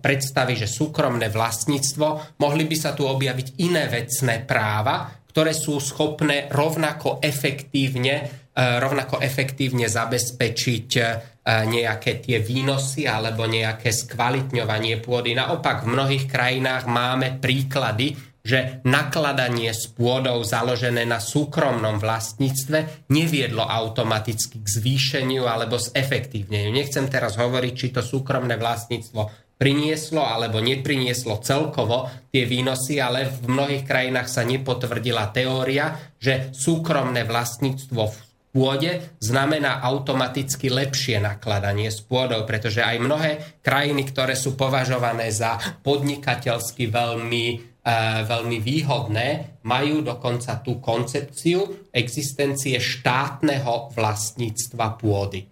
predstavy, 0.00 0.56
že 0.56 0.64
súkromné 0.64 1.28
vlastníctvo, 1.28 2.40
mohli 2.40 2.64
by 2.64 2.76
sa 2.80 2.96
tu 2.96 3.04
objaviť 3.04 3.60
iné 3.60 3.84
vecné 3.92 4.40
práva, 4.48 5.12
ktoré 5.28 5.52
sú 5.52 5.76
schopné 5.76 6.48
rovnako 6.48 7.20
efektívne, 7.20 8.14
e, 8.18 8.24
rovnako 8.56 9.20
efektívne 9.20 9.84
zabezpečiť 9.84 10.88
e, 10.96 11.02
nejaké 11.48 12.20
tie 12.20 12.40
výnosy 12.44 13.08
alebo 13.08 13.48
nejaké 13.48 13.88
skvalitňovanie 13.88 15.00
pôdy. 15.00 15.32
Naopak 15.32 15.84
v 15.84 15.92
mnohých 15.96 16.24
krajinách 16.28 16.84
máme 16.84 17.40
príklady, 17.40 18.16
že 18.42 18.80
nakladanie 18.88 19.74
s 19.74 19.90
pôdou 19.92 20.40
založené 20.42 21.04
na 21.04 21.20
súkromnom 21.20 22.00
vlastníctve 22.00 23.08
neviedlo 23.12 23.62
automaticky 23.66 24.62
k 24.62 24.68
zvýšeniu 24.68 25.44
alebo 25.44 25.76
zefektívneniu. 25.76 26.72
Nechcem 26.72 27.10
teraz 27.12 27.36
hovoriť, 27.36 27.72
či 27.74 27.88
to 27.92 28.00
súkromné 28.00 28.56
vlastníctvo 28.56 29.48
prinieslo 29.58 30.22
alebo 30.22 30.62
neprinieslo 30.62 31.42
celkovo 31.42 32.06
tie 32.30 32.46
výnosy, 32.46 33.02
ale 33.02 33.26
v 33.26 33.50
mnohých 33.50 33.84
krajinách 33.84 34.30
sa 34.30 34.46
nepotvrdila 34.46 35.34
teória, 35.34 35.98
že 36.16 36.54
súkromné 36.54 37.26
vlastníctvo 37.26 38.02
v 38.06 38.18
pôde 38.48 39.18
znamená 39.20 39.84
automaticky 39.84 40.72
lepšie 40.72 41.20
nakladanie 41.20 41.92
s 41.92 42.00
pôdou, 42.00 42.42
pretože 42.48 42.80
aj 42.80 42.96
mnohé 43.02 43.30
krajiny, 43.60 44.08
ktoré 44.08 44.34
sú 44.38 44.56
považované 44.56 45.28
za 45.28 45.60
podnikateľsky 45.84 46.88
veľmi, 46.88 47.77
veľmi 48.28 48.58
výhodné, 48.60 49.60
majú 49.64 50.04
dokonca 50.04 50.60
tú 50.60 50.76
koncepciu 50.76 51.88
existencie 51.88 52.76
štátneho 52.76 53.92
vlastníctva 53.96 55.00
pôdy. 55.00 55.48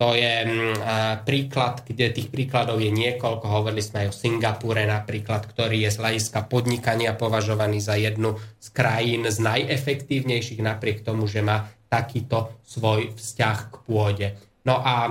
To 0.00 0.16
je 0.16 0.34
mm, 0.48 0.80
príklad, 1.28 1.84
kde 1.84 2.08
tých 2.08 2.32
príkladov 2.32 2.80
je 2.80 2.88
niekoľko. 2.88 3.44
Hovorili 3.44 3.84
sme 3.84 4.08
aj 4.08 4.08
o 4.08 4.16
Singapúre 4.16 4.88
napríklad, 4.88 5.44
ktorý 5.44 5.84
je 5.84 5.90
z 5.92 6.00
hľadiska 6.00 6.48
podnikania 6.48 7.12
považovaný 7.12 7.84
za 7.84 8.00
jednu 8.00 8.40
z 8.56 8.68
krajín 8.72 9.28
z 9.28 9.36
najefektívnejších, 9.44 10.64
napriek 10.64 11.04
tomu, 11.04 11.28
že 11.28 11.44
má 11.44 11.68
takýto 11.92 12.64
svoj 12.64 13.12
vzťah 13.12 13.58
k 13.68 13.74
pôde. 13.84 14.28
No 14.64 14.80
a 14.80 15.04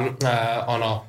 ono, 0.66 1.06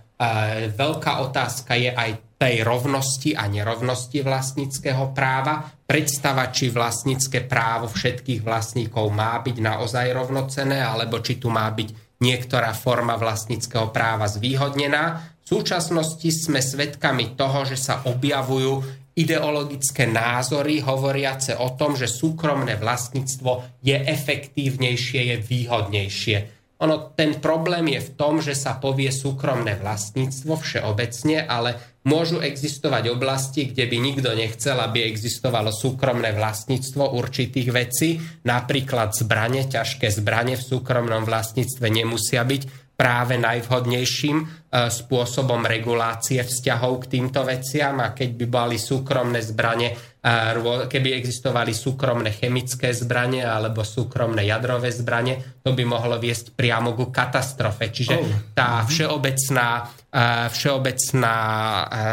veľká 0.76 1.24
otázka 1.24 1.72
je 1.80 1.88
aj 1.88 2.10
tej 2.40 2.64
rovnosti 2.64 3.36
a 3.36 3.44
nerovnosti 3.44 4.24
vlastníckého 4.24 5.12
práva. 5.12 5.60
Predstava, 5.84 6.48
či 6.48 6.72
vlastnícke 6.72 7.44
právo 7.44 7.84
všetkých 7.92 8.40
vlastníkov 8.40 9.12
má 9.12 9.36
byť 9.44 9.56
naozaj 9.60 10.08
rovnocené, 10.16 10.80
alebo 10.80 11.20
či 11.20 11.36
tu 11.36 11.52
má 11.52 11.68
byť 11.68 12.16
niektorá 12.24 12.72
forma 12.72 13.20
vlastníckého 13.20 13.92
práva 13.92 14.24
zvýhodnená. 14.24 15.36
V 15.44 15.60
súčasnosti 15.60 16.32
sme 16.32 16.64
svedkami 16.64 17.36
toho, 17.36 17.68
že 17.68 17.76
sa 17.76 18.08
objavujú 18.08 19.00
ideologické 19.20 20.08
názory 20.08 20.80
hovoriace 20.80 21.60
o 21.60 21.76
tom, 21.76 21.92
že 21.92 22.08
súkromné 22.08 22.80
vlastníctvo 22.80 23.84
je 23.84 24.00
efektívnejšie, 24.00 25.20
je 25.28 25.36
výhodnejšie. 25.44 26.38
Ono, 26.80 27.12
ten 27.12 27.36
problém 27.36 27.92
je 27.92 28.00
v 28.00 28.10
tom, 28.16 28.40
že 28.40 28.56
sa 28.56 28.80
povie 28.80 29.12
súkromné 29.12 29.76
vlastníctvo 29.76 30.56
všeobecne, 30.56 31.44
ale 31.44 31.89
môžu 32.08 32.40
existovať 32.40 33.12
oblasti, 33.12 33.68
kde 33.68 33.84
by 33.84 33.96
nikto 34.00 34.30
nechcel, 34.32 34.80
aby 34.80 35.04
existovalo 35.04 35.68
súkromné 35.68 36.32
vlastníctvo 36.32 37.12
určitých 37.12 37.68
vecí. 37.68 38.16
Napríklad 38.48 39.12
zbranie, 39.12 39.68
ťažké 39.68 40.08
zbranie 40.08 40.56
v 40.56 40.64
súkromnom 40.64 41.28
vlastníctve 41.28 41.86
nemusia 41.92 42.40
byť 42.40 42.79
práve 43.00 43.40
najvhodnejším 43.40 44.36
e, 44.36 44.46
spôsobom 44.92 45.64
regulácie 45.64 46.36
vzťahov 46.44 47.08
k 47.08 47.16
týmto 47.16 47.40
veciam 47.48 47.96
a 48.04 48.12
keď 48.12 48.36
by 48.36 48.46
boli 48.52 48.76
súkromné 48.76 49.40
zbranie, 49.40 49.96
e, 50.20 50.84
keby 50.84 51.16
existovali 51.16 51.72
súkromné 51.72 52.28
chemické 52.36 52.92
zbranie 52.92 53.40
alebo 53.40 53.80
súkromné 53.80 54.44
jadrové 54.44 54.92
zbranie, 54.92 55.64
to 55.64 55.72
by 55.72 55.80
mohlo 55.88 56.20
viesť 56.20 56.52
priamo 56.52 56.92
ku 56.92 57.08
katastrofe. 57.08 57.88
Čiže 57.88 58.16
oh. 58.20 58.52
tá 58.52 58.84
všeobecná, 58.84 59.88
e, 60.12 60.22
všeobecná 60.52 61.36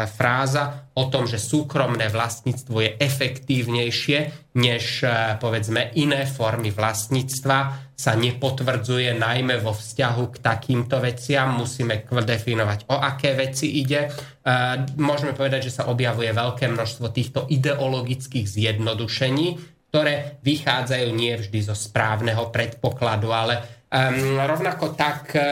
fráza 0.08 0.87
o 0.98 1.06
tom, 1.06 1.30
že 1.30 1.38
súkromné 1.38 2.10
vlastníctvo 2.10 2.76
je 2.82 2.90
efektívnejšie 2.98 4.18
než 4.58 5.06
povedzme 5.38 5.94
iné 5.94 6.26
formy 6.26 6.74
vlastníctva, 6.74 7.88
sa 7.98 8.14
nepotvrdzuje 8.14 9.18
najmä 9.18 9.58
vo 9.58 9.74
vzťahu 9.74 10.24
k 10.30 10.36
takýmto 10.38 11.02
veciam. 11.02 11.58
Musíme 11.58 12.06
definovať, 12.06 12.86
o 12.90 12.96
aké 12.98 13.34
veci 13.34 13.82
ide. 13.82 14.06
E, 14.06 14.10
môžeme 14.94 15.34
povedať, 15.34 15.66
že 15.66 15.82
sa 15.82 15.90
objavuje 15.90 16.30
veľké 16.30 16.70
množstvo 16.70 17.10
týchto 17.10 17.50
ideologických 17.50 18.46
zjednodušení, 18.46 19.48
ktoré 19.90 20.38
vychádzajú 20.46 21.08
nie 21.10 21.34
vždy 21.42 21.58
zo 21.58 21.74
správneho 21.74 22.54
predpokladu, 22.54 23.34
ale 23.34 23.66
um, 23.90 24.38
rovnako 24.46 24.94
tak 24.94 25.34
e, 25.34 25.42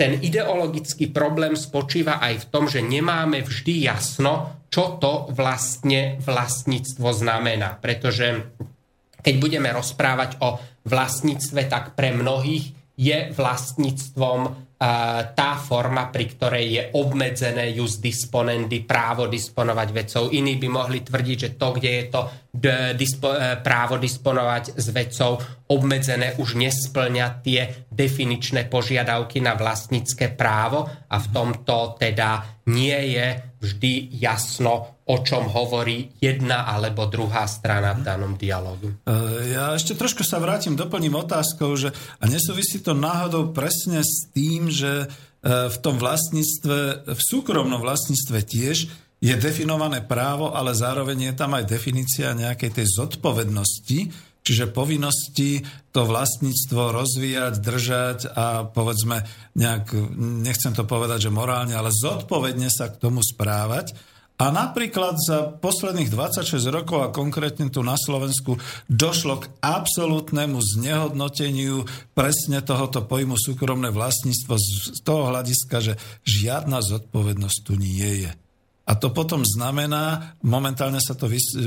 ten 0.00 0.16
ideologický 0.24 1.12
problém 1.12 1.52
spočíva 1.52 2.16
aj 2.16 2.48
v 2.48 2.48
tom, 2.48 2.64
že 2.64 2.80
nemáme 2.80 3.44
vždy 3.44 3.84
jasno, 3.92 4.59
čo 4.70 4.96
to 5.02 5.28
vlastne 5.34 6.16
vlastníctvo 6.22 7.10
znamená. 7.10 7.76
Pretože 7.82 8.54
keď 9.20 9.34
budeme 9.36 9.68
rozprávať 9.74 10.40
o 10.40 10.56
vlastníctve, 10.86 11.68
tak 11.68 11.98
pre 11.98 12.14
mnohých 12.14 12.79
je 13.00 13.32
vlastníctvom 13.32 14.68
tá 15.36 15.60
forma, 15.60 16.08
pri 16.08 16.24
ktorej 16.24 16.64
je 16.72 16.82
obmedzené 16.96 17.68
jus 17.76 18.00
disponendi, 18.00 18.80
právo 18.80 19.28
disponovať 19.28 19.88
vecou. 19.92 20.32
Iní 20.32 20.56
by 20.56 20.68
mohli 20.72 21.04
tvrdiť, 21.04 21.36
že 21.36 21.50
to, 21.60 21.68
kde 21.76 21.90
je 21.92 22.04
to 22.08 22.20
dispo, 22.96 23.28
e, 23.36 23.60
právo 23.60 24.00
disponovať 24.00 24.80
s 24.80 24.88
vecou 24.88 25.36
obmedzené, 25.68 26.40
už 26.40 26.56
nesplňa 26.56 27.44
tie 27.44 27.84
definičné 27.92 28.72
požiadavky 28.72 29.44
na 29.44 29.52
vlastnícke 29.52 30.32
právo 30.32 30.88
a 30.88 31.16
v 31.20 31.26
tomto 31.28 32.00
teda 32.00 32.64
nie 32.72 33.20
je 33.20 33.26
vždy 33.60 34.16
jasno, 34.16 34.99
o 35.10 35.16
čom 35.26 35.50
hovorí 35.50 36.14
jedna 36.22 36.70
alebo 36.70 37.10
druhá 37.10 37.50
strana 37.50 37.98
v 37.98 38.06
danom 38.06 38.38
dialogu. 38.38 38.94
E, 39.02 39.50
ja 39.50 39.74
ešte 39.74 39.98
trošku 39.98 40.22
sa 40.22 40.38
vrátim, 40.38 40.78
doplním 40.78 41.18
otázkou, 41.18 41.74
že 41.74 41.90
a 42.22 42.30
nesúvisí 42.30 42.78
to 42.78 42.94
náhodou 42.94 43.50
presne 43.50 44.06
s 44.06 44.30
tým, 44.30 44.70
že 44.70 45.04
e, 45.04 45.06
v 45.66 45.76
tom 45.82 45.98
vlastníctve, 45.98 47.10
v 47.10 47.22
súkromnom 47.26 47.82
vlastníctve 47.82 48.38
tiež 48.46 48.78
je 49.20 49.34
definované 49.36 50.00
právo, 50.00 50.54
ale 50.54 50.72
zároveň 50.72 51.30
je 51.30 51.34
tam 51.36 51.52
aj 51.58 51.68
definícia 51.68 52.32
nejakej 52.32 52.70
tej 52.72 52.86
zodpovednosti, 52.88 53.98
čiže 54.40 54.72
povinnosti 54.72 55.60
to 55.92 56.08
vlastníctvo 56.08 56.82
rozvíjať, 56.96 57.54
držať 57.60 58.18
a 58.32 58.64
povedzme 58.64 59.20
nejak, 59.58 59.92
nechcem 60.40 60.72
to 60.72 60.88
povedať, 60.88 61.28
že 61.28 61.34
morálne, 61.34 61.76
ale 61.76 61.92
zodpovedne 61.92 62.72
sa 62.72 62.88
k 62.88 62.96
tomu 62.96 63.20
správať. 63.20 63.92
A 64.40 64.48
napríklad 64.48 65.20
za 65.20 65.52
posledných 65.52 66.08
26 66.08 66.64
rokov 66.72 67.04
a 67.04 67.12
konkrétne 67.12 67.68
tu 67.68 67.84
na 67.84 67.92
Slovensku 68.00 68.56
došlo 68.88 69.44
k 69.44 69.52
absolútnemu 69.60 70.56
znehodnoteniu 70.56 71.84
presne 72.16 72.64
tohoto 72.64 73.04
pojmu 73.04 73.36
súkromné 73.36 73.92
vlastníctvo 73.92 74.54
z 74.56 74.96
toho 75.04 75.28
hľadiska, 75.28 75.76
že 75.84 76.00
žiadna 76.24 76.80
zodpovednosť 76.80 77.58
tu 77.68 77.76
nie 77.76 78.24
je. 78.24 78.32
A 78.88 78.96
to 78.96 79.12
potom 79.12 79.44
znamená, 79.44 80.34
momentálne 80.40 81.04
sa 81.04 81.12
to 81.12 81.28
vys- 81.28 81.60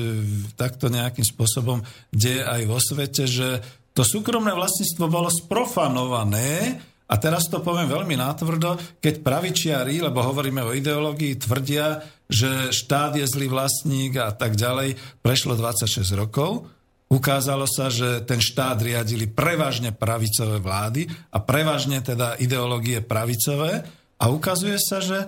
takto 0.58 0.90
nejakým 0.90 1.24
spôsobom 1.24 1.86
deje 2.10 2.41
aj 2.41 2.62
vo 2.66 2.82
svete, 2.82 3.30
že 3.30 3.62
to 3.94 4.02
súkromné 4.02 4.50
vlastníctvo 4.50 5.06
bolo 5.14 5.30
sprofanované, 5.30 6.82
a 7.04 7.20
teraz 7.22 7.45
to 7.45 7.62
poviem 7.62 7.86
veľmi 7.86 8.18
nátvrdo, 8.18 8.74
keď 8.98 9.22
pravičiari, 9.22 10.02
lebo 10.02 10.26
hovoríme 10.26 10.66
o 10.66 10.74
ideológii, 10.74 11.38
tvrdia, 11.38 12.02
že 12.34 12.73
štát 12.73 13.14
je 13.14 13.30
zlý 13.30 13.53
vlastník 13.53 14.18
a 14.18 14.34
tak 14.34 14.57
ďalej, 14.57 14.97
prešlo 15.22 15.53
26 15.53 16.01
rokov, 16.18 16.65
ukázalo 17.14 17.69
sa, 17.69 17.93
že 17.93 18.26
ten 18.26 18.41
štát 18.41 18.81
riadili 18.81 19.30
prevažne 19.30 19.93
pravicové 19.93 20.57
vlády 20.57 21.05
a 21.30 21.38
prevažne 21.38 22.01
teda 22.01 22.41
ideológie 22.41 23.05
pravicové. 23.05 23.85
A 24.18 24.34
ukazuje 24.34 24.81
sa, 24.81 24.97
že 24.97 25.19
e, 25.22 25.27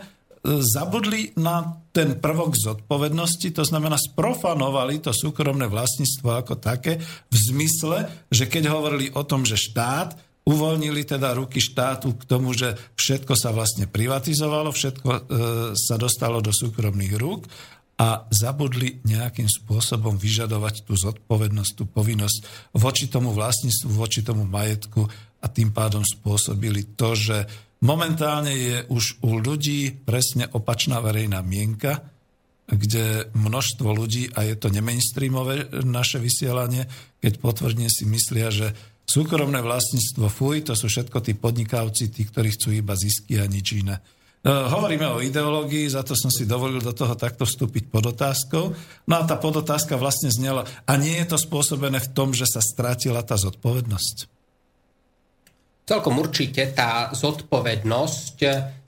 zabudli 0.66 1.38
na 1.38 1.78
ten 1.94 2.18
prvok 2.18 2.58
zodpovednosti, 2.58 3.54
to 3.54 3.62
znamená 3.62 4.02
sprofanovali 4.02 4.98
to 4.98 5.14
súkromné 5.14 5.70
vlastníctvo 5.70 6.42
ako 6.42 6.54
také 6.58 6.98
v 7.30 7.36
zmysle, 7.54 8.10
že 8.34 8.50
keď 8.50 8.74
hovorili 8.74 9.14
o 9.14 9.22
tom, 9.22 9.46
že 9.46 9.60
štát 9.60 10.25
uvoľnili 10.46 11.02
teda 11.04 11.34
ruky 11.34 11.58
štátu 11.58 12.14
k 12.22 12.24
tomu, 12.30 12.54
že 12.54 12.78
všetko 12.94 13.34
sa 13.34 13.50
vlastne 13.50 13.90
privatizovalo, 13.90 14.70
všetko 14.70 15.10
e, 15.10 15.20
sa 15.74 15.98
dostalo 15.98 16.38
do 16.40 16.54
súkromných 16.54 17.14
rúk 17.18 17.50
a 17.98 18.30
zabudli 18.30 19.02
nejakým 19.08 19.48
spôsobom 19.50 20.20
vyžadovať 20.22 20.86
tú 20.86 20.94
zodpovednosť, 20.94 21.72
tú 21.74 21.84
povinnosť 21.90 22.38
voči 22.78 23.10
tomu 23.10 23.34
vlastníctvu, 23.34 23.90
voči 23.90 24.22
tomu 24.22 24.46
majetku 24.46 25.02
a 25.42 25.46
tým 25.50 25.74
pádom 25.74 26.06
spôsobili 26.06 26.94
to, 26.94 27.18
že 27.18 27.50
momentálne 27.82 28.54
je 28.54 28.78
už 28.92 29.26
u 29.26 29.42
ľudí 29.42 29.96
presne 29.96 30.46
opačná 30.52 31.02
verejná 31.02 31.42
mienka, 31.42 32.06
kde 32.66 33.30
množstvo 33.34 33.88
ľudí, 33.94 34.34
a 34.34 34.42
je 34.42 34.58
to 34.58 34.74
nemainstreamové 34.74 35.86
naše 35.86 36.18
vysielanie, 36.18 36.90
keď 37.22 37.34
potvrdne 37.38 37.88
si 37.94 38.10
myslia, 38.10 38.50
že 38.50 38.74
Súkromné 39.06 39.62
vlastníctvo, 39.62 40.26
fuj, 40.34 40.66
to 40.66 40.74
sú 40.74 40.90
všetko 40.90 41.22
tí 41.22 41.38
podnikavci, 41.38 42.10
tí, 42.10 42.26
ktorí 42.26 42.58
chcú 42.58 42.74
iba 42.74 42.98
zisky 42.98 43.38
a 43.38 43.46
nič 43.46 43.78
iné. 43.78 44.02
E, 44.42 44.50
hovoríme 44.50 45.06
o 45.14 45.22
ideológii, 45.22 45.86
za 45.86 46.02
to 46.02 46.18
som 46.18 46.34
si 46.34 46.50
dovolil 46.50 46.82
do 46.82 46.90
toho 46.90 47.14
takto 47.14 47.46
vstúpiť 47.46 47.90
pod 47.94 48.10
otázkou. 48.10 48.74
No 49.06 49.14
a 49.18 49.26
tá 49.30 49.38
podotázka 49.38 49.98
vlastne 49.98 50.34
znela, 50.34 50.66
a 50.90 50.94
nie 50.98 51.22
je 51.22 51.34
to 51.34 51.38
spôsobené 51.38 52.02
v 52.02 52.12
tom, 52.18 52.34
že 52.34 52.50
sa 52.50 52.66
strátila 52.66 53.22
tá 53.22 53.38
zodpovednosť? 53.38 54.30
Celkom 55.86 56.18
určite 56.18 56.74
tá 56.74 57.14
zodpovednosť 57.14 58.38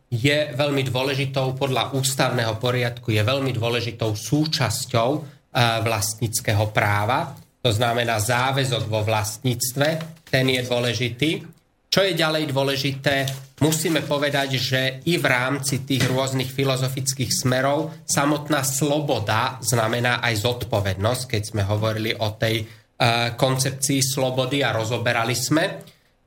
je 0.10 0.38
veľmi 0.58 0.82
dôležitou 0.82 1.54
podľa 1.54 1.94
ústavného 1.94 2.58
poriadku, 2.58 3.14
je 3.14 3.22
veľmi 3.22 3.54
dôležitou 3.54 4.18
súčasťou 4.18 5.10
e, 5.14 5.20
vlastníckého 5.86 6.74
práva 6.74 7.38
to 7.62 7.70
znamená 7.74 8.22
záväzok 8.22 8.88
vo 8.88 9.02
vlastníctve, 9.04 9.88
ten 10.30 10.46
je 10.48 10.62
dôležitý. 10.64 11.32
Čo 11.88 12.04
je 12.04 12.14
ďalej 12.20 12.52
dôležité? 12.52 13.26
Musíme 13.64 14.06
povedať, 14.06 14.60
že 14.60 14.82
i 15.10 15.18
v 15.18 15.26
rámci 15.26 15.82
tých 15.82 16.06
rôznych 16.06 16.52
filozofických 16.52 17.32
smerov 17.32 18.06
samotná 18.06 18.62
sloboda 18.62 19.58
znamená 19.64 20.22
aj 20.22 20.46
zodpovednosť, 20.46 21.24
keď 21.26 21.42
sme 21.42 21.64
hovorili 21.66 22.14
o 22.14 22.38
tej 22.38 22.62
uh, 22.62 23.34
koncepcii 23.34 24.04
slobody 24.04 24.62
a 24.62 24.76
rozoberali 24.76 25.34
sme. 25.34 25.64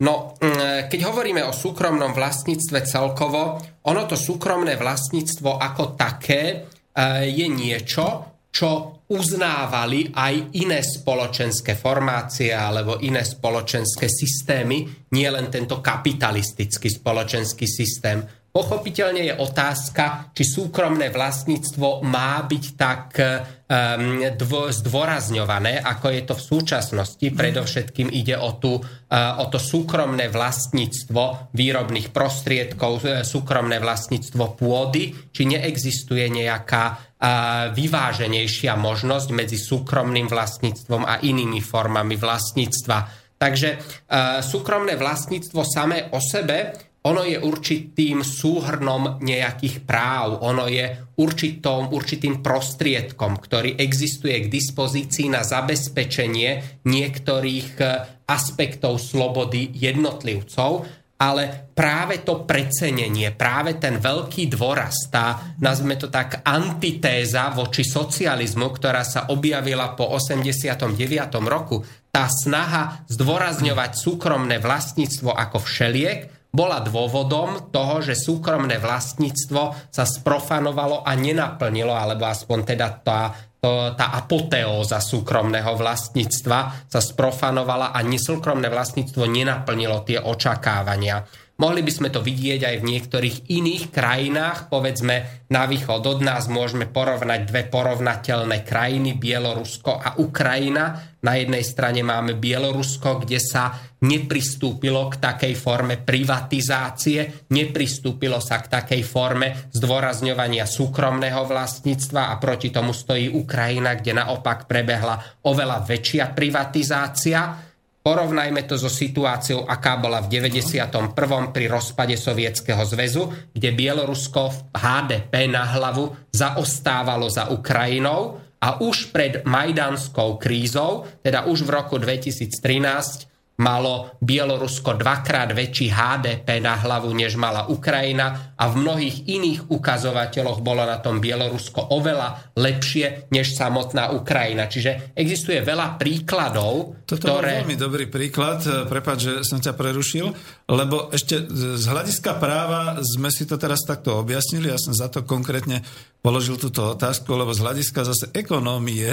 No, 0.00 0.34
mm, 0.40 0.90
keď 0.90 1.00
hovoríme 1.06 1.44
o 1.44 1.54
súkromnom 1.54 2.16
vlastníctve 2.16 2.82
celkovo, 2.82 3.60
ono 3.86 4.02
to 4.08 4.16
súkromné 4.16 4.74
vlastníctvo 4.80 5.60
ako 5.60 5.94
také 5.94 6.66
uh, 6.66 7.22
je 7.22 7.46
niečo, 7.46 8.04
čo 8.50 8.99
uznávali 9.10 10.14
aj 10.14 10.54
iné 10.62 10.80
spoločenské 10.80 11.74
formácie 11.74 12.54
alebo 12.54 13.02
iné 13.02 13.26
spoločenské 13.26 14.06
systémy, 14.06 15.10
nie 15.10 15.28
len 15.28 15.50
tento 15.50 15.82
kapitalistický 15.82 16.86
spoločenský 16.86 17.66
systém. 17.66 18.39
Pochopiteľne 18.50 19.30
je 19.30 19.34
otázka, 19.38 20.34
či 20.34 20.42
súkromné 20.42 21.14
vlastníctvo 21.14 22.02
má 22.02 22.42
byť 22.42 22.64
tak 22.74 23.14
um, 23.14 24.26
dvo, 24.34 24.74
zdôrazňované, 24.74 25.78
ako 25.78 26.06
je 26.10 26.22
to 26.26 26.34
v 26.34 26.46
súčasnosti. 26.50 27.26
Predovšetkým 27.30 28.10
ide 28.10 28.34
o, 28.34 28.58
tú, 28.58 28.82
uh, 28.82 29.38
o 29.38 29.46
to 29.46 29.62
súkromné 29.62 30.26
vlastníctvo 30.34 31.54
výrobných 31.54 32.10
prostriedkov, 32.10 32.92
e, 33.06 33.22
súkromné 33.22 33.78
vlastníctvo 33.78 34.58
pôdy, 34.58 35.14
či 35.30 35.46
neexistuje 35.46 36.26
nejaká 36.26 36.84
uh, 36.90 37.70
vyváženejšia 37.70 38.74
možnosť 38.74 39.28
medzi 39.30 39.62
súkromným 39.62 40.26
vlastníctvom 40.26 41.06
a 41.06 41.22
inými 41.22 41.62
formami 41.62 42.18
vlastníctva. 42.18 42.98
Takže 43.38 43.68
uh, 43.78 44.42
súkromné 44.42 44.98
vlastníctvo 44.98 45.62
samé 45.62 46.10
o 46.10 46.18
sebe 46.18 46.89
ono 47.00 47.24
je 47.24 47.40
určitým 47.40 48.20
súhrnom 48.20 49.24
nejakých 49.24 49.88
práv, 49.88 50.44
ono 50.44 50.68
je 50.68 51.16
určitom, 51.16 51.96
určitým 51.96 52.44
prostriedkom, 52.44 53.40
ktorý 53.40 53.80
existuje 53.80 54.36
k 54.44 54.52
dispozícii 54.52 55.32
na 55.32 55.40
zabezpečenie 55.40 56.84
niektorých 56.84 57.70
e, 57.80 57.84
aspektov 58.28 59.00
slobody 59.00 59.72
jednotlivcov, 59.72 60.84
ale 61.20 61.72
práve 61.72 62.20
to 62.20 62.44
precenenie, 62.44 63.32
práve 63.32 63.80
ten 63.80 63.96
veľký 64.00 64.52
dôraz, 64.52 65.08
tá, 65.08 65.56
nazvime 65.60 65.96
to 65.96 66.12
tak, 66.12 66.44
antitéza 66.44 67.52
voči 67.52 67.84
socializmu, 67.84 68.68
ktorá 68.72 69.04
sa 69.04 69.28
objavila 69.32 69.96
po 69.96 70.04
89. 70.16 70.96
roku, 71.44 71.80
tá 72.12 72.28
snaha 72.28 73.04
zdôrazňovať 73.08 73.90
súkromné 73.96 74.60
vlastníctvo 74.60 75.32
ako 75.32 75.60
všeliek, 75.60 76.39
bola 76.50 76.82
dôvodom 76.82 77.70
toho, 77.70 78.02
že 78.02 78.18
súkromné 78.18 78.82
vlastníctvo 78.82 79.90
sa 79.90 80.04
sprofanovalo 80.04 81.06
a 81.06 81.14
nenaplnilo, 81.14 81.94
alebo 81.94 82.26
aspoň 82.26 82.58
teda 82.74 82.88
tá, 83.06 83.30
to, 83.62 83.94
tá 83.94 84.10
apoteóza 84.18 84.98
súkromného 84.98 85.78
vlastníctva 85.78 86.90
sa 86.90 87.00
sprofanovala 87.00 87.94
a 87.94 87.98
nesúkromné 88.02 88.66
vlastníctvo 88.66 89.30
nenaplnilo 89.30 90.02
tie 90.02 90.18
očakávania. 90.18 91.22
Mohli 91.60 91.84
by 91.84 91.92
sme 91.92 92.08
to 92.08 92.24
vidieť 92.24 92.64
aj 92.64 92.76
v 92.80 92.88
niektorých 92.88 93.36
iných 93.52 93.92
krajinách, 93.92 94.72
povedzme 94.72 95.44
na 95.52 95.68
východ 95.68 96.00
od 96.08 96.24
nás 96.24 96.48
môžeme 96.48 96.88
porovnať 96.88 97.52
dve 97.52 97.68
porovnateľné 97.68 98.64
krajiny, 98.64 99.20
Bielorusko 99.20 100.00
a 100.00 100.16
Ukrajina. 100.24 100.96
Na 101.20 101.36
jednej 101.36 101.60
strane 101.60 102.00
máme 102.00 102.40
Bielorusko, 102.40 103.20
kde 103.20 103.36
sa 103.36 103.76
nepristúpilo 104.00 105.12
k 105.12 105.20
takej 105.20 105.52
forme 105.52 106.00
privatizácie, 106.00 107.44
nepristúpilo 107.52 108.40
sa 108.40 108.64
k 108.64 108.80
takej 108.80 109.04
forme 109.04 109.68
zdôrazňovania 109.76 110.64
súkromného 110.64 111.44
vlastníctva 111.44 112.32
a 112.32 112.40
proti 112.40 112.72
tomu 112.72 112.96
stojí 112.96 113.28
Ukrajina, 113.28 114.00
kde 114.00 114.16
naopak 114.16 114.64
prebehla 114.64 115.44
oveľa 115.44 115.84
väčšia 115.84 116.32
privatizácia. 116.32 117.68
Porovnajme 118.00 118.64
to 118.64 118.80
so 118.80 118.88
situáciou, 118.88 119.68
aká 119.68 120.00
bola 120.00 120.24
v 120.24 120.32
91. 120.32 121.12
pri 121.52 121.68
rozpade 121.68 122.16
Sovietskeho 122.16 122.80
zväzu, 122.88 123.52
kde 123.52 123.76
Bielorusko 123.76 124.48
v 124.48 124.58
HDP 124.72 125.52
na 125.52 125.68
hlavu 125.68 126.32
zaostávalo 126.32 127.28
za 127.28 127.52
Ukrajinou 127.52 128.40
a 128.56 128.80
už 128.80 129.12
pred 129.12 129.44
majdanskou 129.44 130.40
krízou, 130.40 131.04
teda 131.20 131.44
už 131.44 131.68
v 131.68 131.70
roku 131.76 132.00
2013, 132.00 133.29
malo 133.60 134.16
Bielorusko 134.24 134.96
dvakrát 134.96 135.52
väčší 135.52 135.92
HDP 135.92 136.64
na 136.64 136.80
hlavu, 136.80 137.12
než 137.12 137.36
mala 137.36 137.68
Ukrajina 137.68 138.56
a 138.56 138.64
v 138.72 138.74
mnohých 138.80 139.28
iných 139.28 139.60
ukazovateľoch 139.68 140.64
bolo 140.64 140.82
na 140.88 140.96
tom 140.98 141.20
Bielorusko 141.20 141.92
oveľa 141.92 142.56
lepšie 142.56 143.28
než 143.28 143.52
samotná 143.52 144.16
Ukrajina. 144.16 144.66
Čiže 144.66 145.12
existuje 145.12 145.60
veľa 145.60 146.00
príkladov, 146.00 147.04
Toto 147.04 147.36
ktoré... 147.36 147.60
bol 147.60 147.68
veľmi 147.68 147.76
dobrý 147.76 148.08
príklad, 148.08 148.64
prepáč, 148.88 149.18
že 149.28 149.34
som 149.44 149.60
ťa 149.60 149.76
prerušil, 149.76 150.32
lebo 150.72 151.12
ešte 151.12 151.44
z 151.52 151.84
hľadiska 151.84 152.40
práva 152.40 152.96
sme 153.04 153.28
si 153.28 153.44
to 153.44 153.60
teraz 153.60 153.84
takto 153.84 154.16
objasnili, 154.16 154.72
ja 154.72 154.80
som 154.80 154.96
za 154.96 155.12
to 155.12 155.28
konkrétne 155.28 155.84
položil 156.24 156.56
túto 156.56 156.96
otázku, 156.96 157.32
lebo 157.36 157.52
z 157.52 157.60
hľadiska 157.60 158.00
zase 158.08 158.32
ekonómie 158.32 159.12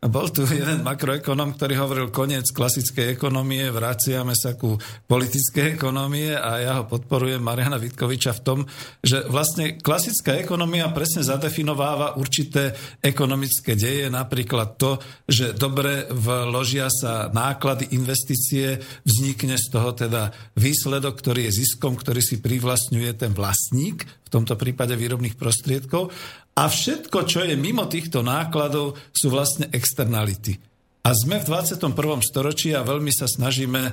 bol 0.00 0.32
tu 0.32 0.48
jeden 0.48 0.80
makroekonom, 0.80 1.60
ktorý 1.60 1.76
hovoril 1.76 2.08
koniec 2.08 2.48
klasickej 2.56 3.12
ekonomie, 3.12 3.68
vraciame 3.68 4.32
sa 4.32 4.56
ku 4.56 4.80
politickej 5.04 5.76
ekonomie. 5.76 6.32
A 6.32 6.56
ja 6.56 6.72
ho 6.80 6.88
podporujem 6.88 7.36
Mariana 7.36 7.76
Vitkoviča 7.76 8.32
v 8.40 8.44
tom, 8.44 8.58
že 9.04 9.28
vlastne 9.28 9.76
klasická 9.76 10.40
ekonomia 10.40 10.88
presne 10.96 11.20
zadefinováva 11.20 12.16
určité 12.16 12.72
ekonomické 13.04 13.76
deje, 13.76 14.08
napríklad 14.08 14.80
to, 14.80 14.96
že 15.28 15.52
dobre 15.52 16.08
vložia 16.08 16.88
sa 16.88 17.28
náklady, 17.28 17.92
investície, 17.92 18.80
vznikne 19.04 19.60
z 19.60 19.66
toho 19.68 19.92
teda 19.92 20.32
výsledok, 20.56 21.20
ktorý 21.20 21.52
je 21.52 21.60
ziskom, 21.60 21.92
ktorý 21.92 22.24
si 22.24 22.40
privlastňuje 22.40 23.20
ten 23.20 23.36
vlastník, 23.36 24.08
v 24.30 24.34
tomto 24.38 24.54
prípade 24.54 24.94
výrobných 24.94 25.34
prostriedkov 25.34 26.14
a 26.54 26.70
všetko, 26.70 27.26
čo 27.26 27.42
je 27.42 27.58
mimo 27.58 27.90
týchto 27.90 28.22
nákladov, 28.22 28.94
sú 29.10 29.26
vlastne 29.34 29.66
externality. 29.74 30.70
A 31.00 31.16
sme 31.16 31.40
v 31.40 31.48
21. 31.48 31.96
storočí 32.20 32.76
a 32.76 32.84
veľmi 32.84 33.08
sa 33.08 33.24
snažíme 33.24 33.82
e, 33.88 33.92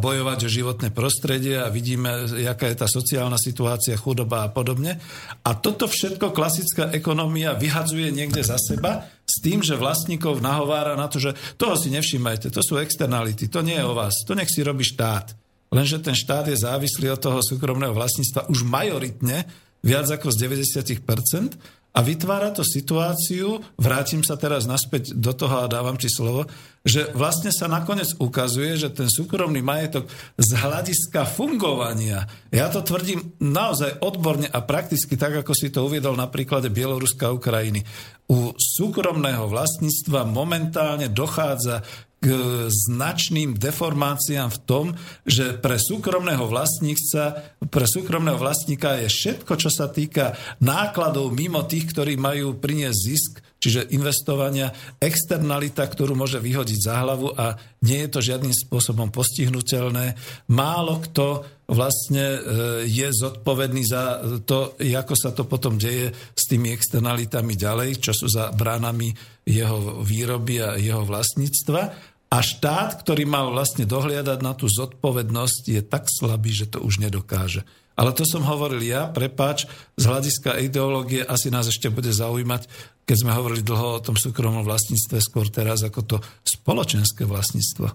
bojovať 0.00 0.48
o 0.48 0.50
životné 0.50 0.88
prostredie 0.96 1.60
a 1.60 1.68
vidíme, 1.68 2.24
aká 2.48 2.72
je 2.72 2.80
tá 2.80 2.88
sociálna 2.88 3.36
situácia, 3.36 4.00
chudoba 4.00 4.48
a 4.48 4.50
podobne. 4.50 4.96
A 5.44 5.50
toto 5.52 5.84
všetko 5.84 6.32
klasická 6.32 6.88
ekonomia 6.96 7.52
vyhadzuje 7.52 8.08
niekde 8.08 8.40
za 8.40 8.56
seba 8.56 9.06
s 9.28 9.44
tým, 9.44 9.60
že 9.60 9.76
vlastníkov 9.76 10.40
nahovára 10.40 10.96
na 10.96 11.12
to, 11.12 11.20
že 11.20 11.36
toho 11.60 11.76
si 11.76 11.92
nevšímajte, 11.92 12.48
to 12.48 12.64
sú 12.64 12.80
externality, 12.80 13.52
to 13.52 13.60
nie 13.60 13.76
je 13.76 13.84
o 13.84 13.92
vás, 13.92 14.24
to 14.24 14.32
nech 14.32 14.48
si 14.48 14.64
robí 14.64 14.88
štát. 14.88 15.36
Lenže 15.68 16.00
ten 16.00 16.16
štát 16.16 16.48
je 16.48 16.64
závislý 16.64 17.12
od 17.12 17.20
toho 17.20 17.44
súkromného 17.44 17.92
vlastníctva 17.92 18.48
už 18.48 18.64
majoritne, 18.64 19.67
viac 19.82 20.06
ako 20.10 20.28
z 20.30 20.36
90%, 20.46 21.78
a 21.98 22.04
vytvára 22.04 22.54
to 22.54 22.62
situáciu, 22.62 23.58
vrátim 23.74 24.22
sa 24.22 24.38
teraz 24.38 24.70
naspäť 24.70 25.18
do 25.18 25.34
toho 25.34 25.66
a 25.66 25.72
dávam 25.72 25.98
ti 25.98 26.06
slovo, 26.06 26.46
že 26.86 27.10
vlastne 27.10 27.50
sa 27.50 27.66
nakoniec 27.66 28.14
ukazuje, 28.22 28.78
že 28.78 28.94
ten 28.94 29.10
súkromný 29.10 29.58
majetok 29.64 30.06
z 30.38 30.50
hľadiska 30.52 31.26
fungovania, 31.26 32.28
ja 32.54 32.70
to 32.70 32.86
tvrdím 32.86 33.34
naozaj 33.42 33.98
odborne 34.04 34.46
a 34.46 34.62
prakticky 34.62 35.18
tak, 35.18 35.42
ako 35.42 35.52
si 35.56 35.74
to 35.74 35.90
uviedol 35.90 36.14
na 36.14 36.30
príklade 36.30 36.70
Bieloruska 36.70 37.32
a 37.32 37.34
Ukrajiny. 37.34 37.82
U 38.30 38.54
súkromného 38.54 39.50
vlastníctva 39.50 40.28
momentálne 40.28 41.10
dochádza 41.10 41.82
k 42.18 42.34
značným 42.66 43.54
deformáciám 43.54 44.50
v 44.50 44.62
tom, 44.66 44.86
že 45.22 45.54
pre 45.54 45.78
súkromného 45.78 46.50
vlastníka, 46.50 47.54
pre 47.70 47.86
súkromného 47.86 48.34
vlastníka 48.34 48.98
je 49.06 49.06
všetko, 49.06 49.52
čo 49.54 49.70
sa 49.70 49.86
týka 49.86 50.34
nákladov 50.58 51.30
mimo 51.30 51.62
tých, 51.62 51.94
ktorí 51.94 52.18
majú 52.18 52.58
priniesť 52.58 52.98
zisk, 52.98 53.32
čiže 53.58 53.90
investovania, 53.94 54.70
externalita, 54.98 55.86
ktorú 55.86 56.14
môže 56.14 56.38
vyhodiť 56.38 56.78
za 56.78 56.94
hlavu 57.02 57.34
a 57.34 57.58
nie 57.86 58.06
je 58.06 58.10
to 58.10 58.20
žiadnym 58.22 58.54
spôsobom 58.54 59.10
postihnutelné. 59.10 60.14
Málo 60.50 61.02
kto 61.02 61.46
vlastne 61.68 62.24
e, 62.24 62.40
je 62.88 63.08
zodpovedný 63.12 63.82
za 63.84 64.24
to, 64.48 64.78
ako 64.78 65.14
sa 65.14 65.36
to 65.36 65.44
potom 65.44 65.76
deje 65.76 66.10
s 66.32 66.48
tými 66.48 66.72
externalitami 66.72 67.54
ďalej, 67.58 68.00
čo 68.00 68.16
sú 68.16 68.26
za 68.30 68.48
bránami 68.54 69.12
jeho 69.48 70.04
výroby 70.04 70.60
a 70.60 70.76
jeho 70.76 71.08
vlastníctva. 71.08 71.80
A 72.28 72.38
štát, 72.44 73.00
ktorý 73.00 73.24
mal 73.24 73.48
vlastne 73.48 73.88
dohliadať 73.88 74.38
na 74.44 74.52
tú 74.52 74.68
zodpovednosť, 74.68 75.62
je 75.72 75.80
tak 75.80 76.12
slabý, 76.12 76.52
že 76.52 76.68
to 76.68 76.84
už 76.84 77.00
nedokáže. 77.00 77.64
Ale 77.98 78.14
to 78.14 78.22
som 78.28 78.44
hovoril 78.44 78.78
ja, 78.84 79.08
prepáč, 79.10 79.66
z 79.98 80.04
hľadiska 80.06 80.60
ideológie 80.60 81.24
asi 81.24 81.50
nás 81.50 81.66
ešte 81.66 81.90
bude 81.90 82.12
zaujímať, 82.12 82.68
keď 83.08 83.16
sme 83.16 83.32
hovorili 83.32 83.64
dlho 83.64 83.98
o 83.98 84.04
tom 84.04 84.14
súkromnom 84.14 84.62
vlastníctve, 84.62 85.18
skôr 85.18 85.48
teraz 85.48 85.82
ako 85.82 86.00
to 86.04 86.16
spoločenské 86.44 87.24
vlastníctvo. 87.24 87.88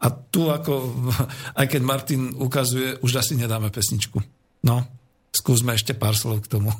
A 0.00 0.06
tu 0.08 0.48
ako, 0.48 1.04
aj 1.60 1.66
keď 1.68 1.82
Martin 1.84 2.32
ukazuje, 2.38 2.96
už 3.04 3.20
asi 3.20 3.36
nedáme 3.36 3.68
pesničku. 3.68 4.22
No, 4.64 4.86
skúsme 5.34 5.76
ešte 5.76 5.92
pár 5.92 6.16
slov 6.16 6.46
k 6.46 6.56
tomu. 6.56 6.72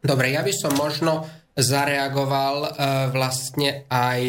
Dobre, 0.00 0.32
ja 0.34 0.44
by 0.44 0.52
som 0.54 0.72
možno 0.76 1.24
zareagoval 1.56 2.56
uh, 2.62 2.70
vlastne 3.10 3.88
aj 3.88 4.20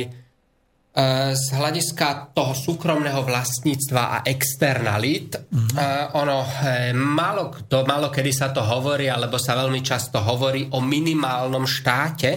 z 1.38 1.46
hľadiska 1.54 2.34
toho 2.34 2.58
súkromného 2.58 3.22
vlastníctva 3.22 4.18
a 4.18 4.18
externalit, 4.26 5.30
mm-hmm. 5.38 6.18
ono 6.18 6.42
e, 6.42 6.50
málo, 6.90 7.54
to, 7.70 7.86
málo 7.86 8.10
kedy 8.10 8.34
sa 8.34 8.50
to 8.50 8.66
hovorí, 8.66 9.06
alebo 9.06 9.38
sa 9.38 9.54
veľmi 9.62 9.86
často 9.86 10.18
hovorí 10.26 10.74
o 10.74 10.82
minimálnom 10.82 11.70
štáte, 11.70 12.30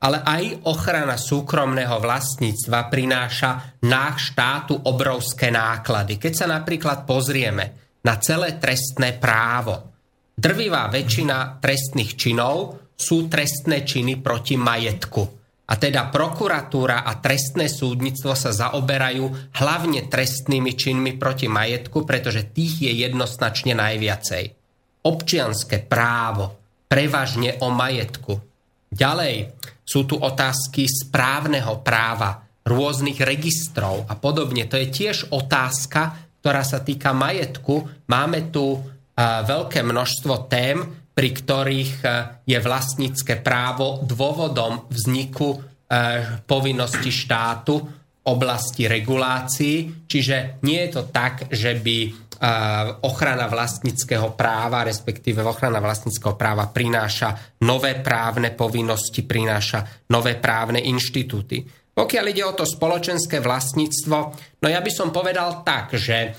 ale 0.00 0.24
aj 0.24 0.64
ochrana 0.64 1.20
súkromného 1.20 2.00
vlastníctva 2.00 2.88
prináša 2.88 3.76
náš 3.84 4.32
štátu 4.32 4.80
obrovské 4.88 5.52
náklady. 5.52 6.16
Keď 6.16 6.32
sa 6.32 6.46
napríklad 6.48 7.04
pozrieme 7.04 8.00
na 8.00 8.16
celé 8.16 8.56
trestné 8.56 9.20
právo, 9.20 9.95
drvivá 10.36 10.92
väčšina 10.92 11.58
trestných 11.58 12.12
činov 12.14 12.86
sú 12.92 13.26
trestné 13.26 13.82
činy 13.82 14.20
proti 14.20 14.60
majetku. 14.60 15.22
A 15.66 15.74
teda 15.74 16.14
prokuratúra 16.14 17.02
a 17.02 17.18
trestné 17.18 17.66
súdnictvo 17.66 18.38
sa 18.38 18.54
zaoberajú 18.54 19.56
hlavne 19.58 20.06
trestnými 20.06 20.78
činmi 20.78 21.18
proti 21.18 21.50
majetku, 21.50 22.06
pretože 22.06 22.54
tých 22.54 22.86
je 22.86 22.92
jednoznačne 23.02 23.74
najviacej. 23.74 24.44
Občianské 25.02 25.82
právo, 25.82 26.54
prevažne 26.86 27.58
o 27.66 27.74
majetku. 27.74 28.38
Ďalej 28.94 29.58
sú 29.82 30.06
tu 30.06 30.14
otázky 30.22 30.86
správneho 30.86 31.82
práva, 31.82 32.46
rôznych 32.66 33.18
registrov 33.22 34.06
a 34.06 34.14
podobne. 34.14 34.70
To 34.70 34.78
je 34.78 34.86
tiež 34.90 35.34
otázka, 35.34 36.30
ktorá 36.42 36.62
sa 36.62 36.78
týka 36.82 37.10
majetku. 37.10 38.06
Máme 38.06 38.54
tu 38.54 38.78
veľké 39.20 39.80
množstvo 39.80 40.46
tém, 40.52 40.84
pri 41.16 41.30
ktorých 41.32 41.94
je 42.44 42.58
vlastnícke 42.60 43.40
právo 43.40 44.04
dôvodom 44.04 44.84
vzniku 44.92 45.56
povinnosti 46.44 47.08
štátu 47.08 47.74
v 47.80 47.88
oblasti 48.28 48.84
regulácií. 48.84 50.04
Čiže 50.04 50.60
nie 50.68 50.84
je 50.84 50.90
to 50.92 51.02
tak, 51.08 51.48
že 51.48 51.72
by 51.80 51.98
ochrana 53.00 53.48
vlastníckého 53.48 54.36
práva, 54.36 54.84
respektíve 54.84 55.40
ochrana 55.40 55.80
vlastníckého 55.80 56.36
práva 56.36 56.68
prináša 56.68 57.56
nové 57.64 57.96
právne 57.96 58.52
povinnosti, 58.52 59.24
prináša 59.24 60.04
nové 60.12 60.36
právne 60.36 60.84
inštitúty. 60.84 61.64
Pokiaľ 61.96 62.24
ide 62.28 62.44
o 62.44 62.52
to 62.52 62.68
spoločenské 62.68 63.40
vlastníctvo, 63.40 64.16
no 64.60 64.66
ja 64.68 64.84
by 64.84 64.90
som 64.92 65.16
povedal 65.16 65.64
tak, 65.64 65.96
že 65.96 66.36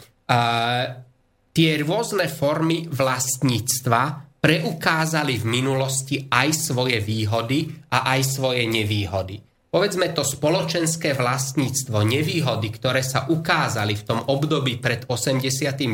tie 1.57 1.81
rôzne 1.81 2.29
formy 2.29 2.85
vlastníctva 2.85 4.29
preukázali 4.37 5.41
v 5.41 5.45
minulosti 5.49 6.29
aj 6.29 6.53
svoje 6.53 7.01
výhody 7.01 7.65
a 7.89 8.13
aj 8.13 8.21
svoje 8.37 8.69
nevýhody 8.69 9.41
povedzme 9.77 10.09
to 10.09 10.25
spoločenské 10.25 11.13
vlastníctvo, 11.13 12.01
nevýhody, 12.01 12.73
ktoré 12.73 13.05
sa 13.05 13.29
ukázali 13.29 13.93
v 13.93 14.03
tom 14.09 14.19
období 14.25 14.81
pred 14.81 15.05
89., 15.05 15.93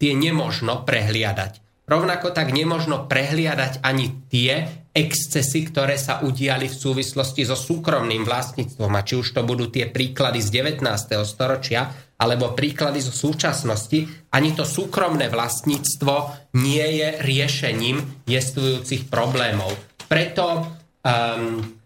tie 0.00 0.12
nemožno 0.16 0.88
prehliadať. 0.88 1.84
Rovnako 1.84 2.32
tak 2.32 2.52
nemožno 2.52 3.04
prehliadať 3.04 3.84
ani 3.84 4.28
tie 4.32 4.64
excesy, 4.96 5.68
ktoré 5.68 6.00
sa 6.00 6.24
udiali 6.24 6.68
v 6.68 6.76
súvislosti 6.80 7.44
so 7.44 7.56
súkromným 7.56 8.24
vlastníctvom. 8.24 8.92
A 8.96 9.04
či 9.04 9.20
už 9.20 9.36
to 9.36 9.44
budú 9.44 9.68
tie 9.68 9.88
príklady 9.88 10.40
z 10.40 10.48
19. 10.64 10.84
storočia, 11.28 11.92
alebo 12.18 12.54
príklady 12.54 12.98
zo 12.98 13.14
súčasnosti, 13.14 14.30
ani 14.34 14.50
to 14.52 14.66
súkromné 14.66 15.30
vlastníctvo 15.30 16.14
nie 16.58 17.02
je 17.02 17.08
riešením 17.22 18.26
jestvujúcich 18.26 19.06
problémov. 19.06 19.70
Preto 20.10 20.66
um, 21.06 21.78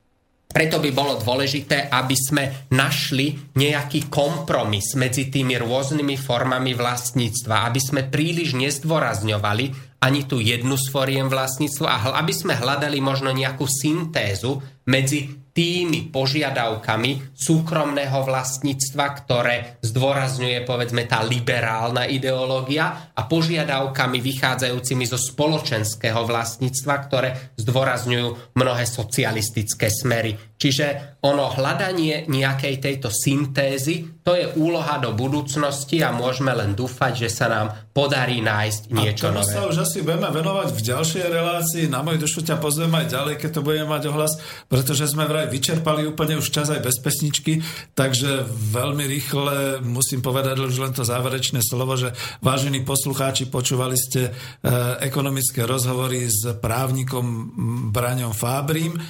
preto 0.52 0.84
by 0.84 0.90
bolo 0.92 1.16
dôležité, 1.16 1.88
aby 1.88 2.12
sme 2.12 2.68
našli 2.76 3.56
nejaký 3.56 4.12
kompromis 4.12 4.92
medzi 5.00 5.32
tými 5.32 5.56
rôznymi 5.56 6.20
formami 6.20 6.76
vlastníctva, 6.76 7.64
aby 7.72 7.80
sme 7.80 8.04
príliš 8.04 8.52
nezdôrazňovali 8.60 9.96
ani 10.04 10.20
tú 10.28 10.44
jednu 10.44 10.76
z 10.76 10.92
foriem 10.92 11.32
vlastníctva 11.32 11.88
a 11.88 11.98
aby 12.20 12.36
sme 12.36 12.52
hľadali 12.52 13.00
možno 13.00 13.32
nejakú 13.32 13.64
syntézu 13.64 14.60
medzi 14.84 15.41
tými 15.52 16.08
požiadavkami 16.08 17.36
súkromného 17.36 18.24
vlastníctva, 18.24 19.04
ktoré 19.20 19.56
zdôrazňuje 19.84 20.64
povedzme 20.64 21.04
tá 21.04 21.20
liberálna 21.20 22.08
ideológia 22.08 23.12
a 23.12 23.28
požiadavkami 23.28 24.18
vychádzajúcimi 24.24 25.04
zo 25.04 25.20
spoločenského 25.20 26.24
vlastníctva, 26.24 26.94
ktoré 27.04 27.28
zdôrazňujú 27.60 28.56
mnohé 28.56 28.84
socialistické 28.88 29.92
smery. 29.92 30.51
Čiže 30.62 31.18
ono 31.26 31.50
hľadanie 31.50 32.30
nejakej 32.30 32.78
tejto 32.78 33.10
syntézy, 33.10 34.22
to 34.22 34.38
je 34.38 34.46
úloha 34.54 35.02
do 35.02 35.10
budúcnosti 35.10 35.98
a 35.98 36.14
môžeme 36.14 36.54
len 36.54 36.78
dúfať, 36.78 37.26
že 37.26 37.28
sa 37.34 37.50
nám 37.50 37.74
podarí 37.90 38.38
nájsť 38.38 38.94
niečo 38.94 39.26
a 39.28 39.34
nové. 39.34 39.50
sa 39.50 39.66
už 39.66 39.82
asi 39.82 40.06
budeme 40.06 40.30
venovať 40.30 40.70
v 40.70 40.80
ďalšej 40.80 41.24
relácii. 41.26 41.84
Na 41.90 42.06
moju 42.06 42.22
dušu 42.22 42.46
ťa 42.46 42.62
pozvem 42.62 42.94
aj 42.94 43.06
ďalej, 43.10 43.34
keď 43.42 43.50
to 43.58 43.66
budeme 43.66 43.90
mať 43.90 44.02
ohlas, 44.14 44.38
pretože 44.70 45.10
sme 45.10 45.26
vraj 45.26 45.50
vyčerpali 45.50 46.06
úplne 46.06 46.38
už 46.38 46.46
čas 46.54 46.70
aj 46.70 46.78
bez 46.78 47.02
pesničky, 47.02 47.58
takže 47.98 48.46
veľmi 48.46 49.04
rýchle 49.10 49.82
musím 49.82 50.22
povedať 50.22 50.62
už 50.62 50.78
len 50.78 50.94
to 50.94 51.02
záverečné 51.02 51.58
slovo, 51.58 51.98
že 51.98 52.14
vážení 52.38 52.86
poslucháči, 52.86 53.50
počúvali 53.50 53.98
ste 53.98 54.30
e, 54.30 54.70
ekonomické 55.02 55.66
rozhovory 55.66 56.30
s 56.30 56.46
právnikom 56.62 57.50
Braňom 57.90 58.30
Fábrim. 58.30 58.94
E, 58.94 59.00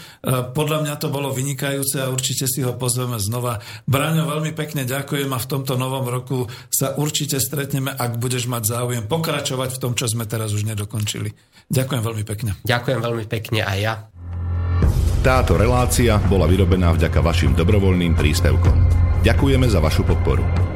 podľa 0.57 0.89
mňa 0.89 0.95
to 0.97 1.12
bolo 1.12 1.29
vynikajúce 1.43 1.98
a 1.98 2.09
určite 2.09 2.47
si 2.47 2.62
ho 2.62 2.78
pozveme 2.78 3.19
znova. 3.19 3.59
Braňo, 3.90 4.31
veľmi 4.31 4.55
pekne 4.55 4.86
ďakujem 4.86 5.27
a 5.35 5.43
v 5.43 5.51
tomto 5.51 5.74
novom 5.74 6.06
roku 6.06 6.47
sa 6.70 6.94
určite 6.94 7.43
stretneme, 7.43 7.90
ak 7.90 8.23
budeš 8.23 8.47
mať 8.47 8.62
záujem 8.78 9.05
pokračovať 9.10 9.74
v 9.74 9.81
tom, 9.82 9.93
čo 9.98 10.06
sme 10.06 10.31
teraz 10.31 10.55
už 10.55 10.62
nedokončili. 10.62 11.35
Ďakujem 11.66 12.02
veľmi 12.06 12.24
pekne. 12.24 12.55
Ďakujem 12.62 13.01
veľmi 13.02 13.24
pekne 13.27 13.60
aj 13.66 13.78
ja. 13.82 13.94
Táto 15.23 15.55
relácia 15.55 16.19
bola 16.27 16.47
vyrobená 16.47 16.94
vďaka 16.94 17.23
vašim 17.23 17.55
dobrovoľným 17.59 18.14
príspevkom. 18.19 18.77
Ďakujeme 19.23 19.66
za 19.70 19.78
vašu 19.78 20.02
podporu. 20.02 20.72